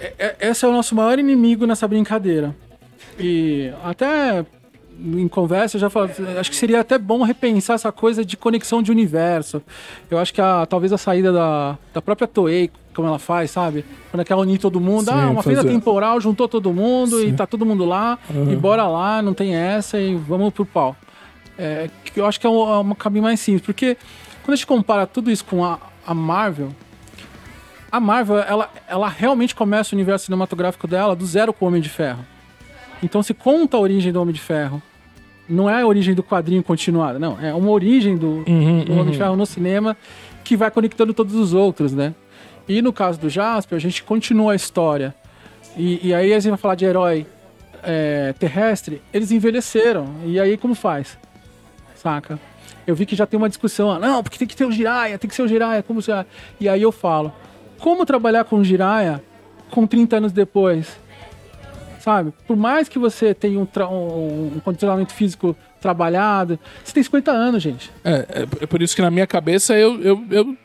É- 0.00 0.14
é- 0.18 0.48
esse 0.48 0.64
é 0.64 0.68
o 0.68 0.72
nosso 0.72 0.94
maior 0.94 1.18
inimigo 1.18 1.66
nessa 1.66 1.86
brincadeira. 1.86 2.54
E 3.18 3.70
até 3.84 4.46
em 5.00 5.28
conversa 5.28 5.76
eu 5.76 5.80
já 5.80 5.88
falo, 5.90 6.10
acho 6.40 6.50
que 6.50 6.56
seria 6.56 6.80
até 6.80 6.98
bom 6.98 7.22
repensar 7.22 7.74
essa 7.74 7.92
coisa 7.92 8.24
de 8.24 8.36
conexão 8.36 8.82
de 8.82 8.90
universo. 8.90 9.62
Eu 10.10 10.18
acho 10.18 10.34
que 10.34 10.40
a, 10.40 10.66
talvez 10.66 10.92
a 10.92 10.98
saída 10.98 11.32
da, 11.32 11.78
da 11.94 12.02
própria 12.02 12.26
Toei, 12.26 12.70
como 12.94 13.06
ela 13.06 13.18
faz, 13.18 13.50
sabe? 13.52 13.84
Quando 14.10 14.24
ela 14.28 14.40
unir 14.42 14.58
todo 14.58 14.80
mundo, 14.80 15.04
Sim, 15.04 15.12
ah, 15.12 15.30
uma 15.30 15.42
feira 15.42 15.62
fazer- 15.62 15.72
temporal, 15.72 16.20
juntou 16.20 16.48
todo 16.48 16.72
mundo 16.72 17.22
e 17.22 17.30
Sim. 17.30 17.36
tá 17.36 17.46
todo 17.46 17.64
mundo 17.64 17.84
lá, 17.84 18.18
e 18.50 18.56
bora 18.56 18.86
lá, 18.88 19.22
não 19.22 19.32
tem 19.34 19.54
essa 19.54 20.00
e 20.00 20.16
vamos 20.16 20.52
pro 20.52 20.66
pau. 20.66 20.96
É, 21.56 21.88
eu 22.16 22.26
acho 22.26 22.40
que 22.40 22.46
é 22.46 22.50
um, 22.50 22.68
é 22.68 22.78
um 22.78 22.94
caminho 22.94 23.22
mais 23.24 23.38
simples, 23.40 23.64
porque 23.64 23.96
quando 24.42 24.54
a 24.54 24.56
gente 24.56 24.66
compara 24.66 25.06
tudo 25.06 25.30
isso 25.30 25.44
com 25.44 25.64
a, 25.64 25.78
a 26.06 26.12
Marvel, 26.14 26.70
a 27.90 28.00
Marvel, 28.00 28.38
ela, 28.38 28.68
ela 28.88 29.08
realmente 29.08 29.54
começa 29.54 29.94
o 29.94 29.96
universo 29.96 30.26
cinematográfico 30.26 30.86
dela 30.86 31.14
do 31.16 31.24
zero 31.24 31.52
com 31.52 31.64
o 31.64 31.68
Homem 31.68 31.80
de 31.80 31.88
Ferro. 31.88 32.24
Então 33.02 33.22
se 33.22 33.32
conta 33.32 33.76
a 33.76 33.80
origem 33.80 34.12
do 34.12 34.20
Homem 34.20 34.34
de 34.34 34.40
Ferro. 34.40 34.82
Não 35.48 35.68
é 35.68 35.80
a 35.80 35.86
origem 35.86 36.14
do 36.14 36.22
quadrinho 36.22 36.62
continuada, 36.62 37.18
não. 37.18 37.38
É 37.40 37.54
uma 37.54 37.70
origem 37.70 38.16
do, 38.16 38.44
Uhum, 38.46 38.84
do 38.84 38.92
Homem 38.92 39.12
de 39.12 39.18
Ferro 39.18 39.36
no 39.36 39.46
cinema 39.46 39.96
que 40.44 40.56
vai 40.56 40.70
conectando 40.70 41.12
todos 41.12 41.34
os 41.34 41.54
outros, 41.54 41.92
né? 41.92 42.14
E 42.68 42.82
no 42.82 42.92
caso 42.92 43.18
do 43.18 43.30
Jasper, 43.30 43.76
a 43.76 43.80
gente 43.80 44.02
continua 44.02 44.52
a 44.52 44.56
história. 44.56 45.14
E, 45.76 46.08
e 46.08 46.14
aí 46.14 46.32
a 46.32 46.38
gente 46.38 46.50
vai 46.50 46.58
falar 46.58 46.74
de 46.74 46.84
herói 46.84 47.26
é, 47.82 48.34
terrestre, 48.38 49.00
eles 49.12 49.30
envelheceram. 49.30 50.06
E 50.24 50.38
aí 50.38 50.56
como 50.56 50.74
faz? 50.74 51.18
Saca? 51.94 52.38
Eu 52.86 52.94
vi 52.94 53.04
que 53.04 53.16
já 53.16 53.26
tem 53.26 53.36
uma 53.36 53.48
discussão, 53.48 53.90
ah, 53.90 53.98
não, 53.98 54.22
porque 54.22 54.38
tem 54.38 54.48
que 54.48 54.56
ter 54.56 54.64
o 54.64 54.72
Jiraiya, 54.72 55.18
tem 55.18 55.28
que 55.28 55.36
ser 55.36 55.42
o 55.42 55.48
Jiraiya, 55.48 55.82
como 55.82 56.00
se... 56.00 56.10
E 56.58 56.68
aí 56.68 56.80
eu 56.80 56.90
falo, 56.92 57.32
como 57.78 58.06
trabalhar 58.06 58.44
com 58.44 58.56
o 58.56 58.64
Jiraiya 58.64 59.22
com 59.70 59.86
30 59.86 60.16
anos 60.16 60.32
depois? 60.32 60.98
Sabe? 62.00 62.32
Por 62.46 62.56
mais 62.56 62.88
que 62.88 62.98
você 62.98 63.34
tenha 63.34 63.58
um, 63.58 63.66
um, 63.90 64.52
um 64.56 64.60
condicionamento 64.60 65.12
físico 65.12 65.56
trabalhado, 65.80 66.58
você 66.84 66.92
tem 66.92 67.02
50 67.02 67.30
anos, 67.30 67.62
gente. 67.62 67.90
É, 68.04 68.26
é, 68.28 68.42
é 68.62 68.66
por 68.66 68.82
isso 68.82 68.94
que 68.94 69.02
na 69.02 69.10
minha 69.10 69.26
cabeça 69.26 69.74
eu, 69.74 70.00
eu, 70.02 70.24
eu 70.30 70.56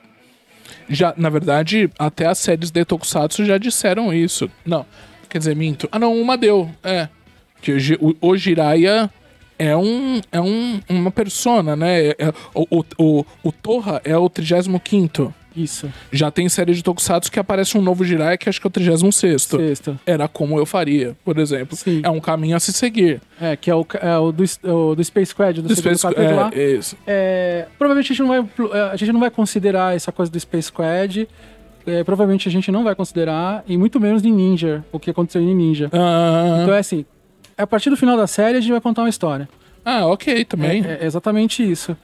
já, 0.90 1.14
na 1.18 1.30
verdade, 1.30 1.90
até 1.98 2.26
as 2.26 2.38
séries 2.38 2.72
de 2.72 2.86
Tokusatsu 2.86 3.46
já 3.46 3.58
disseram 3.58 4.14
isso. 4.14 4.50
Não, 4.66 4.86
quer 5.30 5.38
dizer, 5.38 5.56
minto. 5.56 5.88
Ah, 5.92 6.00
não, 6.00 6.16
uma 6.20 6.38
deu. 6.38 6.70
É. 6.84 7.08
Que 7.62 7.72
o, 8.00 8.16
o 8.20 8.36
Jiraiya 8.36 9.10
é 9.58 9.76
um 9.76 10.20
é 10.32 10.42
um, 10.42 10.82
uma 10.90 11.12
persona, 11.12 11.76
né? 11.76 12.08
É- 12.08 12.16
é- 12.20 12.34
o, 12.54 12.80
o, 12.80 12.86
o, 12.98 13.26
o 13.44 13.52
Torra 13.52 14.02
é 14.04 14.18
o 14.18 14.30
35 14.30 15.34
Isso, 15.56 15.92
Já 16.12 16.32
tem 16.32 16.50
série 16.50 16.74
de 16.74 16.84
Tokusatsu 16.84 17.32
que 17.32 17.40
aparece 17.40 17.78
um 17.78 17.82
novo 17.82 18.04
Jiraiya 18.04 18.38
que 18.38 18.50
acho 18.50 18.60
que 18.60 18.66
é 18.66 18.70
o 18.70 18.72
36 18.72 19.14
sexto. 19.16 20.00
Era 20.06 20.28
como 20.28 20.58
eu 20.58 20.66
faria, 20.66 21.16
por 21.24 21.38
exemplo. 21.38 21.76
Sim. 21.78 22.02
É 22.04 22.10
um 22.10 22.20
caminho 22.20 22.56
a 22.56 22.60
se 22.60 22.74
seguir. 22.74 23.22
É, 23.40 23.56
que 23.56 23.70
é 23.70 23.76
o, 23.76 23.86
é 24.02 24.18
o, 24.18 24.32
do, 24.32 24.44
o 24.64 24.96
do 24.96 25.04
Space 25.04 25.32
Squad, 25.32 25.62
do, 25.62 25.68
Do 25.68 25.76
Space- 25.76 26.02
capítulo 26.02 26.36
lá. 26.36 26.52
é, 26.54 26.72
isso. 26.72 26.98
É, 27.06 27.66
provavelmente 27.78 28.12
a 28.12 28.16
gente, 28.16 28.22
não 28.22 28.28
vai, 28.30 28.40
é, 28.80 28.82
a 28.92 28.96
gente 28.96 29.12
não 29.12 29.20
vai 29.20 29.30
considerar 29.30 29.96
essa 29.96 30.12
coisa 30.12 30.32
do 30.32 30.40
Space 30.40 30.68
Squad. 30.68 31.28
É, 31.86 32.04
provavelmente 32.04 32.48
a 32.48 32.52
gente 32.52 32.72
não 32.72 32.84
vai 32.84 32.96
considerar, 32.96 33.62
e 33.68 33.78
muito 33.78 34.00
menos 34.00 34.22
de 34.22 34.32
Ninja, 34.32 34.86
o 34.92 34.98
que 35.00 35.10
aconteceu 35.10 35.42
em 35.42 35.54
Ninja. 35.54 35.90
Ah, 35.92 36.60
Então 36.62 36.74
é 36.74 36.80
assim, 36.80 37.06
a 37.58 37.68
partir 37.68 37.90
do 37.90 37.98
final 37.98 38.16
da 38.16 38.26
série 38.26 38.58
a 38.58 38.62
gente 38.62 38.72
vai 38.72 38.80
contar 38.80 39.02
uma 39.02 39.10
história. 39.10 39.50
ah, 39.84 40.06
ok, 40.08 40.46
também. 40.46 40.82
É, 40.86 41.00
é 41.02 41.06
exatamente 41.06 41.62
isso. 41.70 41.96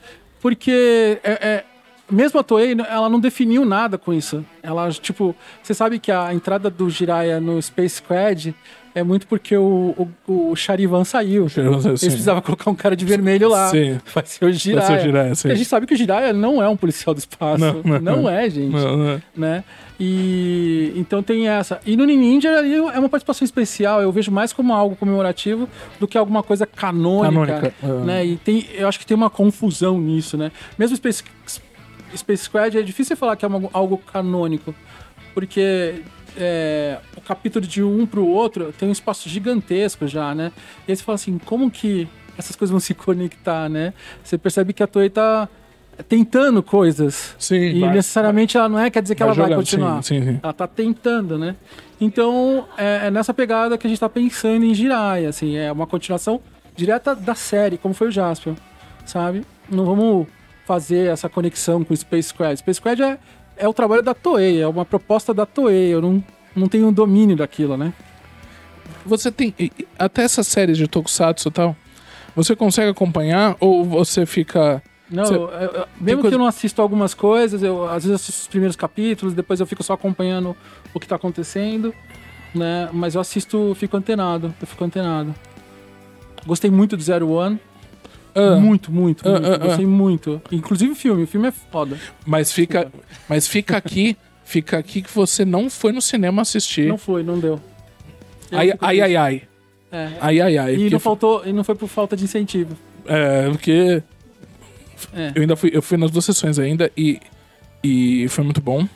Porque 0.42 1.18
é, 1.24 1.32
é- 1.32 1.64
mesmo 2.10 2.40
a 2.40 2.44
Toei, 2.44 2.76
ela 2.90 3.10
não 3.10 3.20
definiu 3.20 3.66
nada 3.66 3.98
com 3.98 4.14
isso. 4.14 4.44
Ela, 4.62 4.90
tipo, 4.92 5.36
você 5.62 5.74
sabe 5.74 6.00
que 6.00 6.12
a 6.12 6.34
entrada 6.34 6.70
do 6.70 6.90
Jiraiya 6.90 7.40
no 7.40 7.62
Space 7.62 7.96
Squad 7.98 8.56
é 8.94 9.04
muito 9.04 9.28
porque 9.28 9.56
o, 9.56 10.08
o, 10.28 10.52
o 10.52 10.56
Charivan 10.56 11.04
saiu. 11.04 11.44
Eles 11.44 12.00
Sim. 12.00 12.08
precisavam 12.08 12.42
colocar 12.42 12.70
um 12.70 12.76
cara 12.76 12.96
de 12.96 13.06
vermelho 13.06 13.50
lá. 13.50 13.70
Sim. 13.70 14.00
Vai 14.14 14.26
ser 14.26 14.46
o 14.46 14.52
Jiraiya. 14.52 14.88
Vai 14.88 14.98
ser 14.98 15.02
o 15.02 15.06
Jiraiya, 15.06 15.36
sim. 15.36 15.48
E 15.48 15.52
a 15.52 15.56
gente 15.56 15.68
sabe 15.68 15.86
que 15.86 15.94
o 15.94 15.98
Jiraiya 15.98 16.34
não 16.34 16.62
é 16.62 16.68
um 16.68 16.76
policial 16.76 17.14
do 17.14 17.20
espaço. 17.20 17.60
Não, 17.60 18.00
não. 18.00 18.30
é, 18.30 18.50
gente. 18.50 18.74
Não, 18.74 18.98
não. 18.98 19.22
Né? 19.36 19.64
E 20.00 20.94
então 20.96 21.22
tem 21.22 21.48
essa. 21.48 21.80
E 21.86 21.96
no 21.98 22.06
Ninja 22.06 22.58
ali 22.58 22.74
é 22.74 23.00
uma 23.00 23.10
participação 23.10 23.46
especial. 23.46 24.02
Eu 24.02 24.12
vejo 24.12 24.32
mais 24.32 24.54
como 24.54 24.74
algo 24.74 24.96
comemorativo 24.96 25.68
do 26.00 26.08
que 26.08 26.18
alguma 26.18 26.42
coisa 26.42 26.66
canônica. 26.66 27.32
Canônica, 27.32 27.74
é. 27.84 28.06
Né? 28.06 28.26
E 28.26 28.38
tem, 28.38 28.66
eu 28.74 28.88
acho 28.88 28.98
que 28.98 29.06
tem 29.06 29.16
uma 29.16 29.30
confusão 29.30 30.00
nisso, 30.00 30.38
né? 30.38 30.52
Mesmo 30.78 30.96
Space, 30.96 31.24
Space 32.18 32.44
Squad 32.46 32.78
é 32.78 32.82
difícil 32.82 33.16
falar 33.18 33.36
que 33.36 33.46
é 33.46 33.48
uma- 33.48 33.70
algo 33.74 33.98
canônico, 33.98 34.74
porque 35.34 36.02
é, 36.38 36.98
o 37.18 37.22
capítulo 37.22 37.66
de 37.66 37.84
um 37.84 38.06
pro 38.06 38.26
outro 38.26 38.74
tem 38.78 38.88
um 38.88 38.92
espaço 38.92 39.28
gigantesco 39.28 40.08
já, 40.08 40.34
né? 40.36 40.52
E 40.88 40.92
aí 40.92 40.96
você 40.96 41.04
fala 41.04 41.16
assim, 41.16 41.38
como 41.38 41.70
que 41.72 42.08
essas 42.38 42.56
coisas 42.56 42.72
vão 42.72 42.80
se 42.80 42.94
conectar, 42.94 43.68
né? 43.68 43.94
Você 44.24 44.38
percebe 44.38 44.72
que 44.72 44.82
a 44.84 44.88
Toei 44.88 45.10
tá 45.10 45.50
tentando 46.08 46.64
coisas. 46.64 47.36
Sim, 47.38 47.56
E 47.56 47.80
vai- 47.82 47.94
necessariamente 47.94 48.56
ela 48.56 48.70
não 48.70 48.80
é 48.80 48.90
quer 48.90 49.02
dizer 49.02 49.16
que 49.16 49.24
ela 49.24 49.34
vai 49.34 49.46
jogando, 49.48 49.58
continuar. 49.60 50.02
Sim, 50.04 50.24
sim. 50.24 50.40
Ela 50.42 50.54
tá 50.54 50.66
tentando, 50.68 51.38
né? 51.38 51.56
Então, 52.00 52.66
é, 52.78 53.08
é 53.08 53.12
nessa 53.12 53.34
pegada 53.34 53.78
que 53.78 53.86
a 53.86 53.90
gente 53.90 54.00
tá 54.00 54.08
pensando 54.08 54.64
em 54.64 54.74
Jiraiya, 54.74 55.28
assim, 55.30 55.58
é 55.58 55.70
uma 55.72 55.86
continuação 55.86 56.40
direta 56.76 57.14
da 57.14 57.36
série, 57.36 57.78
como 57.78 57.94
foi 57.94 58.08
o 58.08 58.12
Jaspion, 58.12 58.56
sabe? 59.06 59.44
Não 59.70 59.84
vamos 59.84 60.28
fazer 60.70 61.10
essa 61.12 61.28
conexão 61.28 61.84
com 61.84 61.96
o 61.96 61.98
Space 61.98 62.30
Squad. 62.30 62.60
Space 62.60 62.78
Squad 62.78 63.02
é, 63.02 63.18
é 63.58 63.68
o 63.68 63.74
trabalho 63.74 64.04
da 64.04 64.14
Toei, 64.14 64.62
é 64.62 64.68
uma 64.68 64.86
proposta 64.86 65.34
da 65.34 65.44
Toei, 65.44 65.88
eu 65.92 66.00
não, 66.00 66.24
não 66.56 66.68
tenho 66.68 66.92
domínio 66.92 67.36
daquilo, 67.36 67.76
né? 67.76 67.92
Você 69.04 69.32
tem. 69.32 69.52
Até 69.98 70.22
essas 70.22 70.46
séries 70.46 70.78
de 70.78 70.88
Tokusatsu 70.88 71.48
e 71.48 71.52
tal, 71.52 71.76
você 72.36 72.56
consegue 72.56 72.92
acompanhar 72.92 73.56
ou 73.60 73.84
você 73.84 74.28
fica. 74.28 74.84
Não, 75.10 75.26
Cê- 75.26 75.34
eu- 75.34 75.50
eu- 75.50 75.86
mesmo 76.00 76.22
coisa- 76.22 76.30
que 76.30 76.36
eu 76.36 76.40
não 76.40 76.46
assisto 76.46 76.84
algumas 76.84 77.16
coisas, 77.16 77.64
eu 77.64 77.90
às 77.90 78.04
vezes 78.04 78.22
assisto 78.22 78.42
os 78.42 78.48
primeiros 78.48 78.76
capítulos, 78.76 79.34
depois 79.34 79.60
eu 79.60 79.66
fico 79.66 79.82
só 79.82 79.94
acompanhando 79.94 80.56
o 80.94 81.00
que 81.00 81.08
tá 81.08 81.16
acontecendo, 81.16 81.92
né? 82.54 82.90
Mas 82.94 83.16
eu 83.16 83.22
assisto, 83.22 83.74
fico 83.76 83.98
antenado, 83.98 84.54
eu 84.62 84.68
fico 84.68 84.84
antenado. 84.84 85.34
Gostei 86.46 86.70
muito 86.70 86.96
do 86.96 87.02
Zero 87.02 87.28
One. 87.32 87.60
Ah, 88.36 88.56
Muito, 88.56 88.92
muito, 88.92 89.28
Ah, 89.28 89.32
muito. 89.32 89.46
ah, 89.48 89.54
ah. 89.56 89.58
Gostei 89.58 89.86
muito. 89.86 90.42
Inclusive 90.52 90.92
o 90.92 90.96
filme, 90.96 91.24
o 91.24 91.28
filme 91.28 91.48
é 91.48 91.52
foda. 91.52 91.98
mas 92.26 92.52
fica. 92.52 92.92
Mas 93.28 93.48
fica 93.48 93.78
aqui. 93.78 94.16
Fica 94.46 94.78
aqui 94.80 95.02
que 95.04 95.14
você 95.14 95.46
não 95.46 95.70
foi 95.70 95.92
no 95.92 96.02
cinema 96.02 96.42
assistir. 96.42 96.88
Não 96.88 96.98
foi, 96.98 97.22
não 97.22 97.38
deu. 97.40 97.60
Eu 98.52 98.58
Ai, 98.58 98.74
ai, 98.82 99.02
ai, 99.02 99.16
ai. 99.16 99.42
É. 99.92 100.10
Ai, 100.20 100.42
ai, 100.42 100.58
ai. 100.58 100.76
E 100.76 100.90
não 100.90 101.00
faltou, 101.00 101.44
e 101.46 101.54
não 101.54 101.64
foi 101.64 101.76
por 101.76 101.88
falta 101.88 102.16
de 102.18 102.24
incentivo. 102.24 102.76
É, 103.06 103.48
porque 103.50 104.02
É. 105.16 105.32
eu 105.36 105.42
ainda 105.42 105.56
fui, 105.56 105.70
eu 105.74 105.82
fui 105.82 105.98
nas 105.98 106.10
duas 106.12 106.26
sessões 106.26 106.58
ainda 106.60 106.92
e, 106.98 107.20
e 107.84 108.28
foi 108.30 108.44
muito 108.44 108.60
bom. 108.62 108.88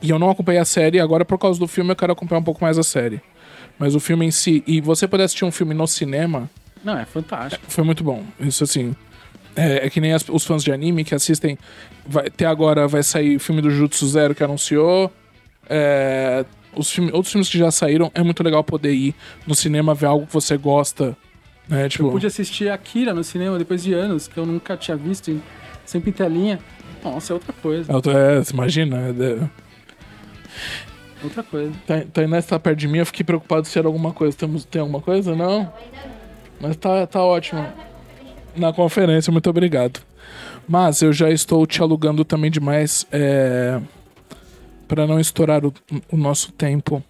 E 0.00 0.10
eu 0.10 0.18
não 0.18 0.30
acompanhei 0.30 0.60
a 0.60 0.64
série, 0.64 1.00
agora 1.00 1.24
por 1.24 1.38
causa 1.38 1.58
do 1.58 1.66
filme 1.66 1.90
eu 1.90 1.96
quero 1.96 2.12
acompanhar 2.12 2.40
um 2.40 2.44
pouco 2.44 2.62
mais 2.62 2.78
a 2.78 2.82
série. 2.84 3.20
Mas 3.78 3.94
o 3.96 4.00
filme 4.00 4.24
em 4.26 4.30
si, 4.30 4.62
e 4.66 4.80
você 4.80 5.08
poder 5.08 5.24
assistir 5.24 5.44
um 5.44 5.50
filme 5.50 5.74
no 5.74 5.86
cinema, 5.88 6.48
Não, 6.84 6.98
é 6.98 7.04
fantástico. 7.04 7.64
foi 7.68 7.82
muito 7.84 8.04
bom. 8.04 8.22
Isso 8.40 8.62
assim. 8.64 8.94
É, 9.56 9.86
é 9.86 9.90
que 9.90 10.00
nem 10.00 10.12
as- 10.12 10.28
os 10.28 10.44
fãs 10.44 10.62
de 10.64 10.72
anime 10.72 11.04
que 11.04 11.14
assistem. 11.14 11.56
Vai, 12.06 12.26
até 12.26 12.44
agora 12.44 12.86
vai 12.88 13.02
sair 13.02 13.36
o 13.36 13.40
filme 13.40 13.62
do 13.62 13.70
Jutsu 13.70 14.06
Zero 14.08 14.34
que 14.34 14.42
anunciou. 14.44 15.10
É, 15.68 16.44
os 16.76 16.90
filme, 16.90 17.10
outros 17.12 17.30
filmes 17.32 17.48
que 17.48 17.56
já 17.56 17.70
saíram, 17.70 18.10
é 18.14 18.22
muito 18.22 18.42
legal 18.42 18.62
poder 18.64 18.92
ir 18.92 19.14
no 19.46 19.54
cinema 19.54 19.94
ver 19.94 20.06
algo 20.06 20.26
que 20.26 20.32
você 20.32 20.56
gosta. 20.56 21.16
Né? 21.68 21.88
Tipo, 21.88 22.06
Eu 22.06 22.10
pude 22.10 22.26
assistir 22.26 22.68
Akira 22.68 23.14
no 23.14 23.24
cinema 23.24 23.56
depois 23.56 23.82
de 23.82 23.94
anos, 23.94 24.28
que 24.28 24.36
eu 24.36 24.44
nunca 24.44 24.76
tinha 24.76 24.96
visto, 24.96 25.30
em- 25.30 25.40
sempre 25.86 26.10
em 26.10 26.12
telinha. 26.12 26.58
Nossa, 27.02 27.32
é 27.32 27.34
outra 27.34 27.52
coisa. 27.62 27.90
é, 27.92 28.38
você 28.42 28.52
imagina? 28.52 28.96
é, 28.98 29.48
Outra 31.22 31.42
coisa. 31.42 31.72
Tá, 31.86 32.02
tá 32.12 32.22
Inés 32.22 32.44
tá 32.44 32.58
perto 32.58 32.78
de 32.78 32.88
mim, 32.88 32.98
eu 32.98 33.06
fiquei 33.06 33.24
preocupado 33.24 33.66
se 33.66 33.78
era 33.78 33.88
alguma 33.88 34.12
coisa. 34.12 34.36
Temos, 34.36 34.64
tem 34.64 34.80
alguma 34.80 35.00
coisa? 35.00 35.34
Não? 35.34 35.72
Mas 36.60 36.76
tá, 36.76 37.06
tá 37.06 37.22
ótimo. 37.22 37.66
Na 38.56 38.72
conferência, 38.72 39.32
muito 39.32 39.50
obrigado. 39.50 40.00
Mas 40.66 41.02
eu 41.02 41.12
já 41.12 41.30
estou 41.30 41.66
te 41.66 41.82
alugando 41.82 42.24
também 42.24 42.50
demais 42.50 43.06
é, 43.12 43.80
para 44.88 45.06
não 45.06 45.20
estourar 45.20 45.64
o, 45.64 45.72
o 46.10 46.16
nosso 46.16 46.52
tempo. 46.52 47.02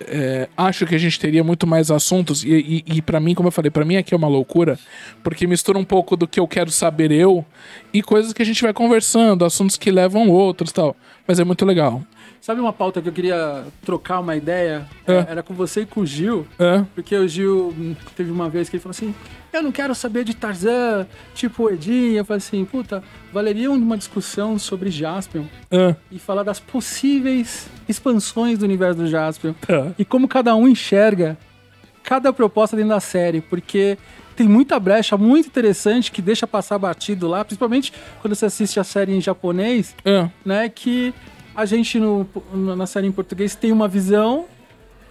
É, 0.00 0.48
acho 0.56 0.86
que 0.86 0.94
a 0.94 0.98
gente 0.98 1.18
teria 1.18 1.42
muito 1.42 1.66
mais 1.66 1.90
assuntos 1.90 2.44
e, 2.44 2.84
e, 2.86 2.98
e 2.98 3.02
para 3.02 3.18
mim, 3.18 3.34
como 3.34 3.48
eu 3.48 3.52
falei, 3.52 3.68
para 3.68 3.84
mim 3.84 3.96
aqui 3.96 4.14
é 4.14 4.16
uma 4.16 4.28
loucura, 4.28 4.78
porque 5.24 5.44
mistura 5.44 5.76
um 5.76 5.84
pouco 5.84 6.16
do 6.16 6.28
que 6.28 6.38
eu 6.38 6.46
quero 6.46 6.70
saber 6.70 7.10
eu 7.10 7.44
e 7.92 8.00
coisas 8.00 8.32
que 8.32 8.40
a 8.40 8.44
gente 8.44 8.62
vai 8.62 8.72
conversando, 8.72 9.44
assuntos 9.44 9.76
que 9.76 9.90
levam 9.90 10.28
outros, 10.28 10.70
tal. 10.70 10.94
Mas 11.26 11.40
é 11.40 11.44
muito 11.44 11.64
legal. 11.66 12.00
Sabe 12.40 12.60
uma 12.60 12.72
pauta 12.72 13.02
que 13.02 13.08
eu 13.08 13.12
queria 13.12 13.64
trocar 13.84 14.20
uma 14.20 14.34
ideia? 14.36 14.86
É. 15.06 15.26
Era 15.28 15.42
com 15.42 15.52
você 15.54 15.82
e 15.82 15.86
com 15.86 16.00
o 16.00 16.06
Gil. 16.06 16.46
É? 16.58 16.84
Porque 16.94 17.14
o 17.16 17.28
Gil 17.28 17.74
hum, 17.76 17.94
teve 18.16 18.30
uma 18.30 18.48
vez 18.48 18.68
que 18.68 18.76
ele 18.76 18.82
falou 18.82 18.92
assim: 18.92 19.14
Eu 19.52 19.62
não 19.62 19.70
quero 19.72 19.94
saber 19.94 20.24
de 20.24 20.34
Tarzan, 20.34 21.06
tipo 21.34 21.64
o 21.64 21.70
Edinho. 21.70 22.16
Eu 22.16 22.24
falei 22.24 22.38
assim: 22.38 22.64
Puta, 22.64 23.02
valeria 23.32 23.70
uma 23.70 23.98
discussão 23.98 24.58
sobre 24.58 24.90
Jaspion 24.90 25.44
É? 25.70 25.94
e 26.10 26.18
falar 26.18 26.42
das 26.42 26.58
possíveis 26.60 27.68
expansões 27.88 28.58
do 28.58 28.64
universo 28.64 29.00
do 29.00 29.06
Jaspion 29.06 29.52
É. 29.68 29.92
e 29.98 30.04
como 30.04 30.26
cada 30.28 30.54
um 30.54 30.66
enxerga 30.68 31.36
cada 32.02 32.32
proposta 32.32 32.74
dentro 32.74 32.90
da 32.90 33.00
série, 33.00 33.42
porque 33.42 33.98
tem 34.34 34.48
muita 34.48 34.80
brecha 34.80 35.16
muito 35.18 35.48
interessante 35.48 36.10
que 36.10 36.22
deixa 36.22 36.46
passar 36.46 36.78
batido 36.78 37.28
lá, 37.28 37.44
principalmente 37.44 37.92
quando 38.22 38.34
você 38.34 38.46
assiste 38.46 38.80
a 38.80 38.84
série 38.84 39.12
em 39.12 39.20
japonês, 39.20 39.94
É. 40.04 40.30
né? 40.44 40.68
Que 40.70 41.12
a 41.58 41.64
gente 41.64 41.98
no, 41.98 42.24
na 42.76 42.86
série 42.86 43.08
em 43.08 43.10
português 43.10 43.56
tem 43.56 43.72
uma 43.72 43.88
visão, 43.88 44.44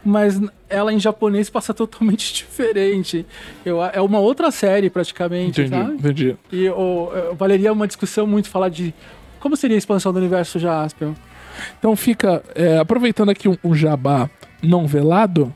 mas 0.01 0.39
ela 0.69 0.93
em 0.93 0.99
japonês 0.99 1.49
passa 1.49 1.73
totalmente 1.73 2.31
diferente. 2.33 3.25
Eu, 3.65 3.83
é 3.83 3.99
uma 3.99 4.19
outra 4.19 4.49
série 4.49 4.89
praticamente, 4.89 5.61
Entendi, 5.61 5.75
sabe? 5.75 5.93
entendi. 5.95 6.37
E 6.49 6.67
é, 6.67 6.71
valeria 7.35 7.73
uma 7.73 7.85
discussão 7.85 8.25
muito 8.25 8.47
falar 8.49 8.69
de 8.69 8.93
como 9.41 9.57
seria 9.57 9.75
a 9.75 9.77
expansão 9.77 10.13
do 10.13 10.19
universo 10.19 10.57
Jaspion. 10.57 11.13
Então 11.77 11.93
fica, 11.97 12.41
é, 12.55 12.77
aproveitando 12.77 13.27
aqui 13.29 13.49
um, 13.49 13.57
um 13.61 13.75
jabá 13.75 14.29
não 14.63 14.87
velado, 14.87 15.53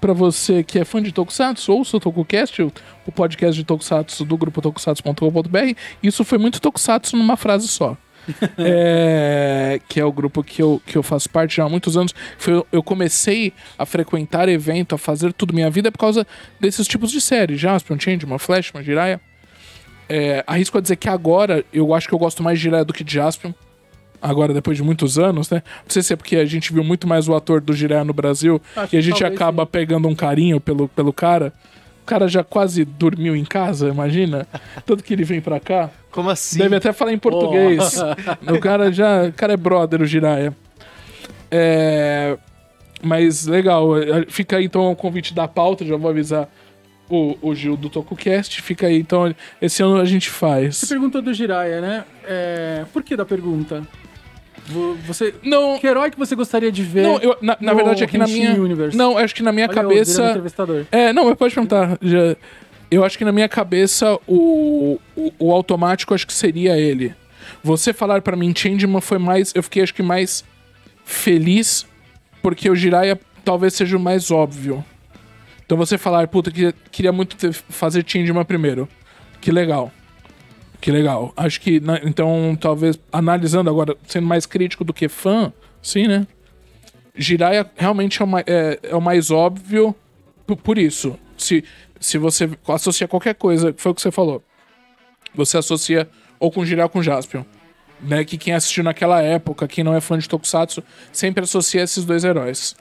pra 0.00 0.14
você 0.14 0.64
que 0.64 0.78
é 0.78 0.84
fã 0.86 1.02
de 1.02 1.12
Tokusatsu, 1.12 1.74
ouça 1.74 1.98
o 1.98 2.00
TokuCast, 2.00 2.62
o, 2.62 2.72
o 3.06 3.12
podcast 3.12 3.54
de 3.54 3.64
Tokusatsu 3.64 4.24
do 4.24 4.38
grupo 4.38 4.62
tokusatsu.com.br. 4.62 5.76
Isso 6.02 6.24
foi 6.24 6.38
muito 6.38 6.58
Tokusatsu 6.58 7.18
numa 7.18 7.36
frase 7.36 7.68
só. 7.68 7.98
É, 8.58 9.80
que 9.88 10.00
é 10.00 10.04
o 10.04 10.12
grupo 10.12 10.42
que 10.42 10.62
eu, 10.62 10.80
que 10.86 10.96
eu 10.96 11.02
faço 11.02 11.28
parte 11.28 11.56
já 11.56 11.64
há 11.64 11.68
muitos 11.68 11.96
anos. 11.96 12.14
Foi, 12.38 12.62
eu 12.70 12.82
comecei 12.82 13.52
a 13.78 13.84
frequentar 13.84 14.48
evento, 14.48 14.94
a 14.94 14.98
fazer 14.98 15.32
tudo 15.32 15.54
minha 15.54 15.70
vida 15.70 15.90
por 15.90 15.98
causa 15.98 16.26
desses 16.60 16.86
tipos 16.86 17.10
de 17.10 17.20
séries. 17.20 17.60
Jaspion, 17.60 17.98
Changeman, 17.98 18.38
Flashman, 18.38 18.82
Jiraiya. 18.82 19.20
É, 20.08 20.44
arrisco 20.46 20.78
a 20.78 20.80
dizer 20.80 20.96
que 20.96 21.08
agora 21.08 21.64
eu 21.72 21.94
acho 21.94 22.08
que 22.08 22.14
eu 22.14 22.18
gosto 22.18 22.42
mais 22.42 22.58
de 22.58 22.64
Jiraiya 22.64 22.84
do 22.84 22.92
que 22.92 23.04
de 23.04 23.14
Jaspion. 23.14 23.52
Agora, 24.20 24.54
depois 24.54 24.76
de 24.76 24.84
muitos 24.84 25.18
anos, 25.18 25.50
né? 25.50 25.62
Não 25.82 25.90
sei 25.90 26.02
se 26.02 26.12
é 26.12 26.16
porque 26.16 26.36
a 26.36 26.44
gente 26.44 26.72
viu 26.72 26.84
muito 26.84 27.08
mais 27.08 27.28
o 27.28 27.34
ator 27.34 27.60
do 27.60 27.72
Jiraiya 27.72 28.04
no 28.04 28.12
Brasil 28.12 28.62
Acho 28.76 28.94
e 28.94 28.98
a 28.98 29.00
gente 29.00 29.24
acaba 29.24 29.66
pegando 29.66 30.06
um 30.06 30.14
carinho 30.14 30.60
pelo, 30.60 30.88
pelo 30.88 31.12
cara. 31.12 31.52
O 32.02 32.04
cara 32.04 32.26
já 32.26 32.42
quase 32.42 32.84
dormiu 32.84 33.36
em 33.36 33.44
casa, 33.44 33.88
imagina? 33.88 34.46
Tanto 34.84 35.04
que 35.04 35.12
ele 35.12 35.24
vem 35.24 35.40
pra 35.40 35.60
cá. 35.60 35.88
Como 36.10 36.28
assim? 36.28 36.58
Deve 36.58 36.76
até 36.76 36.92
falar 36.92 37.12
em 37.12 37.18
português. 37.18 38.00
o 38.52 38.58
cara 38.60 38.90
já. 38.92 39.24
O 39.24 39.32
cara 39.32 39.52
é 39.52 39.56
brother, 39.56 40.02
o 40.02 40.06
Jiraiya. 40.06 40.54
É. 41.50 42.36
Mas 43.02 43.46
legal. 43.46 43.90
Fica 44.28 44.56
aí 44.56 44.64
então 44.64 44.90
o 44.90 44.96
convite 44.96 45.32
da 45.32 45.46
pauta, 45.46 45.84
já 45.84 45.96
vou 45.96 46.10
avisar 46.10 46.48
o, 47.08 47.36
o 47.42 47.54
Gil 47.54 47.76
do 47.76 47.88
TokuCast. 47.88 48.60
Fica 48.62 48.86
aí, 48.86 48.98
então, 48.98 49.34
esse 49.60 49.82
ano 49.82 49.96
a 50.00 50.04
gente 50.04 50.30
Você 50.30 50.36
faz. 50.36 50.84
perguntou 50.84 51.20
do 51.20 51.32
Jiraiya, 51.32 51.80
né? 51.80 52.04
É, 52.24 52.84
por 52.92 53.02
que 53.02 53.16
da 53.16 53.24
pergunta? 53.24 53.82
Vo- 54.66 54.94
Você, 55.06 55.34
Não, 55.42 55.78
que 55.78 55.86
herói 55.86 56.10
que 56.10 56.18
você 56.18 56.34
gostaria 56.36 56.70
de 56.70 56.82
ver? 56.82 57.02
não 57.02 57.18
eu, 57.18 57.36
na, 57.42 57.56
na 57.60 57.74
verdade, 57.74 58.04
aqui 58.04 58.16
na 58.16 58.24
Henshin 58.24 58.38
minha. 58.38 58.62
Universe? 58.62 58.96
Não, 58.96 59.18
acho 59.18 59.34
que 59.34 59.42
na 59.42 59.50
minha 59.52 59.66
Olha 59.66 59.72
eu 59.72 59.82
cabeça. 59.82 60.30
entrevistador. 60.30 60.84
É, 60.92 61.12
não, 61.12 61.24
mas 61.26 61.34
pode 61.36 61.54
perguntar. 61.54 61.98
Já, 62.00 62.36
eu 62.90 63.04
acho 63.04 63.18
que 63.18 63.24
na 63.24 63.32
minha 63.32 63.48
cabeça 63.48 64.18
o, 64.26 64.98
o, 65.16 65.32
o 65.38 65.52
automático 65.52 66.14
acho 66.14 66.26
que 66.26 66.32
seria 66.32 66.78
ele. 66.78 67.14
Você 67.62 67.92
falar 67.92 68.22
pra 68.22 68.36
mim 68.36 68.52
Changeman 68.56 69.00
foi 69.00 69.18
mais. 69.18 69.52
Eu 69.54 69.62
fiquei 69.62 69.82
acho 69.82 69.94
que 69.94 70.02
mais 70.02 70.44
feliz 71.04 71.86
porque 72.40 72.70
o 72.70 72.74
Jiraiya 72.74 73.18
talvez 73.44 73.74
seja 73.74 73.96
o 73.96 74.00
mais 74.00 74.30
óbvio. 74.30 74.84
Então 75.64 75.76
você 75.78 75.96
falar, 75.96 76.26
puta, 76.28 76.50
que, 76.50 76.72
queria 76.90 77.12
muito 77.12 77.36
ter, 77.36 77.52
fazer 77.52 78.04
Changeman 78.06 78.44
primeiro. 78.44 78.88
Que 79.40 79.50
legal. 79.50 79.90
Que 80.82 80.90
legal. 80.90 81.32
Acho 81.36 81.60
que, 81.60 81.78
na- 81.78 82.00
então, 82.02 82.58
talvez, 82.60 82.98
analisando 83.12 83.70
agora, 83.70 83.96
sendo 84.06 84.26
mais 84.26 84.44
crítico 84.46 84.82
do 84.82 84.92
que 84.92 85.08
fã, 85.08 85.52
sim, 85.80 86.08
né? 86.08 86.26
Jiraiya 87.16 87.70
realmente 87.76 88.20
é 88.20 88.24
o, 88.24 88.28
mai- 88.28 88.42
é- 88.46 88.80
é 88.82 88.96
o 88.96 89.00
mais 89.00 89.30
óbvio 89.30 89.94
por, 90.44 90.56
por 90.56 90.76
isso. 90.78 91.16
Se, 91.38 91.64
se 92.00 92.18
você 92.18 92.50
associa 92.66 93.06
qualquer 93.06 93.34
coisa, 93.36 93.72
foi 93.76 93.92
o 93.92 93.94
que 93.94 94.02
você 94.02 94.10
falou. 94.10 94.42
Você 95.36 95.56
associa 95.56 96.08
ou 96.40 96.50
com 96.50 96.64
Jiraiya 96.66 96.86
ou 96.86 96.90
com 96.90 97.00
Jaspion. 97.00 97.44
Né? 98.00 98.24
Que 98.24 98.36
quem 98.36 98.52
assistiu 98.52 98.82
naquela 98.82 99.22
época, 99.22 99.68
quem 99.68 99.84
não 99.84 99.94
é 99.94 100.00
fã 100.00 100.18
de 100.18 100.28
Tokusatsu, 100.28 100.82
sempre 101.12 101.44
associa 101.44 101.82
esses 101.82 102.04
dois 102.04 102.24
heróis. 102.24 102.74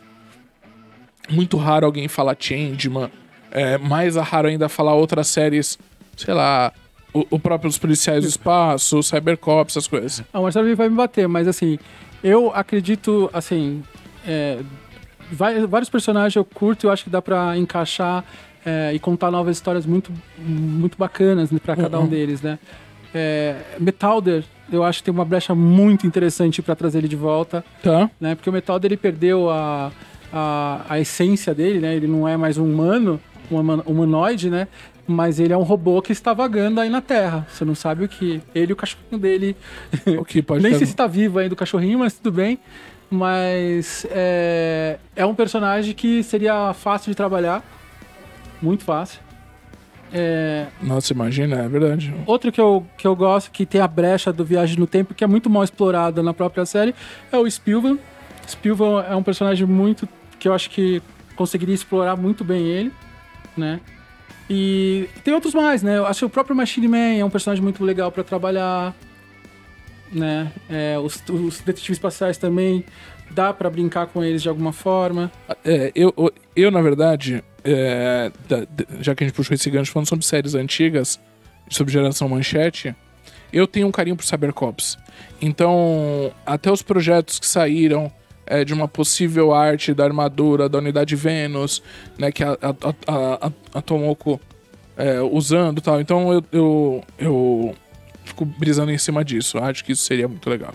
Muito 1.30 1.56
raro 1.56 1.86
alguém 1.86 2.08
falar 2.08 2.36
Changeman. 2.40 3.12
É, 3.52 3.78
mais 3.78 4.16
raro 4.16 4.48
ainda 4.48 4.68
falar 4.68 4.96
outras 4.96 5.28
séries, 5.28 5.78
sei 6.18 6.34
lá, 6.34 6.74
o, 7.14 7.26
o 7.32 7.40
próprio 7.40 7.70
os 7.70 7.78
policiais 7.78 8.24
do 8.24 8.28
espaço, 8.30 9.00
o 9.00 9.04
Cybercop, 9.04 9.70
essas 9.70 9.88
coisas. 9.88 10.24
Ah, 10.34 10.40
o 10.40 10.44
Marcelo 10.44 10.74
vai 10.76 10.90
me 10.90 10.96
bater, 10.96 11.28
mas 11.28 11.48
assim, 11.48 11.78
eu 12.24 12.52
acredito, 12.54 13.30
assim, 13.34 13.84
é, 14.26 14.60
vai- 15.32 15.66
vários 15.66 15.90
personagens 15.90 16.36
eu 16.36 16.46
curto, 16.46 16.88
eu 16.88 16.92
acho 16.92 17.04
que 17.04 17.10
dá 17.10 17.22
pra 17.22 17.58
encaixar 17.58 18.24
é, 18.66 18.92
e 18.94 19.00
contar 19.00 19.32
novas 19.32 19.58
histórias 19.58 19.86
muito, 19.86 20.12
muito 20.38 20.96
bacanas 20.98 21.50
né, 21.52 21.60
pra 21.64 21.76
cada 21.76 21.98
um 22.00 22.04
Uhum. 22.04 22.08
deles, 22.10 22.42
né? 22.42 22.60
É, 23.14 23.56
Metalder, 23.80 24.44
eu 24.72 24.84
acho 24.84 25.00
que 25.00 25.06
tem 25.06 25.14
uma 25.14 25.26
brecha 25.26 25.54
muito 25.56 26.06
interessante 26.08 26.62
pra 26.62 26.76
trazer 26.76 27.00
ele 27.00 27.08
de 27.08 27.16
volta, 27.16 27.66
Tá? 27.84 28.10
né? 28.20 28.36
Porque 28.36 28.50
o 28.50 28.54
Metalder 28.54 28.90
ele 28.90 28.98
perdeu 28.98 29.50
a, 29.50 29.92
a, 30.32 30.82
a 30.88 31.00
essência 31.00 31.54
dele, 31.54 31.80
né? 31.80 31.96
Ele 31.96 32.08
não 32.08 32.26
é 32.28 32.38
mais 32.38 32.58
um 32.58 32.64
humano, 32.72 33.20
um 33.52 33.60
humano- 33.60 33.84
humanoide, 33.86 34.50
né? 34.50 34.68
Mas 35.08 35.40
ele 35.40 35.52
é 35.52 35.58
um 35.58 35.64
robô 35.64 36.02
que 36.02 36.12
está 36.12 36.34
vagando 36.34 36.80
aí 36.80 36.90
na 36.90 37.02
Terra. 37.02 37.46
Você 37.50 37.66
não 37.66 37.76
sabe 37.76 38.06
o 38.06 38.08
que. 38.08 38.42
Ele 38.56 38.72
e 38.72 38.74
o 38.74 38.76
cachorrinho 38.76 39.18
dele 39.20 39.56
O 40.20 40.24
que 40.24 40.42
pode 40.42 40.62
nem 40.64 40.72
ter- 40.74 40.78
sei 40.80 40.88
se 40.88 40.96
tá 40.96 41.08
vivo 41.08 41.40
ainda 41.40 41.54
o 41.54 41.58
cachorrinho, 41.58 42.00
mas 42.00 42.14
tudo 42.14 42.32
bem. 42.32 42.60
Mas 43.10 44.06
é, 44.10 44.98
é 45.16 45.26
um 45.26 45.36
personagem 45.36 45.94
que 45.94 46.24
seria 46.24 46.74
fácil 46.74 47.12
de 47.12 47.16
trabalhar. 47.16 47.62
Muito 48.62 48.84
fácil. 48.86 49.20
É, 50.14 50.68
Nossa, 50.82 51.14
imagina, 51.14 51.58
é 51.64 51.68
verdade. 51.70 52.14
outro 52.26 52.52
que 52.52 52.60
eu, 52.60 52.86
que 52.98 53.08
eu 53.08 53.16
gosto, 53.16 53.50
que 53.52 53.66
tem 53.66 53.80
a 53.82 53.88
brecha 53.88 54.32
do 54.32 54.44
Viagem 54.46 54.78
no 54.78 54.86
Tempo, 54.88 55.14
que 55.14 55.24
é 55.24 55.28
muito 55.28 55.50
mal 55.50 55.64
explorada 55.64 56.22
na 56.22 56.34
própria 56.34 56.66
série, 56.66 56.94
é 57.32 57.38
o 57.38 57.50
Spielberg. 57.50 58.00
Spielberg 58.48 59.08
é 59.10 59.16
um 59.16 59.24
personagem 59.24 59.66
muito. 59.66 60.08
que 60.40 60.48
eu 60.48 60.54
acho 60.54 60.70
que 60.70 61.02
conseguiria 61.36 61.74
explorar 61.76 62.16
muito 62.18 62.44
bem 62.44 62.68
ele, 62.68 62.92
né? 63.58 63.80
E 64.54 65.08
tem 65.24 65.34
outros 65.34 65.54
mais, 65.54 65.82
né? 65.82 65.98
Eu 65.98 66.06
acho 66.06 66.20
que 66.20 66.26
o 66.26 66.30
próprio 66.30 66.54
Machine 66.54 66.86
Man 66.90 66.98
é 67.20 67.24
um 67.24 67.30
personagem 67.30 67.64
muito 67.64 67.82
legal 67.86 68.12
pra 68.12 68.22
trabalhar, 68.22 68.94
né? 70.12 70.52
É, 70.70 70.98
os, 71.00 71.24
os 71.30 71.62
detetives 71.62 71.96
espaciais 71.98 72.38
também 72.38 72.84
dá 73.30 73.54
pra 73.54 73.70
brincar 73.70 74.08
com 74.08 74.22
eles 74.22 74.42
de 74.42 74.50
alguma 74.50 74.74
forma. 74.74 75.32
É, 75.64 75.90
eu, 75.96 76.14
eu, 76.54 76.70
na 76.70 76.82
verdade, 76.82 77.42
é, 77.64 78.30
da- 78.50 78.68
já 79.00 79.16
que 79.16 79.24
a 79.24 79.28
gente 79.28 79.34
puxou 79.36 79.56
esse 79.56 79.70
gancho 79.70 79.90
falando 79.94 80.10
sobre 80.10 80.26
séries 80.26 80.54
antigas, 80.54 81.18
sobre 81.70 81.94
geração 81.94 82.28
manchete, 82.28 82.94
eu 83.54 83.66
tenho 83.66 83.88
um 83.88 83.92
carinho 83.92 84.18
por 84.18 84.26
Cybercops. 84.26 84.98
Então, 85.42 86.30
até 86.46 86.70
os 86.70 86.82
projetos 86.82 87.40
que 87.40 87.48
saíram 87.48 88.12
é, 88.52 88.66
de 88.66 88.74
uma 88.74 88.86
possível 88.88 89.54
arte 89.54 89.94
da 89.94 90.04
armadura 90.04 90.68
da 90.68 90.78
unidade 90.78 91.16
Vênus, 91.16 91.82
né, 92.18 92.32
que 92.34 92.44
a, 92.44 92.52
a, 92.62 93.46
a, 93.46 93.52
a, 93.76 93.82
Tomoko 93.82 94.40
é, 94.98 95.22
usando 95.22 95.78
e 95.78 95.82
tal. 95.82 96.02
Então, 96.02 96.34
eu, 96.34 96.44
eu, 96.52 97.04
eu 97.18 97.76
fico 98.26 98.44
brisando 98.44 98.92
em 98.92 98.98
cima 98.98 99.24
disso. 99.24 99.58
Acho 99.58 99.86
que 99.86 99.94
isso 99.94 100.04
seria 100.04 100.28
muito 100.28 100.50
legal. 100.50 100.74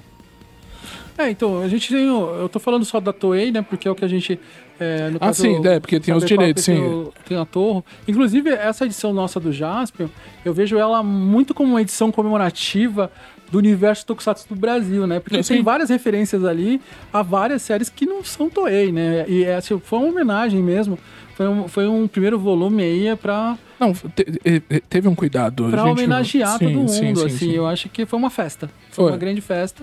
É, 1.19 1.31
então, 1.31 1.61
a 1.63 1.69
gente 1.69 1.89
tem. 1.89 2.07
Eu 2.07 2.49
tô 2.49 2.59
falando 2.59 2.85
só 2.85 2.99
da 3.01 3.13
Toei, 3.13 3.51
né? 3.51 3.63
Porque 3.63 3.89
é 3.89 3.91
o 3.91 3.95
que 3.95 4.05
a 4.05 4.09
gente. 4.09 4.39
é, 4.79 5.09
no 5.09 5.17
Ah, 5.17 5.27
caso, 5.27 5.43
sim, 5.43 5.67
é, 5.67 5.81
porque 5.81 5.99
tem 5.99 6.15
os 6.15 6.25
direitos, 6.25 6.65
tem 6.65 6.77
sim. 6.77 6.83
o- 6.83 7.13
Tem 7.27 7.37
a 7.39 7.45
Torre. 7.47 7.83
Inclusive, 8.07 8.51
essa 8.51 8.85
edição 8.85 9.15
nossa 9.15 9.41
do 9.41 9.51
Jaspion, 9.51 10.09
eu 10.45 10.53
vejo 10.53 10.77
ela 10.79 11.03
muito 11.03 11.55
como 11.55 11.71
uma 11.71 11.81
edição 11.81 12.13
comemorativa 12.13 13.11
do 13.51 13.59
universo 13.59 14.05
Tokusatsu 14.07 14.49
do 14.49 14.57
Brasil, 14.57 15.07
né? 15.07 15.21
Porque 15.21 15.43
Sim. 15.43 15.55
tem 15.55 15.63
várias 15.63 15.89
referências 15.91 16.45
ali 16.45 16.81
a 17.13 17.23
várias 17.23 17.63
séries 17.63 17.89
que 17.89 18.05
não 18.07 18.23
são 18.25 18.49
Toei, 18.51 18.91
né? 18.93 19.25
E 19.29 19.45
essa 19.45 19.79
foi 19.79 19.99
uma 19.99 20.09
homenagem 20.09 20.63
mesmo. 20.63 20.99
Foi 21.35 21.47
um, 21.49 21.69
foi 21.69 21.87
um 21.87 22.09
primeiro 22.09 22.39
volume 22.39 22.83
aí 22.83 23.15
pra, 23.17 23.59
Não, 23.79 23.93
te- 23.93 24.25
te- 24.25 24.81
teve 24.89 25.07
um 25.07 25.15
cuidado. 25.15 25.69
pra 25.71 25.83
gente. 25.83 25.91
homenagear 25.93 26.59
Sim, 26.59 26.65
todo 26.65 26.75
mundo, 26.75 26.89
sim, 26.91 27.15
sim, 27.15 27.25
assim. 27.27 27.37
sim. 27.37 27.53
Eu 27.53 27.67
acho 27.67 27.89
que 27.91 28.07
foi 28.07 28.19
uma 28.19 28.31
festa. 28.31 28.69
Foi, 28.91 29.05
Foi. 29.05 29.13
uma 29.13 29.19
grande 29.19 29.41
festa, 29.43 29.83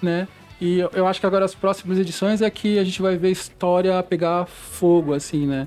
né? 0.00 0.28
E 0.60 0.78
eu, 0.78 1.08
acho 1.08 1.18
que 1.18 1.26
agora 1.26 1.44
as 1.44 1.56
próximas 1.56 1.98
edições 1.98 2.40
é 2.40 2.48
que 2.48 2.78
a 2.78 2.84
gente 2.84 3.02
vai 3.02 3.16
ver 3.16 3.28
a 3.28 3.30
história 3.32 4.00
pegar 4.04 4.46
fogo, 4.46 5.12
assim, 5.12 5.44
né? 5.44 5.66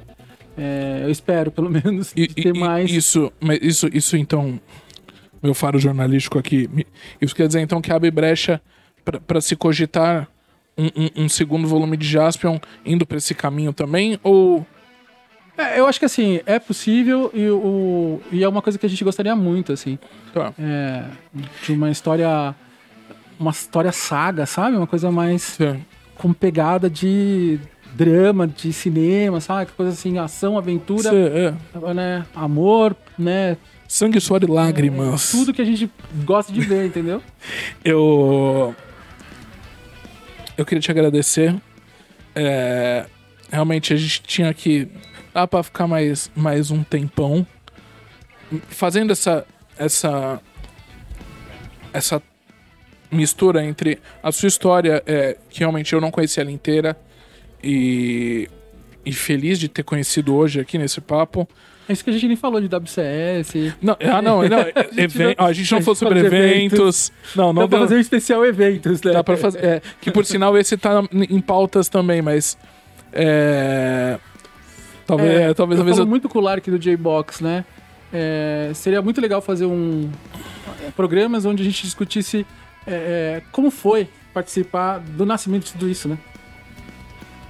É, 0.58 1.02
eu 1.04 1.12
espero, 1.12 1.52
pelo 1.52 1.68
menos, 1.84 2.14
E- 2.16 2.28
ter 2.28 2.56
e- 2.56 2.58
mais. 2.60 2.90
Isso, 2.90 3.30
mas 3.42 3.60
isso, 3.62 3.90
isso 3.92 4.16
então, 4.16 4.58
meu 5.42 5.54
faro 5.54 5.78
jornalístico 5.80 6.38
aqui, 6.40 6.70
isso 7.22 7.36
quer 7.36 7.48
dizer 7.48 7.62
então 7.62 7.82
que 7.82 7.92
abre 7.92 8.10
brecha 8.12 8.62
pra- 9.04 9.20
pra 9.20 9.40
se 9.42 9.56
cogitar 9.56 10.28
um, 10.78 10.86
um- 10.86 11.24
um 11.26 11.30
segundo 11.30 11.68
volume 11.68 11.96
de 11.98 12.08
Jaspion 12.08 12.58
indo 12.86 13.06
pra 13.06 13.18
esse 13.18 13.34
caminho 13.34 13.72
também? 13.74 14.20
Ou. 14.24 14.66
É, 15.58 15.80
eu 15.80 15.88
acho 15.88 15.98
que 16.00 16.06
assim, 16.06 16.42
é 16.46 16.60
possível 16.60 17.32
e, 17.34 17.48
o, 17.50 18.20
e 18.32 18.44
é 18.44 18.48
uma 18.50 18.62
coisa 18.62 18.78
que 18.78 18.86
a 18.86 18.90
gente 18.90 19.04
gostaria 19.06 19.34
muito, 19.36 19.72
assim. 19.72 19.98
Tá. 20.34 20.54
É, 20.60 21.06
de 21.64 21.72
uma 21.74 21.90
história. 21.90 22.54
Uma 23.40 23.52
história 23.52 23.92
saga, 23.92 24.46
sabe? 24.46 24.76
Uma 24.78 24.88
coisa 24.88 25.12
mais 25.12 25.42
Sim. 25.44 25.84
com 26.16 26.32
pegada 26.34 26.90
de 26.90 27.60
drama, 27.94 28.46
de 28.48 28.72
cinema, 28.74 29.40
sabe? 29.40 29.72
Coisa 29.72 29.92
assim, 29.94 30.18
ação, 30.18 30.58
aventura, 30.58 31.10
Cê- 31.10 31.54
é. 31.86 31.94
né? 31.94 32.26
Amor, 32.36 32.96
né? 33.18 33.56
Sangue, 33.88 34.20
suor 34.20 34.44
e 34.44 34.48
lágrimas. 34.48 35.32
Tudo 35.32 35.54
que 35.54 35.62
a 35.62 35.66
gente 35.66 35.90
gosta 36.24 36.52
de 36.52 36.62
ver, 36.62 36.86
entendeu? 36.86 37.22
Eu. 37.84 38.76
Eu 40.58 40.66
queria 40.66 40.82
te 40.82 40.90
agradecer. 40.90 41.56
É, 42.34 43.06
realmente 43.52 43.94
a 43.94 43.98
gente 43.98 44.22
tinha 44.24 44.54
que. 44.54 44.88
Dá 45.34 45.46
pra 45.48 45.62
ficar 45.62 45.88
mais, 45.88 46.32
mais 46.36 46.72
um 46.72 46.84
tempão. 46.84 47.46
Fazendo 48.70 49.12
essa. 49.12 49.46
Essa. 49.78 50.42
Essa 51.94 52.22
mistura 53.12 53.64
entre 53.64 54.00
a 54.22 54.32
sua 54.32 54.48
história, 54.48 55.02
é, 55.06 55.38
que 55.50 55.60
realmente 55.60 55.94
eu 55.94 56.02
não 56.02 56.12
conhecia 56.12 56.42
ela 56.42 56.52
inteira. 56.52 56.98
E. 57.64 58.50
E 59.06 59.14
feliz 59.14 59.60
de 59.60 59.70
ter 59.70 59.84
conhecido 59.84 60.34
hoje 60.36 60.60
aqui 60.60 60.80
nesse 60.80 61.00
papo. 61.00 61.48
É 61.88 61.94
isso 61.94 62.04
que 62.04 62.10
a 62.10 62.14
gente 62.14 62.28
nem 62.28 62.36
falou 62.36 62.60
de 62.60 62.68
WCS. 62.68 63.74
Não, 63.82 63.96
ah, 64.00 64.22
não, 64.22 64.42
não. 64.48 64.60
even- 64.98 65.36
não- 65.38 65.46
a 65.46 65.54
gente 65.54 65.72
não 65.72 65.80
a 65.80 65.82
falou 65.82 65.96
gente 65.96 66.00
sobre 66.00 66.16
falou 66.16 66.30
de 66.30 66.36
eventos. 66.36 67.12
Não, 67.36 67.54
não 67.54 67.62
Dá 67.64 67.68
pra 67.68 67.80
fazer 67.80 67.96
um 67.96 68.00
especial 68.00 68.46
eventos, 68.46 69.02
né? 69.04 69.12
Dá 69.12 69.24
pra 69.24 69.38
fazer. 69.38 69.64
É, 69.64 69.82
que 70.02 70.10
por 70.12 70.26
sinal 70.26 70.58
esse 70.58 70.76
tá 70.78 71.04
em 71.14 71.40
pautas 71.42 71.88
também, 71.90 72.22
mas. 72.22 72.58
É. 73.14 74.18
Talvez, 75.06 75.30
É, 75.30 75.34
é, 75.50 75.54
talvez, 75.54 75.80
eu 75.80 75.86
talvez 75.86 75.98
eu. 76.00 76.08
muito 76.08 76.28
com 76.28 76.40
o 76.40 76.42
Lark 76.42 76.66
do 76.70 76.80
J-Box, 76.80 77.44
né? 77.44 77.64
É, 78.12 78.72
seria 78.74 79.02
muito 79.02 79.22
legal 79.22 79.42
fazer 79.42 79.66
um 79.66 80.10
é, 80.84 80.90
programas 80.92 81.46
onde 81.46 81.62
a 81.62 81.66
gente 81.66 81.84
discutisse 81.84 82.46
é, 82.88 82.94
é, 82.94 83.42
como 83.52 83.70
foi 83.70 84.08
participar 84.34 85.00
do 85.00 85.26
nascimento 85.26 85.66
de 85.66 85.74
tudo 85.74 85.88
isso, 85.90 86.08
né? 86.10 86.18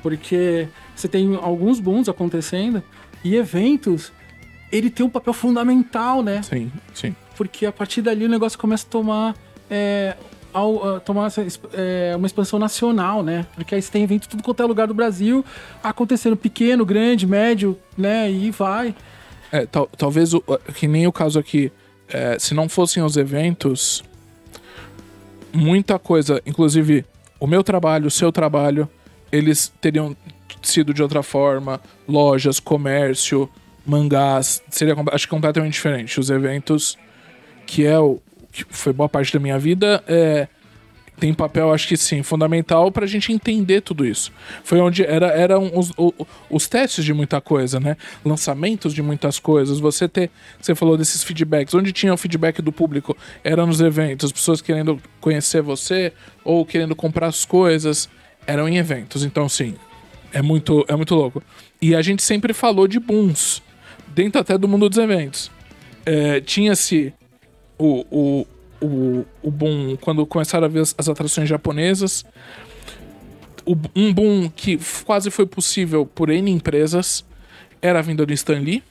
Porque 0.03 0.68
você 0.95 1.07
tem 1.07 1.36
alguns 1.41 1.80
booms 1.80 2.07
acontecendo 2.10 2.84
e 3.24 3.36
eventos, 3.36 4.12
ele 4.72 4.90
tem 4.90 5.06
um 5.06 5.10
papel 5.10 5.34
fundamental, 5.34 6.22
né? 6.24 6.42
Sim, 6.44 6.72
sim. 6.94 7.16
Porque 7.38 7.66
a 7.66 7.72
partir 7.72 8.02
dali 8.02 8.26
o 8.26 8.30
negócio 8.30 8.58
começa 8.58 8.86
a 8.88 8.90
tomar, 8.90 9.36
é, 9.70 10.16
ao- 10.54 11.00
tomar 11.02 11.28
essa 11.28 11.46
é, 11.74 12.14
uma 12.16 12.26
expansão 12.28 12.58
nacional, 12.58 13.22
né? 13.24 13.46
Porque 13.56 13.76
aí 13.76 13.82
você 13.82 13.92
tem 13.92 14.04
evento 14.04 14.28
tudo 14.30 14.42
quanto 14.44 14.64
é 14.64 14.66
lugar 14.66 14.88
do 14.88 14.94
Brasil, 14.94 15.44
acontecendo 15.84 16.36
pequeno, 16.38 16.86
grande, 16.86 17.28
médio, 17.28 17.78
né? 17.98 18.32
E 18.32 18.52
vai. 18.52 18.96
É, 19.52 19.66
tal- 19.66 19.90
talvez 19.98 20.34
o, 20.34 20.42
que 20.76 20.88
nem 20.88 21.06
o 21.08 21.12
caso 21.12 21.38
aqui, 21.40 21.72
é, 22.08 22.38
se 22.40 22.54
não 22.54 22.68
fossem 22.70 23.04
os 23.04 23.18
eventos, 23.18 24.04
muita 25.54 25.98
coisa, 26.00 26.42
inclusive 26.46 27.06
o 27.40 27.48
meu 27.48 27.64
trabalho, 27.64 28.08
o 28.08 28.12
seu 28.12 28.32
trabalho, 28.32 28.90
eles 29.32 29.72
teriam 29.82 30.16
sido 30.62 30.94
de 30.94 31.02
outra 31.04 31.22
forma, 31.22 31.80
lojas, 32.08 32.60
comércio, 32.60 33.50
mangás, 33.86 34.62
seria 34.70 34.95
acho 35.12 35.26
que 35.28 35.30
completamente 35.32 35.74
diferente. 35.74 36.20
Os 36.20 36.30
eventos, 36.30 36.98
que 37.66 37.86
é 37.86 37.98
o 37.99 38.20
que 38.52 38.66
foi 38.70 38.94
boa 38.94 39.10
parte 39.10 39.34
da 39.34 39.40
minha 39.40 39.60
vida, 39.60 40.02
é, 40.07 40.48
tem 41.20 41.34
papel, 41.34 41.72
acho 41.74 41.88
que 41.88 41.95
sim, 41.95 42.24
fundamental 42.24 42.91
pra 42.91 43.06
gente 43.06 43.32
entender 43.32 43.82
tudo 43.82 44.06
isso. 44.06 44.32
Foi 44.64 44.80
onde 44.80 45.03
era, 45.06 45.28
eram 45.28 45.72
os, 45.74 45.91
o- 45.98 46.14
os 46.49 46.68
testes 46.68 47.06
de 47.06 47.14
muita 47.14 47.40
coisa, 47.40 47.80
né? 47.80 47.95
Lançamentos 48.24 48.94
de 48.94 49.02
muitas 49.02 49.40
coisas. 49.40 49.80
Você 49.80 50.07
ter. 50.10 50.30
Você 50.62 50.76
falou 50.76 50.98
desses 50.98 51.24
feedbacks. 51.24 51.74
Onde 51.74 51.91
tinha 51.94 52.14
o 52.14 52.18
feedback 52.18 52.62
do 52.62 52.72
público? 52.72 53.16
Era 53.44 53.66
nos 53.66 53.80
eventos. 53.80 54.32
Pessoas 54.32 54.62
querendo 54.62 55.02
conhecer 55.22 55.62
você 55.62 56.12
ou 56.44 56.66
querendo 56.66 56.95
comprar 56.95 57.28
as 57.28 57.45
coisas. 57.45 58.10
Eram 58.45 58.68
em 58.68 58.78
eventos. 58.78 59.24
Então, 59.24 59.48
sim. 59.48 59.76
É 60.34 60.41
muito, 60.41 60.84
é 60.90 60.95
muito 60.98 61.16
louco. 61.16 61.41
E 61.82 61.95
a 61.95 62.02
gente 62.02 62.22
sempre 62.24 62.53
falou 62.53 62.88
de 62.90 62.99
booms. 62.99 63.62
Dentro 64.16 64.40
até 64.40 64.58
do 64.58 64.66
mundo 64.66 64.88
dos 64.88 64.98
eventos. 64.98 65.52
É, 66.06 66.40
Tinha-se 66.40 67.14
o, 67.78 68.06
o, 68.10 68.48
o, 68.82 69.26
o 69.44 69.52
boom 69.52 69.98
quando 69.98 70.26
começaram 70.26 70.66
a 70.66 70.70
ver 70.70 70.80
as, 70.80 70.96
as 70.98 71.10
atrações 71.10 71.50
japonesas. 71.50 72.24
O, 73.66 73.76
um 73.94 74.14
boom 74.14 74.50
que 74.50 74.80
quase 75.04 75.30
foi 75.30 75.46
possível 75.46 76.06
por 76.06 76.30
N 76.30 76.50
empresas 76.50 77.26
era 77.82 78.00
a 78.00 78.02
vinda 78.02 78.26
do 78.26 78.32
Stan 78.32 78.60
Lee, 78.60 78.82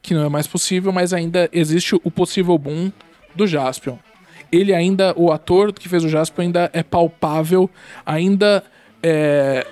que 0.00 0.14
não 0.14 0.24
é 0.24 0.28
mais 0.30 0.46
possível, 0.46 0.90
mas 0.92 1.12
ainda 1.12 1.50
existe 1.52 1.94
o 2.02 2.10
possível 2.10 2.56
boom 2.56 2.90
do 3.34 3.46
Jaspion. 3.46 3.98
Ele 4.50 4.72
ainda, 4.72 5.12
o 5.14 5.30
ator 5.30 5.74
que 5.74 5.88
fez 5.88 6.04
o 6.04 6.08
Jaspion 6.08 6.44
ainda 6.44 6.70
é 6.72 6.82
palpável, 6.82 7.68
ainda 8.04 8.64
é, 9.02 9.66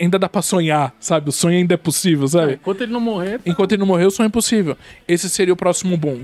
ainda 0.00 0.18
dá 0.18 0.28
pra 0.28 0.42
sonhar, 0.42 0.94
sabe? 1.00 1.28
O 1.28 1.32
sonho 1.32 1.56
ainda 1.58 1.74
é 1.74 1.76
possível, 1.76 2.26
sabe? 2.28 2.54
Enquanto 2.54 2.82
ele 2.82 2.92
não 2.92 3.00
morrer, 3.00 3.40
Enquanto 3.46 3.72
ele 3.72 3.80
não 3.80 3.86
morreu, 3.86 4.08
o 4.08 4.10
sonho 4.10 4.26
é 4.26 4.28
impossível. 4.28 4.76
Esse 5.08 5.28
seria 5.28 5.52
o 5.52 5.56
próximo 5.56 5.96
boom, 5.96 6.22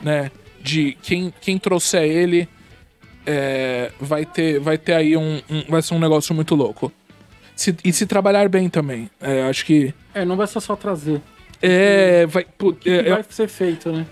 né? 0.00 0.30
De 0.62 0.96
quem, 1.02 1.32
quem 1.40 1.58
trouxer 1.58 2.02
ele 2.04 2.48
é, 3.26 3.90
vai, 4.00 4.24
ter, 4.24 4.58
vai 4.60 4.76
ter 4.78 4.94
aí 4.94 5.16
um, 5.16 5.40
um- 5.50 5.64
Vai 5.68 5.82
ser 5.82 5.94
um 5.94 5.98
negócio 5.98 6.34
muito 6.34 6.54
louco. 6.54 6.92
Se- 7.54 7.76
e 7.84 7.92
se 7.92 8.06
trabalhar 8.06 8.48
bem 8.48 8.68
também. 8.68 9.10
É, 9.20 9.42
acho 9.42 9.64
que. 9.64 9.92
é, 10.14 10.24
não 10.24 10.36
vai 10.36 10.46
ser 10.46 10.60
só 10.60 10.74
trazer. 10.76 11.20
É. 11.60 12.26
Vai, 12.26 12.46
O 12.60 12.72
que 12.72 12.90
é, 12.90 13.08
é- 13.08 13.10
vai 13.10 13.24
ser 13.28 13.48
feito, 13.48 13.92
né? 13.92 14.06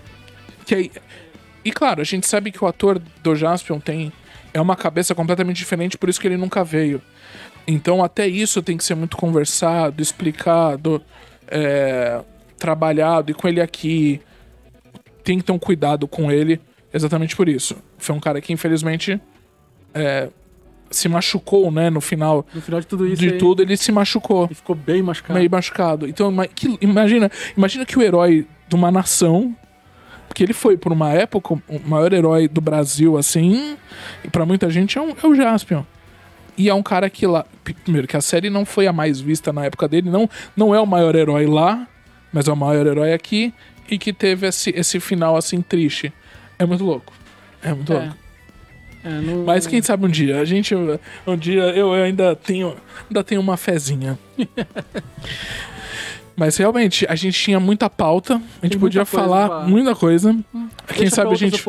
que 0.65 0.75
aí- 0.75 0.91
e 1.65 1.71
claro, 1.71 2.01
a 2.01 2.03
gente 2.03 2.25
sabe 2.27 2.51
que 2.51 2.63
o 2.63 2.67
ator 2.67 3.01
do 3.21 3.35
Jaspion 3.35 3.79
tem. 3.79 4.11
É 4.53 4.59
uma 4.59 4.75
cabeça 4.75 5.15
completamente 5.15 5.57
diferente, 5.57 5.97
por 5.97 6.09
isso 6.09 6.19
que 6.19 6.27
ele 6.27 6.35
nunca 6.37 6.63
veio. 6.63 7.01
Então, 7.71 8.03
até 8.03 8.27
isso 8.27 8.61
tem 8.61 8.75
que 8.77 8.83
ser 8.83 8.95
muito 8.95 9.15
conversado, 9.15 10.01
explicado, 10.01 11.01
é, 11.47 12.21
trabalhado. 12.57 13.31
E 13.31 13.33
com 13.33 13.47
ele 13.47 13.61
aqui, 13.61 14.19
tem 15.23 15.37
que 15.37 15.43
ter 15.43 15.51
um 15.51 15.59
cuidado 15.59 16.07
com 16.07 16.31
ele, 16.31 16.59
exatamente 16.93 17.35
por 17.35 17.47
isso. 17.47 17.75
Foi 17.97 18.15
um 18.15 18.19
cara 18.19 18.41
que, 18.41 18.51
infelizmente, 18.51 19.19
é, 19.93 20.29
se 20.89 21.07
machucou, 21.07 21.71
né? 21.71 21.89
No 21.89 22.01
final 22.01 22.45
No 22.53 22.61
final 22.61 22.79
de 22.81 22.87
tudo 22.87 23.07
isso, 23.07 23.21
de 23.21 23.29
aí, 23.29 23.37
tudo, 23.37 23.61
ele 23.61 23.77
se 23.77 23.91
machucou 23.91 24.45
ele 24.45 24.55
ficou 24.55 24.75
bem 24.75 25.01
machucado. 25.01 25.37
meio 25.39 25.49
machucado. 25.49 26.07
Então, 26.07 26.35
que- 26.53 26.77
imagina, 26.81 27.31
imagina 27.55 27.85
que 27.85 27.97
o 27.97 28.01
herói 28.01 28.45
de 28.67 28.75
uma 28.75 28.91
nação, 28.91 29.55
porque 30.27 30.43
ele 30.43 30.53
foi 30.53 30.75
por 30.77 30.91
uma 30.91 31.09
época 31.13 31.53
o 31.53 31.61
maior 31.85 32.11
herói 32.11 32.47
do 32.47 32.59
Brasil, 32.59 33.17
assim, 33.17 33.77
e 34.25 34.29
pra 34.29 34.45
muita 34.45 34.69
gente 34.69 34.97
é, 34.97 35.01
um- 35.01 35.11
é 35.23 35.27
o 35.27 35.33
Jaspion. 35.35 35.83
E 36.57 36.69
é 36.69 36.73
um 36.73 36.83
cara 36.83 37.09
que 37.09 37.25
lá, 37.25 37.45
primeiro 37.83 38.07
que 38.07 38.15
a 38.17 38.21
série 38.21 38.49
não 38.49 38.65
foi 38.65 38.85
a 38.87 38.93
mais 38.93 39.19
vista 39.19 39.51
na 39.53 39.65
época 39.65 39.87
dele, 39.87 40.09
não, 40.09 40.29
não 40.55 40.75
é 40.75 40.79
o 40.79 40.85
maior 40.85 41.15
herói 41.15 41.45
lá, 41.47 41.87
mas 42.31 42.47
é 42.47 42.51
o 42.51 42.55
maior 42.55 42.85
herói 42.85 43.13
aqui 43.13 43.53
e 43.89 43.97
que 43.97 44.13
teve 44.13 44.47
esse, 44.47 44.69
esse 44.71 44.99
final 44.99 45.35
assim 45.35 45.61
triste. 45.61 46.13
É 46.59 46.65
muito 46.65 46.83
louco. 46.83 47.13
É 47.63 47.73
muito 47.73 47.91
É. 47.93 47.99
louco. 47.99 48.15
É, 49.03 49.09
não- 49.09 49.43
Mas 49.45 49.65
quem 49.65 49.81
sabe 49.81 50.05
um 50.05 50.09
dia, 50.09 50.39
a 50.39 50.45
gente 50.45 50.75
um 50.75 51.35
dia 51.35 51.63
eu 51.75 51.91
ainda 51.91 52.35
tenho 52.35 52.75
ainda 53.09 53.23
tenho 53.23 53.41
uma 53.41 53.57
fezinha. 53.57 54.17
Mas 56.41 56.57
realmente 56.57 57.05
a 57.07 57.13
gente 57.13 57.39
tinha 57.39 57.59
muita 57.59 57.87
pauta, 57.87 58.33
a 58.33 58.37
gente 58.37 58.49
Tem 58.61 58.69
muita 58.71 58.79
podia 58.79 59.05
coisa 59.05 59.23
falar 59.27 59.47
pra- 59.47 59.59
muita 59.67 59.93
coisa. 59.95 60.33
Deixa 60.33 60.93
Quem 60.95 61.07
sabe 61.07 61.31
a 61.31 61.35
gente 61.35 61.63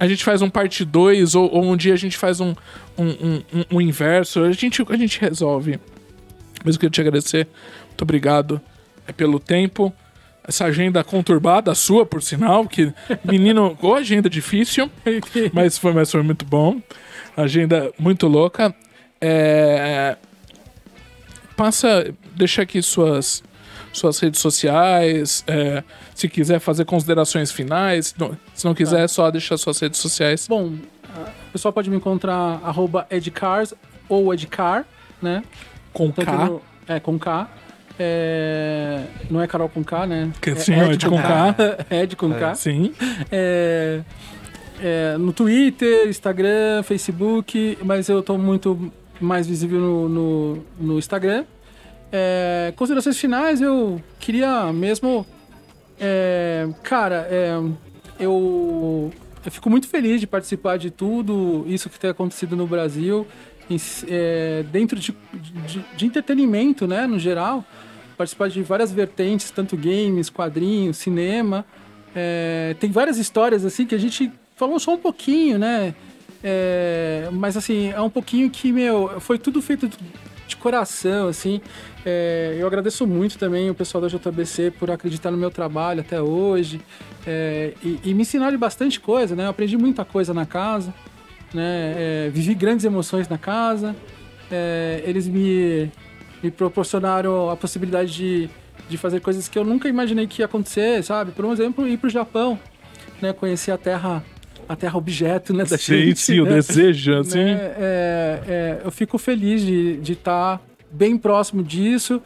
a 0.00 0.08
gente 0.08 0.24
faz 0.24 0.42
um 0.42 0.50
parte 0.50 0.84
2 0.84 1.36
ou, 1.36 1.48
ou 1.54 1.62
um 1.64 1.76
dia 1.76 1.94
a 1.94 1.96
gente 1.96 2.16
faz 2.18 2.40
um 2.40 2.52
um, 2.98 3.06
um, 3.54 3.64
um- 3.76 3.80
inverso, 3.80 4.42
a 4.42 4.50
gente 4.50 4.84
a 4.88 4.96
gente 4.96 5.20
resolve. 5.20 5.78
Mas 6.64 6.74
eu 6.74 6.80
queria 6.80 6.90
te 6.90 7.00
agradecer. 7.00 7.46
Muito 7.86 8.02
obrigado 8.02 8.60
é, 9.06 9.12
pelo 9.12 9.38
tempo. 9.38 9.94
Essa 10.42 10.64
agenda 10.64 11.04
conturbada, 11.04 11.70
a 11.70 11.74
sua, 11.76 12.04
por 12.04 12.20
sinal, 12.20 12.66
que 12.66 12.92
menino, 13.24 13.78
ou 13.80 13.94
agenda 13.94 14.28
difícil, 14.28 14.90
mas 15.52 15.78
foi, 15.78 15.92
mas 15.92 16.10
foi 16.10 16.24
muito 16.24 16.44
bom. 16.44 16.82
Agenda 17.36 17.92
muito 17.96 18.26
louca. 18.26 18.74
É, 19.20 20.16
Passa, 21.56 22.12
deixa 22.36 22.62
aqui 22.62 22.80
suas, 22.82 23.42
suas 23.92 24.18
redes 24.18 24.40
sociais. 24.40 25.44
é, 25.46 25.82
se 26.14 26.28
quiser 26.28 26.58
fazer 26.60 26.84
considerações 26.84 27.50
finais. 27.52 28.14
não- 28.18 28.36
se 28.54 28.64
não 28.64 28.74
quiser, 28.74 29.04
é 29.04 29.08
só 29.08 29.30
deixar 29.30 29.56
suas 29.56 29.78
redes 29.80 29.98
sociais. 30.00 30.46
Bom, 30.48 30.66
o 30.68 31.52
pessoal 31.52 31.72
pode 31.72 31.88
me 31.90 31.96
encontrar 31.96 32.60
arroba 32.64 33.06
edcars 33.10 33.74
ou 34.08 34.32
edcar, 34.34 34.84
né? 35.22 35.42
Com 35.92 36.10
Tanto 36.10 36.26
K. 36.26 36.44
no- 36.46 36.62
é, 36.86 37.00
com 37.00 37.18
K. 37.18 37.48
É, 38.00 39.02
não 39.28 39.42
é 39.42 39.46
Carol 39.48 39.68
com 39.68 39.82
K, 39.82 40.06
né? 40.06 40.30
Que 40.40 40.50
é 40.50 40.54
sim, 40.54 40.72
é 40.72 40.92
Ed 40.92 41.06
com 41.08 41.16
K. 41.20 41.54
Ed 41.90 42.16
com 42.16 42.32
K. 42.32 42.54
Sim. 42.54 42.92
É, 43.30 44.00
é, 44.80 45.16
no 45.18 45.32
Twitter, 45.32 46.08
Instagram, 46.08 46.82
Facebook, 46.84 47.76
mas 47.82 48.08
eu 48.08 48.22
tô 48.22 48.38
muito 48.38 48.92
mais 49.20 49.46
visível 49.48 49.80
no, 49.80 50.08
no, 50.08 50.64
no 50.78 50.98
Instagram. 50.98 51.44
É, 52.10 52.72
considerações 52.76 53.18
finais, 53.18 53.60
eu 53.60 54.00
queria 54.18 54.72
mesmo. 54.72 55.26
é, 56.00 56.68
cara, 56.82 57.26
é, 57.30 57.58
eu, 58.18 59.12
eu 59.44 59.50
fico 59.50 59.70
muito 59.70 59.86
feliz 59.88 60.20
de 60.20 60.26
participar 60.26 60.76
de 60.78 60.90
tudo 60.90 61.64
isso 61.66 61.88
que 61.88 61.98
tem 61.98 62.10
acontecido 62.10 62.56
no 62.56 62.66
Brasil, 62.66 63.26
em 63.70 63.76
é, 64.08 64.64
dentro 64.70 64.98
de, 64.98 65.14
de, 65.66 65.84
de 65.96 66.06
entretenimento, 66.06 66.86
né, 66.86 67.06
no 67.06 67.18
geral. 67.18 67.64
Participar 68.16 68.48
de 68.48 68.62
várias 68.62 68.90
vertentes, 68.90 69.50
tanto 69.50 69.76
games, 69.76 70.28
quadrinhos, 70.28 70.96
cinema. 70.96 71.64
É, 72.14 72.74
tem 72.80 72.90
várias 72.90 73.16
histórias 73.16 73.64
assim 73.64 73.86
que 73.86 73.94
a 73.94 73.98
gente 73.98 74.32
falou 74.56 74.80
só 74.80 74.94
um 74.94 74.98
pouquinho, 74.98 75.58
né? 75.58 75.94
É, 76.42 77.28
mas 77.32 77.56
assim, 77.56 77.90
é 77.90 78.00
um 78.00 78.10
pouquinho 78.10 78.50
que, 78.50 78.72
meu, 78.72 79.20
foi 79.20 79.38
tudo 79.38 79.62
feito 79.62 79.88
de 80.46 80.56
coração, 80.56 81.28
assim. 81.28 81.60
É, 82.10 82.56
eu 82.58 82.66
agradeço 82.66 83.06
muito 83.06 83.36
também 83.36 83.68
o 83.68 83.74
pessoal 83.74 84.00
da 84.00 84.08
JBC 84.08 84.70
por 84.70 84.90
acreditar 84.90 85.30
no 85.30 85.36
meu 85.36 85.50
trabalho 85.50 86.00
até 86.00 86.22
hoje 86.22 86.80
é, 87.26 87.74
e, 87.84 88.00
e 88.02 88.14
me 88.14 88.22
ensinaram 88.22 88.56
bastante 88.56 88.98
coisa, 88.98 89.36
né? 89.36 89.44
Eu 89.44 89.50
aprendi 89.50 89.76
muita 89.76 90.06
coisa 90.06 90.32
na 90.32 90.46
casa, 90.46 90.94
né? 91.52 91.94
É, 91.98 92.30
vivi 92.32 92.54
grandes 92.54 92.86
emoções 92.86 93.28
na 93.28 93.36
casa. 93.36 93.94
É, 94.50 95.02
eles 95.04 95.28
me, 95.28 95.92
me 96.42 96.50
proporcionaram 96.50 97.50
a 97.50 97.56
possibilidade 97.56 98.14
de, 98.14 98.50
de 98.88 98.96
fazer 98.96 99.20
coisas 99.20 99.46
que 99.46 99.58
eu 99.58 99.64
nunca 99.64 99.86
imaginei 99.86 100.26
que 100.26 100.40
ia 100.40 100.46
acontecer, 100.46 101.04
sabe? 101.04 101.32
Por 101.32 101.44
exemplo, 101.52 101.86
ir 101.86 101.98
pro 101.98 102.08
Japão, 102.08 102.58
né? 103.20 103.34
Conhecer 103.34 103.70
a 103.70 103.76
terra, 103.76 104.24
a 104.66 104.74
terra 104.74 104.96
objeto, 104.96 105.52
né? 105.52 105.64
Da 105.66 105.76
Sim, 105.76 105.92
gente, 106.08 106.20
sim, 106.20 106.40
o 106.40 106.44
né? 106.44 106.52
desejo, 106.52 107.18
assim. 107.18 107.44
né, 107.44 107.74
é, 107.76 108.40
é, 108.48 108.80
eu 108.82 108.90
fico 108.90 109.18
feliz 109.18 109.60
de 109.60 110.00
estar 110.10 110.58
bem 110.90 111.16
próximo 111.16 111.62
disso. 111.62 112.22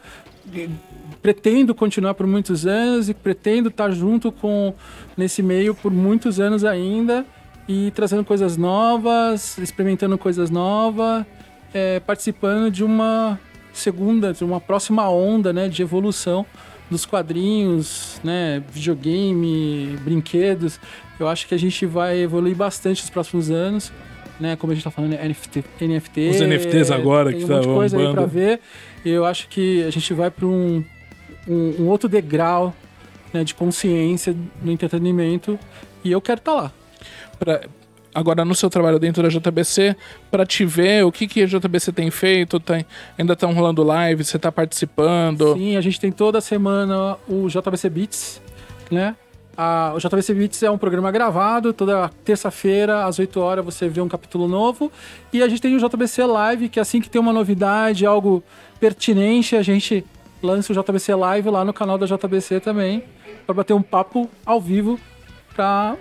Pretendo 1.21 1.73
continuar 1.73 2.13
por 2.15 2.27
muitos 2.27 2.65
anos 2.65 3.09
e 3.09 3.13
pretendo 3.13 3.69
estar 3.69 3.91
junto 3.91 4.31
com 4.31 4.73
nesse 5.15 5.41
meio 5.41 5.73
por 5.73 5.91
muitos 5.91 6.39
anos 6.39 6.65
ainda 6.65 7.25
e 7.67 7.91
trazendo 7.91 8.25
coisas 8.25 8.57
novas, 8.57 9.57
experimentando 9.57 10.17
coisas 10.17 10.49
novas, 10.49 11.25
é, 11.73 11.99
participando 12.01 12.69
de 12.69 12.83
uma 12.83 13.39
segunda, 13.71 14.33
de 14.33 14.43
uma 14.43 14.59
próxima 14.59 15.09
onda, 15.09 15.51
né, 15.51 15.67
de 15.67 15.81
evolução 15.81 16.45
dos 16.89 17.05
quadrinhos, 17.05 18.19
né, 18.23 18.61
videogame, 18.71 19.97
brinquedos. 20.03 20.79
Eu 21.19 21.27
acho 21.27 21.47
que 21.47 21.55
a 21.55 21.57
gente 21.57 21.85
vai 21.85 22.19
evoluir 22.19 22.55
bastante 22.55 23.01
nos 23.01 23.09
próximos 23.09 23.49
anos, 23.49 23.91
né, 24.43 24.57
como 24.57 24.73
a 24.73 24.75
gente 24.75 24.83
tá 24.83 24.91
falando, 24.91 25.13
NFT, 25.13 25.63
NFT 25.79 26.29
Os 26.31 26.41
NFTs 26.41 26.91
agora 26.91 27.31
que 27.31 27.45
um 27.45 27.47
tá 27.47 27.53
monte 27.55 27.67
de 27.67 27.73
coisa 27.73 27.97
aí 27.97 28.11
pra 28.11 28.25
ver. 28.25 28.59
E 29.05 29.09
eu 29.09 29.23
acho 29.25 29.47
que 29.47 29.81
a 29.83 29.89
gente 29.89 30.13
vai 30.13 30.29
para 30.29 30.45
um, 30.45 30.83
um, 31.47 31.75
um 31.79 31.87
outro 31.87 32.09
degrau 32.09 32.75
né, 33.33 33.45
de 33.45 33.55
consciência 33.55 34.35
no 34.61 34.69
entretenimento 34.69 35.57
e 36.03 36.11
eu 36.11 36.19
quero 36.19 36.39
estar 36.39 36.53
lá. 36.53 36.71
Pra- 37.39 37.61
agora 38.13 38.43
no 38.43 38.53
seu 38.53 38.69
trabalho 38.69 38.99
dentro 38.99 39.23
da 39.23 39.29
JBC, 39.29 39.95
pra 40.29 40.45
te 40.45 40.65
ver 40.65 41.05
o 41.05 41.11
que, 41.11 41.25
que 41.25 41.41
a 41.41 41.45
JBC 41.45 41.93
tem 41.93 42.11
feito, 42.11 42.59
tem, 42.59 42.85
ainda 43.17 43.31
estão 43.31 43.53
rolando 43.53 43.81
live, 43.81 44.25
você 44.25 44.37
tá 44.37 44.51
participando. 44.51 45.53
Sim, 45.53 45.77
a 45.77 45.81
gente 45.81 45.99
tem 45.99 46.11
toda 46.11 46.41
semana 46.41 47.17
o 47.29 47.47
JVC 47.47 47.89
Beats, 47.89 48.41
né? 48.91 49.15
A- 49.55 49.93
o 49.95 49.99
JVC 49.99 50.33
Beats 50.33 50.63
é 50.63 50.71
um 50.71 50.77
programa 50.77 51.11
gravado, 51.11 51.73
toda 51.73 52.09
terça-feira, 52.25 53.05
às 53.05 53.19
8 53.19 53.39
horas, 53.39 53.63
você 53.63 53.87
vê 53.87 54.01
um 54.01 54.07
capítulo 54.07 54.47
novo. 54.47 54.91
E 55.31 55.41
a 55.43 55.47
gente 55.47 55.61
tem 55.61 55.75
o 55.75 55.79
JBC 55.79 56.25
Live, 56.25 56.69
que 56.69 56.79
assim 56.79 56.99
que 56.99 57.09
tem 57.09 57.21
uma 57.21 57.33
novidade, 57.33 58.05
algo 58.05 58.43
pertinente, 58.79 59.55
a 59.55 59.61
gente 59.61 60.03
lança 60.41 60.73
o 60.73 60.75
JBC 60.75 61.13
Live 61.15 61.49
lá 61.49 61.63
no 61.63 61.71
canal 61.73 61.97
da 61.97 62.05
JBC 62.05 62.59
também, 62.59 63.03
para 63.45 63.53
bater 63.55 63.73
um 63.73 63.81
papo 63.81 64.29
ao 64.45 64.59
vivo, 64.59 64.99
para 65.55 65.95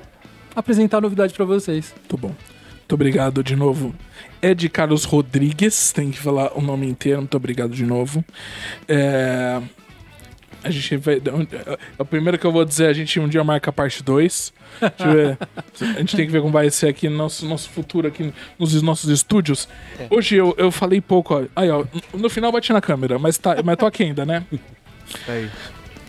apresentar 0.57 0.99
a 0.99 1.01
novidade 1.03 1.33
para 1.35 1.45
vocês. 1.45 1.95
Muito 1.97 2.17
bom. 2.17 2.29
Muito 2.29 2.95
obrigado 2.95 3.43
de 3.45 3.55
novo. 3.57 3.95
Ed 4.43 4.69
Carlos 4.69 5.05
Rodrigues, 5.05 5.93
tem 5.93 6.11
que 6.11 6.19
falar 6.19 6.53
o 6.59 6.61
nome 6.61 6.87
inteiro, 6.89 7.21
muito 7.21 7.37
obrigado 7.37 7.71
de 7.71 7.85
novo. 7.87 8.25
É, 8.89 9.63
A 10.65 10.71
gente 10.71 10.97
vai. 10.97 11.17
É 11.17 12.03
o 12.03 12.05
primeiro 12.05 12.39
que 12.39 12.47
eu 12.47 12.53
vou 12.53 12.65
dizer, 12.65 12.87
a 12.87 12.93
gente 12.93 13.19
um 13.19 13.29
dia 13.29 13.43
marca 13.43 13.71
a 13.71 13.73
parte 13.73 14.03
2. 14.03 14.53
Deixa 14.81 14.95
eu 15.05 15.13
ver. 15.13 15.39
A 15.97 15.99
gente 16.01 16.17
tem 16.17 16.25
que 16.27 16.33
ver 16.33 16.41
como 16.41 16.53
vai 16.53 16.71
ser 16.71 16.89
aqui 16.89 17.09
no 17.09 17.17
nosso, 17.17 17.47
nosso 17.47 17.69
futuro, 17.71 18.07
aqui 18.09 18.33
nos 18.59 18.81
nossos 18.83 19.11
estúdios. 19.11 19.69
Hoje 20.09 20.37
eu, 20.37 20.55
eu 20.57 20.71
falei 20.71 21.01
pouco, 21.01 21.35
ó. 21.35 21.45
Aí, 21.57 21.69
ó. 21.71 21.85
No 22.15 22.31
final 22.31 22.51
bate 22.53 22.73
na 22.73 22.81
câmera, 22.81 23.19
mas, 23.19 23.37
tá, 23.39 23.57
mas 23.65 23.77
tô 23.77 23.87
aqui 23.87 24.05
ainda, 24.05 24.25
né? 24.25 24.45
Aí. 25.29 25.51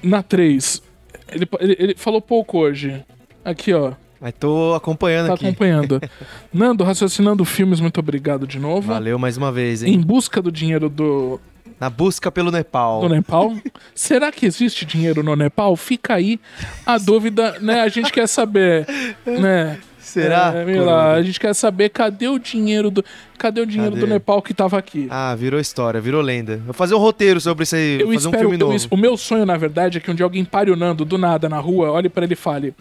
Na 0.02 0.22
3, 0.24 0.82
Ele, 1.30 1.48
ele, 1.60 1.76
ele 1.80 1.96
falou 1.98 2.22
pouco 2.22 2.60
hoje. 2.60 3.04
Aqui, 3.44 3.74
ó. 3.74 3.94
Mas 4.22 4.34
tô 4.40 4.74
acompanhando 4.74 5.28
Tá 5.28 5.34
aqui. 5.34 5.46
acompanhando. 5.46 6.00
Nando, 6.54 6.84
raciocinando 6.84 7.44
filmes, 7.44 7.80
muito 7.82 8.00
obrigado 8.00 8.48
de 8.48 8.58
novo. 8.60 8.88
Valeu 8.94 9.18
mais 9.20 9.36
uma 9.36 9.52
vez, 9.52 9.84
hein? 9.84 9.94
Em 9.96 10.00
busca 10.02 10.42
do 10.42 10.52
dinheiro 10.52 10.88
do, 10.90 11.40
Na 11.80 11.90
busca 11.90 12.32
pelo 12.32 12.52
Nepal. 12.52 13.02
do 13.02 13.10
Nepal. 13.10 13.56
Será 13.94 14.32
que 14.32 14.46
existe 14.46 14.86
dinheiro 14.86 15.22
no 15.24 15.36
Nepal? 15.36 15.76
Fica 15.76 16.16
aí 16.16 16.40
a 16.86 16.98
dúvida, 16.98 17.58
né? 17.60 17.82
A 17.82 17.88
gente 17.90 18.12
quer 18.12 18.28
saber, 18.28 18.86
né? 19.26 19.80
Será? 20.00 20.54
É, 20.54 20.82
lá, 20.82 21.14
a 21.14 21.24
gente 21.24 21.40
quer 21.40 21.54
saber 21.56 21.90
cadê 21.90 22.28
o 22.28 22.38
dinheiro 22.38 22.92
do, 22.92 23.04
cadê 23.38 23.62
o 23.62 23.66
dinheiro 23.66 23.96
Cadê? 23.96 24.06
do 24.06 24.12
Nepal 24.14 24.42
que 24.42 24.54
tava 24.54 24.78
aqui? 24.78 25.08
Ah, 25.10 25.34
virou 25.34 25.60
história, 25.60 26.00
virou 26.00 26.22
lenda. 26.22 26.58
Vou 26.66 26.74
fazer 26.74 26.94
um 26.94 27.00
roteiro 27.00 27.40
sobre 27.42 27.64
isso 27.64 27.76
aí, 27.76 28.00
eu 28.02 28.08
fazer 28.14 28.28
um 28.28 28.32
espero, 28.32 28.40
filme 28.40 28.56
eu 28.56 28.60
novo. 28.60 28.76
es- 28.76 28.88
o 28.92 28.98
meu 28.98 29.18
sonho, 29.18 29.46
na 29.46 29.58
verdade, 29.58 29.98
é 29.98 30.02
que 30.02 30.12
um 30.12 30.14
dia 30.16 30.26
alguém 30.26 30.44
pare 30.46 30.70
o 30.70 30.76
Nando 30.76 31.04
do 31.06 31.18
nada 31.18 31.48
na 31.50 31.58
rua, 31.60 31.90
olhe 31.92 32.10
pra 32.10 32.26
ele 32.26 32.34
e 32.34 32.36
fale: 32.36 32.76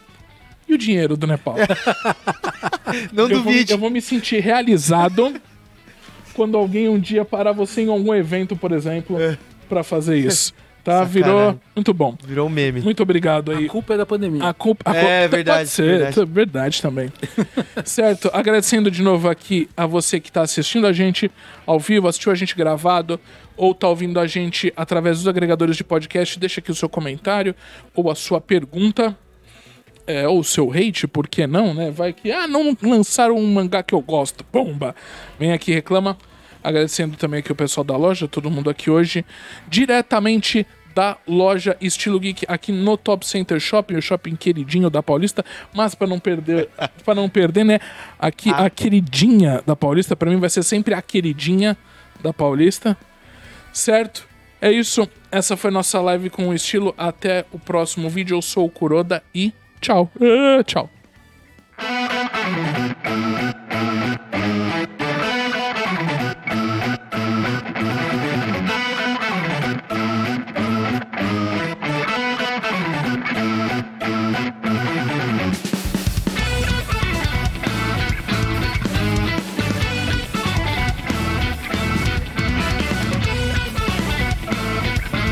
E 0.68 0.74
o 0.74 0.78
dinheiro 0.78 1.16
do 1.16 1.26
Nepal? 1.26 1.54
Não 3.12 3.24
eu, 3.28 3.36
vou, 3.42 3.44
duvide. 3.44 3.72
eu 3.72 3.78
vou 3.78 3.88
me 3.90 4.00
sentir 4.02 4.40
realizado 4.40 5.32
quando 6.32 6.56
alguém 6.56 6.88
um 6.88 6.98
dia 6.98 7.24
parar 7.24 7.52
você 7.52 7.82
em 7.82 7.88
algum 7.90 8.14
evento, 8.14 8.56
por 8.56 8.72
exemplo, 8.72 9.16
pra 9.68 9.82
fazer 9.82 10.16
isso. 10.24 10.52
Tá? 10.84 11.06
Sacanagem. 11.06 11.22
Virou. 11.22 11.60
Muito 11.76 11.94
bom. 11.94 12.16
Virou 12.26 12.46
um 12.48 12.50
meme. 12.50 12.80
Muito 12.80 13.00
obrigado 13.04 13.52
aí. 13.52 13.66
A 13.66 13.68
culpa 13.68 13.94
é 13.94 13.96
da 13.96 14.04
pandemia. 14.04 14.44
A 14.48 14.52
culpa. 14.52 14.90
a 14.90 14.96
É, 14.96 15.00
culpa- 15.20 15.36
verdade, 15.36 15.58
Pode 15.60 15.70
ser, 15.70 15.82
verdade. 15.84 16.14
verdade, 16.16 16.32
verdade 16.32 16.82
também. 16.82 17.12
certo. 17.84 18.28
Agradecendo 18.32 18.90
de 18.90 19.00
novo 19.00 19.28
aqui 19.28 19.68
a 19.76 19.86
você 19.86 20.18
que 20.18 20.28
está 20.28 20.42
assistindo 20.42 20.86
a 20.88 20.92
gente 20.92 21.30
ao 21.64 21.78
vivo, 21.78 22.08
assistiu 22.08 22.32
a 22.32 22.34
gente 22.34 22.56
gravado, 22.56 23.20
ou 23.56 23.72
tá 23.74 23.86
ouvindo 23.86 24.18
a 24.18 24.26
gente 24.26 24.72
através 24.76 25.18
dos 25.18 25.28
agregadores 25.28 25.76
de 25.76 25.84
podcast. 25.84 26.36
Deixa 26.36 26.58
aqui 26.58 26.72
o 26.72 26.74
seu 26.74 26.88
comentário 26.88 27.54
ou 27.94 28.10
a 28.10 28.14
sua 28.16 28.40
pergunta. 28.40 29.16
É, 30.06 30.26
ou 30.26 30.42
seu 30.42 30.72
hate, 30.72 31.06
por 31.06 31.28
que 31.28 31.46
não, 31.46 31.72
né? 31.72 31.90
Vai 31.90 32.12
que, 32.12 32.32
ah, 32.32 32.48
não 32.48 32.76
lançaram 32.82 33.36
um 33.36 33.52
mangá 33.52 33.82
que 33.82 33.94
eu 33.94 34.00
gosto. 34.00 34.44
Bomba! 34.52 34.94
Vem 35.38 35.52
aqui 35.52 35.72
reclama. 35.72 36.16
Agradecendo 36.62 37.16
também 37.16 37.40
aqui 37.40 37.50
o 37.50 37.56
pessoal 37.56 37.82
da 37.82 37.96
loja, 37.96 38.28
todo 38.28 38.50
mundo 38.50 38.70
aqui 38.70 38.88
hoje, 38.88 39.24
diretamente 39.66 40.64
da 40.94 41.16
loja 41.26 41.76
Estilo 41.80 42.20
Geek 42.20 42.44
aqui 42.46 42.70
no 42.70 42.96
Top 42.96 43.26
Center 43.26 43.58
Shopping, 43.58 43.96
o 43.96 44.02
shopping 44.02 44.36
queridinho 44.36 44.88
da 44.88 45.02
Paulista, 45.02 45.44
mas 45.74 45.94
para 45.94 46.06
não 46.06 46.20
perder, 46.20 46.68
para 47.04 47.14
não 47.14 47.28
perder, 47.28 47.64
né, 47.64 47.80
aqui 48.18 48.50
a 48.50 48.70
queridinha 48.70 49.62
da 49.66 49.74
Paulista, 49.74 50.14
para 50.14 50.30
mim 50.30 50.38
vai 50.38 50.50
ser 50.50 50.62
sempre 50.62 50.94
a 50.94 51.02
queridinha 51.02 51.76
da 52.22 52.32
Paulista. 52.32 52.96
Certo? 53.72 54.28
É 54.60 54.70
isso. 54.70 55.08
Essa 55.30 55.56
foi 55.56 55.70
nossa 55.70 56.00
live 56.00 56.30
com 56.30 56.48
o 56.48 56.54
estilo. 56.54 56.94
Até 56.96 57.44
o 57.50 57.58
próximo 57.58 58.08
vídeo. 58.08 58.36
Eu 58.36 58.42
sou 58.42 58.66
o 58.66 58.70
Kuroda 58.70 59.22
e 59.34 59.52
Ciao. 59.82 60.08
Äh, 60.20 60.64
ciao. 60.64 60.88